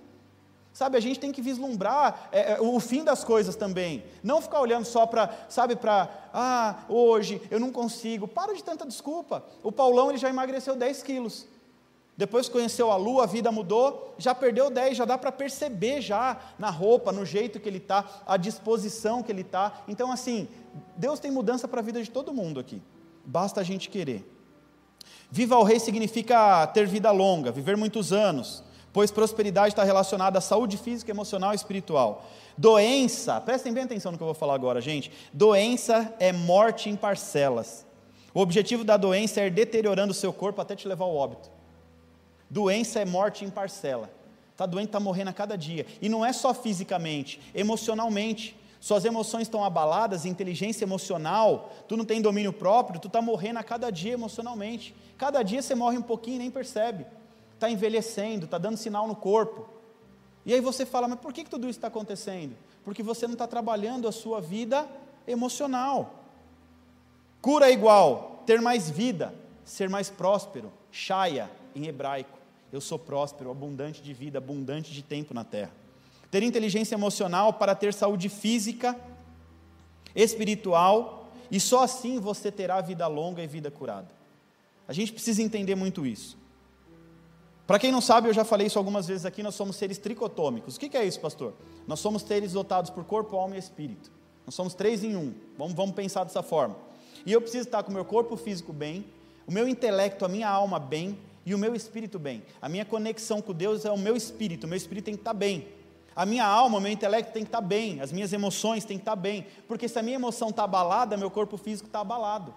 Sabe, 0.73 0.97
a 0.97 1.01
gente 1.01 1.19
tem 1.19 1.33
que 1.33 1.43
vislumbrar 1.43 2.29
é, 2.31 2.53
é, 2.53 2.61
o 2.61 2.79
fim 2.79 3.03
das 3.03 3.25
coisas 3.25 3.57
também. 3.57 4.05
Não 4.23 4.41
ficar 4.41 4.61
olhando 4.61 4.85
só 4.85 5.05
para, 5.05 5.31
sabe, 5.49 5.75
para, 5.75 6.09
ah, 6.33 6.85
hoje 6.89 7.43
eu 7.51 7.59
não 7.59 7.73
consigo. 7.73 8.29
Para 8.29 8.55
de 8.55 8.63
tanta 8.63 8.87
desculpa. 8.87 9.45
O 9.63 9.73
Paulão 9.73 10.11
ele 10.11 10.19
já 10.19 10.29
emagreceu 10.29 10.77
10 10.77 11.03
quilos. 11.03 11.47
Depois 12.17 12.49
conheceu 12.49 12.91
a 12.91 12.97
lua, 12.97 13.25
a 13.25 13.27
vida 13.27 13.51
mudou, 13.51 14.15
já 14.19 14.35
perdeu 14.35 14.69
10, 14.71 14.99
já 14.99 15.05
dá 15.07 15.17
para 15.17 15.33
perceber 15.33 16.03
já 16.03 16.39
na 16.59 16.69
roupa, 16.69 17.11
no 17.11 17.25
jeito 17.25 17.59
que 17.59 17.67
ele 17.67 17.79
está, 17.79 18.05
a 18.27 18.37
disposição 18.37 19.23
que 19.23 19.33
ele 19.33 19.41
está. 19.41 19.83
Então, 19.89 20.13
assim, 20.13 20.47
Deus 20.97 21.19
tem 21.19 21.31
mudança 21.31 21.67
para 21.67 21.81
a 21.81 21.83
vida 21.83 22.03
de 22.03 22.11
todo 22.11 22.33
mundo 22.33 22.61
aqui. 22.61 22.83
Basta 23.25 23.61
a 23.61 23.65
gente 23.65 23.89
querer. 23.89 24.31
Viva 25.31 25.55
ao 25.55 25.63
rei 25.63 25.81
significa 25.81 26.67
ter 26.67 26.87
vida 26.87 27.11
longa, 27.11 27.51
viver 27.51 27.77
muitos 27.77 28.13
anos, 28.13 28.63
pois 28.93 29.11
prosperidade 29.11 29.69
está 29.69 29.85
relacionada 29.85 30.39
à 30.39 30.41
saúde 30.41 30.77
física, 30.77 31.11
emocional 31.11 31.53
e 31.53 31.57
espiritual. 31.57 32.25
Doença, 32.57 33.41
prestem 33.41 33.73
bem 33.73 33.85
atenção 33.85 34.13
no 34.13 34.19
que 34.19 34.23
eu 34.23 34.27
vou 34.27 34.35
falar 34.35 34.55
agora, 34.55 34.81
gente. 34.81 35.11
Doença 35.33 36.15
é 36.19 36.33
morte 36.33 36.91
em 36.91 36.97
parcelas. 36.97 37.87
O 38.35 38.41
objetivo 38.41 38.85
da 38.85 38.97
doença 38.97 39.41
é 39.41 39.47
ir 39.47 39.51
deteriorando 39.51 40.13
o 40.13 40.15
seu 40.15 40.33
corpo 40.33 40.61
até 40.61 40.77
te 40.77 40.87
levar 40.87 41.05
ao 41.05 41.15
óbito. 41.15 41.51
Doença 42.49 43.01
é 43.01 43.05
morte 43.05 43.45
em 43.45 43.51
parcela. 43.51 44.11
Está 44.53 44.67
doente, 44.67 44.89
está 44.89 45.01
morrendo 45.01 45.31
a 45.31 45.33
cada 45.33 45.57
dia. 45.57 45.87
E 46.03 46.09
não 46.09 46.25
é 46.25 46.33
só 46.33 46.53
fisicamente, 46.53 47.41
emocionalmente. 47.55 48.57
Suas 48.81 49.05
emoções 49.05 49.43
estão 49.43 49.65
abaladas, 49.65 50.25
inteligência 50.25 50.85
emocional, 50.85 51.71
tu 51.87 51.97
não 51.97 52.05
tem 52.05 52.21
domínio 52.21 52.53
próprio, 52.53 52.99
tu 52.99 53.09
está 53.09 53.21
morrendo 53.21 53.59
a 53.59 53.63
cada 53.63 53.91
dia 53.91 54.13
emocionalmente. 54.13 54.95
Cada 55.19 55.43
dia 55.43 55.61
você 55.61 55.75
morre 55.75 55.99
um 55.99 56.03
pouquinho 56.03 56.37
e 56.37 56.39
nem 56.41 56.51
percebe. 56.51 57.07
Está 57.61 57.71
envelhecendo, 57.71 58.47
está 58.47 58.57
dando 58.57 58.79
sinal 58.79 59.07
no 59.07 59.15
corpo. 59.15 59.69
E 60.47 60.55
aí 60.55 60.63
você 60.63 60.87
fala, 60.87 61.07
mas 61.07 61.21
por 61.21 61.31
que, 61.31 61.45
que 61.45 61.51
tudo 61.51 61.69
isso 61.69 61.79
está 61.79 61.89
acontecendo? 61.89 62.57
Porque 62.83 63.03
você 63.03 63.27
não 63.27 63.35
está 63.35 63.47
trabalhando 63.47 64.09
a 64.09 64.13
sua 64.13 64.41
vida 64.41 64.89
emocional. 65.27 66.25
Cura 67.43 67.69
é 67.69 67.73
igual, 67.75 68.43
ter 68.47 68.63
mais 68.63 68.89
vida, 68.89 69.35
ser 69.63 69.91
mais 69.91 70.09
próspero, 70.09 70.73
Shaya, 70.91 71.51
em 71.77 71.87
hebraico. 71.87 72.39
Eu 72.73 72.81
sou 72.81 72.99
próspero, 72.99 73.51
abundante 73.51 74.01
de 74.01 74.15
vida, 74.15 74.39
abundante 74.39 74.91
de 74.91 75.03
tempo 75.03 75.35
na 75.35 75.45
terra. 75.45 75.73
Ter 76.31 76.43
inteligência 76.43 76.95
emocional 76.95 77.53
para 77.53 77.75
ter 77.75 77.93
saúde 77.93 78.31
física, 78.31 78.99
espiritual, 80.15 81.31
e 81.51 81.61
só 81.61 81.83
assim 81.83 82.19
você 82.19 82.51
terá 82.51 82.81
vida 82.81 83.07
longa 83.07 83.43
e 83.43 83.47
vida 83.47 83.71
curada. 83.71 84.09
A 84.89 84.95
gente 84.95 85.13
precisa 85.13 85.43
entender 85.43 85.75
muito 85.75 86.07
isso. 86.07 86.40
Para 87.71 87.79
quem 87.79 87.93
não 87.93 88.01
sabe, 88.01 88.29
eu 88.29 88.33
já 88.33 88.45
falei 88.45 88.67
isso 88.67 88.81
algumas 88.81 89.07
vezes 89.07 89.25
aqui, 89.25 89.45
nós 89.45 89.55
somos 89.55 89.77
seres 89.77 89.97
tricotômicos. 89.97 90.75
O 90.75 90.81
que 90.81 90.97
é 90.97 91.05
isso, 91.05 91.21
pastor? 91.21 91.55
Nós 91.87 92.01
somos 92.01 92.23
seres 92.23 92.51
dotados 92.51 92.91
por 92.91 93.05
corpo, 93.05 93.37
alma 93.37 93.55
e 93.55 93.61
espírito. 93.61 94.11
Nós 94.45 94.57
somos 94.57 94.75
três 94.75 95.05
em 95.05 95.15
um. 95.15 95.33
Vamos, 95.57 95.75
vamos 95.75 95.95
pensar 95.95 96.25
dessa 96.25 96.43
forma. 96.43 96.77
E 97.25 97.33
eu 97.33 97.41
preciso 97.41 97.69
estar 97.69 97.85
com 97.85 97.93
o 97.93 97.95
meu 97.95 98.05
corpo 98.05 98.37
físico 98.37 98.73
bem, 98.73 99.07
o 99.47 99.53
meu 99.53 99.69
intelecto, 99.69 100.25
a 100.25 100.29
minha 100.29 100.49
alma 100.49 100.81
bem, 100.81 101.17
e 101.47 101.55
o 101.55 101.59
meu 101.59 101.73
espírito 101.73 102.19
bem. 102.19 102.43
A 102.61 102.69
minha 102.69 102.85
conexão 102.85 103.41
com 103.41 103.53
Deus 103.53 103.85
é 103.85 103.93
o 103.93 103.97
meu 103.97 104.17
espírito, 104.17 104.65
o 104.65 104.69
meu 104.69 104.77
espírito 104.77 105.05
tem 105.05 105.15
que 105.15 105.21
estar 105.21 105.33
bem. 105.33 105.69
A 106.17 106.27
minha 106.27 106.45
alma, 106.45 106.79
o 106.79 106.81
meu 106.81 106.91
intelecto 106.91 107.33
tem 107.33 107.45
que 107.45 107.51
estar 107.51 107.61
bem, 107.61 108.01
as 108.01 108.11
minhas 108.11 108.33
emoções 108.33 108.85
têm 108.85 108.99
que 108.99 109.03
estar 109.03 109.15
bem, 109.15 109.47
porque 109.69 109.87
se 109.87 109.97
a 109.97 110.03
minha 110.03 110.17
emoção 110.17 110.49
está 110.49 110.65
abalada, 110.65 111.17
meu 111.17 111.31
corpo 111.31 111.57
físico 111.57 111.87
está 111.87 112.01
abalado. 112.01 112.53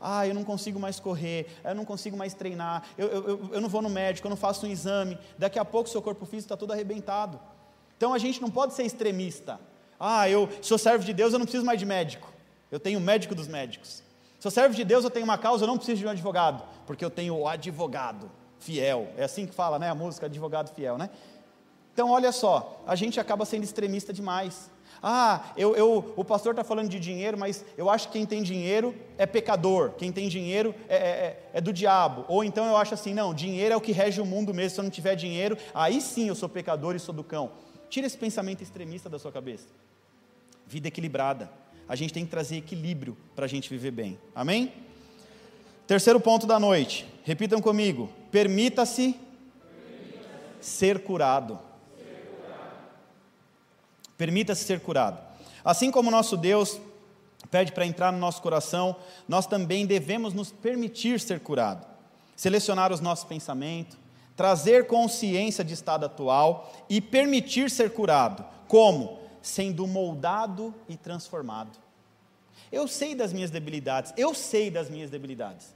Ah, 0.00 0.26
eu 0.26 0.34
não 0.34 0.44
consigo 0.44 0.78
mais 0.78 1.00
correr, 1.00 1.46
eu 1.64 1.74
não 1.74 1.84
consigo 1.84 2.16
mais 2.16 2.34
treinar, 2.34 2.84
eu, 2.98 3.08
eu, 3.08 3.50
eu 3.52 3.60
não 3.60 3.68
vou 3.68 3.80
no 3.82 3.88
médico, 3.88 4.26
eu 4.26 4.30
não 4.30 4.36
faço 4.36 4.66
um 4.66 4.70
exame, 4.70 5.18
daqui 5.38 5.58
a 5.58 5.64
pouco 5.64 5.88
seu 5.88 6.02
corpo 6.02 6.24
físico 6.26 6.46
está 6.46 6.56
todo 6.56 6.72
arrebentado. 6.72 7.40
Então 7.96 8.12
a 8.12 8.18
gente 8.18 8.40
não 8.40 8.50
pode 8.50 8.74
ser 8.74 8.84
extremista. 8.84 9.58
Ah, 9.98 10.28
eu 10.28 10.48
sou 10.60 10.76
servo 10.76 11.04
de 11.04 11.12
Deus, 11.12 11.32
eu 11.32 11.38
não 11.38 11.46
preciso 11.46 11.64
mais 11.64 11.78
de 11.78 11.86
médico. 11.86 12.32
Eu 12.70 12.78
tenho 12.78 12.98
o 12.98 13.02
médico 13.02 13.34
dos 13.34 13.48
médicos. 13.48 14.02
Se 14.38 14.46
eu 14.46 14.50
servo 14.50 14.74
de 14.74 14.84
Deus, 14.84 15.04
eu 15.04 15.10
tenho 15.10 15.24
uma 15.24 15.38
causa, 15.38 15.64
eu 15.64 15.66
não 15.66 15.76
preciso 15.76 16.00
de 16.00 16.06
um 16.06 16.10
advogado, 16.10 16.62
porque 16.86 17.04
eu 17.04 17.10
tenho 17.10 17.34
o 17.36 17.48
advogado 17.48 18.30
fiel. 18.58 19.08
É 19.16 19.24
assim 19.24 19.46
que 19.46 19.54
fala, 19.54 19.78
né? 19.78 19.88
A 19.88 19.94
música 19.94 20.26
advogado 20.26 20.74
fiel, 20.74 20.98
né? 20.98 21.08
Então, 21.92 22.10
olha 22.10 22.30
só, 22.30 22.82
a 22.86 22.94
gente 22.94 23.18
acaba 23.18 23.46
sendo 23.46 23.64
extremista 23.64 24.12
demais. 24.12 24.70
Ah, 25.02 25.52
eu, 25.56 25.76
eu 25.76 26.12
o 26.16 26.24
pastor 26.24 26.52
está 26.52 26.64
falando 26.64 26.88
de 26.88 26.98
dinheiro, 26.98 27.38
mas 27.38 27.64
eu 27.76 27.88
acho 27.90 28.08
que 28.08 28.14
quem 28.14 28.26
tem 28.26 28.42
dinheiro 28.42 28.94
é 29.18 29.26
pecador, 29.26 29.92
quem 29.92 30.10
tem 30.10 30.28
dinheiro 30.28 30.74
é, 30.88 30.96
é, 30.96 30.98
é, 30.98 31.50
é 31.54 31.60
do 31.60 31.72
diabo. 31.72 32.24
Ou 32.28 32.42
então 32.42 32.66
eu 32.66 32.76
acho 32.76 32.94
assim, 32.94 33.14
não, 33.14 33.34
dinheiro 33.34 33.74
é 33.74 33.76
o 33.76 33.80
que 33.80 33.92
rege 33.92 34.20
o 34.20 34.26
mundo 34.26 34.52
mesmo, 34.54 34.70
se 34.70 34.80
eu 34.80 34.84
não 34.84 34.90
tiver 34.90 35.14
dinheiro, 35.14 35.56
aí 35.74 36.00
sim 36.00 36.28
eu 36.28 36.34
sou 36.34 36.48
pecador 36.48 36.94
e 36.94 36.98
sou 36.98 37.14
do 37.14 37.24
cão. 37.24 37.52
Tira 37.88 38.06
esse 38.06 38.18
pensamento 38.18 38.62
extremista 38.62 39.08
da 39.08 39.18
sua 39.18 39.30
cabeça. 39.30 39.68
Vida 40.66 40.88
equilibrada 40.88 41.50
a 41.88 41.94
gente 41.94 42.12
tem 42.12 42.24
que 42.24 42.30
trazer 42.30 42.56
equilíbrio 42.56 43.16
para 43.34 43.44
a 43.44 43.48
gente 43.48 43.70
viver 43.70 43.90
bem. 43.90 44.18
Amém? 44.34 44.72
Terceiro 45.86 46.18
ponto 46.18 46.46
da 46.46 46.58
noite, 46.58 47.06
repitam 47.22 47.60
comigo: 47.60 48.10
permita-se 48.30 49.14
Permita 49.78 50.26
ser 50.60 51.00
curado. 51.00 51.58
Permita-se 54.16 54.64
ser 54.64 54.80
curado. 54.80 55.18
Assim 55.64 55.90
como 55.90 56.10
nosso 56.10 56.36
Deus 56.36 56.80
pede 57.50 57.72
para 57.72 57.86
entrar 57.86 58.12
no 58.12 58.18
nosso 58.18 58.42
coração, 58.42 58.96
nós 59.28 59.46
também 59.46 59.86
devemos 59.86 60.32
nos 60.32 60.50
permitir 60.50 61.20
ser 61.20 61.40
curado. 61.40 61.86
Selecionar 62.34 62.92
os 62.92 63.00
nossos 63.00 63.24
pensamentos, 63.24 63.96
trazer 64.36 64.86
consciência 64.86 65.64
de 65.64 65.74
estado 65.74 66.06
atual 66.06 66.72
e 66.88 67.00
permitir 67.00 67.70
ser 67.70 67.92
curado. 67.92 68.44
Como? 68.68 69.26
sendo 69.46 69.86
moldado 69.86 70.74
e 70.88 70.96
transformado. 70.96 71.78
Eu 72.70 72.88
sei 72.88 73.14
das 73.14 73.32
minhas 73.32 73.50
debilidades, 73.50 74.12
eu 74.16 74.34
sei 74.34 74.70
das 74.70 74.90
minhas 74.90 75.08
debilidades. 75.08 75.72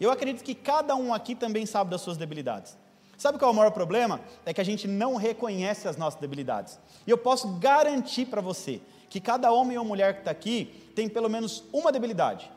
Eu 0.00 0.10
acredito 0.10 0.42
que 0.42 0.54
cada 0.54 0.96
um 0.96 1.12
aqui 1.12 1.34
também 1.34 1.66
sabe 1.66 1.90
das 1.90 2.00
suas 2.00 2.16
debilidades. 2.16 2.76
Sabe 3.22 3.38
qual 3.38 3.52
é 3.52 3.54
o 3.54 3.56
maior 3.56 3.70
problema? 3.70 4.20
É 4.44 4.52
que 4.52 4.60
a 4.60 4.64
gente 4.64 4.88
não 4.88 5.14
reconhece 5.14 5.86
as 5.86 5.96
nossas 5.96 6.20
debilidades. 6.20 6.76
E 7.06 7.10
eu 7.12 7.16
posso 7.16 7.46
garantir 7.60 8.26
para 8.26 8.40
você 8.40 8.80
que 9.08 9.20
cada 9.20 9.52
homem 9.52 9.78
ou 9.78 9.84
mulher 9.84 10.14
que 10.14 10.18
está 10.22 10.32
aqui 10.32 10.90
tem 10.92 11.08
pelo 11.08 11.30
menos 11.30 11.62
uma 11.72 11.92
debilidade. 11.92 12.50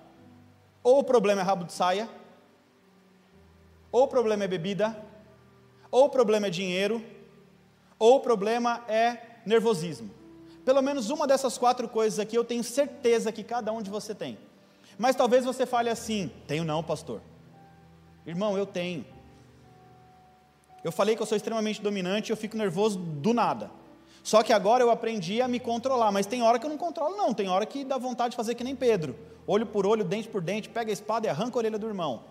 Ou 0.82 0.98
o 0.98 1.04
problema 1.04 1.42
é 1.42 1.44
rabo 1.44 1.66
de 1.66 1.72
saia, 1.72 2.10
ou 3.92 4.06
o 4.06 4.08
problema 4.08 4.46
é 4.46 4.48
bebida, 4.48 4.98
ou 5.92 6.06
o 6.06 6.10
problema 6.10 6.48
é 6.48 6.50
dinheiro, 6.50 7.00
ou 8.00 8.16
o 8.16 8.20
problema 8.20 8.84
é 8.88 9.20
nervosismo. 9.46 10.10
Pelo 10.66 10.82
menos 10.82 11.12
uma 11.12 11.28
dessas 11.28 11.60
quatro 11.60 11.88
coisas 11.88 12.18
aqui 12.18 12.36
eu 12.36 12.44
tenho 12.44 12.64
certeza 12.64 13.32
que 13.32 13.44
cada 13.44 13.72
um 13.72 13.84
de 13.84 13.92
você 13.92 14.16
tem. 14.16 14.36
Mas 14.98 15.16
talvez 15.16 15.46
você 15.46 15.68
fale 15.68 15.92
assim: 15.92 16.32
tenho 16.48 16.64
não, 16.64 16.84
pastor. 16.84 17.22
Irmão, 18.26 18.58
eu 18.58 18.66
tenho. 18.66 19.14
Eu 20.86 20.92
falei 20.92 21.16
que 21.16 21.22
eu 21.24 21.26
sou 21.26 21.36
extremamente 21.36 21.82
dominante 21.82 22.30
e 22.30 22.32
eu 22.32 22.38
fico 22.38 22.56
nervoso 22.56 23.00
do 23.00 23.34
nada. 23.34 23.72
Só 24.22 24.44
que 24.44 24.54
agora 24.54 24.84
eu 24.84 24.92
aprendi 24.92 25.42
a 25.42 25.48
me 25.48 25.60
controlar, 25.60 26.12
mas 26.12 26.28
tem 26.28 26.44
hora 26.44 26.60
que 26.60 26.66
eu 26.68 26.70
não 26.70 26.78
controlo, 26.78 27.18
não. 27.18 27.34
Tem 27.34 27.50
hora 27.50 27.66
que 27.66 27.84
dá 27.84 27.98
vontade 27.98 28.32
de 28.32 28.38
fazer 28.38 28.54
que 28.54 28.64
nem 28.64 28.76
Pedro: 28.76 29.16
olho 29.48 29.66
por 29.66 29.88
olho, 29.88 30.04
dente 30.04 30.30
por 30.30 30.44
dente, 30.44 30.70
pega 30.70 30.92
a 30.92 30.94
espada 30.94 31.26
e 31.26 31.30
arranca 31.30 31.58
a 31.58 31.60
orelha 31.60 31.80
do 31.80 31.88
irmão. 31.88 32.22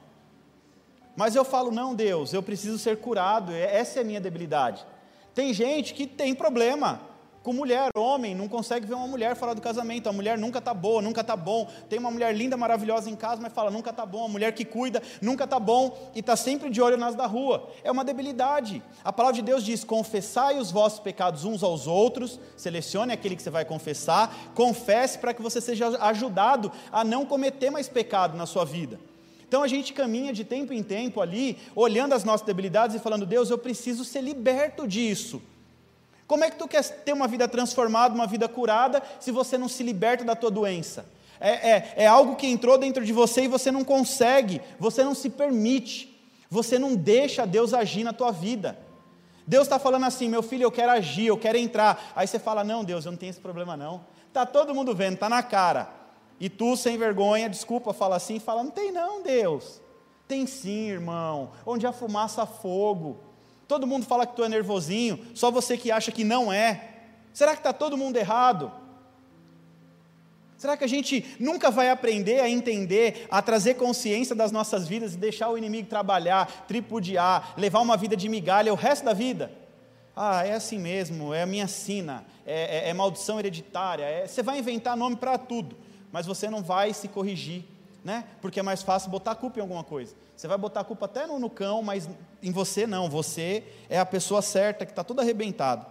Mas 1.16 1.34
eu 1.34 1.44
falo: 1.44 1.72
não, 1.72 1.96
Deus, 1.96 2.32
eu 2.32 2.44
preciso 2.44 2.78
ser 2.78 2.98
curado, 2.98 3.52
essa 3.52 3.98
é 3.98 4.02
a 4.02 4.05
minha 4.05 4.20
debilidade. 4.20 4.86
Tem 5.34 5.52
gente 5.52 5.92
que 5.92 6.07
tem 6.07 6.32
problema, 6.32 7.00
com 7.45 7.53
mulher, 7.53 7.90
homem, 7.95 8.34
não 8.34 8.49
consegue 8.49 8.86
ver 8.86 8.95
uma 8.95 9.07
mulher 9.07 9.36
fora 9.36 9.55
do 9.55 9.61
casamento. 9.61 10.09
A 10.09 10.12
mulher 10.14 10.38
nunca 10.38 10.61
está 10.61 10.72
boa, 10.72 11.03
nunca 11.03 11.20
está 11.20 11.36
bom. 11.36 11.70
Tem 11.90 11.99
uma 11.99 12.11
mulher 12.11 12.34
linda, 12.34 12.57
maravilhosa 12.57 13.11
em 13.11 13.14
casa, 13.14 13.42
mas 13.42 13.53
fala, 13.53 13.70
nunca 13.70 13.90
está 13.90 14.07
bom. 14.07 14.24
A 14.24 14.28
mulher 14.28 14.55
que 14.55 14.64
cuida, 14.64 15.03
nunca 15.20 15.45
está 15.45 15.61
bom 15.61 16.11
e 16.14 16.20
está 16.20 16.36
sempre 16.36 16.70
de 16.70 16.80
olho 16.80 16.97
nas 16.97 17.14
da 17.14 17.26
rua. 17.26 17.68
É 17.84 17.92
uma 17.92 18.03
debilidade. 18.03 18.82
A 19.05 19.12
palavra 19.12 19.36
de 19.36 19.42
Deus 19.42 19.62
diz: 19.62 19.84
confessai 19.84 20.59
os 20.59 20.70
vossos 20.70 21.01
pecados 21.01 21.45
uns 21.45 21.62
aos 21.62 21.86
outros, 21.86 22.40
selecione 22.57 23.12
aquele 23.12 23.36
que 23.36 23.42
você 23.42 23.51
vai 23.51 23.66
confessar, 23.66 24.34
confesse 24.55 25.18
para 25.18 25.34
que 25.34 25.42
você 25.42 25.61
seja 25.61 25.88
ajudado 26.03 26.72
a 26.90 27.05
não 27.05 27.26
cometer 27.26 27.68
mais 27.68 27.90
pecado 27.90 28.38
na 28.38 28.47
sua 28.47 28.64
vida. 28.64 28.99
Então 29.47 29.62
a 29.62 29.68
gente 29.68 29.92
caminha 29.92 30.32
de 30.32 30.45
tempo 30.45 30.72
em 30.72 30.82
tempo 30.82 31.20
ali, 31.20 31.59
olhando 31.76 32.14
as 32.14 32.24
nossas 32.24 32.47
debilidades 32.47 32.97
e 32.97 33.01
falando: 33.01 33.26
Deus, 33.26 33.51
eu 33.51 33.59
preciso 33.59 34.03
ser 34.03 34.22
liberto 34.22 34.88
disso. 34.88 35.42
Como 36.27 36.45
é 36.45 36.51
que 36.51 36.57
tu 36.57 36.66
quer 36.66 36.83
ter 36.83 37.12
uma 37.12 37.29
vida 37.29 37.47
transformada, 37.47 38.14
uma 38.14 38.27
vida 38.27 38.49
curada, 38.49 39.03
se 39.20 39.31
você 39.31 39.59
não 39.59 39.68
se 39.68 39.83
liberta 39.83 40.25
da 40.25 40.35
tua 40.35 40.51
doença? 40.51 41.07
É, 41.41 41.70
é, 41.70 41.95
é 41.97 42.07
algo 42.07 42.37
que 42.37 42.47
entrou 42.47 42.79
dentro 42.79 43.05
de 43.05 43.12
você 43.12 43.45
e 43.45 43.49
você 43.49 43.70
não 43.70 43.85
consegue, 43.85 44.61
você 44.79 45.05
não 45.05 45.14
se 45.14 45.29
permite, 45.29 46.18
você 46.49 46.79
não 46.79 46.95
deixa 46.95 47.47
Deus 47.47 47.75
agir 47.75 48.05
na 48.05 48.12
tua 48.12 48.31
vida. 48.31 48.79
Deus 49.47 49.64
está 49.64 49.79
falando 49.79 50.05
assim, 50.05 50.29
meu 50.29 50.43
filho, 50.43 50.62
eu 50.62 50.72
quero 50.72 50.93
agir, 50.93 51.27
eu 51.27 51.37
quero 51.37 51.59
entrar. 51.59 52.12
Aí 52.16 52.27
você 52.27 52.39
fala, 52.39 52.64
não, 52.64 52.83
Deus, 52.83 53.05
eu 53.05 53.12
não 53.12 53.18
tenho 53.18 53.31
esse 53.31 53.41
problema 53.41 53.77
não. 53.77 54.07
Está 54.29 54.47
todo 54.47 54.75
mundo 54.75 54.95
vendo, 54.95 55.14
está 55.14 55.29
na 55.29 55.43
cara. 55.43 55.89
E 56.41 56.49
tu, 56.49 56.77
sem 56.77 56.97
vergonha, 56.97 57.49
desculpa, 57.49 57.93
fala 57.93 58.16
assim, 58.16 58.39
fala, 58.39 58.64
não 58.64 58.70
tem 58.70 58.91
não, 58.91 59.22
Deus. 59.22 59.81
Tem 60.27 60.47
sim, 60.47 60.89
irmão. 60.89 61.53
Onde 61.66 61.87
há 61.87 61.93
fumaça, 61.93 62.47
fogo. 62.47 63.18
Todo 63.67 63.87
mundo 63.87 64.07
fala 64.07 64.27
que 64.27 64.37
tu 64.37 64.45
é 64.45 64.49
nervosinho, 64.49 65.19
só 65.35 65.51
você 65.51 65.77
que 65.77 65.91
acha 65.91 66.12
que 66.12 66.25
não 66.25 66.53
é. 66.53 66.91
Será 67.33 67.53
que 67.53 67.61
está 67.61 67.73
todo 67.73 67.97
mundo 67.97 68.17
errado? 68.17 68.71
Será 70.57 70.77
que 70.77 70.85
a 70.85 70.89
gente 70.89 71.37
nunca 71.39 71.71
vai 71.71 71.91
aprender 71.91 72.41
a 72.41 72.49
entender, 72.49 73.27
a 73.31 73.43
trazer 73.43 73.75
consciência 73.75 74.35
das 74.35 74.51
nossas 74.53 74.89
vidas 74.89 75.15
e 75.15 75.19
deixar 75.19 75.51
o 75.51 75.59
inimigo 75.59 75.89
trabalhar, 75.89 76.65
tripudiar, 76.67 77.55
levar 77.57 77.81
uma 77.81 77.97
vida 77.97 78.17
de 78.17 78.29
migalha 78.29 78.73
o 78.73 78.77
resto 78.77 79.05
da 79.05 79.12
vida? 79.12 79.53
Ah, 80.17 80.47
é 80.47 80.55
assim 80.55 80.79
mesmo, 80.79 81.35
é 81.35 81.43
a 81.43 81.47
minha 81.47 81.67
sina, 81.67 82.25
é, 82.47 82.87
é, 82.87 82.89
é 82.91 82.95
maldição 82.95 83.39
hereditária. 83.39 84.05
É, 84.05 84.27
você 84.27 84.43
vai 84.43 84.59
inventar 84.59 84.97
nome 84.97 85.17
para 85.17 85.37
tudo, 85.37 85.77
mas 86.12 86.25
você 86.25 86.49
não 86.49 86.62
vai 86.62 86.95
se 86.95 87.09
corrigir, 87.09 87.65
né? 88.05 88.24
Porque 88.42 88.61
é 88.61 88.62
mais 88.62 88.82
fácil 88.82 89.11
botar 89.11 89.30
a 89.30 89.34
culpa 89.34 89.59
em 89.59 89.62
alguma 89.62 89.82
coisa. 89.82 90.14
Você 90.36 90.46
vai 90.46 90.59
botar 90.59 90.80
a 90.80 90.84
culpa 90.84 91.07
até 91.07 91.26
no, 91.26 91.38
no 91.38 91.48
cão, 91.48 91.82
mas 91.82 92.09
em 92.42 92.52
você 92.52 92.86
não. 92.86 93.09
Você 93.09 93.64
é 93.88 93.98
a 93.98 94.05
pessoa 94.05 94.42
certa 94.42 94.84
que 94.84 94.92
está 94.92 95.02
tudo 95.02 95.22
arrebentado. 95.22 95.86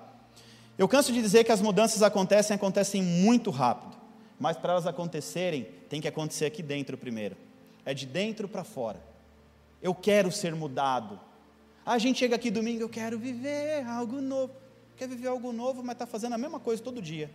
Eu 0.77 0.87
canso 0.87 1.11
de 1.11 1.21
dizer 1.21 1.43
que 1.43 1.51
as 1.51 1.61
mudanças 1.61 2.03
acontecem, 2.03 2.55
acontecem 2.55 3.01
muito 3.01 3.49
rápido. 3.49 3.97
Mas 4.39 4.57
para 4.57 4.73
elas 4.73 4.85
acontecerem, 4.85 5.67
tem 5.89 5.99
que 5.99 6.07
acontecer 6.07 6.45
aqui 6.45 6.61
dentro 6.61 6.97
primeiro. 6.97 7.35
É 7.83 7.93
de 7.93 8.05
dentro 8.05 8.47
para 8.47 8.63
fora. 8.63 9.01
Eu 9.81 9.95
quero 9.95 10.31
ser 10.31 10.53
mudado. 10.53 11.19
a 11.85 11.97
gente 11.97 12.19
chega 12.19 12.35
aqui 12.35 12.51
domingo, 12.51 12.81
eu 12.81 12.89
quero 12.89 13.17
viver 13.17 13.85
algo 13.87 14.21
novo. 14.21 14.53
Quer 14.95 15.07
viver 15.07 15.27
algo 15.27 15.51
novo, 15.51 15.83
mas 15.83 15.93
está 15.93 16.05
fazendo 16.05 16.33
a 16.33 16.37
mesma 16.37 16.59
coisa 16.59 16.81
todo 16.81 17.01
dia. 17.01 17.31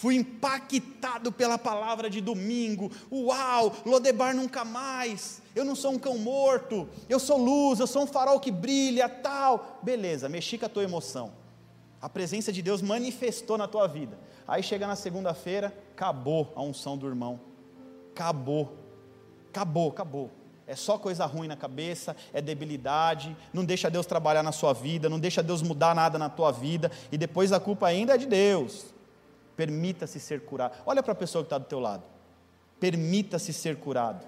Fui 0.00 0.16
impactado 0.16 1.30
pela 1.30 1.58
palavra 1.58 2.08
de 2.08 2.22
domingo. 2.22 2.90
Uau, 3.12 3.76
Lodebar 3.84 4.34
nunca 4.34 4.64
mais. 4.64 5.42
Eu 5.54 5.62
não 5.62 5.74
sou 5.74 5.92
um 5.92 5.98
cão 5.98 6.16
morto. 6.16 6.88
Eu 7.06 7.20
sou 7.20 7.36
luz, 7.36 7.80
eu 7.80 7.86
sou 7.86 8.04
um 8.04 8.06
farol 8.06 8.40
que 8.40 8.50
brilha, 8.50 9.10
tal. 9.10 9.78
Beleza, 9.82 10.26
mexi 10.26 10.56
com 10.56 10.64
a 10.64 10.70
tua 10.70 10.84
emoção. 10.84 11.32
A 12.00 12.08
presença 12.08 12.50
de 12.50 12.62
Deus 12.62 12.80
manifestou 12.80 13.58
na 13.58 13.68
tua 13.68 13.86
vida. 13.86 14.18
Aí 14.48 14.62
chega 14.62 14.86
na 14.86 14.96
segunda-feira, 14.96 15.76
acabou 15.92 16.50
a 16.56 16.62
unção 16.62 16.96
do 16.96 17.06
irmão. 17.06 17.38
Acabou. 18.14 18.78
Acabou, 19.50 19.90
acabou. 19.90 20.30
É 20.66 20.74
só 20.74 20.96
coisa 20.96 21.26
ruim 21.26 21.46
na 21.46 21.56
cabeça, 21.56 22.16
é 22.32 22.40
debilidade, 22.40 23.36
não 23.52 23.66
deixa 23.66 23.90
Deus 23.90 24.06
trabalhar 24.06 24.42
na 24.42 24.52
sua 24.52 24.72
vida, 24.72 25.10
não 25.10 25.20
deixa 25.20 25.42
Deus 25.42 25.60
mudar 25.60 25.94
nada 25.94 26.18
na 26.18 26.30
tua 26.30 26.50
vida, 26.50 26.90
e 27.12 27.18
depois 27.18 27.52
a 27.52 27.60
culpa 27.60 27.86
ainda 27.86 28.14
é 28.14 28.16
de 28.16 28.24
Deus. 28.24 28.98
Permita-se 29.56 30.18
ser 30.20 30.40
curado. 30.40 30.76
Olha 30.86 31.02
para 31.02 31.12
a 31.12 31.16
pessoa 31.16 31.42
que 31.42 31.46
está 31.46 31.58
do 31.58 31.64
teu 31.64 31.80
lado. 31.80 32.02
Permita-se 32.78 33.52
ser 33.52 33.76
curado. 33.76 34.26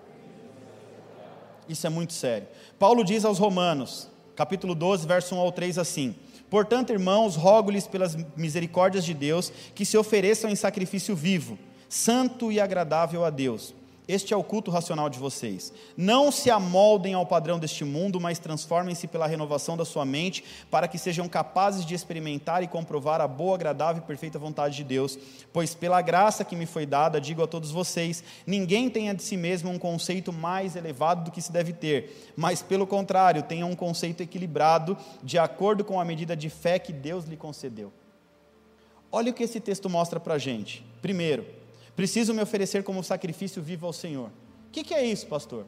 Isso 1.68 1.86
é 1.86 1.90
muito 1.90 2.12
sério. 2.12 2.48
Paulo 2.78 3.04
diz 3.04 3.24
aos 3.24 3.38
Romanos, 3.38 4.10
capítulo 4.34 4.74
12, 4.74 5.06
verso 5.06 5.34
1 5.34 5.38
ao 5.38 5.52
3 5.52 5.78
assim: 5.78 6.14
Portanto, 6.50 6.92
irmãos, 6.92 7.36
rogo-lhes 7.36 7.86
pelas 7.86 8.16
misericórdias 8.36 9.04
de 9.04 9.14
Deus 9.14 9.52
que 9.74 9.84
se 9.84 9.96
ofereçam 9.96 10.50
em 10.50 10.56
sacrifício 10.56 11.14
vivo, 11.16 11.58
santo 11.88 12.52
e 12.52 12.60
agradável 12.60 13.24
a 13.24 13.30
Deus 13.30 13.74
este 14.08 14.34
é 14.34 14.36
o 14.36 14.42
culto 14.42 14.70
racional 14.70 15.08
de 15.08 15.18
vocês. 15.18 15.72
Não 15.96 16.32
se 16.32 16.50
amoldem 16.50 17.14
ao 17.14 17.24
padrão 17.24 17.56
deste 17.56 17.84
mundo, 17.84 18.20
mas 18.20 18.38
transformem-se 18.38 19.06
pela 19.06 19.28
renovação 19.28 19.76
da 19.76 19.84
sua 19.84 20.04
mente, 20.04 20.42
para 20.70 20.88
que 20.88 20.98
sejam 20.98 21.28
capazes 21.28 21.86
de 21.86 21.94
experimentar 21.94 22.64
e 22.64 22.68
comprovar 22.68 23.20
a 23.20 23.28
boa, 23.28 23.54
agradável 23.54 24.02
e 24.02 24.06
perfeita 24.06 24.40
vontade 24.40 24.74
de 24.74 24.82
Deus. 24.82 25.16
Pois, 25.52 25.72
pela 25.72 26.02
graça 26.02 26.44
que 26.44 26.56
me 26.56 26.66
foi 26.66 26.84
dada, 26.84 27.20
digo 27.20 27.44
a 27.44 27.46
todos 27.46 27.70
vocês: 27.70 28.24
ninguém 28.44 28.90
tenha 28.90 29.14
de 29.14 29.22
si 29.22 29.36
mesmo 29.36 29.70
um 29.70 29.78
conceito 29.78 30.32
mais 30.32 30.74
elevado 30.74 31.24
do 31.24 31.30
que 31.30 31.40
se 31.40 31.52
deve 31.52 31.72
ter, 31.72 32.32
mas, 32.36 32.60
pelo 32.60 32.86
contrário, 32.88 33.44
tenha 33.44 33.64
um 33.64 33.76
conceito 33.76 34.20
equilibrado, 34.20 34.98
de 35.22 35.38
acordo 35.38 35.84
com 35.84 36.00
a 36.00 36.04
medida 36.04 36.36
de 36.36 36.50
fé 36.50 36.76
que 36.78 36.92
Deus 36.92 37.24
lhe 37.26 37.36
concedeu. 37.36 37.92
Olha 39.12 39.30
o 39.30 39.34
que 39.34 39.44
esse 39.44 39.60
texto 39.60 39.88
mostra 39.88 40.18
para 40.18 40.34
a 40.34 40.38
gente. 40.38 40.84
Primeiro, 41.00 41.61
Preciso 41.94 42.32
me 42.32 42.42
oferecer 42.42 42.82
como 42.82 43.02
sacrifício 43.04 43.62
vivo 43.62 43.86
ao 43.86 43.92
Senhor. 43.92 44.28
O 44.68 44.70
que, 44.72 44.82
que 44.82 44.94
é 44.94 45.04
isso, 45.04 45.26
pastor? 45.26 45.66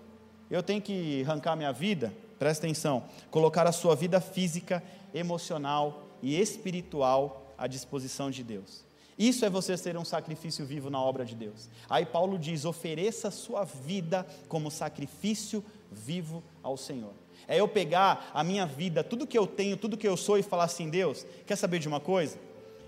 Eu 0.50 0.62
tenho 0.62 0.80
que 0.80 1.22
arrancar 1.22 1.56
minha 1.56 1.72
vida? 1.72 2.12
Presta 2.38 2.66
atenção. 2.66 3.04
Colocar 3.30 3.66
a 3.66 3.72
sua 3.72 3.94
vida 3.94 4.20
física, 4.20 4.82
emocional 5.12 6.06
e 6.22 6.40
espiritual 6.40 7.54
à 7.58 7.66
disposição 7.66 8.30
de 8.30 8.42
Deus. 8.42 8.84
Isso 9.18 9.44
é 9.44 9.50
você 9.50 9.76
ser 9.76 9.96
um 9.96 10.04
sacrifício 10.04 10.64
vivo 10.64 10.90
na 10.90 11.00
obra 11.00 11.24
de 11.24 11.34
Deus. 11.34 11.68
Aí 11.88 12.04
Paulo 12.04 12.38
diz: 12.38 12.64
ofereça 12.64 13.28
a 13.28 13.30
sua 13.30 13.64
vida 13.64 14.26
como 14.48 14.70
sacrifício 14.70 15.64
vivo 15.90 16.42
ao 16.62 16.76
Senhor. 16.76 17.12
É 17.46 17.60
eu 17.60 17.68
pegar 17.68 18.30
a 18.34 18.42
minha 18.42 18.66
vida, 18.66 19.04
tudo 19.04 19.26
que 19.26 19.38
eu 19.38 19.46
tenho, 19.46 19.76
tudo 19.76 19.96
que 19.96 20.08
eu 20.08 20.16
sou 20.16 20.38
e 20.38 20.42
falar 20.42 20.64
assim: 20.64 20.90
Deus, 20.90 21.24
quer 21.46 21.56
saber 21.56 21.78
de 21.78 21.86
uma 21.86 22.00
coisa? 22.00 22.38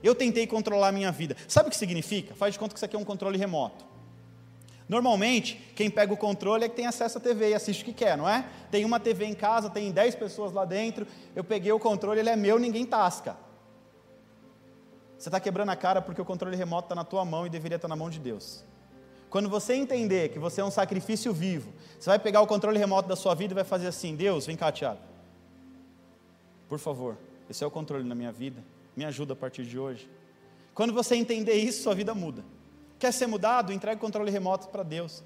Eu 0.06 0.14
tentei 0.14 0.46
controlar 0.46 0.88
a 0.88 0.92
minha 0.92 1.10
vida. 1.10 1.36
Sabe 1.48 1.66
o 1.66 1.70
que 1.70 1.76
significa? 1.76 2.32
Faz 2.36 2.52
de 2.52 2.60
conta 2.60 2.72
que 2.72 2.78
isso 2.78 2.84
aqui 2.84 2.94
é 2.94 2.98
um 2.98 3.04
controle 3.04 3.36
remoto. 3.36 3.84
Normalmente, 4.88 5.56
quem 5.74 5.90
pega 5.90 6.14
o 6.14 6.16
controle 6.16 6.64
é 6.64 6.68
que 6.68 6.76
tem 6.76 6.86
acesso 6.86 7.18
à 7.18 7.20
TV 7.20 7.50
e 7.50 7.54
assiste 7.54 7.82
o 7.82 7.84
que 7.84 7.92
quer, 7.92 8.16
não 8.16 8.28
é? 8.28 8.46
Tem 8.70 8.84
uma 8.84 9.00
TV 9.00 9.24
em 9.24 9.34
casa, 9.34 9.68
tem 9.68 9.90
10 9.90 10.14
pessoas 10.14 10.52
lá 10.52 10.64
dentro, 10.64 11.08
eu 11.34 11.42
peguei 11.42 11.72
o 11.72 11.80
controle, 11.80 12.20
ele 12.20 12.30
é 12.30 12.36
meu, 12.36 12.56
ninguém 12.56 12.86
tasca. 12.86 13.36
Você 15.18 15.28
está 15.28 15.40
quebrando 15.40 15.70
a 15.70 15.76
cara 15.76 16.00
porque 16.00 16.22
o 16.22 16.24
controle 16.24 16.56
remoto 16.56 16.84
está 16.84 16.94
na 16.94 17.02
tua 17.02 17.24
mão 17.24 17.44
e 17.44 17.50
deveria 17.50 17.74
estar 17.74 17.88
na 17.88 17.96
mão 17.96 18.08
de 18.08 18.20
Deus. 18.20 18.62
Quando 19.28 19.48
você 19.48 19.74
entender 19.74 20.28
que 20.28 20.38
você 20.38 20.60
é 20.60 20.64
um 20.64 20.70
sacrifício 20.70 21.32
vivo, 21.32 21.72
você 21.98 22.10
vai 22.10 22.18
pegar 22.20 22.42
o 22.42 22.46
controle 22.46 22.78
remoto 22.78 23.08
da 23.08 23.16
sua 23.16 23.34
vida 23.34 23.52
e 23.52 23.56
vai 23.56 23.64
fazer 23.64 23.88
assim: 23.88 24.14
Deus, 24.14 24.46
vem 24.46 24.56
cá, 24.56 24.70
Tiago. 24.70 25.00
Por 26.68 26.78
favor, 26.78 27.18
esse 27.50 27.64
é 27.64 27.66
o 27.66 27.72
controle 27.72 28.04
na 28.04 28.14
minha 28.14 28.30
vida 28.30 28.62
me 28.96 29.04
ajuda 29.04 29.34
a 29.34 29.36
partir 29.36 29.64
de 29.64 29.78
hoje. 29.78 30.08
Quando 30.74 30.92
você 30.92 31.14
entender 31.14 31.54
isso, 31.54 31.82
sua 31.82 31.94
vida 31.94 32.14
muda. 32.14 32.44
Quer 32.98 33.12
ser 33.12 33.26
mudado? 33.26 33.72
Entregue 33.72 33.96
o 33.96 34.00
controle 34.00 34.30
remoto 34.30 34.68
para 34.68 34.82
Deus. 34.82 35.22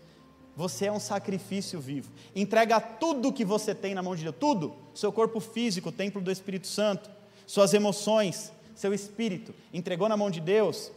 Você 0.57 0.87
é 0.87 0.93
um 0.93 1.01
sacrifício 1.01 1.81
vivo. 1.81 2.11
Entrega 2.35 2.81
tudo 2.81 3.33
que 3.33 3.45
você 3.45 3.75
tem 3.75 3.95
na 3.95 4.03
mão 4.03 4.17
de 4.17 4.25
Deus, 4.25 4.37
tudo. 4.39 4.75
Seu 4.95 5.13
corpo 5.13 5.41
físico, 5.41 5.89
o 5.89 5.93
templo 5.93 6.21
do 6.21 6.31
Espírito 6.31 6.67
Santo, 6.67 7.09
suas 7.47 7.73
emoções, 7.73 8.53
seu 8.75 8.93
espírito. 8.93 9.55
Entregou 9.73 10.09
na 10.09 10.17
mão 10.17 10.31
de 10.31 10.41
Deus, 10.41 10.91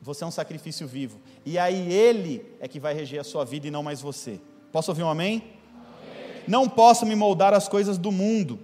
você 0.00 0.24
é 0.24 0.26
um 0.26 0.30
sacrifício 0.30 0.86
vivo. 0.86 1.18
E 1.44 1.58
aí 1.58 1.92
Ele 1.92 2.46
é 2.60 2.68
que 2.68 2.80
vai 2.80 2.94
reger 2.94 3.20
a 3.20 3.24
sua 3.24 3.44
vida 3.44 3.66
e 3.66 3.70
não 3.70 3.82
mais 3.82 4.00
você. 4.00 4.40
Posso 4.72 4.90
ouvir 4.90 5.02
um 5.02 5.10
amém? 5.10 5.42
amém. 5.42 6.42
Não 6.46 6.68
posso 6.68 7.04
me 7.04 7.14
moldar 7.14 7.52
às 7.52 7.68
coisas 7.68 7.98
do 7.98 8.12
mundo. 8.12 8.58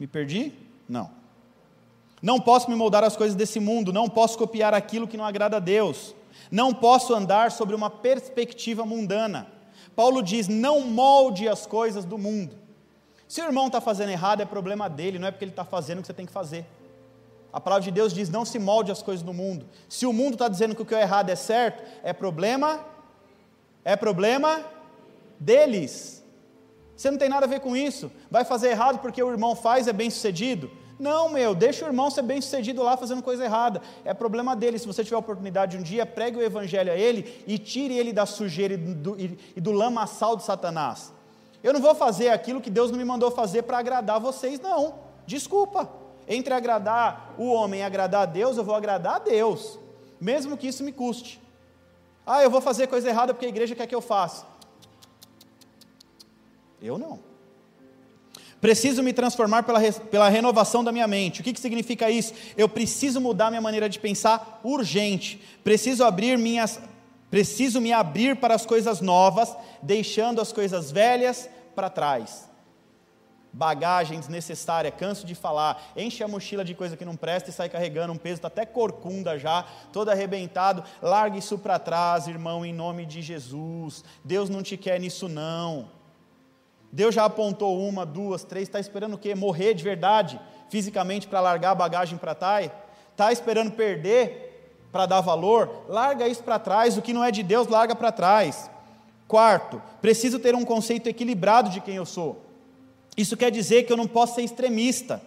Me 0.00 0.06
perdi? 0.06 0.52
Não. 0.88 1.23
Não 2.24 2.40
posso 2.40 2.70
me 2.70 2.74
moldar 2.74 3.04
às 3.04 3.18
coisas 3.18 3.36
desse 3.36 3.60
mundo, 3.60 3.92
não 3.92 4.08
posso 4.08 4.38
copiar 4.38 4.72
aquilo 4.72 5.06
que 5.06 5.14
não 5.14 5.26
agrada 5.26 5.58
a 5.58 5.60
Deus, 5.60 6.14
não 6.50 6.72
posso 6.72 7.14
andar 7.14 7.52
sobre 7.52 7.76
uma 7.76 7.90
perspectiva 7.90 8.86
mundana. 8.86 9.46
Paulo 9.94 10.22
diz: 10.22 10.48
não 10.48 10.80
molde 10.80 11.46
as 11.46 11.66
coisas 11.66 12.02
do 12.02 12.16
mundo. 12.16 12.56
Se 13.28 13.42
o 13.42 13.44
irmão 13.44 13.66
está 13.66 13.78
fazendo 13.78 14.08
errado, 14.08 14.40
é 14.40 14.46
problema 14.46 14.88
dele, 14.88 15.18
não 15.18 15.28
é 15.28 15.30
porque 15.30 15.44
ele 15.44 15.52
está 15.52 15.66
fazendo 15.66 15.98
o 15.98 16.00
que 16.00 16.06
você 16.06 16.14
tem 16.14 16.24
que 16.24 16.32
fazer. 16.32 16.64
A 17.52 17.60
palavra 17.60 17.84
de 17.84 17.90
Deus 17.90 18.14
diz: 18.14 18.30
não 18.30 18.46
se 18.46 18.58
molde 18.58 18.90
as 18.90 19.02
coisas 19.02 19.22
do 19.22 19.34
mundo. 19.34 19.66
Se 19.86 20.06
o 20.06 20.12
mundo 20.12 20.32
está 20.32 20.48
dizendo 20.48 20.74
que 20.74 20.80
o 20.80 20.86
que 20.86 20.94
é 20.94 21.02
errado 21.02 21.28
é 21.28 21.36
certo, 21.36 21.82
é 22.02 22.14
problema, 22.14 22.80
é 23.84 23.96
problema 23.96 24.64
deles. 25.38 26.24
Você 26.96 27.10
não 27.10 27.18
tem 27.18 27.28
nada 27.28 27.44
a 27.44 27.48
ver 27.50 27.60
com 27.60 27.76
isso. 27.76 28.10
Vai 28.30 28.46
fazer 28.46 28.70
errado 28.70 29.00
porque 29.00 29.22
o 29.22 29.30
irmão 29.30 29.54
faz, 29.54 29.86
é 29.86 29.92
bem 29.92 30.08
sucedido. 30.08 30.70
Não, 30.98 31.28
meu, 31.28 31.54
deixa 31.54 31.84
o 31.84 31.88
irmão 31.88 32.10
ser 32.10 32.22
bem 32.22 32.40
sucedido 32.40 32.82
lá 32.82 32.96
fazendo 32.96 33.22
coisa 33.22 33.44
errada. 33.44 33.82
É 34.04 34.14
problema 34.14 34.54
dele. 34.54 34.78
Se 34.78 34.86
você 34.86 35.02
tiver 35.02 35.16
oportunidade 35.16 35.76
um 35.76 35.82
dia, 35.82 36.06
pregue 36.06 36.38
o 36.38 36.42
evangelho 36.42 36.92
a 36.92 36.96
ele 36.96 37.42
e 37.46 37.58
tire 37.58 37.96
ele 37.96 38.12
da 38.12 38.26
sujeira 38.26 38.74
e 38.74 38.76
do, 38.76 39.16
e 39.18 39.60
do 39.60 39.72
lamaçal 39.72 40.36
de 40.36 40.44
Satanás. 40.44 41.12
Eu 41.62 41.72
não 41.72 41.80
vou 41.80 41.94
fazer 41.94 42.28
aquilo 42.28 42.60
que 42.60 42.70
Deus 42.70 42.90
não 42.90 42.98
me 42.98 43.04
mandou 43.04 43.30
fazer 43.30 43.62
para 43.62 43.78
agradar 43.78 44.20
vocês, 44.20 44.60
não. 44.60 44.94
Desculpa. 45.26 45.90
Entre 46.28 46.54
agradar 46.54 47.34
o 47.36 47.50
homem 47.52 47.80
e 47.80 47.82
agradar 47.82 48.22
a 48.22 48.26
Deus, 48.26 48.56
eu 48.56 48.64
vou 48.64 48.74
agradar 48.74 49.16
a 49.16 49.18
Deus, 49.18 49.78
mesmo 50.20 50.56
que 50.56 50.68
isso 50.68 50.82
me 50.82 50.92
custe. 50.92 51.40
Ah, 52.26 52.42
eu 52.42 52.50
vou 52.50 52.60
fazer 52.60 52.86
coisa 52.86 53.08
errada 53.08 53.34
porque 53.34 53.44
a 53.44 53.48
igreja 53.50 53.74
quer 53.74 53.86
que 53.86 53.94
eu 53.94 54.00
faça. 54.00 54.46
Eu 56.80 56.96
não. 56.96 57.33
Preciso 58.64 59.02
me 59.02 59.12
transformar 59.12 59.62
pela, 59.64 59.78
pela 59.92 60.26
renovação 60.30 60.82
da 60.82 60.90
minha 60.90 61.06
mente. 61.06 61.42
O 61.42 61.44
que, 61.44 61.52
que 61.52 61.60
significa 61.60 62.08
isso? 62.08 62.32
Eu 62.56 62.66
preciso 62.66 63.20
mudar 63.20 63.50
minha 63.50 63.60
maneira 63.60 63.90
de 63.90 63.98
pensar 63.98 64.62
urgente. 64.64 65.38
Preciso 65.62 66.02
abrir 66.02 66.38
minhas. 66.38 66.80
Preciso 67.30 67.78
me 67.78 67.92
abrir 67.92 68.36
para 68.36 68.54
as 68.54 68.64
coisas 68.64 69.02
novas, 69.02 69.54
deixando 69.82 70.40
as 70.40 70.50
coisas 70.50 70.90
velhas 70.90 71.46
para 71.74 71.90
trás. 71.90 72.48
Bagagem 73.52 74.18
desnecessária, 74.18 74.90
canso 74.90 75.26
de 75.26 75.34
falar, 75.34 75.92
enche 75.94 76.24
a 76.24 76.28
mochila 76.28 76.64
de 76.64 76.74
coisa 76.74 76.96
que 76.96 77.04
não 77.04 77.16
presta 77.16 77.50
e 77.50 77.52
sai 77.52 77.68
carregando 77.68 78.14
um 78.14 78.16
peso, 78.16 78.36
está 78.36 78.48
até 78.48 78.64
corcunda 78.64 79.38
já, 79.38 79.66
todo 79.92 80.08
arrebentado. 80.08 80.82
Largue 81.02 81.40
isso 81.40 81.58
para 81.58 81.78
trás, 81.78 82.28
irmão, 82.28 82.64
em 82.64 82.72
nome 82.72 83.04
de 83.04 83.20
Jesus. 83.20 84.02
Deus 84.24 84.48
não 84.48 84.62
te 84.62 84.78
quer 84.78 84.98
nisso, 84.98 85.28
não. 85.28 86.02
Deus 86.94 87.12
já 87.12 87.24
apontou 87.24 87.76
uma, 87.80 88.06
duas, 88.06 88.44
três, 88.44 88.68
está 88.68 88.78
esperando 88.78 89.14
o 89.14 89.18
quê? 89.18 89.34
Morrer 89.34 89.74
de 89.74 89.82
verdade, 89.82 90.40
fisicamente, 90.68 91.26
para 91.26 91.40
largar 91.40 91.72
a 91.72 91.74
bagagem 91.74 92.16
para 92.16 92.36
trás? 92.36 92.70
Está 93.10 93.32
esperando 93.32 93.72
perder 93.72 94.78
para 94.92 95.04
dar 95.04 95.20
valor? 95.20 95.86
Larga 95.88 96.28
isso 96.28 96.44
para 96.44 96.56
trás, 96.56 96.96
o 96.96 97.02
que 97.02 97.12
não 97.12 97.24
é 97.24 97.32
de 97.32 97.42
Deus, 97.42 97.66
larga 97.66 97.96
para 97.96 98.12
trás. 98.12 98.70
Quarto, 99.26 99.82
preciso 100.00 100.38
ter 100.38 100.54
um 100.54 100.64
conceito 100.64 101.08
equilibrado 101.08 101.68
de 101.68 101.80
quem 101.80 101.96
eu 101.96 102.06
sou. 102.06 102.44
Isso 103.16 103.36
quer 103.36 103.50
dizer 103.50 103.82
que 103.82 103.92
eu 103.92 103.96
não 103.96 104.06
posso 104.06 104.36
ser 104.36 104.42
extremista, 104.42 105.20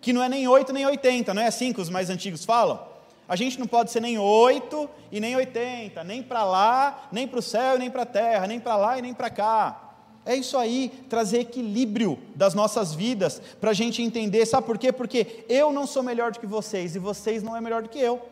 que 0.00 0.12
não 0.12 0.20
é 0.20 0.28
nem 0.28 0.48
8 0.48 0.72
nem 0.72 0.84
80, 0.84 1.32
não 1.32 1.42
é 1.42 1.46
assim 1.46 1.72
que 1.72 1.80
os 1.80 1.88
mais 1.88 2.10
antigos 2.10 2.44
falam? 2.44 2.84
A 3.28 3.36
gente 3.36 3.56
não 3.56 3.68
pode 3.68 3.92
ser 3.92 4.00
nem 4.00 4.18
8 4.18 4.90
e 5.12 5.20
nem 5.20 5.36
80, 5.36 6.02
nem 6.02 6.24
para 6.24 6.42
lá, 6.42 7.06
nem 7.12 7.28
para 7.28 7.38
o 7.38 7.42
céu 7.42 7.76
e 7.76 7.78
nem 7.78 7.88
para 7.88 8.02
a 8.02 8.06
terra, 8.06 8.48
nem 8.48 8.58
para 8.58 8.74
lá 8.74 8.98
e 8.98 9.02
nem 9.02 9.14
para 9.14 9.30
cá. 9.30 9.83
É 10.26 10.34
isso 10.34 10.56
aí, 10.56 10.90
trazer 11.08 11.40
equilíbrio 11.40 12.18
das 12.34 12.54
nossas 12.54 12.94
vidas, 12.94 13.42
para 13.60 13.70
a 13.70 13.74
gente 13.74 14.02
entender, 14.02 14.46
sabe 14.46 14.66
por 14.66 14.78
quê? 14.78 14.90
Porque 14.90 15.44
eu 15.48 15.70
não 15.70 15.86
sou 15.86 16.02
melhor 16.02 16.32
do 16.32 16.40
que 16.40 16.46
vocês 16.46 16.96
e 16.96 16.98
vocês 16.98 17.42
não 17.42 17.54
é 17.54 17.60
melhor 17.60 17.82
do 17.82 17.90
que 17.90 17.98
eu. 17.98 18.22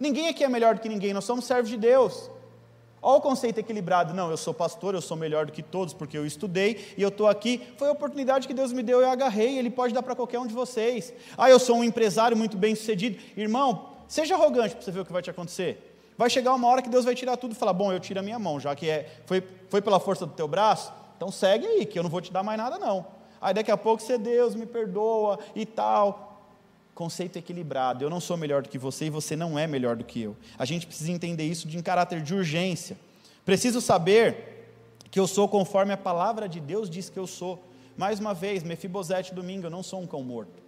Ninguém 0.00 0.28
aqui 0.28 0.42
é 0.42 0.48
melhor 0.48 0.74
do 0.74 0.80
que 0.80 0.88
ninguém, 0.88 1.12
nós 1.12 1.24
somos 1.24 1.44
servos 1.44 1.70
de 1.70 1.76
Deus. 1.76 2.28
Olha 3.00 3.18
o 3.18 3.20
conceito 3.20 3.58
equilibrado, 3.58 4.14
não, 4.14 4.30
eu 4.30 4.36
sou 4.36 4.54
pastor, 4.54 4.94
eu 4.94 5.00
sou 5.00 5.16
melhor 5.16 5.46
do 5.46 5.52
que 5.52 5.62
todos 5.62 5.92
porque 5.92 6.18
eu 6.18 6.26
estudei 6.26 6.94
e 6.96 7.02
eu 7.02 7.08
estou 7.08 7.28
aqui. 7.28 7.60
Foi 7.76 7.88
a 7.88 7.92
oportunidade 7.92 8.46
que 8.46 8.54
Deus 8.54 8.72
me 8.72 8.82
deu, 8.82 9.00
eu 9.00 9.08
agarrei, 9.08 9.58
Ele 9.58 9.70
pode 9.70 9.92
dar 9.94 10.02
para 10.02 10.14
qualquer 10.14 10.38
um 10.38 10.46
de 10.46 10.54
vocês. 10.54 11.12
Ah, 11.36 11.50
eu 11.50 11.58
sou 11.58 11.76
um 11.76 11.84
empresário 11.84 12.36
muito 12.36 12.56
bem 12.56 12.74
sucedido. 12.76 13.18
Irmão, 13.36 13.90
seja 14.06 14.34
arrogante 14.34 14.74
para 14.74 14.84
você 14.84 14.90
ver 14.90 15.00
o 15.00 15.04
que 15.04 15.12
vai 15.12 15.22
te 15.22 15.30
acontecer. 15.30 15.92
Vai 16.16 16.30
chegar 16.30 16.54
uma 16.54 16.68
hora 16.68 16.82
que 16.82 16.88
Deus 16.88 17.04
vai 17.04 17.14
tirar 17.14 17.36
tudo 17.36 17.52
e 17.52 17.54
falar: 17.56 17.72
Bom, 17.72 17.92
eu 17.92 17.98
tiro 17.98 18.20
a 18.20 18.22
minha 18.22 18.38
mão, 18.38 18.60
já 18.60 18.74
que 18.76 18.88
é, 18.88 19.08
foi, 19.26 19.42
foi 19.68 19.82
pela 19.82 19.98
força 19.98 20.24
do 20.24 20.32
teu 20.32 20.46
braço, 20.46 20.92
então 21.22 21.30
segue 21.30 21.64
aí, 21.64 21.86
que 21.86 21.96
eu 21.96 22.02
não 22.02 22.10
vou 22.10 22.20
te 22.20 22.32
dar 22.32 22.42
mais 22.42 22.58
nada, 22.58 22.80
não. 22.80 23.06
Aí 23.40 23.54
daqui 23.54 23.70
a 23.70 23.76
pouco 23.76 24.02
você, 24.02 24.18
Deus, 24.18 24.56
me 24.56 24.66
perdoa 24.66 25.38
e 25.54 25.64
tal. 25.64 26.50
Conceito 26.96 27.38
equilibrado. 27.38 28.04
Eu 28.04 28.10
não 28.10 28.18
sou 28.18 28.36
melhor 28.36 28.60
do 28.60 28.68
que 28.68 28.76
você 28.76 29.04
e 29.04 29.10
você 29.10 29.36
não 29.36 29.56
é 29.56 29.68
melhor 29.68 29.94
do 29.94 30.02
que 30.02 30.20
eu. 30.20 30.36
A 30.58 30.64
gente 30.64 30.84
precisa 30.84 31.12
entender 31.12 31.44
isso 31.44 31.68
de 31.68 31.78
em 31.78 31.82
caráter 31.82 32.20
de 32.22 32.34
urgência. 32.34 32.98
Preciso 33.44 33.80
saber 33.80 34.66
que 35.12 35.20
eu 35.20 35.28
sou 35.28 35.46
conforme 35.46 35.92
a 35.92 35.96
palavra 35.96 36.48
de 36.48 36.58
Deus 36.58 36.90
diz 36.90 37.08
que 37.08 37.20
eu 37.20 37.26
sou. 37.28 37.62
Mais 37.96 38.18
uma 38.18 38.34
vez, 38.34 38.64
Mefibosete 38.64 39.32
domingo, 39.32 39.66
eu 39.66 39.70
não 39.70 39.84
sou 39.84 40.00
um 40.00 40.08
cão 40.08 40.24
morto. 40.24 40.60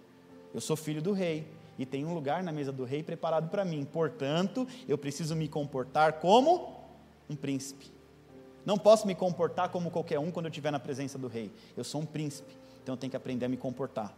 Eu 0.53 0.61
sou 0.61 0.77
filho 0.77 1.01
do 1.01 1.11
rei 1.11 1.45
e 1.77 1.85
tem 1.85 2.05
um 2.05 2.13
lugar 2.13 2.41
na 2.41 2.53
mesa 2.53 2.71
do 2.71 2.85
rei 2.85 3.03
preparado 3.03 3.49
para 3.49 3.65
mim. 3.65 3.83
Portanto, 3.83 4.65
eu 4.87 4.97
preciso 4.97 5.35
me 5.35 5.49
comportar 5.49 6.13
como 6.13 6.79
um 7.29 7.35
príncipe. 7.35 7.94
Não 8.65 8.77
posso 8.77 9.05
me 9.05 9.13
comportar 9.13 9.69
como 9.69 9.91
qualquer 9.91 10.19
um 10.19 10.31
quando 10.31 10.47
eu 10.47 10.49
estiver 10.49 10.71
na 10.71 10.79
presença 10.79 11.17
do 11.17 11.27
rei. 11.27 11.53
Eu 11.77 11.83
sou 11.83 12.01
um 12.01 12.05
príncipe, 12.05 12.57
então 12.81 12.93
eu 12.95 12.97
tenho 12.97 13.11
que 13.11 13.17
aprender 13.17 13.45
a 13.45 13.49
me 13.49 13.57
comportar. 13.57 14.11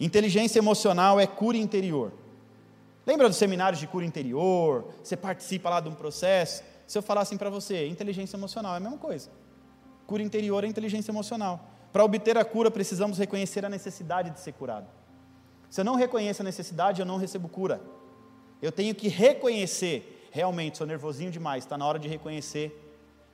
Inteligência 0.00 0.58
emocional 0.58 1.20
é 1.20 1.26
cura 1.26 1.56
interior. 1.56 2.12
Lembra 3.06 3.28
dos 3.28 3.36
seminários 3.36 3.78
de 3.78 3.86
cura 3.86 4.04
interior? 4.04 4.86
Você 5.02 5.16
participa 5.16 5.68
lá 5.68 5.80
de 5.80 5.88
um 5.88 5.94
processo. 5.94 6.62
Se 6.86 6.96
eu 6.96 7.02
falar 7.02 7.20
assim 7.20 7.36
para 7.36 7.50
você, 7.50 7.86
inteligência 7.86 8.36
emocional 8.36 8.74
é 8.74 8.78
a 8.78 8.80
mesma 8.80 8.96
coisa. 8.96 9.30
Cura 10.06 10.22
interior 10.22 10.64
é 10.64 10.66
inteligência 10.66 11.10
emocional. 11.10 11.68
Para 11.92 12.02
obter 12.02 12.38
a 12.38 12.44
cura, 12.44 12.70
precisamos 12.70 13.18
reconhecer 13.18 13.64
a 13.64 13.68
necessidade 13.68 14.30
de 14.30 14.40
ser 14.40 14.52
curado. 14.52 14.86
Se 15.68 15.80
eu 15.80 15.84
não 15.84 15.96
reconheço 15.96 16.40
a 16.40 16.44
necessidade, 16.44 17.00
eu 17.00 17.06
não 17.06 17.18
recebo 17.18 17.48
cura. 17.48 17.80
Eu 18.60 18.72
tenho 18.72 18.94
que 18.94 19.08
reconhecer, 19.08 20.28
realmente, 20.32 20.78
sou 20.78 20.86
nervosinho 20.86 21.30
demais, 21.30 21.64
está 21.64 21.76
na 21.76 21.86
hora 21.86 21.98
de 21.98 22.08
reconhecer 22.08 22.83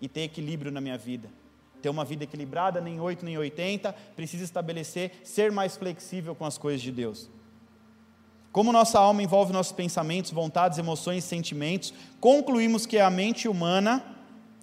e 0.01 0.09
ter 0.09 0.23
equilíbrio 0.23 0.73
na 0.73 0.81
minha 0.81 0.97
vida. 0.99 1.29
Ter 1.81 1.89
uma 1.89 2.05
vida 2.05 2.25
equilibrada, 2.25 2.81
nem 2.81 3.01
8 3.01 3.25
nem 3.25 3.39
80, 3.39 3.93
precisa 4.15 4.45
estabelecer, 4.45 5.13
ser 5.25 5.51
mais 5.51 5.77
flexível 5.77 6.35
com 6.35 6.45
as 6.45 6.59
coisas 6.59 6.81
de 6.81 6.93
Deus. 6.93 7.29
Como 8.53 8.73
nossa 8.73 8.99
alma 8.99 9.23
envolve 9.23 9.53
nossos 9.53 9.73
pensamentos, 9.73 10.33
vontades, 10.33 10.79
emoções 10.79 11.25
sentimentos, 11.25 11.95
concluímos 12.19 12.85
que 12.85 12.99
a 12.99 13.09
mente 13.09 13.47
humana, 13.47 14.05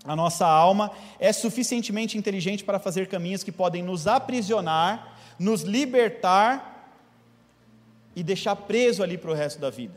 a 0.04 0.16
nossa 0.16 0.46
alma, 0.46 0.92
é 1.20 1.32
suficientemente 1.32 2.18
inteligente 2.18 2.64
para 2.64 2.80
fazer 2.80 3.08
caminhos 3.08 3.44
que 3.44 3.52
podem 3.52 3.82
nos 3.82 4.06
aprisionar, 4.06 5.18
nos 5.40 5.62
libertar 5.62 6.92
e 8.16 8.22
deixar 8.24 8.56
preso 8.56 9.02
ali 9.02 9.18
para 9.18 9.32
o 9.32 9.34
resto 9.34 9.60
da 9.60 9.70
vida, 9.70 9.96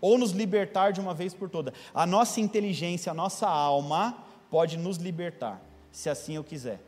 ou 0.00 0.18
nos 0.18 0.32
libertar 0.32 0.92
de 0.92 1.00
uma 1.00 1.14
vez 1.14 1.32
por 1.32 1.48
toda. 1.48 1.72
A 1.94 2.04
nossa 2.04 2.40
inteligência, 2.40 3.12
a 3.12 3.14
nossa 3.14 3.46
alma, 3.46 4.16
pode 4.50 4.76
nos 4.76 4.96
libertar, 4.96 5.60
se 5.90 6.08
assim 6.08 6.36
eu 6.36 6.44
quiser. 6.44 6.80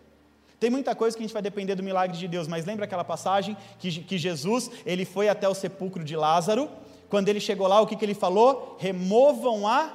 Tem 0.59 0.69
muita 0.69 0.95
coisa 0.95 1.17
que 1.17 1.23
a 1.23 1.27
gente 1.27 1.33
vai 1.33 1.43
depender 1.43 1.75
do 1.75 1.83
milagre 1.83 2.17
de 2.17 2.29
Deus, 2.29 2.47
mas 2.47 2.67
lembra 2.67 2.85
aquela 2.85 3.03
passagem 3.03 3.57
que, 3.79 3.91
que 4.03 4.19
Jesus 4.19 4.71
ele 4.85 5.07
foi 5.07 5.29
até 5.29 5.49
o 5.49 5.55
sepulcro 5.55 6.05
de 6.05 6.15
Lázaro? 6.15 6.71
Quando 7.09 7.29
ele 7.29 7.41
chegou 7.41 7.67
lá, 7.67 7.81
o 7.81 7.87
que, 7.87 7.97
que 7.97 8.05
ele 8.05 8.15
falou? 8.15 8.77
Removam 8.79 9.67
a 9.67 9.91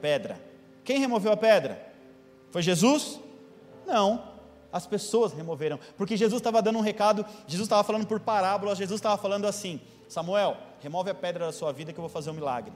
pedra. 0.00 0.40
Quem 0.84 0.98
removeu 0.98 1.32
a 1.32 1.36
pedra? 1.36 1.80
Foi 2.50 2.62
Jesus? 2.62 3.20
Não. 3.86 4.32
As 4.72 4.86
pessoas 4.86 5.32
removeram, 5.32 5.78
porque 5.96 6.16
Jesus 6.16 6.40
estava 6.40 6.60
dando 6.60 6.78
um 6.78 6.82
recado, 6.82 7.24
Jesus 7.46 7.66
estava 7.66 7.84
falando 7.84 8.08
por 8.08 8.18
parábolas, 8.18 8.76
Jesus 8.76 8.98
estava 8.98 9.16
falando 9.16 9.46
assim: 9.46 9.80
Samuel, 10.08 10.56
remove 10.80 11.10
a 11.10 11.14
pedra 11.14 11.46
da 11.46 11.52
sua 11.52 11.72
vida 11.72 11.92
que 11.92 11.98
eu 11.98 12.02
vou 12.02 12.08
fazer 12.08 12.30
um 12.30 12.34
milagre. 12.34 12.72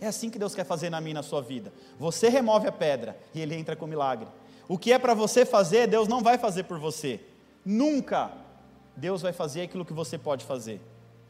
É 0.00 0.06
assim 0.06 0.30
que 0.30 0.38
Deus 0.38 0.54
quer 0.54 0.64
fazer 0.64 0.90
na 0.90 1.00
minha 1.00 1.14
na 1.14 1.22
sua 1.22 1.40
vida. 1.40 1.72
Você 1.98 2.28
remove 2.28 2.66
a 2.66 2.72
pedra 2.72 3.18
e 3.34 3.40
ele 3.40 3.54
entra 3.54 3.76
com 3.76 3.84
o 3.84 3.88
milagre. 3.88 4.28
O 4.68 4.78
que 4.78 4.92
é 4.92 4.98
para 4.98 5.14
você 5.14 5.44
fazer, 5.44 5.86
Deus 5.86 6.08
não 6.08 6.22
vai 6.22 6.38
fazer 6.38 6.64
por 6.64 6.78
você. 6.78 7.20
Nunca 7.64 8.32
Deus 8.96 9.22
vai 9.22 9.32
fazer 9.32 9.62
aquilo 9.62 9.84
que 9.84 9.92
você 9.92 10.18
pode 10.18 10.44
fazer. 10.44 10.80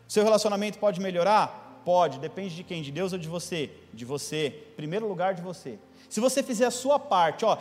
Seu 0.09 0.23
relacionamento 0.23 0.79
pode 0.79 1.01
melhorar? 1.01 1.81
Pode, 1.85 2.19
depende 2.19 2.55
de 2.55 2.63
quem? 2.63 2.83
De 2.83 2.93
Deus 2.93 3.13
ou 3.13 3.19
de 3.19 3.29
você? 3.29 3.71
De 3.93 4.05
você. 4.05 4.51
Primeiro 4.77 5.09
lugar 5.09 5.35
de 5.35 5.43
você. 5.43 5.79
Se 6.09 6.21
você 6.21 6.43
fizer 6.43 6.67
a 6.67 6.71
sua 6.71 6.99
parte, 6.99 7.45
ó, 7.45 7.57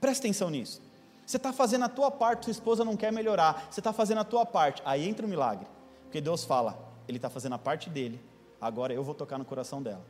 presta 0.00 0.26
atenção 0.26 0.50
nisso. 0.50 0.80
Você 1.24 1.36
está 1.36 1.52
fazendo 1.52 1.84
a 1.84 1.88
tua 1.88 2.10
parte, 2.10 2.44
sua 2.44 2.52
esposa 2.52 2.84
não 2.84 2.96
quer 2.96 3.12
melhorar. 3.12 3.66
Você 3.70 3.80
está 3.80 3.92
fazendo 3.92 4.18
a 4.18 4.24
tua 4.24 4.46
parte, 4.46 4.80
aí 4.84 5.08
entra 5.08 5.26
o 5.26 5.28
milagre. 5.28 5.66
Porque 6.04 6.20
Deus 6.20 6.44
fala, 6.44 6.78
Ele 7.08 7.18
está 7.18 7.28
fazendo 7.28 7.54
a 7.54 7.58
parte 7.58 7.90
dele, 7.90 8.20
agora 8.60 8.92
eu 8.92 9.02
vou 9.02 9.14
tocar 9.14 9.38
no 9.38 9.44
coração 9.44 9.82
dela. 9.82 10.04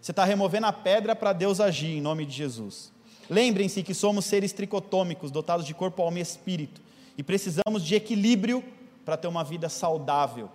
Você 0.00 0.10
está 0.10 0.24
removendo 0.24 0.66
a 0.66 0.72
pedra 0.72 1.14
para 1.14 1.32
Deus 1.32 1.60
agir 1.60 1.96
em 1.96 2.00
nome 2.00 2.26
de 2.26 2.32
Jesus. 2.32 2.92
Lembrem-se 3.30 3.82
que 3.82 3.94
somos 3.94 4.24
seres 4.24 4.52
tricotômicos, 4.52 5.30
dotados 5.30 5.64
de 5.64 5.72
corpo, 5.74 6.02
alma 6.02 6.18
e 6.18 6.22
espírito, 6.22 6.80
e 7.16 7.22
precisamos 7.22 7.84
de 7.84 7.94
equilíbrio 7.94 8.64
para 9.04 9.16
ter 9.16 9.28
uma 9.28 9.44
vida 9.44 9.68
saudável. 9.68 10.50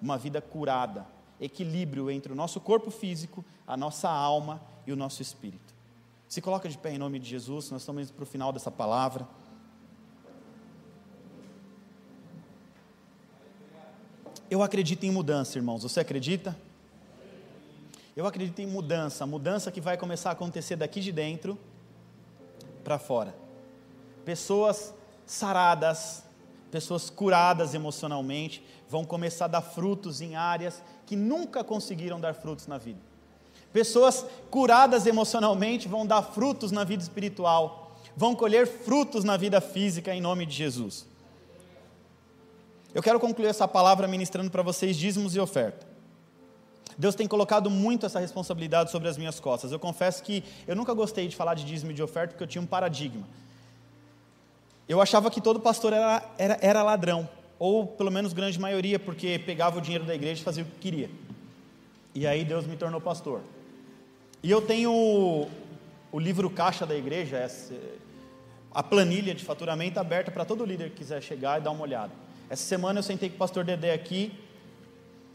uma 0.00 0.18
vida 0.18 0.40
curada, 0.40 1.06
equilíbrio 1.40 2.10
entre 2.10 2.32
o 2.32 2.36
nosso 2.36 2.60
corpo 2.60 2.90
físico, 2.90 3.44
a 3.66 3.76
nossa 3.76 4.08
alma 4.08 4.60
e 4.86 4.92
o 4.92 4.96
nosso 4.96 5.22
espírito. 5.22 5.74
Se 6.28 6.40
coloca 6.40 6.68
de 6.68 6.76
pé 6.76 6.92
em 6.92 6.98
nome 6.98 7.18
de 7.18 7.28
Jesus, 7.28 7.70
nós 7.70 7.82
estamos 7.82 8.02
indo 8.02 8.12
para 8.12 8.24
o 8.24 8.26
final 8.26 8.52
dessa 8.52 8.70
palavra. 8.70 9.26
Eu 14.48 14.62
acredito 14.62 15.04
em 15.04 15.10
mudança, 15.10 15.58
irmãos. 15.58 15.82
Você 15.82 16.00
acredita? 16.00 16.56
Eu 18.16 18.26
acredito 18.26 18.60
em 18.60 18.66
mudança, 18.66 19.26
mudança 19.26 19.72
que 19.72 19.80
vai 19.80 19.96
começar 19.96 20.30
a 20.30 20.32
acontecer 20.32 20.76
daqui 20.76 21.00
de 21.00 21.10
dentro 21.10 21.58
para 22.84 22.98
fora. 22.98 23.34
Pessoas 24.24 24.94
saradas, 25.26 26.22
pessoas 26.70 27.10
curadas 27.10 27.74
emocionalmente, 27.74 28.64
vão 28.88 29.04
começar 29.04 29.46
a 29.46 29.48
dar 29.48 29.62
frutos 29.62 30.20
em 30.20 30.36
áreas 30.36 30.82
que 31.04 31.16
nunca 31.16 31.64
conseguiram 31.64 32.20
dar 32.20 32.34
frutos 32.34 32.68
na 32.68 32.78
vida. 32.78 33.00
Pessoas 33.72 34.24
curadas 34.48 35.06
emocionalmente 35.06 35.88
vão 35.88 36.06
dar 36.06 36.22
frutos 36.22 36.70
na 36.70 36.84
vida 36.84 37.02
espiritual, 37.02 37.98
vão 38.16 38.34
colher 38.34 38.66
frutos 38.66 39.24
na 39.24 39.36
vida 39.36 39.60
física 39.60 40.14
em 40.14 40.20
nome 40.20 40.46
de 40.46 40.54
Jesus. 40.54 41.04
Eu 42.96 43.02
quero 43.02 43.20
concluir 43.20 43.48
essa 43.48 43.68
palavra 43.68 44.08
ministrando 44.08 44.50
para 44.50 44.62
vocês 44.62 44.96
dízimos 44.96 45.36
e 45.36 45.38
oferta. 45.38 45.86
Deus 46.96 47.14
tem 47.14 47.28
colocado 47.28 47.68
muito 47.68 48.06
essa 48.06 48.18
responsabilidade 48.18 48.90
sobre 48.90 49.06
as 49.06 49.18
minhas 49.18 49.38
costas. 49.38 49.70
Eu 49.70 49.78
confesso 49.78 50.22
que 50.22 50.42
eu 50.66 50.74
nunca 50.74 50.94
gostei 50.94 51.28
de 51.28 51.36
falar 51.36 51.52
de 51.52 51.66
dízimo 51.66 51.90
e 51.90 51.94
de 51.94 52.02
oferta 52.02 52.28
porque 52.28 52.44
eu 52.44 52.48
tinha 52.48 52.62
um 52.62 52.66
paradigma. 52.66 53.28
Eu 54.88 54.98
achava 55.02 55.30
que 55.30 55.42
todo 55.42 55.60
pastor 55.60 55.92
era, 55.92 56.24
era, 56.38 56.58
era 56.62 56.82
ladrão, 56.82 57.28
ou 57.58 57.86
pelo 57.86 58.10
menos 58.10 58.32
grande 58.32 58.58
maioria, 58.58 58.98
porque 58.98 59.38
pegava 59.40 59.76
o 59.76 59.82
dinheiro 59.82 60.06
da 60.06 60.14
igreja 60.14 60.40
e 60.40 60.44
fazia 60.44 60.62
o 60.62 60.66
que 60.66 60.78
queria. 60.78 61.10
E 62.14 62.26
aí 62.26 62.46
Deus 62.46 62.66
me 62.66 62.78
tornou 62.78 62.98
pastor. 62.98 63.42
E 64.42 64.50
eu 64.50 64.62
tenho 64.62 64.90
o, 64.90 65.50
o 66.12 66.18
livro 66.18 66.48
caixa 66.48 66.86
da 66.86 66.94
igreja, 66.94 67.36
essa, 67.36 67.74
a 68.72 68.82
planilha 68.82 69.34
de 69.34 69.44
faturamento 69.44 70.00
aberta 70.00 70.30
para 70.30 70.46
todo 70.46 70.64
líder 70.64 70.88
que 70.88 70.96
quiser 70.96 71.22
chegar 71.22 71.60
e 71.60 71.62
dar 71.62 71.72
uma 71.72 71.82
olhada. 71.82 72.24
Essa 72.48 72.64
semana 72.64 73.00
eu 73.00 73.02
sentei 73.02 73.28
com 73.28 73.34
o 73.34 73.38
pastor 73.38 73.64
Dedé 73.64 73.92
aqui, 73.92 74.32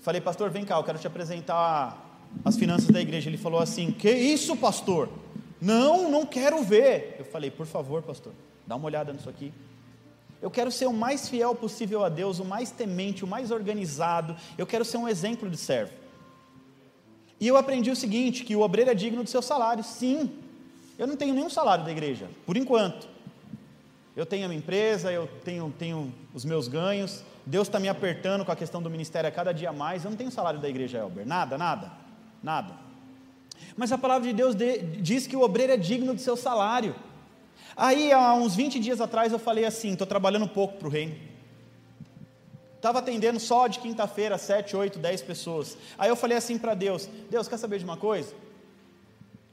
falei, 0.01 0.21
pastor, 0.21 0.49
vem 0.49 0.63
cá, 0.63 0.77
eu 0.77 0.83
quero 0.83 0.97
te 0.97 1.07
apresentar 1.07 2.11
as 2.43 2.57
finanças 2.57 2.87
da 2.87 3.01
igreja. 3.01 3.29
Ele 3.29 3.37
falou 3.37 3.59
assim: 3.59 3.91
Que 3.91 4.11
isso, 4.11 4.55
pastor? 4.55 5.09
Não, 5.59 6.09
não 6.09 6.25
quero 6.25 6.63
ver. 6.63 7.17
Eu 7.19 7.25
falei, 7.25 7.51
por 7.51 7.65
favor, 7.65 8.01
pastor. 8.01 8.33
Dá 8.65 8.75
uma 8.75 8.85
olhada 8.85 9.13
nisso 9.13 9.29
aqui. 9.29 9.53
Eu 10.41 10.49
quero 10.49 10.71
ser 10.71 10.87
o 10.87 10.93
mais 10.93 11.29
fiel 11.29 11.53
possível 11.53 12.03
a 12.03 12.09
Deus, 12.09 12.39
o 12.39 12.45
mais 12.45 12.71
temente, 12.71 13.23
o 13.23 13.27
mais 13.27 13.51
organizado. 13.51 14.35
Eu 14.57 14.65
quero 14.65 14.83
ser 14.83 14.97
um 14.97 15.07
exemplo 15.07 15.49
de 15.49 15.57
servo. 15.57 15.93
E 17.39 17.47
eu 17.47 17.57
aprendi 17.57 17.91
o 17.91 17.95
seguinte: 17.95 18.43
que 18.43 18.55
o 18.55 18.61
obreiro 18.61 18.89
é 18.89 18.95
digno 18.95 19.23
do 19.23 19.29
seu 19.29 19.41
salário. 19.41 19.83
Sim, 19.83 20.31
eu 20.97 21.05
não 21.05 21.15
tenho 21.15 21.33
nenhum 21.33 21.49
salário 21.49 21.85
da 21.85 21.91
igreja, 21.91 22.27
por 22.45 22.57
enquanto. 22.57 23.10
Eu 24.15 24.25
tenho 24.25 24.45
a 24.45 24.47
minha 24.47 24.59
empresa, 24.59 25.11
eu 25.11 25.27
tenho, 25.43 25.73
tenho 25.77 26.13
os 26.33 26.43
meus 26.43 26.67
ganhos. 26.67 27.23
Deus 27.45 27.67
está 27.67 27.79
me 27.79 27.87
apertando 27.87 28.43
com 28.43 28.51
a 28.51 28.55
questão 28.55 28.81
do 28.81 28.89
ministério 28.89 29.27
a 29.27 29.31
cada 29.31 29.53
dia 29.53 29.71
mais. 29.71 30.03
Eu 30.03 30.11
não 30.11 30.17
tenho 30.17 30.31
salário 30.31 30.59
da 30.59 30.69
igreja, 30.69 30.97
Elber. 30.97 31.25
Nada, 31.25 31.57
nada, 31.57 31.91
nada. 32.43 32.73
Mas 33.77 33.91
a 33.91 33.97
palavra 33.97 34.27
de 34.27 34.33
Deus 34.33 34.55
diz 34.99 35.27
que 35.27 35.35
o 35.35 35.41
obreiro 35.41 35.73
é 35.73 35.77
digno 35.77 36.13
do 36.13 36.19
seu 36.19 36.35
salário. 36.35 36.95
Aí, 37.75 38.11
há 38.11 38.33
uns 38.33 38.53
20 38.55 38.79
dias 38.79 38.99
atrás, 38.99 39.31
eu 39.31 39.39
falei 39.39 39.65
assim: 39.65 39.93
estou 39.93 40.05
trabalhando 40.05 40.47
pouco 40.47 40.77
para 40.77 40.87
o 40.87 40.91
reino. 40.91 41.15
Estava 42.75 42.99
atendendo 42.99 43.39
só 43.39 43.67
de 43.67 43.79
quinta-feira, 43.79 44.37
7, 44.37 44.75
8, 44.75 44.99
10 44.99 45.21
pessoas. 45.21 45.77
Aí 45.97 46.09
eu 46.09 46.15
falei 46.15 46.35
assim 46.35 46.57
para 46.57 46.73
Deus: 46.73 47.07
Deus, 47.29 47.47
quer 47.47 47.57
saber 47.57 47.79
de 47.79 47.85
uma 47.85 47.95
coisa? 47.95 48.33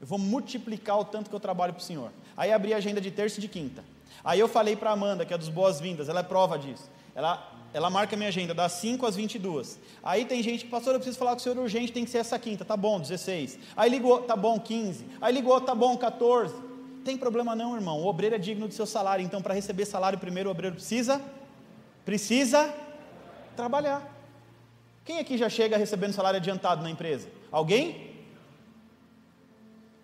Eu 0.01 0.07
vou 0.07 0.19
multiplicar 0.19 0.99
o 0.99 1.05
tanto 1.05 1.29
que 1.29 1.35
eu 1.35 1.39
trabalho 1.39 1.73
para 1.73 1.81
o 1.81 1.83
Senhor. 1.83 2.11
Aí 2.35 2.51
abri 2.51 2.73
a 2.73 2.77
agenda 2.77 2.99
de 2.99 3.11
terça 3.11 3.37
e 3.37 3.41
de 3.41 3.47
quinta. 3.47 3.83
Aí 4.23 4.39
eu 4.39 4.47
falei 4.47 4.75
para 4.75 4.91
Amanda, 4.91 5.25
que 5.25 5.33
é 5.33 5.37
dos 5.37 5.49
boas-vindas, 5.49 6.09
ela 6.09 6.19
é 6.19 6.23
prova 6.23 6.57
disso. 6.57 6.89
Ela, 7.15 7.51
ela 7.73 7.89
marca 7.89 8.15
minha 8.15 8.29
agenda 8.29 8.53
das 8.53 8.73
5 8.73 9.05
às 9.05 9.15
22. 9.15 9.79
Aí 10.03 10.25
tem 10.25 10.41
gente 10.41 10.65
que, 10.65 10.71
pastor, 10.71 10.93
eu 10.93 10.99
preciso 10.99 11.17
falar 11.17 11.31
com 11.31 11.37
o 11.37 11.39
senhor 11.39 11.57
urgente, 11.57 11.91
tem 11.91 12.05
que 12.05 12.11
ser 12.11 12.19
essa 12.19 12.37
quinta. 12.37 12.63
Tá 12.63 12.77
bom, 12.77 12.99
16. 12.99 13.59
Aí 13.75 13.89
ligou, 13.89 14.21
tá 14.21 14.35
bom, 14.35 14.59
15. 14.59 15.05
Aí 15.21 15.33
ligou, 15.33 15.59
tá 15.61 15.73
bom, 15.73 15.97
14. 15.97 16.53
Tem 17.03 17.17
problema 17.17 17.55
não, 17.55 17.75
irmão. 17.75 18.01
O 18.01 18.07
obreiro 18.07 18.35
é 18.35 18.39
digno 18.39 18.67
do 18.67 18.73
seu 18.73 18.85
salário. 18.85 19.23
Então, 19.23 19.41
para 19.41 19.53
receber 19.53 19.85
salário, 19.85 20.19
primeiro 20.19 20.49
o 20.49 20.51
obreiro 20.51 20.75
precisa 20.75 21.21
precisa 22.05 22.73
trabalhar. 23.55 24.01
Quem 25.05 25.19
aqui 25.19 25.37
já 25.37 25.47
chega 25.49 25.77
recebendo 25.77 26.13
salário 26.13 26.37
adiantado 26.37 26.81
na 26.81 26.89
empresa? 26.89 27.27
Alguém? 27.51 28.09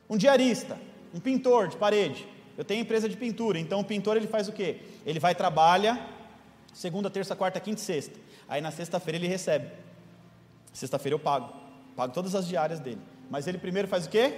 Um 0.10 0.18
diarista, 0.18 0.78
um 1.14 1.20
pintor 1.20 1.68
de 1.68 1.78
parede. 1.78 2.28
Eu 2.58 2.64
tenho 2.64 2.82
empresa 2.82 3.10
de 3.10 3.18
pintura, 3.18 3.60
então 3.60 3.80
o 3.80 3.84
pintor 3.84 4.16
ele 4.16 4.28
faz 4.28 4.48
o 4.48 4.54
quê? 4.54 4.82
Ele 5.06 5.20
vai 5.20 5.36
trabalha 5.36 6.16
segunda, 6.76 7.10
terça, 7.10 7.36
quarta, 7.36 7.60
quinta 7.60 7.80
e 7.80 7.84
sexta. 7.84 8.20
Aí 8.48 8.62
na 8.62 8.70
sexta-feira 8.70 9.18
ele 9.18 9.28
recebe. 9.28 9.72
Sexta-feira 10.74 11.16
eu 11.16 11.20
pago. 11.20 11.54
Pago 11.96 12.14
todas 12.14 12.36
as 12.36 12.48
diárias 12.48 12.80
dele. 12.80 13.02
Mas 13.30 13.48
ele 13.48 13.58
primeiro 13.58 13.88
faz 13.88 14.06
o 14.06 14.10
quê? 14.10 14.38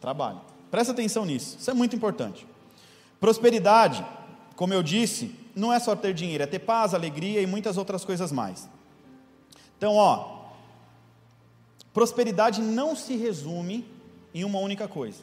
Trabalha. 0.00 0.40
Presta 0.70 0.92
atenção 0.92 1.24
nisso, 1.24 1.56
isso 1.58 1.70
é 1.70 1.74
muito 1.74 1.96
importante. 1.96 2.46
Prosperidade, 3.18 4.04
como 4.56 4.72
eu 4.72 4.82
disse, 4.82 5.34
não 5.54 5.72
é 5.72 5.78
só 5.78 5.94
ter 5.94 6.14
dinheiro, 6.14 6.44
é 6.44 6.46
ter 6.46 6.58
paz, 6.58 6.94
alegria 6.94 7.40
e 7.40 7.46
muitas 7.46 7.76
outras 7.76 8.04
coisas 8.04 8.32
mais. 8.32 8.68
Então, 9.76 9.96
ó, 9.96 10.48
prosperidade 11.92 12.62
não 12.62 12.96
se 12.96 13.16
resume 13.16 13.86
em 14.34 14.44
uma 14.44 14.58
única 14.60 14.88
coisa. 14.88 15.22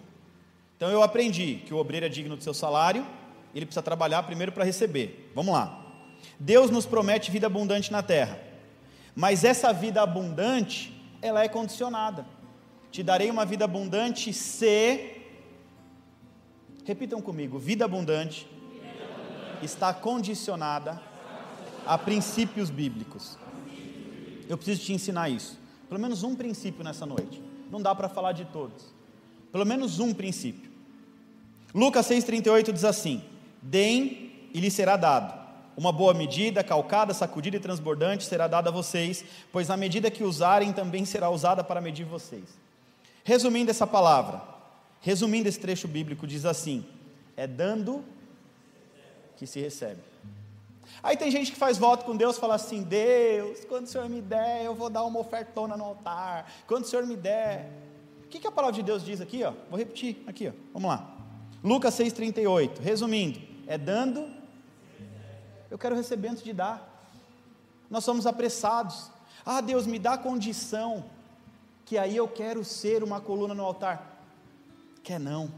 Então 0.80 0.90
eu 0.90 1.04
aprendi 1.04 1.62
que 1.66 1.74
o 1.74 1.78
obreiro 1.78 2.06
é 2.06 2.10
digno 2.10 2.38
do 2.38 2.42
seu 2.42 2.54
salário, 2.54 3.06
ele 3.54 3.66
precisa 3.66 3.84
trabalhar 3.84 4.24
primeiro 4.24 4.54
para 4.54 4.64
receber. 4.64 5.30
Vamos 5.36 5.54
lá. 5.54 5.86
Deus 6.40 6.72
nos 6.72 6.86
promete 6.86 7.30
vida 7.30 7.48
abundante 7.48 7.92
na 7.92 8.02
terra, 8.02 8.40
mas 9.14 9.44
essa 9.44 9.74
vida 9.74 10.02
abundante, 10.02 10.98
ela 11.22 11.44
é 11.44 11.50
condicionada. 11.50 12.26
Te 12.90 13.04
darei 13.04 13.30
uma 13.30 13.46
vida 13.46 13.66
abundante 13.66 14.32
se 14.32 15.18
Repitam 16.86 17.22
comigo: 17.22 17.60
vida 17.60 17.84
abundante, 17.84 18.48
está 19.62 19.94
condicionada 19.94 21.02
a 21.86 21.98
princípios 21.98 22.70
bíblicos. 22.70 23.38
Eu 24.48 24.56
preciso 24.58 24.86
te 24.86 24.94
ensinar 24.94 25.28
isso. 25.28 25.60
Pelo 25.90 26.00
menos 26.00 26.24
um 26.24 26.36
princípio 26.36 26.86
nessa 26.86 27.06
noite. 27.06 27.44
Não 27.70 27.82
dá 27.82 27.94
para 27.94 28.08
falar 28.08 28.32
de 28.32 28.46
todos. 28.46 28.94
Pelo 29.52 29.66
menos 29.66 30.00
um 30.00 30.14
princípio. 30.14 30.69
Lucas 31.74 32.08
6,38 32.08 32.72
diz 32.72 32.86
assim: 32.86 33.24
Deem 33.62 34.50
e 34.54 34.60
lhe 34.60 34.72
será 34.72 34.98
dado. 34.98 35.38
Uma 35.78 35.92
boa 35.92 36.14
medida, 36.14 36.64
calcada, 36.64 37.14
sacudida 37.14 37.56
e 37.56 37.60
transbordante 37.60 38.26
será 38.26 38.48
dada 38.48 38.70
a 38.70 38.74
vocês, 38.74 39.24
pois 39.52 39.70
a 39.70 39.78
medida 39.78 40.12
que 40.12 40.24
usarem 40.24 40.74
também 40.74 41.06
será 41.06 41.30
usada 41.30 41.64
para 41.64 41.80
medir 41.80 42.06
vocês. 42.06 42.44
Resumindo 43.24 43.72
essa 43.72 43.88
palavra, 43.88 44.42
Resumindo 45.02 45.48
esse 45.48 45.60
trecho 45.60 45.88
bíblico, 45.88 46.28
diz 46.28 46.46
assim: 46.46 46.86
é 47.38 47.48
dando 47.48 48.04
que 49.38 49.48
se 49.48 49.60
recebe. 49.60 50.02
Aí 51.02 51.16
tem 51.16 51.32
gente 51.32 51.52
que 51.52 51.58
faz 51.58 51.78
voto 51.78 52.04
com 52.04 52.16
Deus 52.16 52.38
fala 52.38 52.56
assim: 52.56 52.84
Deus, 52.84 53.64
quando 53.66 53.86
o 53.86 53.88
Senhor 53.88 54.10
me 54.10 54.22
der, 54.22 54.66
eu 54.66 54.76
vou 54.76 54.90
dar 54.90 55.04
uma 55.04 55.20
ofertona 55.20 55.78
no 55.78 55.86
altar. 55.86 56.52
Quando 56.68 56.84
o 56.84 56.88
Senhor 56.88 57.06
me 57.06 57.16
der. 57.16 57.72
O 58.26 58.28
que, 58.30 58.40
que 58.40 58.48
a 58.48 58.52
palavra 58.52 58.76
de 58.76 58.84
Deus 58.84 59.04
diz 59.04 59.22
aqui? 59.22 59.44
Ó? 59.44 59.54
Vou 59.70 59.80
repetir 59.80 60.22
aqui, 60.28 60.50
ó. 60.50 60.52
vamos 60.72 60.88
lá. 60.88 61.19
Lucas 61.64 61.94
6,38. 61.96 62.80
Resumindo, 62.80 63.40
é 63.68 63.78
dando. 63.78 64.30
Eu 65.70 65.78
quero 65.78 65.96
receber 65.96 66.30
antes 66.30 66.44
de 66.44 66.54
dar. 66.54 67.08
Nós 67.90 68.04
somos 68.04 68.26
apressados. 68.26 69.12
Ah, 69.46 69.62
Deus, 69.62 69.88
me 69.88 69.98
dá 69.98 70.18
condição, 70.18 71.06
que 71.86 71.98
aí 71.98 72.16
eu 72.16 72.28
quero 72.28 72.64
ser 72.64 73.04
uma 73.04 73.20
coluna 73.20 73.54
no 73.54 73.64
altar. 73.64 74.24
Quer 75.04 75.20
não. 75.20 75.52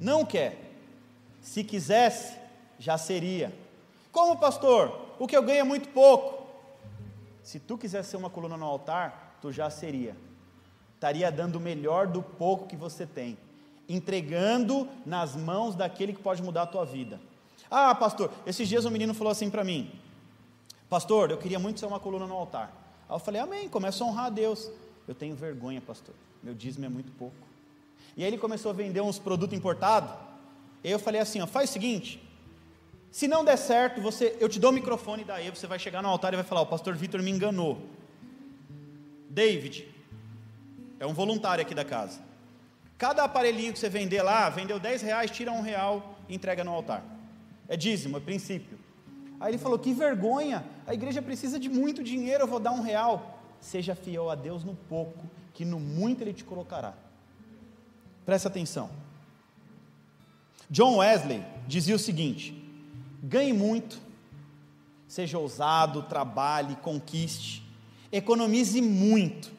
Não 0.00 0.24
quer. 0.24 0.72
Se 1.40 1.62
quisesse, 1.62 2.36
já 2.78 2.98
seria. 2.98 3.54
Como 4.10 4.38
pastor? 4.38 5.14
O 5.18 5.26
que 5.26 5.36
eu 5.36 5.42
ganho 5.42 5.60
é 5.60 5.64
muito 5.64 5.88
pouco. 5.90 6.46
Se 7.42 7.58
tu 7.58 7.78
quisesse 7.78 8.10
ser 8.10 8.16
uma 8.16 8.30
coluna 8.30 8.56
no 8.56 8.66
altar, 8.66 9.36
tu 9.40 9.52
já 9.52 9.70
seria. 9.70 10.16
Estaria 10.94 11.30
dando 11.30 11.56
o 11.56 11.60
melhor 11.60 12.06
do 12.06 12.22
pouco 12.22 12.66
que 12.66 12.76
você 12.76 13.06
tem, 13.06 13.38
entregando 13.94 14.88
nas 15.04 15.34
mãos 15.34 15.74
daquele 15.74 16.12
que 16.12 16.22
pode 16.22 16.42
mudar 16.42 16.62
a 16.62 16.66
tua 16.66 16.84
vida. 16.84 17.20
Ah, 17.70 17.94
pastor, 17.94 18.30
esses 18.46 18.68
dias 18.68 18.84
um 18.84 18.90
menino 18.90 19.12
falou 19.14 19.30
assim 19.30 19.50
para 19.50 19.64
mim: 19.64 19.90
Pastor, 20.88 21.30
eu 21.30 21.38
queria 21.38 21.58
muito 21.58 21.80
ser 21.80 21.86
uma 21.86 22.00
coluna 22.00 22.26
no 22.26 22.34
altar. 22.34 22.72
Aí 23.08 23.14
eu 23.14 23.18
falei: 23.18 23.40
Amém, 23.40 23.68
começa 23.68 24.02
a 24.02 24.06
honrar 24.06 24.26
a 24.26 24.30
Deus. 24.30 24.70
Eu 25.06 25.14
tenho 25.14 25.34
vergonha, 25.34 25.80
pastor. 25.80 26.14
Meu 26.42 26.54
dízimo 26.54 26.84
é 26.86 26.88
muito 26.88 27.12
pouco. 27.12 27.36
E 28.16 28.22
aí 28.22 28.28
ele 28.28 28.38
começou 28.38 28.70
a 28.70 28.74
vender 28.74 29.00
uns 29.00 29.18
produtos 29.18 29.56
importados. 29.56 30.10
Eu 30.82 30.98
falei 30.98 31.20
assim: 31.20 31.40
ó, 31.40 31.46
faz 31.46 31.70
o 31.70 31.72
seguinte, 31.72 32.22
Se 33.10 33.26
não 33.26 33.44
der 33.44 33.56
certo, 33.56 34.00
você, 34.00 34.36
eu 34.38 34.48
te 34.48 34.60
dou 34.60 34.70
o 34.70 34.74
microfone 34.74 35.24
daí, 35.24 35.50
você 35.50 35.66
vai 35.66 35.80
chegar 35.80 36.00
no 36.00 36.08
altar 36.08 36.32
e 36.32 36.36
vai 36.36 36.44
falar: 36.44 36.60
"O 36.60 36.66
pastor 36.66 36.94
Vitor 36.94 37.20
me 37.22 37.30
enganou". 37.30 37.82
David 39.28 39.88
é 40.98 41.06
um 41.06 41.14
voluntário 41.14 41.62
aqui 41.62 41.74
da 41.74 41.84
casa. 41.84 42.29
Cada 43.00 43.24
aparelhinho 43.24 43.72
que 43.72 43.78
você 43.78 43.88
vender 43.88 44.20
lá, 44.20 44.50
vendeu 44.50 44.78
10 44.78 45.00
reais, 45.00 45.30
tira 45.30 45.50
um 45.50 45.62
real 45.62 46.18
e 46.28 46.34
entrega 46.34 46.62
no 46.62 46.70
altar. 46.70 47.02
É 47.66 47.74
dízimo, 47.74 48.18
é 48.18 48.20
princípio. 48.20 48.78
Aí 49.40 49.52
ele 49.52 49.56
falou: 49.56 49.78
que 49.78 49.94
vergonha, 49.94 50.62
a 50.86 50.92
igreja 50.92 51.22
precisa 51.22 51.58
de 51.58 51.70
muito 51.70 52.04
dinheiro, 52.04 52.42
eu 52.42 52.46
vou 52.46 52.60
dar 52.60 52.72
um 52.72 52.82
real. 52.82 53.40
Seja 53.58 53.94
fiel 53.94 54.28
a 54.28 54.34
Deus 54.34 54.64
no 54.64 54.74
pouco, 54.74 55.24
que 55.54 55.64
no 55.64 55.80
muito 55.80 56.20
Ele 56.20 56.34
te 56.34 56.44
colocará. 56.44 56.92
Presta 58.26 58.48
atenção. 58.48 58.90
John 60.68 60.98
Wesley 60.98 61.42
dizia 61.66 61.96
o 61.96 61.98
seguinte: 61.98 62.54
ganhe 63.22 63.54
muito, 63.54 63.98
seja 65.08 65.38
ousado, 65.38 66.02
trabalhe, 66.02 66.76
conquiste, 66.76 67.66
economize 68.12 68.82
muito, 68.82 69.50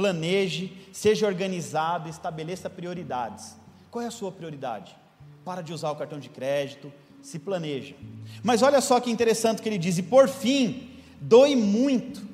planeje, 0.00 0.72
seja 0.94 1.26
organizado, 1.26 2.08
estabeleça 2.08 2.70
prioridades. 2.70 3.54
Qual 3.90 4.02
é 4.02 4.06
a 4.06 4.10
sua 4.10 4.32
prioridade? 4.32 4.96
Para 5.44 5.60
de 5.60 5.74
usar 5.74 5.90
o 5.90 5.96
cartão 5.96 6.18
de 6.18 6.30
crédito, 6.30 6.90
se 7.20 7.38
planeja. 7.38 7.94
Mas 8.42 8.62
olha 8.62 8.80
só 8.80 8.98
que 8.98 9.10
interessante 9.10 9.60
que 9.60 9.68
ele 9.68 9.76
diz: 9.76 9.98
e 9.98 10.02
por 10.02 10.26
fim, 10.26 10.88
doe 11.20 11.54
muito, 11.54 12.26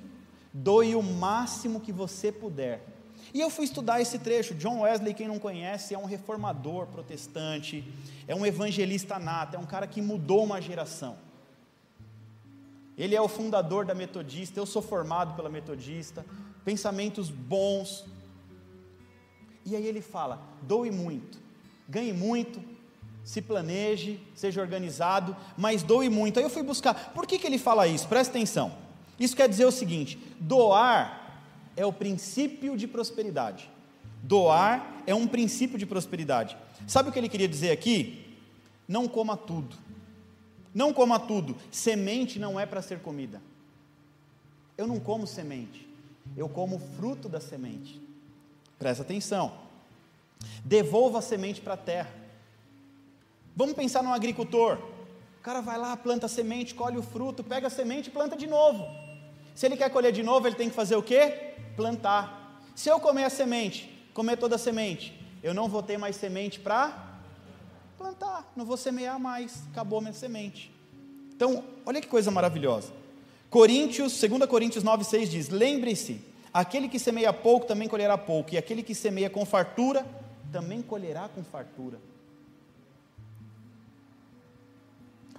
doe 0.53 0.95
o 0.95 1.03
máximo 1.03 1.81
que 1.81 1.91
você 1.91 2.31
puder. 2.31 2.87
E 3.35 3.41
eu 3.41 3.51
fui 3.51 3.65
estudar 3.65 4.01
esse 4.01 4.21
trecho. 4.21 4.55
John 4.55 4.83
Wesley, 4.83 5.13
quem 5.13 5.27
não 5.27 5.41
conhece, 5.41 5.93
é 5.93 5.99
um 5.99 6.05
reformador 6.05 6.87
protestante, 6.87 7.85
é 8.29 8.35
um 8.37 8.47
evangelista 8.47 9.19
nato, 9.19 9.57
é 9.57 9.59
um 9.59 9.67
cara 9.67 9.89
que 9.89 10.01
mudou 10.01 10.45
uma 10.45 10.61
geração. 10.61 11.17
Ele 12.97 13.17
é 13.17 13.21
o 13.21 13.27
fundador 13.27 13.85
da 13.85 13.93
Metodista, 13.93 14.61
eu 14.61 14.67
sou 14.67 14.81
formado 14.81 15.35
pela 15.35 15.51
Metodista, 15.51 16.25
pensamentos 16.67 17.31
bons. 17.31 18.05
E 19.65 19.77
aí 19.77 19.87
ele 19.87 20.03
fala: 20.03 20.43
doe 20.63 20.91
muito, 20.91 21.39
ganhe 21.89 22.13
muito, 22.13 22.61
se 23.25 23.41
planeje, 23.41 24.21
seja 24.35 24.61
organizado, 24.61 25.35
mas 25.57 25.83
doe 25.85 26.11
muito. 26.11 26.39
Aí 26.39 26.45
eu 26.45 26.51
fui 26.51 26.65
buscar, 26.65 27.13
por 27.15 27.27
que, 27.27 27.39
que 27.39 27.47
ele 27.47 27.57
fala 27.57 27.87
isso? 27.87 28.07
Presta 28.09 28.37
atenção. 28.37 28.77
Isso 29.19 29.37
quer 29.37 29.49
dizer 29.49 29.65
o 29.65 29.71
seguinte: 29.71 30.19
doar 30.41 31.41
é 31.77 31.87
o 31.87 31.93
princípio 31.93 32.77
de 32.77 32.89
prosperidade. 32.89 33.71
Doar 34.23 35.03
é 35.07 35.15
um 35.15 35.29
princípio 35.29 35.79
de 35.79 35.87
prosperidade. 35.87 36.59
Sabe 36.85 37.09
o 37.09 37.13
que 37.13 37.19
ele 37.19 37.29
queria 37.29 37.47
dizer 37.47 37.71
aqui? 37.71 38.25
Não 38.89 39.07
coma 39.07 39.37
tudo. 39.37 39.77
Não 40.75 40.93
coma 40.93 41.21
tudo. 41.21 41.57
Semente 41.71 42.41
não 42.41 42.59
é 42.59 42.67
para 42.67 42.83
ser 42.83 42.99
comida. 42.99 43.41
Eu 44.77 44.87
não 44.87 44.99
como 44.99 45.27
semente. 45.27 45.86
Eu 46.35 46.49
como 46.49 46.79
fruto 46.97 47.29
da 47.29 47.41
semente. 47.41 48.01
Presta 48.79 49.03
atenção. 49.03 49.53
Devolva 50.65 51.19
a 51.19 51.23
semente 51.23 51.61
para 51.61 51.75
a 51.75 51.79
terra. 51.79 52.11
Vamos 53.55 53.75
pensar 53.75 54.03
num 54.03 54.13
agricultor. 54.13 54.79
O 55.39 55.43
cara 55.43 55.61
vai 55.61 55.79
lá, 55.79 55.97
planta 55.97 56.27
a 56.27 56.29
semente, 56.29 56.75
colhe 56.75 56.99
o 56.99 57.03
fruto, 57.03 57.45
pega 57.45 57.67
a 57.67 57.71
semente 57.71 58.09
e 58.09 58.13
planta 58.13 58.37
de 58.37 58.47
novo. 58.47 58.87
Se 59.55 59.65
ele 59.67 59.77
quer 59.77 59.91
colher 59.91 60.13
de 60.13 60.23
novo, 60.23 60.47
ele 60.47 60.57
tem 60.57 60.69
que 60.69 60.75
fazer 60.75 60.97
o 60.97 61.03
quê? 61.03 61.55
Plantar. 61.77 62.61
Se 62.75 62.89
eu 62.89 63.01
comer 63.01 63.25
a 63.25 63.31
semente, 63.31 64.09
comer 64.13 64.37
toda 64.37 64.57
a 64.57 64.59
semente, 64.59 65.19
eu 65.43 65.55
não 65.55 65.69
vou 65.69 65.83
ter 65.83 65.97
mais 65.97 66.17
semente 66.17 66.61
para 66.61 67.07
plantar, 67.97 68.53
não 68.55 68.67
vou 68.67 68.77
semear 68.77 69.19
mais, 69.19 69.63
acabou 69.73 70.01
minha 70.01 70.13
semente. 70.13 70.71
Então, 71.35 71.65
olha 71.85 72.01
que 72.01 72.07
coisa 72.07 72.31
maravilhosa. 72.31 72.93
Coríntios, 73.57 74.21
2 74.21 74.45
Coríntios 74.45 74.85
9,6 74.85 75.29
diz: 75.29 75.49
Lembre-se, 75.49 76.21
aquele 76.53 76.91
que 76.91 76.99
semeia 76.99 77.33
pouco 77.33 77.65
também 77.65 77.89
colherá 77.89 78.19
pouco, 78.19 78.53
e 78.53 78.59
aquele 78.59 78.83
que 78.83 78.95
semeia 78.95 79.31
com 79.31 79.47
fartura 79.47 80.07
também 80.53 80.83
colherá 80.83 81.27
com 81.27 81.43
fartura. 81.43 81.99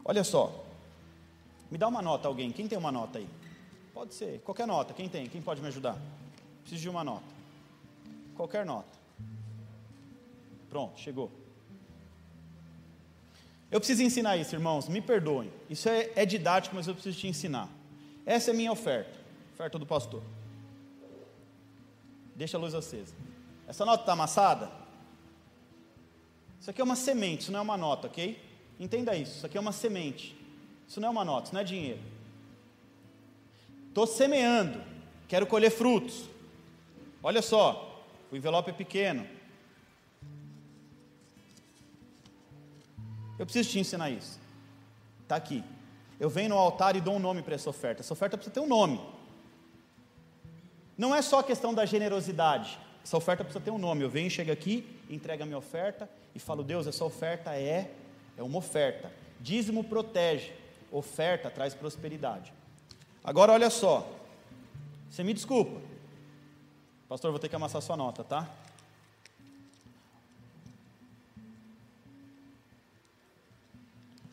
Olha 0.03 0.23
só. 0.23 0.65
Me 1.69 1.77
dá 1.77 1.87
uma 1.87 2.01
nota 2.01 2.27
alguém. 2.27 2.51
Quem 2.51 2.67
tem 2.67 2.75
uma 2.75 2.91
nota 2.91 3.19
aí? 3.19 3.29
Pode 3.93 4.15
ser, 4.15 4.39
qualquer 4.39 4.65
nota. 4.65 4.95
Quem 4.95 5.07
tem? 5.07 5.27
Quem 5.27 5.39
pode 5.39 5.61
me 5.61 5.67
ajudar? 5.67 5.95
Preciso 6.61 6.81
de 6.81 6.89
uma 6.89 7.03
nota. 7.03 7.35
Qualquer 8.35 8.65
nota. 8.65 8.97
Pronto, 10.71 10.99
chegou. 10.99 11.29
Eu 13.69 13.79
preciso 13.79 14.01
ensinar 14.01 14.37
isso, 14.37 14.55
irmãos. 14.55 14.89
Me 14.89 15.01
perdoem. 15.01 15.51
Isso 15.69 15.87
é, 15.87 16.09
é 16.15 16.25
didático, 16.25 16.75
mas 16.75 16.87
eu 16.87 16.95
preciso 16.95 17.15
te 17.15 17.27
ensinar. 17.27 17.76
Essa 18.27 18.51
é 18.51 18.53
minha 18.53 18.73
oferta. 18.73 19.17
Oferta 19.53 19.79
do 19.79 19.85
pastor. 19.85 20.21
Deixa 22.35 22.57
a 22.57 22.59
luz 22.59 22.75
acesa. 22.75 23.15
Essa 23.65 23.85
nota 23.85 24.03
está 24.03 24.11
amassada? 24.11 24.69
Isso 26.59 26.69
aqui 26.69 26.81
é 26.81 26.83
uma 26.83 26.97
semente, 26.97 27.43
isso 27.43 27.51
não 27.53 27.59
é 27.59 27.61
uma 27.61 27.77
nota, 27.77 28.07
ok? 28.07 28.37
Entenda 28.77 29.15
isso, 29.15 29.37
isso 29.37 29.45
aqui 29.45 29.57
é 29.57 29.61
uma 29.61 29.71
semente. 29.71 30.35
Isso 30.85 30.99
não 30.99 31.07
é 31.07 31.11
uma 31.11 31.23
nota, 31.23 31.45
isso 31.45 31.53
não 31.53 31.61
é 31.61 31.63
dinheiro. 31.63 32.01
Estou 33.87 34.05
semeando, 34.05 34.83
quero 35.27 35.47
colher 35.47 35.71
frutos. 35.71 36.25
Olha 37.23 37.41
só, 37.41 38.05
o 38.29 38.35
envelope 38.35 38.69
é 38.69 38.73
pequeno. 38.73 39.25
Eu 43.39 43.45
preciso 43.45 43.69
te 43.69 43.79
ensinar 43.79 44.09
isso. 44.09 44.37
Está 45.23 45.37
aqui. 45.37 45.63
Eu 46.19 46.29
venho 46.29 46.49
no 46.49 46.57
altar 46.57 46.95
e 46.95 47.01
dou 47.01 47.15
um 47.15 47.19
nome 47.19 47.41
para 47.41 47.55
essa 47.55 47.69
oferta. 47.69 48.01
Essa 48.01 48.13
oferta 48.13 48.37
precisa 48.37 48.53
ter 48.53 48.59
um 48.59 48.67
nome. 48.67 48.99
Não 50.97 51.13
é 51.13 51.21
só 51.21 51.39
a 51.39 51.43
questão 51.43 51.73
da 51.73 51.85
generosidade. 51.85 52.79
Essa 53.03 53.17
oferta 53.17 53.43
precisa 53.43 53.63
ter 53.63 53.71
um 53.71 53.77
nome. 53.77 54.03
Eu 54.03 54.09
venho, 54.09 54.29
chego 54.29 54.51
aqui, 54.51 54.85
entrego 55.09 55.43
a 55.43 55.45
minha 55.45 55.57
oferta 55.57 56.09
e 56.33 56.39
falo: 56.39 56.63
Deus, 56.63 56.87
essa 56.87 57.05
oferta 57.05 57.55
é 57.55 57.91
é 58.37 58.43
uma 58.43 58.59
oferta. 58.59 59.11
Dízimo 59.39 59.83
protege, 59.83 60.53
oferta 60.91 61.49
traz 61.49 61.73
prosperidade. 61.73 62.53
Agora 63.23 63.51
olha 63.51 63.69
só, 63.69 64.07
você 65.09 65.23
me 65.23 65.33
desculpa, 65.33 65.81
pastor, 67.09 67.31
vou 67.31 67.39
ter 67.39 67.49
que 67.49 67.55
amassar 67.55 67.81
sua 67.81 67.97
nota, 67.97 68.23
tá? 68.23 68.49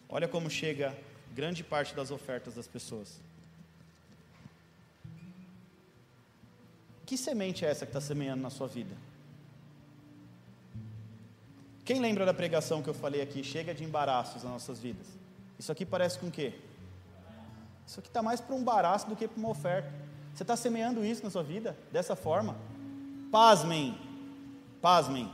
Olha 0.09 0.29
como 0.29 0.49
chega 0.49 0.97
grande 1.35 1.65
parte 1.65 1.95
das 1.95 2.11
ofertas 2.11 2.55
das 2.55 2.67
pessoas. 2.67 3.21
Que 7.05 7.19
semente 7.19 7.65
é 7.65 7.69
essa 7.69 7.85
que 7.85 7.91
está 7.91 8.01
semeando 8.01 8.43
na 8.43 8.51
sua 8.51 8.67
vida? 8.67 8.95
Quem 11.85 12.01
lembra 12.01 12.25
da 12.25 12.33
pregação 12.33 12.83
que 12.83 12.89
eu 12.89 12.95
falei 12.95 13.21
aqui? 13.21 13.45
Chega 13.45 13.75
de 13.75 13.85
embaraços 13.85 14.43
nas 14.43 14.53
nossas 14.53 14.79
vidas. 14.79 15.07
Isso 15.59 15.71
aqui 15.71 15.85
parece 15.85 16.19
com 16.19 16.29
o 16.29 16.31
quê? 16.31 16.55
Isso 17.87 18.01
aqui 18.01 18.09
está 18.09 18.23
mais 18.23 18.41
para 18.41 18.55
um 18.55 18.61
embaraço 18.61 19.07
do 19.07 19.15
que 19.15 19.29
para 19.29 19.39
uma 19.39 19.51
oferta. 19.51 19.93
Você 20.33 20.43
está 20.43 20.57
semeando 20.57 21.05
isso 21.05 21.23
na 21.23 21.31
sua 21.31 21.43
vida? 21.43 21.77
Dessa 21.93 22.17
forma? 22.17 22.57
Pasmem. 23.31 23.99
Pasmem. 24.81 25.31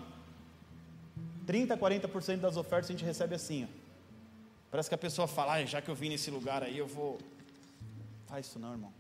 30, 1.47 1.77
40% 1.77 2.39
das 2.39 2.57
ofertas 2.57 2.91
a 2.91 2.93
gente 2.93 3.05
recebe 3.05 3.35
assim. 3.35 3.65
Ó. 3.65 3.80
Parece 4.71 4.89
que 4.89 4.95
a 4.95 4.99
pessoa 4.99 5.27
fala, 5.27 5.55
ah, 5.55 5.65
já 5.65 5.83
que 5.83 5.89
eu 5.91 5.95
vim 5.95 6.09
nesse 6.11 6.31
lugar 6.31 6.63
aí, 6.63 6.79
eu 6.79 6.87
vou. 6.87 7.19
Faz 8.27 8.47
isso 8.47 8.59
não, 8.59 8.73
irmão. 8.73 8.93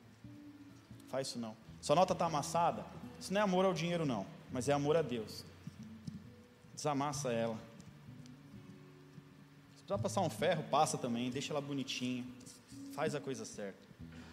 Faz 1.09 1.29
isso 1.29 1.39
não. 1.39 1.57
Sua 1.81 1.95
nota 1.95 2.13
está 2.13 2.27
amassada? 2.27 2.85
Isso 3.21 3.33
não 3.33 3.41
é 3.41 3.45
amor 3.45 3.65
ao 3.65 3.73
dinheiro, 3.73 4.05
não. 4.05 4.27
Mas 4.53 4.69
é 4.69 4.73
amor 4.73 4.97
a 4.97 5.03
Deus 5.03 5.45
desamassa 6.81 7.31
ela. 7.31 7.57
Se 9.77 9.83
precisar 9.83 9.99
passar 9.99 10.21
um 10.23 10.31
ferro, 10.31 10.65
passa 10.71 10.97
também, 10.97 11.31
deixa 11.31 11.53
ela 11.53 11.61
bonitinha, 11.61 12.25
faz 12.95 13.15
a 13.15 13.21
coisa 13.21 13.45
certa. 13.45 13.79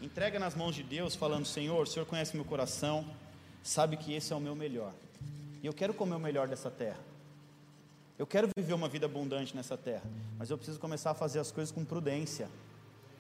Entrega 0.02 0.40
nas 0.40 0.56
mãos 0.56 0.74
de 0.74 0.82
Deus, 0.84 1.14
falando: 1.14 1.46
Senhor, 1.46 1.84
o 1.84 1.86
Senhor 1.86 2.06
conhece 2.06 2.36
meu 2.36 2.46
coração, 2.46 3.06
sabe 3.64 3.98
que 3.98 4.14
esse 4.14 4.32
é 4.32 4.36
o 4.36 4.40
meu 4.40 4.56
melhor. 4.56 4.94
E 5.62 5.66
eu 5.66 5.74
quero 5.74 5.94
comer 5.94 6.16
o 6.16 6.20
melhor 6.20 6.48
dessa 6.48 6.72
terra. 6.72 7.00
Eu 8.18 8.26
quero 8.26 8.50
viver 8.58 8.74
uma 8.74 8.90
vida 8.90 9.06
abundante 9.06 9.56
nessa 9.56 9.78
terra, 9.78 10.10
mas 10.40 10.50
eu 10.50 10.58
preciso 10.58 10.80
começar 10.80 11.12
a 11.12 11.14
fazer 11.14 11.40
as 11.40 11.52
coisas 11.52 11.72
com 11.72 11.86
prudência. 11.86 12.50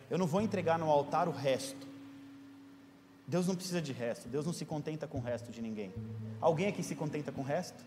Eu 0.10 0.18
não 0.18 0.26
vou 0.26 0.42
entregar 0.42 0.80
no 0.80 0.90
altar 0.90 1.28
o 1.28 1.32
resto. 1.32 1.88
Deus 3.28 3.46
não 3.46 3.56
precisa 3.56 3.82
de 3.82 3.92
resto, 3.92 4.28
Deus 4.28 4.46
não 4.46 4.54
se 4.54 4.66
contenta 4.66 5.06
com 5.06 5.20
o 5.20 5.22
resto 5.22 5.52
de 5.52 5.62
ninguém. 5.62 5.94
Alguém 6.42 6.68
aqui 6.68 6.82
se 6.82 6.96
contenta 6.96 7.32
com 7.32 7.42
o 7.42 7.44
resto? 7.44 7.84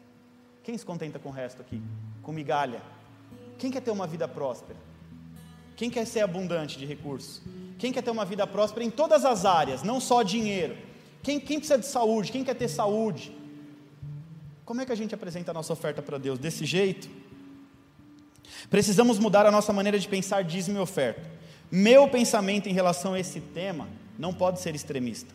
Quem 0.62 0.77
se 0.78 0.85
contenta 0.85 1.19
com 1.19 1.31
o 1.31 1.32
resto 1.32 1.62
aqui? 1.62 1.82
Com 2.23 2.31
migalha? 2.31 2.81
Quem 3.59 3.73
quer 3.73 3.81
ter 3.81 3.91
uma 3.91 4.07
vida 4.07 4.28
próspera? 4.28 4.78
Quem 5.77 5.91
quer 5.91 6.07
ser 6.07 6.20
abundante 6.20 6.78
de 6.78 6.87
recursos? 6.87 7.43
Quem 7.78 7.91
quer 7.91 8.03
ter 8.03 8.11
uma 8.11 8.24
vida 8.24 8.47
próspera 8.47 8.85
em 8.85 8.91
todas 8.91 9.24
as 9.24 9.45
áreas, 9.45 9.82
não 9.82 9.99
só 9.99 10.23
dinheiro? 10.23 10.77
Quem, 11.23 11.41
quem 11.41 11.59
precisa 11.59 11.78
de 11.78 11.87
saúde? 11.87 12.31
Quem 12.31 12.45
quer 12.45 12.55
ter 12.55 12.69
saúde? 12.69 13.35
Como 14.70 14.80
é 14.80 14.86
que 14.86 14.92
a 14.92 14.94
gente 14.94 15.12
apresenta 15.12 15.51
a 15.51 15.55
nossa 15.55 15.72
oferta 15.72 16.01
para 16.01 16.16
Deus? 16.16 16.38
Desse 16.38 16.64
jeito? 16.64 17.10
Precisamos 18.70 19.18
mudar 19.18 19.44
a 19.44 19.51
nossa 19.51 19.72
maneira 19.72 19.98
de 19.98 20.06
pensar 20.06 20.44
dízimo 20.44 20.78
e 20.78 20.80
oferta. 20.80 21.28
Meu 21.72 22.06
pensamento 22.06 22.68
em 22.68 22.72
relação 22.72 23.14
a 23.14 23.18
esse 23.18 23.40
tema 23.40 23.88
não 24.16 24.32
pode 24.32 24.60
ser 24.60 24.72
extremista. 24.76 25.34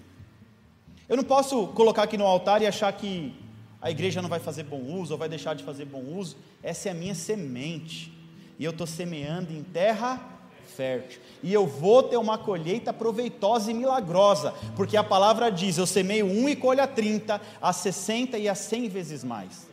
Eu 1.10 1.18
não 1.18 1.24
posso 1.26 1.68
colocar 1.74 2.04
aqui 2.04 2.18
no 2.18 2.26
altar 2.26 2.62
e 2.62 2.66
achar 2.66 2.90
que 2.94 3.36
a 3.82 3.92
igreja 3.92 4.22
não 4.22 4.30
vai 4.30 4.40
fazer 4.40 4.64
bom 4.64 4.82
uso 4.82 5.12
ou 5.12 5.20
vai 5.20 5.28
deixar 5.28 5.54
de 5.54 5.66
fazer 5.66 5.84
bom 5.84 6.00
uso. 6.02 6.38
Essa 6.64 6.88
é 6.88 6.92
a 6.94 6.96
minha 6.96 7.14
semente. 7.14 8.14
E 8.58 8.64
eu 8.64 8.72
estou 8.72 8.88
semeando 8.88 9.52
em 9.52 9.64
terra 9.64 10.35
fértil. 10.76 11.20
E 11.42 11.54
eu 11.54 11.66
vou 11.66 12.04
ter 12.04 12.18
uma 12.18 12.38
colheita 12.38 12.92
proveitosa 12.92 13.72
e 13.72 13.74
milagrosa, 13.74 14.54
porque 14.76 14.98
a 14.98 15.04
palavra 15.04 15.50
diz: 15.50 15.78
eu 15.78 15.86
semeio 15.86 16.26
um 16.26 16.50
e 16.50 16.56
colho 16.56 16.84
a 16.84 16.88
30, 16.88 17.42
a 17.62 17.74
60 17.74 18.38
e 18.38 18.50
a 18.50 18.56
100 18.56 18.90
vezes 18.90 19.24
mais. 19.24 19.68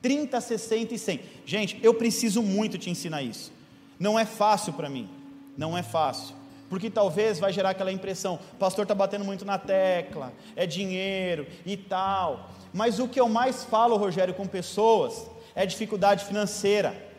30, 0.00 0.40
60 0.40 0.94
e 0.94 0.98
100. 0.98 1.20
Gente, 1.46 1.80
eu 1.82 1.94
preciso 1.94 2.42
muito 2.42 2.76
te 2.78 2.90
ensinar 2.90 3.22
isso. 3.22 3.52
Não 3.98 4.18
é 4.18 4.24
fácil 4.24 4.72
para 4.72 4.88
mim, 4.88 5.08
não 5.56 5.76
é 5.76 5.82
fácil. 5.82 6.34
Porque 6.68 6.90
talvez 6.90 7.38
vai 7.38 7.52
gerar 7.52 7.70
aquela 7.70 7.92
impressão, 7.92 8.38
o 8.52 8.56
pastor 8.56 8.82
está 8.84 8.94
batendo 8.94 9.24
muito 9.24 9.44
na 9.44 9.58
tecla, 9.58 10.32
é 10.56 10.66
dinheiro 10.66 11.46
e 11.64 11.76
tal. 11.76 12.50
Mas 12.72 12.98
o 12.98 13.06
que 13.06 13.20
eu 13.20 13.28
mais 13.28 13.64
falo, 13.64 13.96
Rogério, 13.96 14.34
com 14.34 14.46
pessoas 14.46 15.26
é 15.54 15.64
dificuldade 15.64 16.24
financeira. 16.24 17.13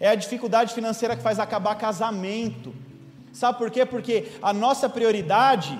É 0.00 0.08
a 0.08 0.14
dificuldade 0.14 0.72
financeira 0.72 1.14
que 1.14 1.22
faz 1.22 1.38
acabar 1.38 1.74
casamento. 1.74 2.74
Sabe 3.32 3.58
por 3.58 3.70
quê? 3.70 3.84
Porque 3.84 4.28
a 4.42 4.52
nossa 4.52 4.88
prioridade 4.88 5.78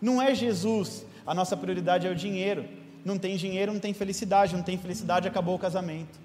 não 0.00 0.20
é 0.20 0.34
Jesus, 0.34 1.04
a 1.26 1.34
nossa 1.34 1.56
prioridade 1.56 2.06
é 2.06 2.10
o 2.10 2.14
dinheiro. 2.14 2.68
Não 3.04 3.18
tem 3.18 3.36
dinheiro, 3.36 3.72
não 3.72 3.80
tem 3.80 3.94
felicidade, 3.94 4.54
não 4.54 4.62
tem 4.62 4.78
felicidade, 4.78 5.26
acabou 5.26 5.54
o 5.54 5.58
casamento. 5.58 6.18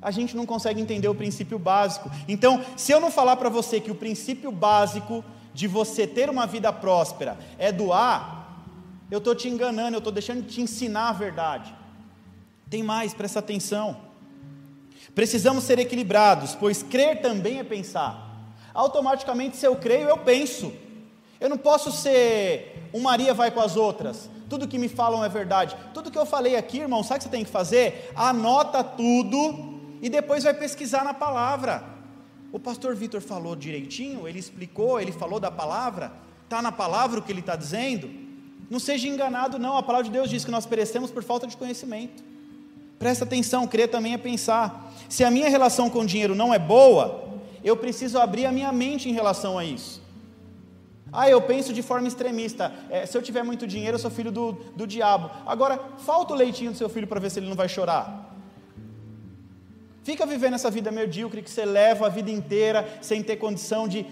A 0.00 0.10
gente 0.10 0.34
não 0.34 0.46
consegue 0.46 0.80
entender 0.80 1.08
o 1.08 1.14
princípio 1.14 1.58
básico. 1.58 2.10
Então, 2.26 2.64
se 2.76 2.90
eu 2.90 3.00
não 3.00 3.10
falar 3.10 3.36
para 3.36 3.50
você 3.50 3.80
que 3.80 3.90
o 3.90 3.94
princípio 3.94 4.50
básico 4.50 5.22
de 5.52 5.66
você 5.66 6.06
ter 6.06 6.30
uma 6.30 6.46
vida 6.46 6.72
próspera 6.72 7.38
é 7.58 7.70
doar, 7.70 8.40
eu 9.10 9.18
estou 9.18 9.34
te 9.34 9.48
enganando, 9.48 9.96
eu 9.96 9.98
estou 9.98 10.12
deixando 10.12 10.42
de 10.42 10.54
te 10.54 10.62
ensinar 10.62 11.10
a 11.10 11.12
verdade. 11.12 11.74
Tem 12.70 12.82
mais, 12.82 13.12
presta 13.12 13.40
atenção. 13.40 14.09
Precisamos 15.14 15.64
ser 15.64 15.78
equilibrados, 15.78 16.54
pois 16.54 16.82
crer 16.82 17.20
também 17.20 17.58
é 17.58 17.64
pensar. 17.64 18.28
Automaticamente, 18.72 19.56
se 19.56 19.66
eu 19.66 19.76
creio, 19.76 20.08
eu 20.08 20.18
penso. 20.18 20.72
Eu 21.40 21.48
não 21.48 21.58
posso 21.58 21.90
ser 21.90 22.88
um 22.92 23.00
Maria 23.00 23.32
vai 23.32 23.50
com 23.50 23.60
as 23.60 23.76
outras. 23.76 24.28
Tudo 24.48 24.68
que 24.68 24.78
me 24.78 24.88
falam 24.88 25.24
é 25.24 25.28
verdade. 25.28 25.76
Tudo 25.94 26.10
que 26.10 26.18
eu 26.18 26.26
falei 26.26 26.56
aqui, 26.56 26.80
irmão, 26.80 27.02
sabe 27.02 27.16
o 27.16 27.18
que 27.18 27.24
você 27.24 27.30
tem 27.30 27.44
que 27.44 27.50
fazer? 27.50 28.10
Anota 28.14 28.82
tudo 28.82 29.98
e 30.02 30.08
depois 30.08 30.44
vai 30.44 30.54
pesquisar 30.54 31.04
na 31.04 31.14
palavra. 31.14 31.84
O 32.52 32.58
pastor 32.58 32.96
Vitor 32.96 33.20
falou 33.20 33.54
direitinho, 33.54 34.26
ele 34.26 34.38
explicou, 34.38 35.00
ele 35.00 35.12
falou 35.12 35.38
da 35.38 35.50
palavra. 35.50 36.12
Está 36.44 36.60
na 36.60 36.72
palavra 36.72 37.20
o 37.20 37.22
que 37.22 37.30
ele 37.30 37.40
está 37.40 37.54
dizendo? 37.54 38.10
Não 38.68 38.80
seja 38.80 39.06
enganado, 39.06 39.58
não. 39.58 39.76
A 39.76 39.82
palavra 39.82 40.04
de 40.04 40.10
Deus 40.10 40.28
diz 40.28 40.44
que 40.44 40.50
nós 40.50 40.66
perecemos 40.66 41.10
por 41.10 41.22
falta 41.22 41.46
de 41.46 41.56
conhecimento. 41.56 42.22
Presta 43.00 43.24
atenção, 43.24 43.66
crer 43.66 43.88
também 43.88 44.12
é 44.12 44.18
pensar. 44.18 44.92
Se 45.08 45.24
a 45.24 45.30
minha 45.30 45.48
relação 45.48 45.88
com 45.88 46.00
o 46.00 46.06
dinheiro 46.06 46.34
não 46.34 46.52
é 46.52 46.58
boa, 46.58 47.30
eu 47.64 47.74
preciso 47.74 48.18
abrir 48.18 48.44
a 48.44 48.52
minha 48.52 48.70
mente 48.72 49.08
em 49.08 49.12
relação 49.14 49.58
a 49.58 49.64
isso. 49.64 50.02
Ah, 51.10 51.26
eu 51.26 51.40
penso 51.40 51.72
de 51.72 51.80
forma 51.80 52.06
extremista. 52.06 52.70
É, 52.90 53.06
se 53.06 53.16
eu 53.16 53.22
tiver 53.22 53.42
muito 53.42 53.66
dinheiro, 53.66 53.94
eu 53.94 53.98
sou 53.98 54.10
filho 54.10 54.30
do, 54.30 54.52
do 54.76 54.86
diabo. 54.86 55.30
Agora, 55.46 55.80
falta 55.96 56.34
o 56.34 56.36
leitinho 56.36 56.72
do 56.72 56.76
seu 56.76 56.90
filho 56.90 57.06
para 57.06 57.18
ver 57.18 57.30
se 57.30 57.38
ele 57.38 57.48
não 57.48 57.56
vai 57.56 57.70
chorar. 57.70 58.36
Fica 60.04 60.26
vivendo 60.26 60.56
essa 60.56 60.70
vida 60.70 60.92
medíocre 60.92 61.40
que 61.40 61.50
você 61.50 61.64
leva 61.64 62.04
a 62.04 62.10
vida 62.10 62.30
inteira 62.30 62.86
sem 63.00 63.22
ter 63.22 63.36
condição 63.36 63.88
de. 63.88 64.04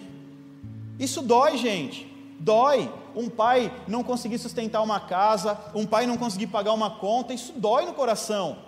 Isso 0.99 1.21
dói, 1.21 1.59
gente. 1.59 2.11
Dói. 2.41 2.91
Um 3.15 3.29
pai 3.29 3.71
não 3.87 4.03
conseguir 4.03 4.39
sustentar 4.39 4.81
uma 4.81 4.99
casa, 4.99 5.59
um 5.75 5.85
pai 5.85 6.07
não 6.07 6.17
conseguir 6.17 6.47
pagar 6.47 6.73
uma 6.73 6.91
conta, 6.91 7.35
isso 7.35 7.53
dói 7.55 7.85
no 7.85 7.93
coração. 7.93 8.67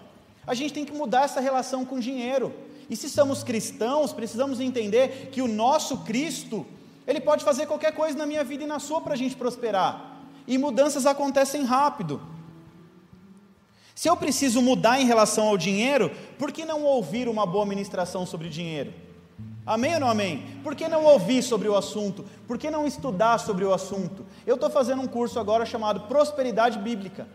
A 0.50 0.54
gente 0.54 0.74
tem 0.74 0.84
que 0.84 0.92
mudar 0.92 1.26
essa 1.26 1.40
relação 1.40 1.84
com 1.84 1.94
o 1.94 2.00
dinheiro. 2.00 2.52
E 2.88 2.96
se 2.96 3.08
somos 3.08 3.44
cristãos, 3.44 4.12
precisamos 4.12 4.58
entender 4.58 5.28
que 5.30 5.40
o 5.40 5.46
nosso 5.46 5.98
Cristo, 5.98 6.66
ele 7.06 7.20
pode 7.20 7.44
fazer 7.44 7.66
qualquer 7.66 7.92
coisa 7.92 8.18
na 8.18 8.26
minha 8.26 8.42
vida 8.42 8.64
e 8.64 8.66
na 8.66 8.80
sua 8.80 9.00
para 9.00 9.14
a 9.14 9.16
gente 9.16 9.36
prosperar. 9.36 10.24
E 10.48 10.58
mudanças 10.58 11.06
acontecem 11.06 11.62
rápido. 11.62 12.20
Se 13.94 14.08
eu 14.08 14.16
preciso 14.16 14.60
mudar 14.60 15.00
em 15.00 15.04
relação 15.04 15.46
ao 15.46 15.56
dinheiro, 15.56 16.10
por 16.36 16.50
que 16.50 16.64
não 16.64 16.82
ouvir 16.82 17.28
uma 17.28 17.46
boa 17.46 17.64
ministração 17.64 18.26
sobre 18.26 18.48
dinheiro? 18.48 18.92
Amém 19.64 19.94
ou 19.94 20.00
não 20.00 20.10
amém? 20.10 20.58
Por 20.64 20.74
que 20.74 20.88
não 20.88 21.04
ouvir 21.04 21.44
sobre 21.44 21.68
o 21.68 21.76
assunto? 21.76 22.24
Por 22.48 22.58
que 22.58 22.72
não 22.72 22.88
estudar 22.88 23.38
sobre 23.38 23.64
o 23.64 23.72
assunto? 23.72 24.26
Eu 24.44 24.56
estou 24.56 24.68
fazendo 24.68 25.00
um 25.00 25.06
curso 25.06 25.38
agora 25.38 25.64
chamado 25.64 26.08
Prosperidade 26.08 26.76
Bíblica. 26.76 27.28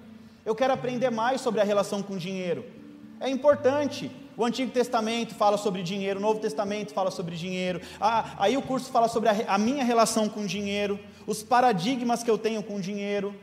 Eu 0.46 0.54
quero 0.54 0.74
aprender 0.74 1.10
mais 1.10 1.40
sobre 1.40 1.62
a 1.62 1.64
relação 1.64 2.04
com 2.04 2.18
dinheiro. 2.18 2.84
É 3.20 3.30
importante. 3.30 4.12
O 4.38 4.44
Antigo 4.44 4.72
Testamento 4.72 5.34
fala 5.34 5.58
sobre 5.58 5.82
dinheiro, 5.82 6.20
o 6.20 6.22
Novo 6.22 6.40
Testamento 6.40 6.94
fala 6.94 7.10
sobre 7.10 7.36
dinheiro. 7.36 7.80
Ah, 8.02 8.36
aí 8.38 8.58
o 8.58 8.62
curso 8.62 8.92
fala 8.92 9.08
sobre 9.08 9.30
a, 9.30 9.36
a 9.48 9.58
minha 9.58 9.84
relação 9.84 10.28
com 10.28 10.46
dinheiro, 10.46 11.00
os 11.26 11.42
paradigmas 11.42 12.22
que 12.22 12.30
eu 12.30 12.38
tenho 12.38 12.62
com 12.62 12.80
dinheiro. 12.80 13.34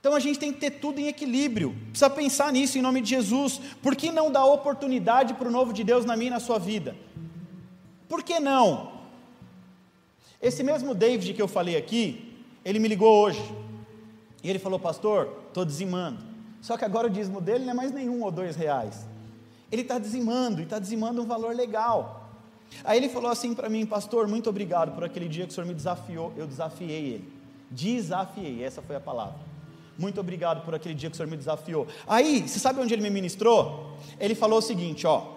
Então 0.00 0.14
a 0.14 0.20
gente 0.20 0.38
tem 0.38 0.52
que 0.52 0.60
ter 0.60 0.70
tudo 0.70 0.98
em 0.98 1.08
equilíbrio. 1.08 1.76
Precisa 1.90 2.08
pensar 2.08 2.52
nisso 2.52 2.78
em 2.78 2.80
nome 2.80 3.00
de 3.02 3.10
Jesus. 3.10 3.60
Por 3.82 3.94
que 3.94 4.10
não 4.10 4.30
dar 4.30 4.46
oportunidade 4.46 5.34
para 5.34 5.48
o 5.48 5.50
novo 5.50 5.72
de 5.72 5.84
Deus 5.84 6.04
na 6.04 6.16
minha 6.16 6.28
e 6.28 6.30
na 6.30 6.40
sua 6.40 6.58
vida? 6.58 6.96
Por 8.08 8.22
que 8.22 8.40
não? 8.40 8.92
Esse 10.40 10.62
mesmo 10.62 10.94
David 10.94 11.34
que 11.34 11.42
eu 11.42 11.48
falei 11.48 11.76
aqui, 11.76 12.34
ele 12.64 12.78
me 12.78 12.88
ligou 12.88 13.12
hoje. 13.24 13.42
E 14.42 14.48
ele 14.48 14.58
falou, 14.58 14.78
pastor, 14.78 15.42
estou 15.48 15.64
dizimando. 15.64 16.25
Só 16.66 16.76
que 16.76 16.84
agora 16.84 17.06
o 17.06 17.10
dízimo 17.10 17.40
dele 17.40 17.64
não 17.64 17.70
é 17.70 17.74
mais 17.74 17.92
nenhum 17.92 18.24
ou 18.24 18.30
dois 18.32 18.56
reais. 18.56 19.06
Ele 19.70 19.82
está 19.82 20.00
dizimando, 20.00 20.60
e 20.60 20.64
está 20.64 20.80
dizimando 20.80 21.22
um 21.22 21.24
valor 21.24 21.54
legal. 21.54 22.28
Aí 22.82 22.98
ele 22.98 23.08
falou 23.08 23.30
assim 23.30 23.54
para 23.54 23.68
mim, 23.68 23.86
pastor, 23.86 24.26
muito 24.26 24.50
obrigado 24.50 24.92
por 24.92 25.04
aquele 25.04 25.28
dia 25.28 25.46
que 25.46 25.52
o 25.52 25.54
senhor 25.54 25.64
me 25.64 25.74
desafiou. 25.74 26.32
Eu 26.36 26.44
desafiei 26.44 27.04
ele. 27.06 27.32
Desafiei, 27.70 28.64
essa 28.64 28.82
foi 28.82 28.96
a 28.96 29.00
palavra. 29.00 29.38
Muito 29.96 30.18
obrigado 30.18 30.64
por 30.64 30.74
aquele 30.74 30.96
dia 30.96 31.08
que 31.08 31.14
o 31.14 31.16
senhor 31.16 31.30
me 31.30 31.36
desafiou. 31.36 31.86
Aí, 32.04 32.48
você 32.48 32.58
sabe 32.58 32.80
onde 32.80 32.92
ele 32.92 33.02
me 33.02 33.10
ministrou? 33.10 33.96
Ele 34.18 34.34
falou 34.34 34.58
o 34.58 34.62
seguinte: 34.62 35.06
ó, 35.06 35.34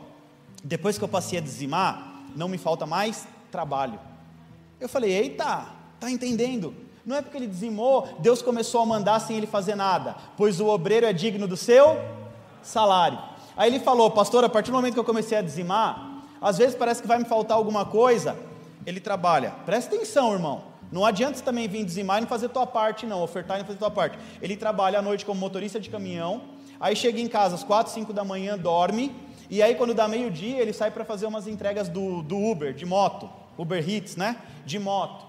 depois 0.64 0.98
que 0.98 1.04
eu 1.04 1.08
passei 1.08 1.38
a 1.38 1.42
dizimar, 1.44 2.24
não 2.36 2.48
me 2.48 2.58
falta 2.58 2.88
mais 2.88 3.28
trabalho. 3.52 4.00
Eu 4.80 4.90
falei, 4.90 5.12
eita, 5.12 5.68
tá 6.00 6.10
entendendo? 6.10 6.74
Não 7.10 7.16
é 7.16 7.24
porque 7.24 7.38
ele 7.38 7.48
dizimou, 7.48 8.08
Deus 8.20 8.40
começou 8.40 8.84
a 8.84 8.86
mandar 8.86 9.20
sem 9.20 9.36
ele 9.36 9.48
fazer 9.48 9.74
nada, 9.74 10.16
pois 10.38 10.60
o 10.60 10.68
obreiro 10.68 11.08
é 11.08 11.12
digno 11.12 11.48
do 11.48 11.58
seu 11.58 12.00
salário. 12.62 13.18
Aí 13.58 13.68
ele 13.68 13.80
falou, 13.80 14.12
pastor, 14.12 14.44
a 14.44 14.48
partir 14.48 14.70
do 14.70 14.76
momento 14.76 14.94
que 14.94 15.00
eu 15.00 15.04
comecei 15.04 15.36
a 15.36 15.42
dizimar, 15.42 16.22
às 16.40 16.60
vezes 16.60 16.76
parece 16.76 17.02
que 17.02 17.08
vai 17.08 17.18
me 17.18 17.26
faltar 17.26 17.58
alguma 17.58 17.84
coisa. 17.84 18.38
Ele 18.86 19.00
trabalha, 19.00 19.56
presta 19.66 19.96
atenção, 19.96 20.34
irmão. 20.34 20.62
Não 20.92 21.04
adianta 21.04 21.40
você 21.40 21.44
também 21.44 21.68
vir 21.68 21.84
dizimar 21.84 22.20
e 22.20 22.22
não 22.22 22.28
fazer 22.28 22.48
tua 22.50 22.68
parte, 22.68 23.08
não, 23.08 23.24
ofertar 23.24 23.58
e 23.58 23.62
não 23.62 23.66
fazer 23.66 23.80
tua 23.80 23.90
parte. 23.90 24.20
Ele 24.40 24.56
trabalha 24.56 25.00
à 25.00 25.02
noite 25.02 25.26
como 25.26 25.40
motorista 25.40 25.80
de 25.80 25.90
caminhão, 25.90 26.44
aí 26.80 26.96
chega 26.96 27.20
em 27.20 27.28
casa 27.28 27.56
às 27.56 27.64
4, 27.64 27.92
5 27.92 28.14
da 28.14 28.24
manhã, 28.24 28.56
dorme, 28.56 29.16
e 29.50 29.64
aí 29.64 29.74
quando 29.74 29.96
dá 29.96 30.08
meio-dia, 30.08 30.62
ele 30.62 30.74
sai 30.74 30.92
para 30.92 31.04
fazer 31.04 31.26
umas 31.26 31.48
entregas 31.48 31.90
do, 31.90 32.22
do 32.22 32.38
Uber, 32.38 32.72
de 32.72 32.86
moto, 32.86 33.28
Uber 33.58 33.90
Hits, 33.90 34.16
né? 34.16 34.38
De 34.64 34.78
moto 34.78 35.29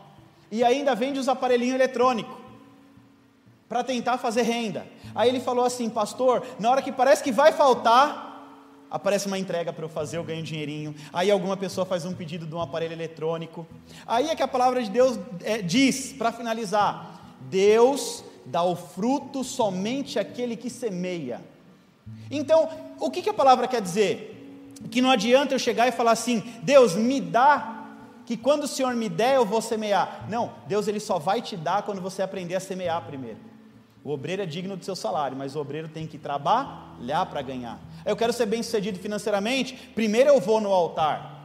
e 0.50 0.64
ainda 0.64 0.94
vende 0.94 1.18
os 1.18 1.28
aparelhinhos 1.28 1.74
eletrônicos 1.74 2.36
para 3.68 3.84
tentar 3.84 4.18
fazer 4.18 4.42
renda. 4.42 4.84
Aí 5.14 5.28
ele 5.28 5.38
falou 5.38 5.64
assim, 5.64 5.88
pastor, 5.88 6.44
na 6.58 6.70
hora 6.70 6.82
que 6.82 6.90
parece 6.90 7.22
que 7.22 7.30
vai 7.30 7.52
faltar, 7.52 8.30
aparece 8.90 9.28
uma 9.28 9.38
entrega 9.38 9.72
para 9.72 9.84
eu 9.84 9.88
fazer, 9.88 10.16
eu 10.16 10.24
ganho 10.24 10.40
um 10.40 10.44
dinheirinho. 10.44 10.92
Aí 11.12 11.30
alguma 11.30 11.56
pessoa 11.56 11.86
faz 11.86 12.04
um 12.04 12.12
pedido 12.12 12.46
de 12.46 12.54
um 12.54 12.60
aparelho 12.60 12.92
eletrônico. 12.92 13.64
Aí 14.04 14.28
é 14.28 14.34
que 14.34 14.42
a 14.42 14.48
palavra 14.48 14.82
de 14.82 14.90
Deus 14.90 15.18
é, 15.44 15.62
diz, 15.62 16.12
para 16.12 16.32
finalizar: 16.32 17.36
Deus 17.42 18.24
dá 18.44 18.64
o 18.64 18.74
fruto 18.74 19.44
somente 19.44 20.18
àquele 20.18 20.56
que 20.56 20.68
semeia. 20.68 21.40
Então, 22.28 22.68
o 22.98 23.08
que, 23.08 23.22
que 23.22 23.30
a 23.30 23.34
palavra 23.34 23.68
quer 23.68 23.80
dizer? 23.80 24.36
Que 24.90 25.00
não 25.00 25.10
adianta 25.10 25.54
eu 25.54 25.58
chegar 25.60 25.86
e 25.86 25.92
falar 25.92 26.10
assim: 26.10 26.42
Deus 26.62 26.96
me 26.96 27.20
dá 27.20 27.79
que 28.30 28.36
quando 28.36 28.62
o 28.62 28.68
Senhor 28.68 28.94
me 28.94 29.08
der 29.08 29.34
eu 29.34 29.44
vou 29.44 29.60
semear. 29.60 30.24
Não, 30.28 30.52
Deus 30.68 30.86
ele 30.86 31.00
só 31.00 31.18
vai 31.18 31.42
te 31.42 31.56
dar 31.56 31.82
quando 31.82 32.00
você 32.00 32.22
aprender 32.22 32.54
a 32.54 32.60
semear 32.60 33.04
primeiro. 33.04 33.38
O 34.04 34.10
obreiro 34.12 34.40
é 34.40 34.46
digno 34.46 34.76
do 34.76 34.84
seu 34.84 34.94
salário, 34.94 35.36
mas 35.36 35.56
o 35.56 35.60
obreiro 35.60 35.88
tem 35.88 36.06
que 36.06 36.16
trabalhar 36.16 37.26
para 37.26 37.42
ganhar. 37.42 37.80
Eu 38.06 38.14
quero 38.14 38.32
ser 38.32 38.46
bem 38.46 38.62
sucedido 38.62 39.00
financeiramente, 39.00 39.74
primeiro 39.96 40.30
eu 40.30 40.40
vou 40.40 40.60
no 40.60 40.72
altar. 40.72 41.44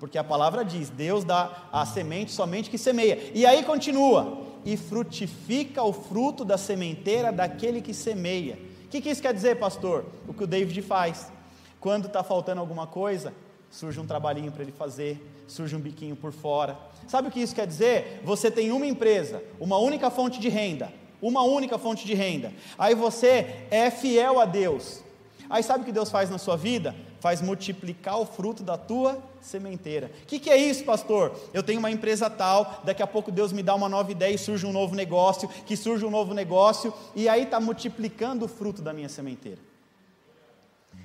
Porque 0.00 0.16
a 0.16 0.24
palavra 0.24 0.64
diz: 0.64 0.88
Deus 0.88 1.24
dá 1.24 1.68
a 1.70 1.84
semente 1.84 2.32
somente 2.32 2.70
que 2.70 2.78
semeia. 2.78 3.30
E 3.34 3.44
aí 3.44 3.62
continua: 3.62 4.38
e 4.64 4.78
frutifica 4.78 5.82
o 5.82 5.92
fruto 5.92 6.42
da 6.42 6.56
sementeira 6.56 7.30
daquele 7.30 7.82
que 7.82 7.92
semeia. 7.92 8.58
O 8.86 8.88
que, 8.88 9.02
que 9.02 9.10
isso 9.10 9.20
quer 9.20 9.34
dizer, 9.34 9.58
pastor? 9.58 10.06
O 10.26 10.32
que 10.32 10.44
o 10.44 10.46
David 10.46 10.80
faz. 10.80 11.30
Quando 11.78 12.06
está 12.06 12.24
faltando 12.24 12.62
alguma 12.62 12.86
coisa, 12.86 13.34
surge 13.74 13.98
um 13.98 14.06
trabalhinho 14.06 14.52
para 14.52 14.62
ele 14.62 14.70
fazer, 14.70 15.20
surge 15.48 15.74
um 15.74 15.80
biquinho 15.80 16.14
por 16.14 16.32
fora. 16.32 16.78
Sabe 17.08 17.26
o 17.26 17.30
que 17.30 17.40
isso 17.40 17.54
quer 17.54 17.66
dizer? 17.66 18.20
Você 18.22 18.48
tem 18.48 18.70
uma 18.70 18.86
empresa, 18.86 19.42
uma 19.58 19.78
única 19.78 20.10
fonte 20.10 20.38
de 20.38 20.48
renda, 20.48 20.92
uma 21.20 21.42
única 21.42 21.76
fonte 21.76 22.06
de 22.06 22.14
renda. 22.14 22.52
Aí 22.78 22.94
você 22.94 23.66
é 23.72 23.90
fiel 23.90 24.38
a 24.38 24.44
Deus. 24.44 25.02
Aí 25.50 25.60
sabe 25.62 25.82
o 25.82 25.84
que 25.84 25.90
Deus 25.90 26.08
faz 26.08 26.30
na 26.30 26.38
sua 26.38 26.56
vida? 26.56 26.94
Faz 27.18 27.42
multiplicar 27.42 28.20
o 28.20 28.24
fruto 28.24 28.62
da 28.62 28.78
tua 28.78 29.20
sementeira. 29.40 30.08
O 30.22 30.26
que, 30.26 30.38
que 30.38 30.50
é 30.50 30.56
isso, 30.56 30.84
pastor? 30.84 31.34
Eu 31.52 31.62
tenho 31.62 31.80
uma 31.80 31.90
empresa 31.90 32.30
tal, 32.30 32.80
daqui 32.84 33.02
a 33.02 33.08
pouco 33.08 33.32
Deus 33.32 33.52
me 33.52 33.62
dá 33.62 33.74
uma 33.74 33.88
nova 33.88 34.12
ideia 34.12 34.34
e 34.34 34.38
surge 34.38 34.64
um 34.64 34.72
novo 34.72 34.94
negócio, 34.94 35.48
que 35.66 35.76
surge 35.76 36.04
um 36.04 36.10
novo 36.10 36.32
negócio, 36.32 36.94
e 37.14 37.28
aí 37.28 37.42
está 37.42 37.58
multiplicando 37.58 38.44
o 38.44 38.48
fruto 38.48 38.80
da 38.80 38.92
minha 38.92 39.08
sementeira. 39.08 39.58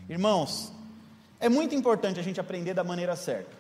Irmãos, 0.08 0.72
é 1.40 1.48
muito 1.48 1.74
importante 1.74 2.20
a 2.20 2.24
gente 2.24 2.40
aprender 2.40 2.74
da 2.74 2.84
maneira 2.84 3.16
certa. 3.16 3.58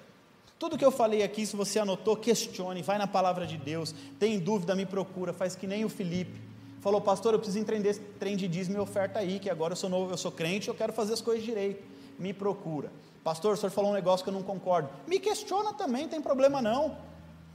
Tudo 0.60 0.78
que 0.78 0.84
eu 0.84 0.92
falei 0.92 1.24
aqui, 1.24 1.46
se 1.46 1.56
você 1.56 1.80
anotou, 1.80 2.18
questione, 2.18 2.82
vai 2.82 2.98
na 2.98 3.08
palavra 3.08 3.48
de 3.48 3.58
Deus, 3.58 3.96
tem 4.20 4.38
dúvida, 4.38 4.76
me 4.76 4.86
procura, 4.86 5.32
faz 5.32 5.56
que 5.56 5.66
nem 5.66 5.86
o 5.86 5.90
Felipe. 5.90 6.42
Falou, 6.82 7.00
pastor, 7.00 7.34
eu 7.34 7.40
preciso 7.40 7.60
entender 7.60 7.90
esse 7.90 8.02
trem 8.20 8.36
de 8.36 8.48
dízimo 8.48 8.76
e 8.76 8.80
oferta 8.80 9.20
aí, 9.20 9.40
que 9.40 9.50
agora 9.50 9.72
eu 9.72 9.78
sou 9.78 9.90
novo, 9.90 10.12
eu 10.12 10.18
sou 10.18 10.32
crente, 10.32 10.68
eu 10.68 10.76
quero 10.76 10.92
fazer 10.92 11.14
as 11.14 11.22
coisas 11.22 11.46
direito. 11.46 11.82
Me 12.18 12.34
procura. 12.34 12.92
Pastor, 13.24 13.54
o 13.54 13.58
senhor 13.58 13.72
falou 13.72 13.92
um 13.92 13.94
negócio 13.94 14.26
que 14.26 14.30
eu 14.30 14.34
não 14.34 14.44
concordo. 14.44 14.90
Me 15.08 15.18
questiona 15.18 15.74
também, 15.74 16.04
não 16.04 16.10
tem 16.10 16.22
problema 16.22 16.62
não. 16.62 16.98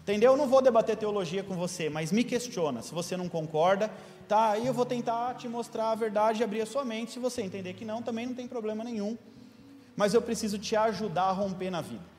Entendeu? 0.02 0.32
Eu 0.32 0.36
não 0.38 0.46
vou 0.46 0.62
debater 0.62 0.96
teologia 0.96 1.42
com 1.42 1.54
você, 1.54 1.90
mas 1.90 2.10
me 2.10 2.24
questiona. 2.24 2.80
Se 2.80 2.94
você 2.94 3.16
não 3.16 3.28
concorda, 3.28 3.90
tá, 4.26 4.52
aí 4.52 4.66
eu 4.66 4.72
vou 4.72 4.86
tentar 4.86 5.34
te 5.34 5.48
mostrar 5.48 5.90
a 5.90 5.94
verdade 5.94 6.40
e 6.40 6.44
abrir 6.44 6.62
a 6.62 6.66
sua 6.66 6.84
mente. 6.84 7.12
Se 7.12 7.18
você 7.18 7.42
entender 7.42 7.74
que 7.74 7.84
não, 7.84 8.02
também 8.02 8.26
não 8.26 8.34
tem 8.34 8.48
problema 8.48 8.82
nenhum 8.84 9.16
mas 9.96 10.14
eu 10.14 10.22
preciso 10.22 10.58
te 10.58 10.76
ajudar 10.76 11.24
a 11.24 11.32
romper 11.32 11.70
na 11.70 11.80
vida. 11.80 12.14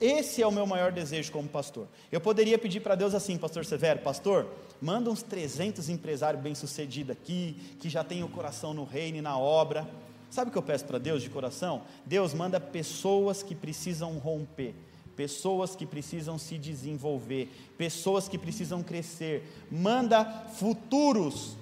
Esse 0.00 0.42
é 0.42 0.46
o 0.46 0.52
meu 0.52 0.66
maior 0.66 0.92
desejo 0.92 1.32
como 1.32 1.48
pastor. 1.48 1.88
Eu 2.12 2.20
poderia 2.20 2.58
pedir 2.58 2.80
para 2.80 2.94
Deus 2.94 3.14
assim, 3.14 3.38
pastor 3.38 3.64
Severo, 3.64 4.00
pastor, 4.00 4.46
manda 4.80 5.10
uns 5.10 5.22
300 5.22 5.88
empresários 5.88 6.42
bem-sucedidos 6.42 7.12
aqui, 7.12 7.56
que 7.80 7.88
já 7.88 8.04
tem 8.04 8.22
o 8.22 8.28
coração 8.28 8.74
no 8.74 8.84
reino 8.84 9.18
e 9.18 9.22
na 9.22 9.38
obra. 9.38 9.88
Sabe 10.30 10.50
o 10.50 10.52
que 10.52 10.58
eu 10.58 10.62
peço 10.62 10.84
para 10.84 10.98
Deus 10.98 11.22
de 11.22 11.30
coração? 11.30 11.82
Deus 12.04 12.34
manda 12.34 12.60
pessoas 12.60 13.42
que 13.42 13.54
precisam 13.54 14.18
romper, 14.18 14.74
pessoas 15.16 15.74
que 15.74 15.86
precisam 15.86 16.36
se 16.36 16.58
desenvolver, 16.58 17.48
pessoas 17.78 18.28
que 18.28 18.36
precisam 18.36 18.82
crescer. 18.82 19.50
Manda 19.70 20.24
futuros 20.56 21.56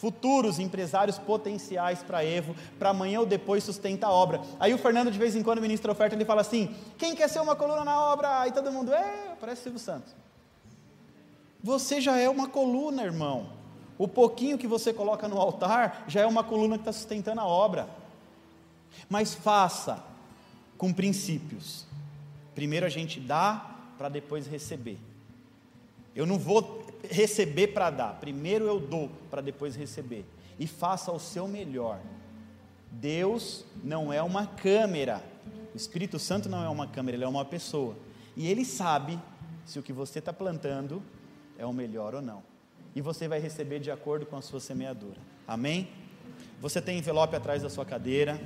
futuros 0.00 0.58
empresários 0.58 1.18
potenciais 1.18 2.02
para 2.02 2.24
Evo, 2.24 2.56
para 2.78 2.88
amanhã 2.88 3.20
ou 3.20 3.26
depois 3.26 3.62
sustentar 3.62 4.08
a 4.08 4.12
obra. 4.12 4.40
Aí 4.58 4.72
o 4.72 4.78
Fernando, 4.78 5.10
de 5.10 5.18
vez 5.18 5.36
em 5.36 5.42
quando, 5.42 5.60
ministra 5.60 5.92
oferta, 5.92 6.14
ele 6.14 6.24
fala 6.24 6.40
assim: 6.40 6.74
quem 6.96 7.14
quer 7.14 7.28
ser 7.28 7.40
uma 7.40 7.54
coluna 7.54 7.84
na 7.84 8.00
obra? 8.00 8.40
Aí 8.40 8.50
todo 8.50 8.72
mundo, 8.72 8.94
é, 8.94 9.36
parece 9.38 9.64
Silvio 9.64 9.78
Santos. 9.78 10.14
Você 11.62 12.00
já 12.00 12.16
é 12.16 12.30
uma 12.30 12.48
coluna, 12.48 13.02
irmão. 13.02 13.50
O 13.98 14.08
pouquinho 14.08 14.56
que 14.56 14.66
você 14.66 14.94
coloca 14.94 15.28
no 15.28 15.38
altar 15.38 16.04
já 16.08 16.22
é 16.22 16.26
uma 16.26 16.42
coluna 16.42 16.76
que 16.78 16.82
está 16.82 16.92
sustentando 16.92 17.42
a 17.42 17.46
obra. 17.46 17.86
Mas 19.06 19.34
faça 19.34 20.02
com 20.78 20.90
princípios. 20.94 21.84
Primeiro 22.54 22.86
a 22.86 22.88
gente 22.88 23.20
dá 23.20 23.76
para 23.98 24.08
depois 24.08 24.46
receber. 24.46 24.98
Eu 26.16 26.24
não 26.24 26.38
vou 26.38 26.79
receber 27.08 27.68
para 27.68 27.90
dar. 27.90 28.14
Primeiro 28.20 28.66
eu 28.66 28.80
dou 28.80 29.10
para 29.30 29.40
depois 29.40 29.76
receber. 29.76 30.24
E 30.58 30.66
faça 30.66 31.10
o 31.10 31.18
seu 31.18 31.48
melhor. 31.48 32.00
Deus 32.90 33.64
não 33.82 34.12
é 34.12 34.22
uma 34.22 34.46
câmera. 34.46 35.24
O 35.72 35.76
Espírito 35.76 36.18
Santo 36.18 36.48
não 36.48 36.62
é 36.62 36.68
uma 36.68 36.86
câmera, 36.86 37.16
ele 37.16 37.24
é 37.24 37.28
uma 37.28 37.44
pessoa. 37.44 37.96
E 38.36 38.48
ele 38.48 38.64
sabe 38.64 39.18
se 39.64 39.78
o 39.78 39.82
que 39.82 39.92
você 39.92 40.18
está 40.18 40.32
plantando 40.32 41.02
é 41.58 41.64
o 41.64 41.72
melhor 41.72 42.14
ou 42.14 42.22
não. 42.22 42.42
E 42.94 43.00
você 43.00 43.28
vai 43.28 43.38
receber 43.38 43.78
de 43.78 43.90
acordo 43.90 44.26
com 44.26 44.36
a 44.36 44.42
sua 44.42 44.58
semeadura. 44.58 45.18
Amém? 45.46 45.88
Você 46.60 46.80
tem 46.80 46.98
envelope 46.98 47.36
atrás 47.36 47.62
da 47.62 47.70
sua 47.70 47.84
cadeira. 47.84 48.40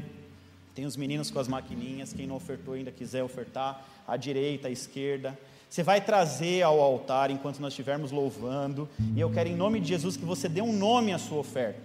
Tem 0.75 0.85
os 0.85 0.97
meninos 0.97 1.31
com 1.31 1.39
as 1.39 1.49
maquininhas. 1.49 2.13
Quem 2.13 2.27
não 2.27 2.37
ofertou 2.37 2.75
ainda 2.75 2.91
quiser 2.91 3.23
ofertar, 3.23 3.87
à 4.07 4.17
direita, 4.17 4.69
à 4.69 4.71
esquerda. 4.71 5.39
Você 5.75 5.83
vai 5.83 6.01
trazer 6.01 6.63
ao 6.63 6.79
altar 6.79 7.33
enquanto 7.33 7.59
nós 7.59 7.73
estivermos 7.73 8.13
louvando, 8.13 8.89
e 9.13 9.19
eu 9.19 9.29
quero, 9.29 9.49
em 9.49 9.57
nome 9.57 9.81
de 9.81 9.89
Jesus, 9.89 10.17
que 10.17 10.25
você 10.25 10.49
dê 10.49 10.63
um 10.63 10.73
nome 10.73 11.13
à 11.13 11.19
sua 11.19 11.39
oferta. 11.39 11.81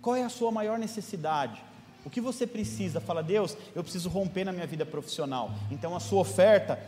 Qual 0.00 0.16
é 0.16 0.24
a 0.24 0.30
sua 0.30 0.50
maior 0.50 0.78
necessidade? 0.78 1.62
O 2.06 2.08
que 2.08 2.22
você 2.22 2.46
precisa? 2.46 2.98
Fala, 2.98 3.22
Deus, 3.22 3.54
eu 3.74 3.82
preciso 3.82 4.08
romper 4.08 4.44
na 4.44 4.52
minha 4.52 4.66
vida 4.66 4.86
profissional. 4.86 5.50
Então, 5.70 5.94
a 5.94 6.00
sua 6.00 6.22
oferta, 6.22 6.80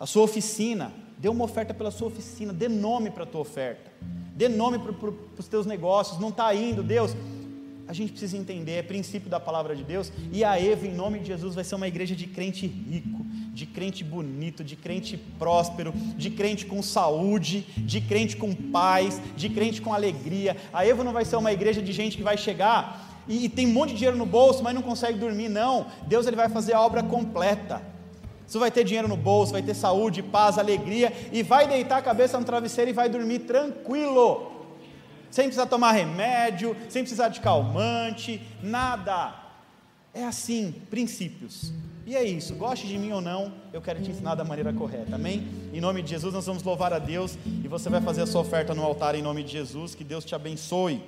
a 0.00 0.04
sua 0.04 0.24
oficina, 0.24 0.92
dê 1.16 1.28
uma 1.28 1.44
oferta 1.44 1.72
pela 1.72 1.92
sua 1.92 2.08
oficina, 2.08 2.52
dê 2.52 2.68
nome 2.68 3.12
para 3.12 3.22
a 3.22 3.26
tua 3.26 3.42
oferta, 3.42 3.88
dê 4.34 4.48
nome 4.48 4.80
para 4.80 5.10
os 5.38 5.46
teus 5.46 5.64
negócios. 5.64 6.18
Não 6.18 6.30
está 6.30 6.52
indo, 6.56 6.82
Deus, 6.82 7.14
a 7.86 7.92
gente 7.92 8.10
precisa 8.10 8.36
entender, 8.36 8.72
é 8.72 8.82
princípio 8.82 9.30
da 9.30 9.38
palavra 9.38 9.76
de 9.76 9.84
Deus, 9.84 10.12
e 10.32 10.42
a 10.42 10.60
Eva, 10.60 10.88
em 10.88 10.92
nome 10.92 11.20
de 11.20 11.28
Jesus, 11.28 11.54
vai 11.54 11.62
ser 11.62 11.76
uma 11.76 11.86
igreja 11.86 12.16
de 12.16 12.26
crente 12.26 12.66
rico, 12.66 13.24
de 13.56 13.64
crente 13.64 14.04
bonito, 14.04 14.62
de 14.62 14.76
crente 14.76 15.16
próspero, 15.16 15.90
de 16.14 16.28
crente 16.28 16.66
com 16.66 16.82
saúde, 16.82 17.66
de 17.74 18.02
crente 18.02 18.36
com 18.36 18.54
paz, 18.54 19.18
de 19.34 19.48
crente 19.48 19.80
com 19.80 19.94
alegria. 19.94 20.54
A 20.74 20.84
Eva 20.84 21.02
não 21.02 21.10
vai 21.10 21.24
ser 21.24 21.36
uma 21.36 21.50
igreja 21.50 21.80
de 21.80 21.90
gente 21.90 22.18
que 22.18 22.22
vai 22.22 22.36
chegar 22.36 23.22
e, 23.26 23.46
e 23.46 23.48
tem 23.48 23.66
um 23.66 23.72
monte 23.72 23.92
de 23.92 23.96
dinheiro 23.96 24.18
no 24.18 24.26
bolso, 24.26 24.62
mas 24.62 24.74
não 24.74 24.82
consegue 24.82 25.18
dormir, 25.18 25.48
não. 25.48 25.86
Deus 26.06 26.26
ele 26.26 26.36
vai 26.36 26.50
fazer 26.50 26.74
a 26.74 26.80
obra 26.82 27.02
completa. 27.02 27.80
Você 28.46 28.58
vai 28.58 28.70
ter 28.70 28.84
dinheiro 28.84 29.08
no 29.08 29.16
bolso, 29.16 29.52
vai 29.52 29.62
ter 29.62 29.72
saúde, 29.72 30.22
paz, 30.22 30.58
alegria, 30.58 31.10
e 31.32 31.42
vai 31.42 31.66
deitar 31.66 31.96
a 31.96 32.02
cabeça 32.02 32.38
no 32.38 32.44
travesseiro 32.44 32.90
e 32.90 32.92
vai 32.92 33.08
dormir 33.08 33.38
tranquilo 33.38 34.52
sem 35.30 35.46
precisar 35.46 35.64
tomar 35.64 35.92
remédio, 35.92 36.76
sem 36.90 37.02
precisar 37.02 37.30
de 37.30 37.40
calmante, 37.40 38.38
nada. 38.62 39.34
É 40.12 40.24
assim, 40.24 40.74
princípios. 40.90 41.72
E 42.06 42.14
é 42.14 42.22
isso, 42.22 42.54
goste 42.54 42.86
de 42.86 42.96
mim 42.96 43.10
ou 43.10 43.20
não, 43.20 43.52
eu 43.72 43.82
quero 43.82 44.00
te 44.00 44.08
ensinar 44.08 44.36
da 44.36 44.44
maneira 44.44 44.72
correta, 44.72 45.16
amém? 45.16 45.44
Em 45.74 45.80
nome 45.80 46.02
de 46.02 46.10
Jesus, 46.10 46.32
nós 46.32 46.46
vamos 46.46 46.62
louvar 46.62 46.92
a 46.92 47.00
Deus 47.00 47.36
e 47.64 47.66
você 47.66 47.90
vai 47.90 48.00
fazer 48.00 48.22
a 48.22 48.26
sua 48.28 48.42
oferta 48.42 48.72
no 48.76 48.84
altar 48.84 49.16
em 49.16 49.22
nome 49.22 49.42
de 49.42 49.50
Jesus, 49.50 49.92
que 49.92 50.04
Deus 50.04 50.24
te 50.24 50.32
abençoe. 50.32 51.02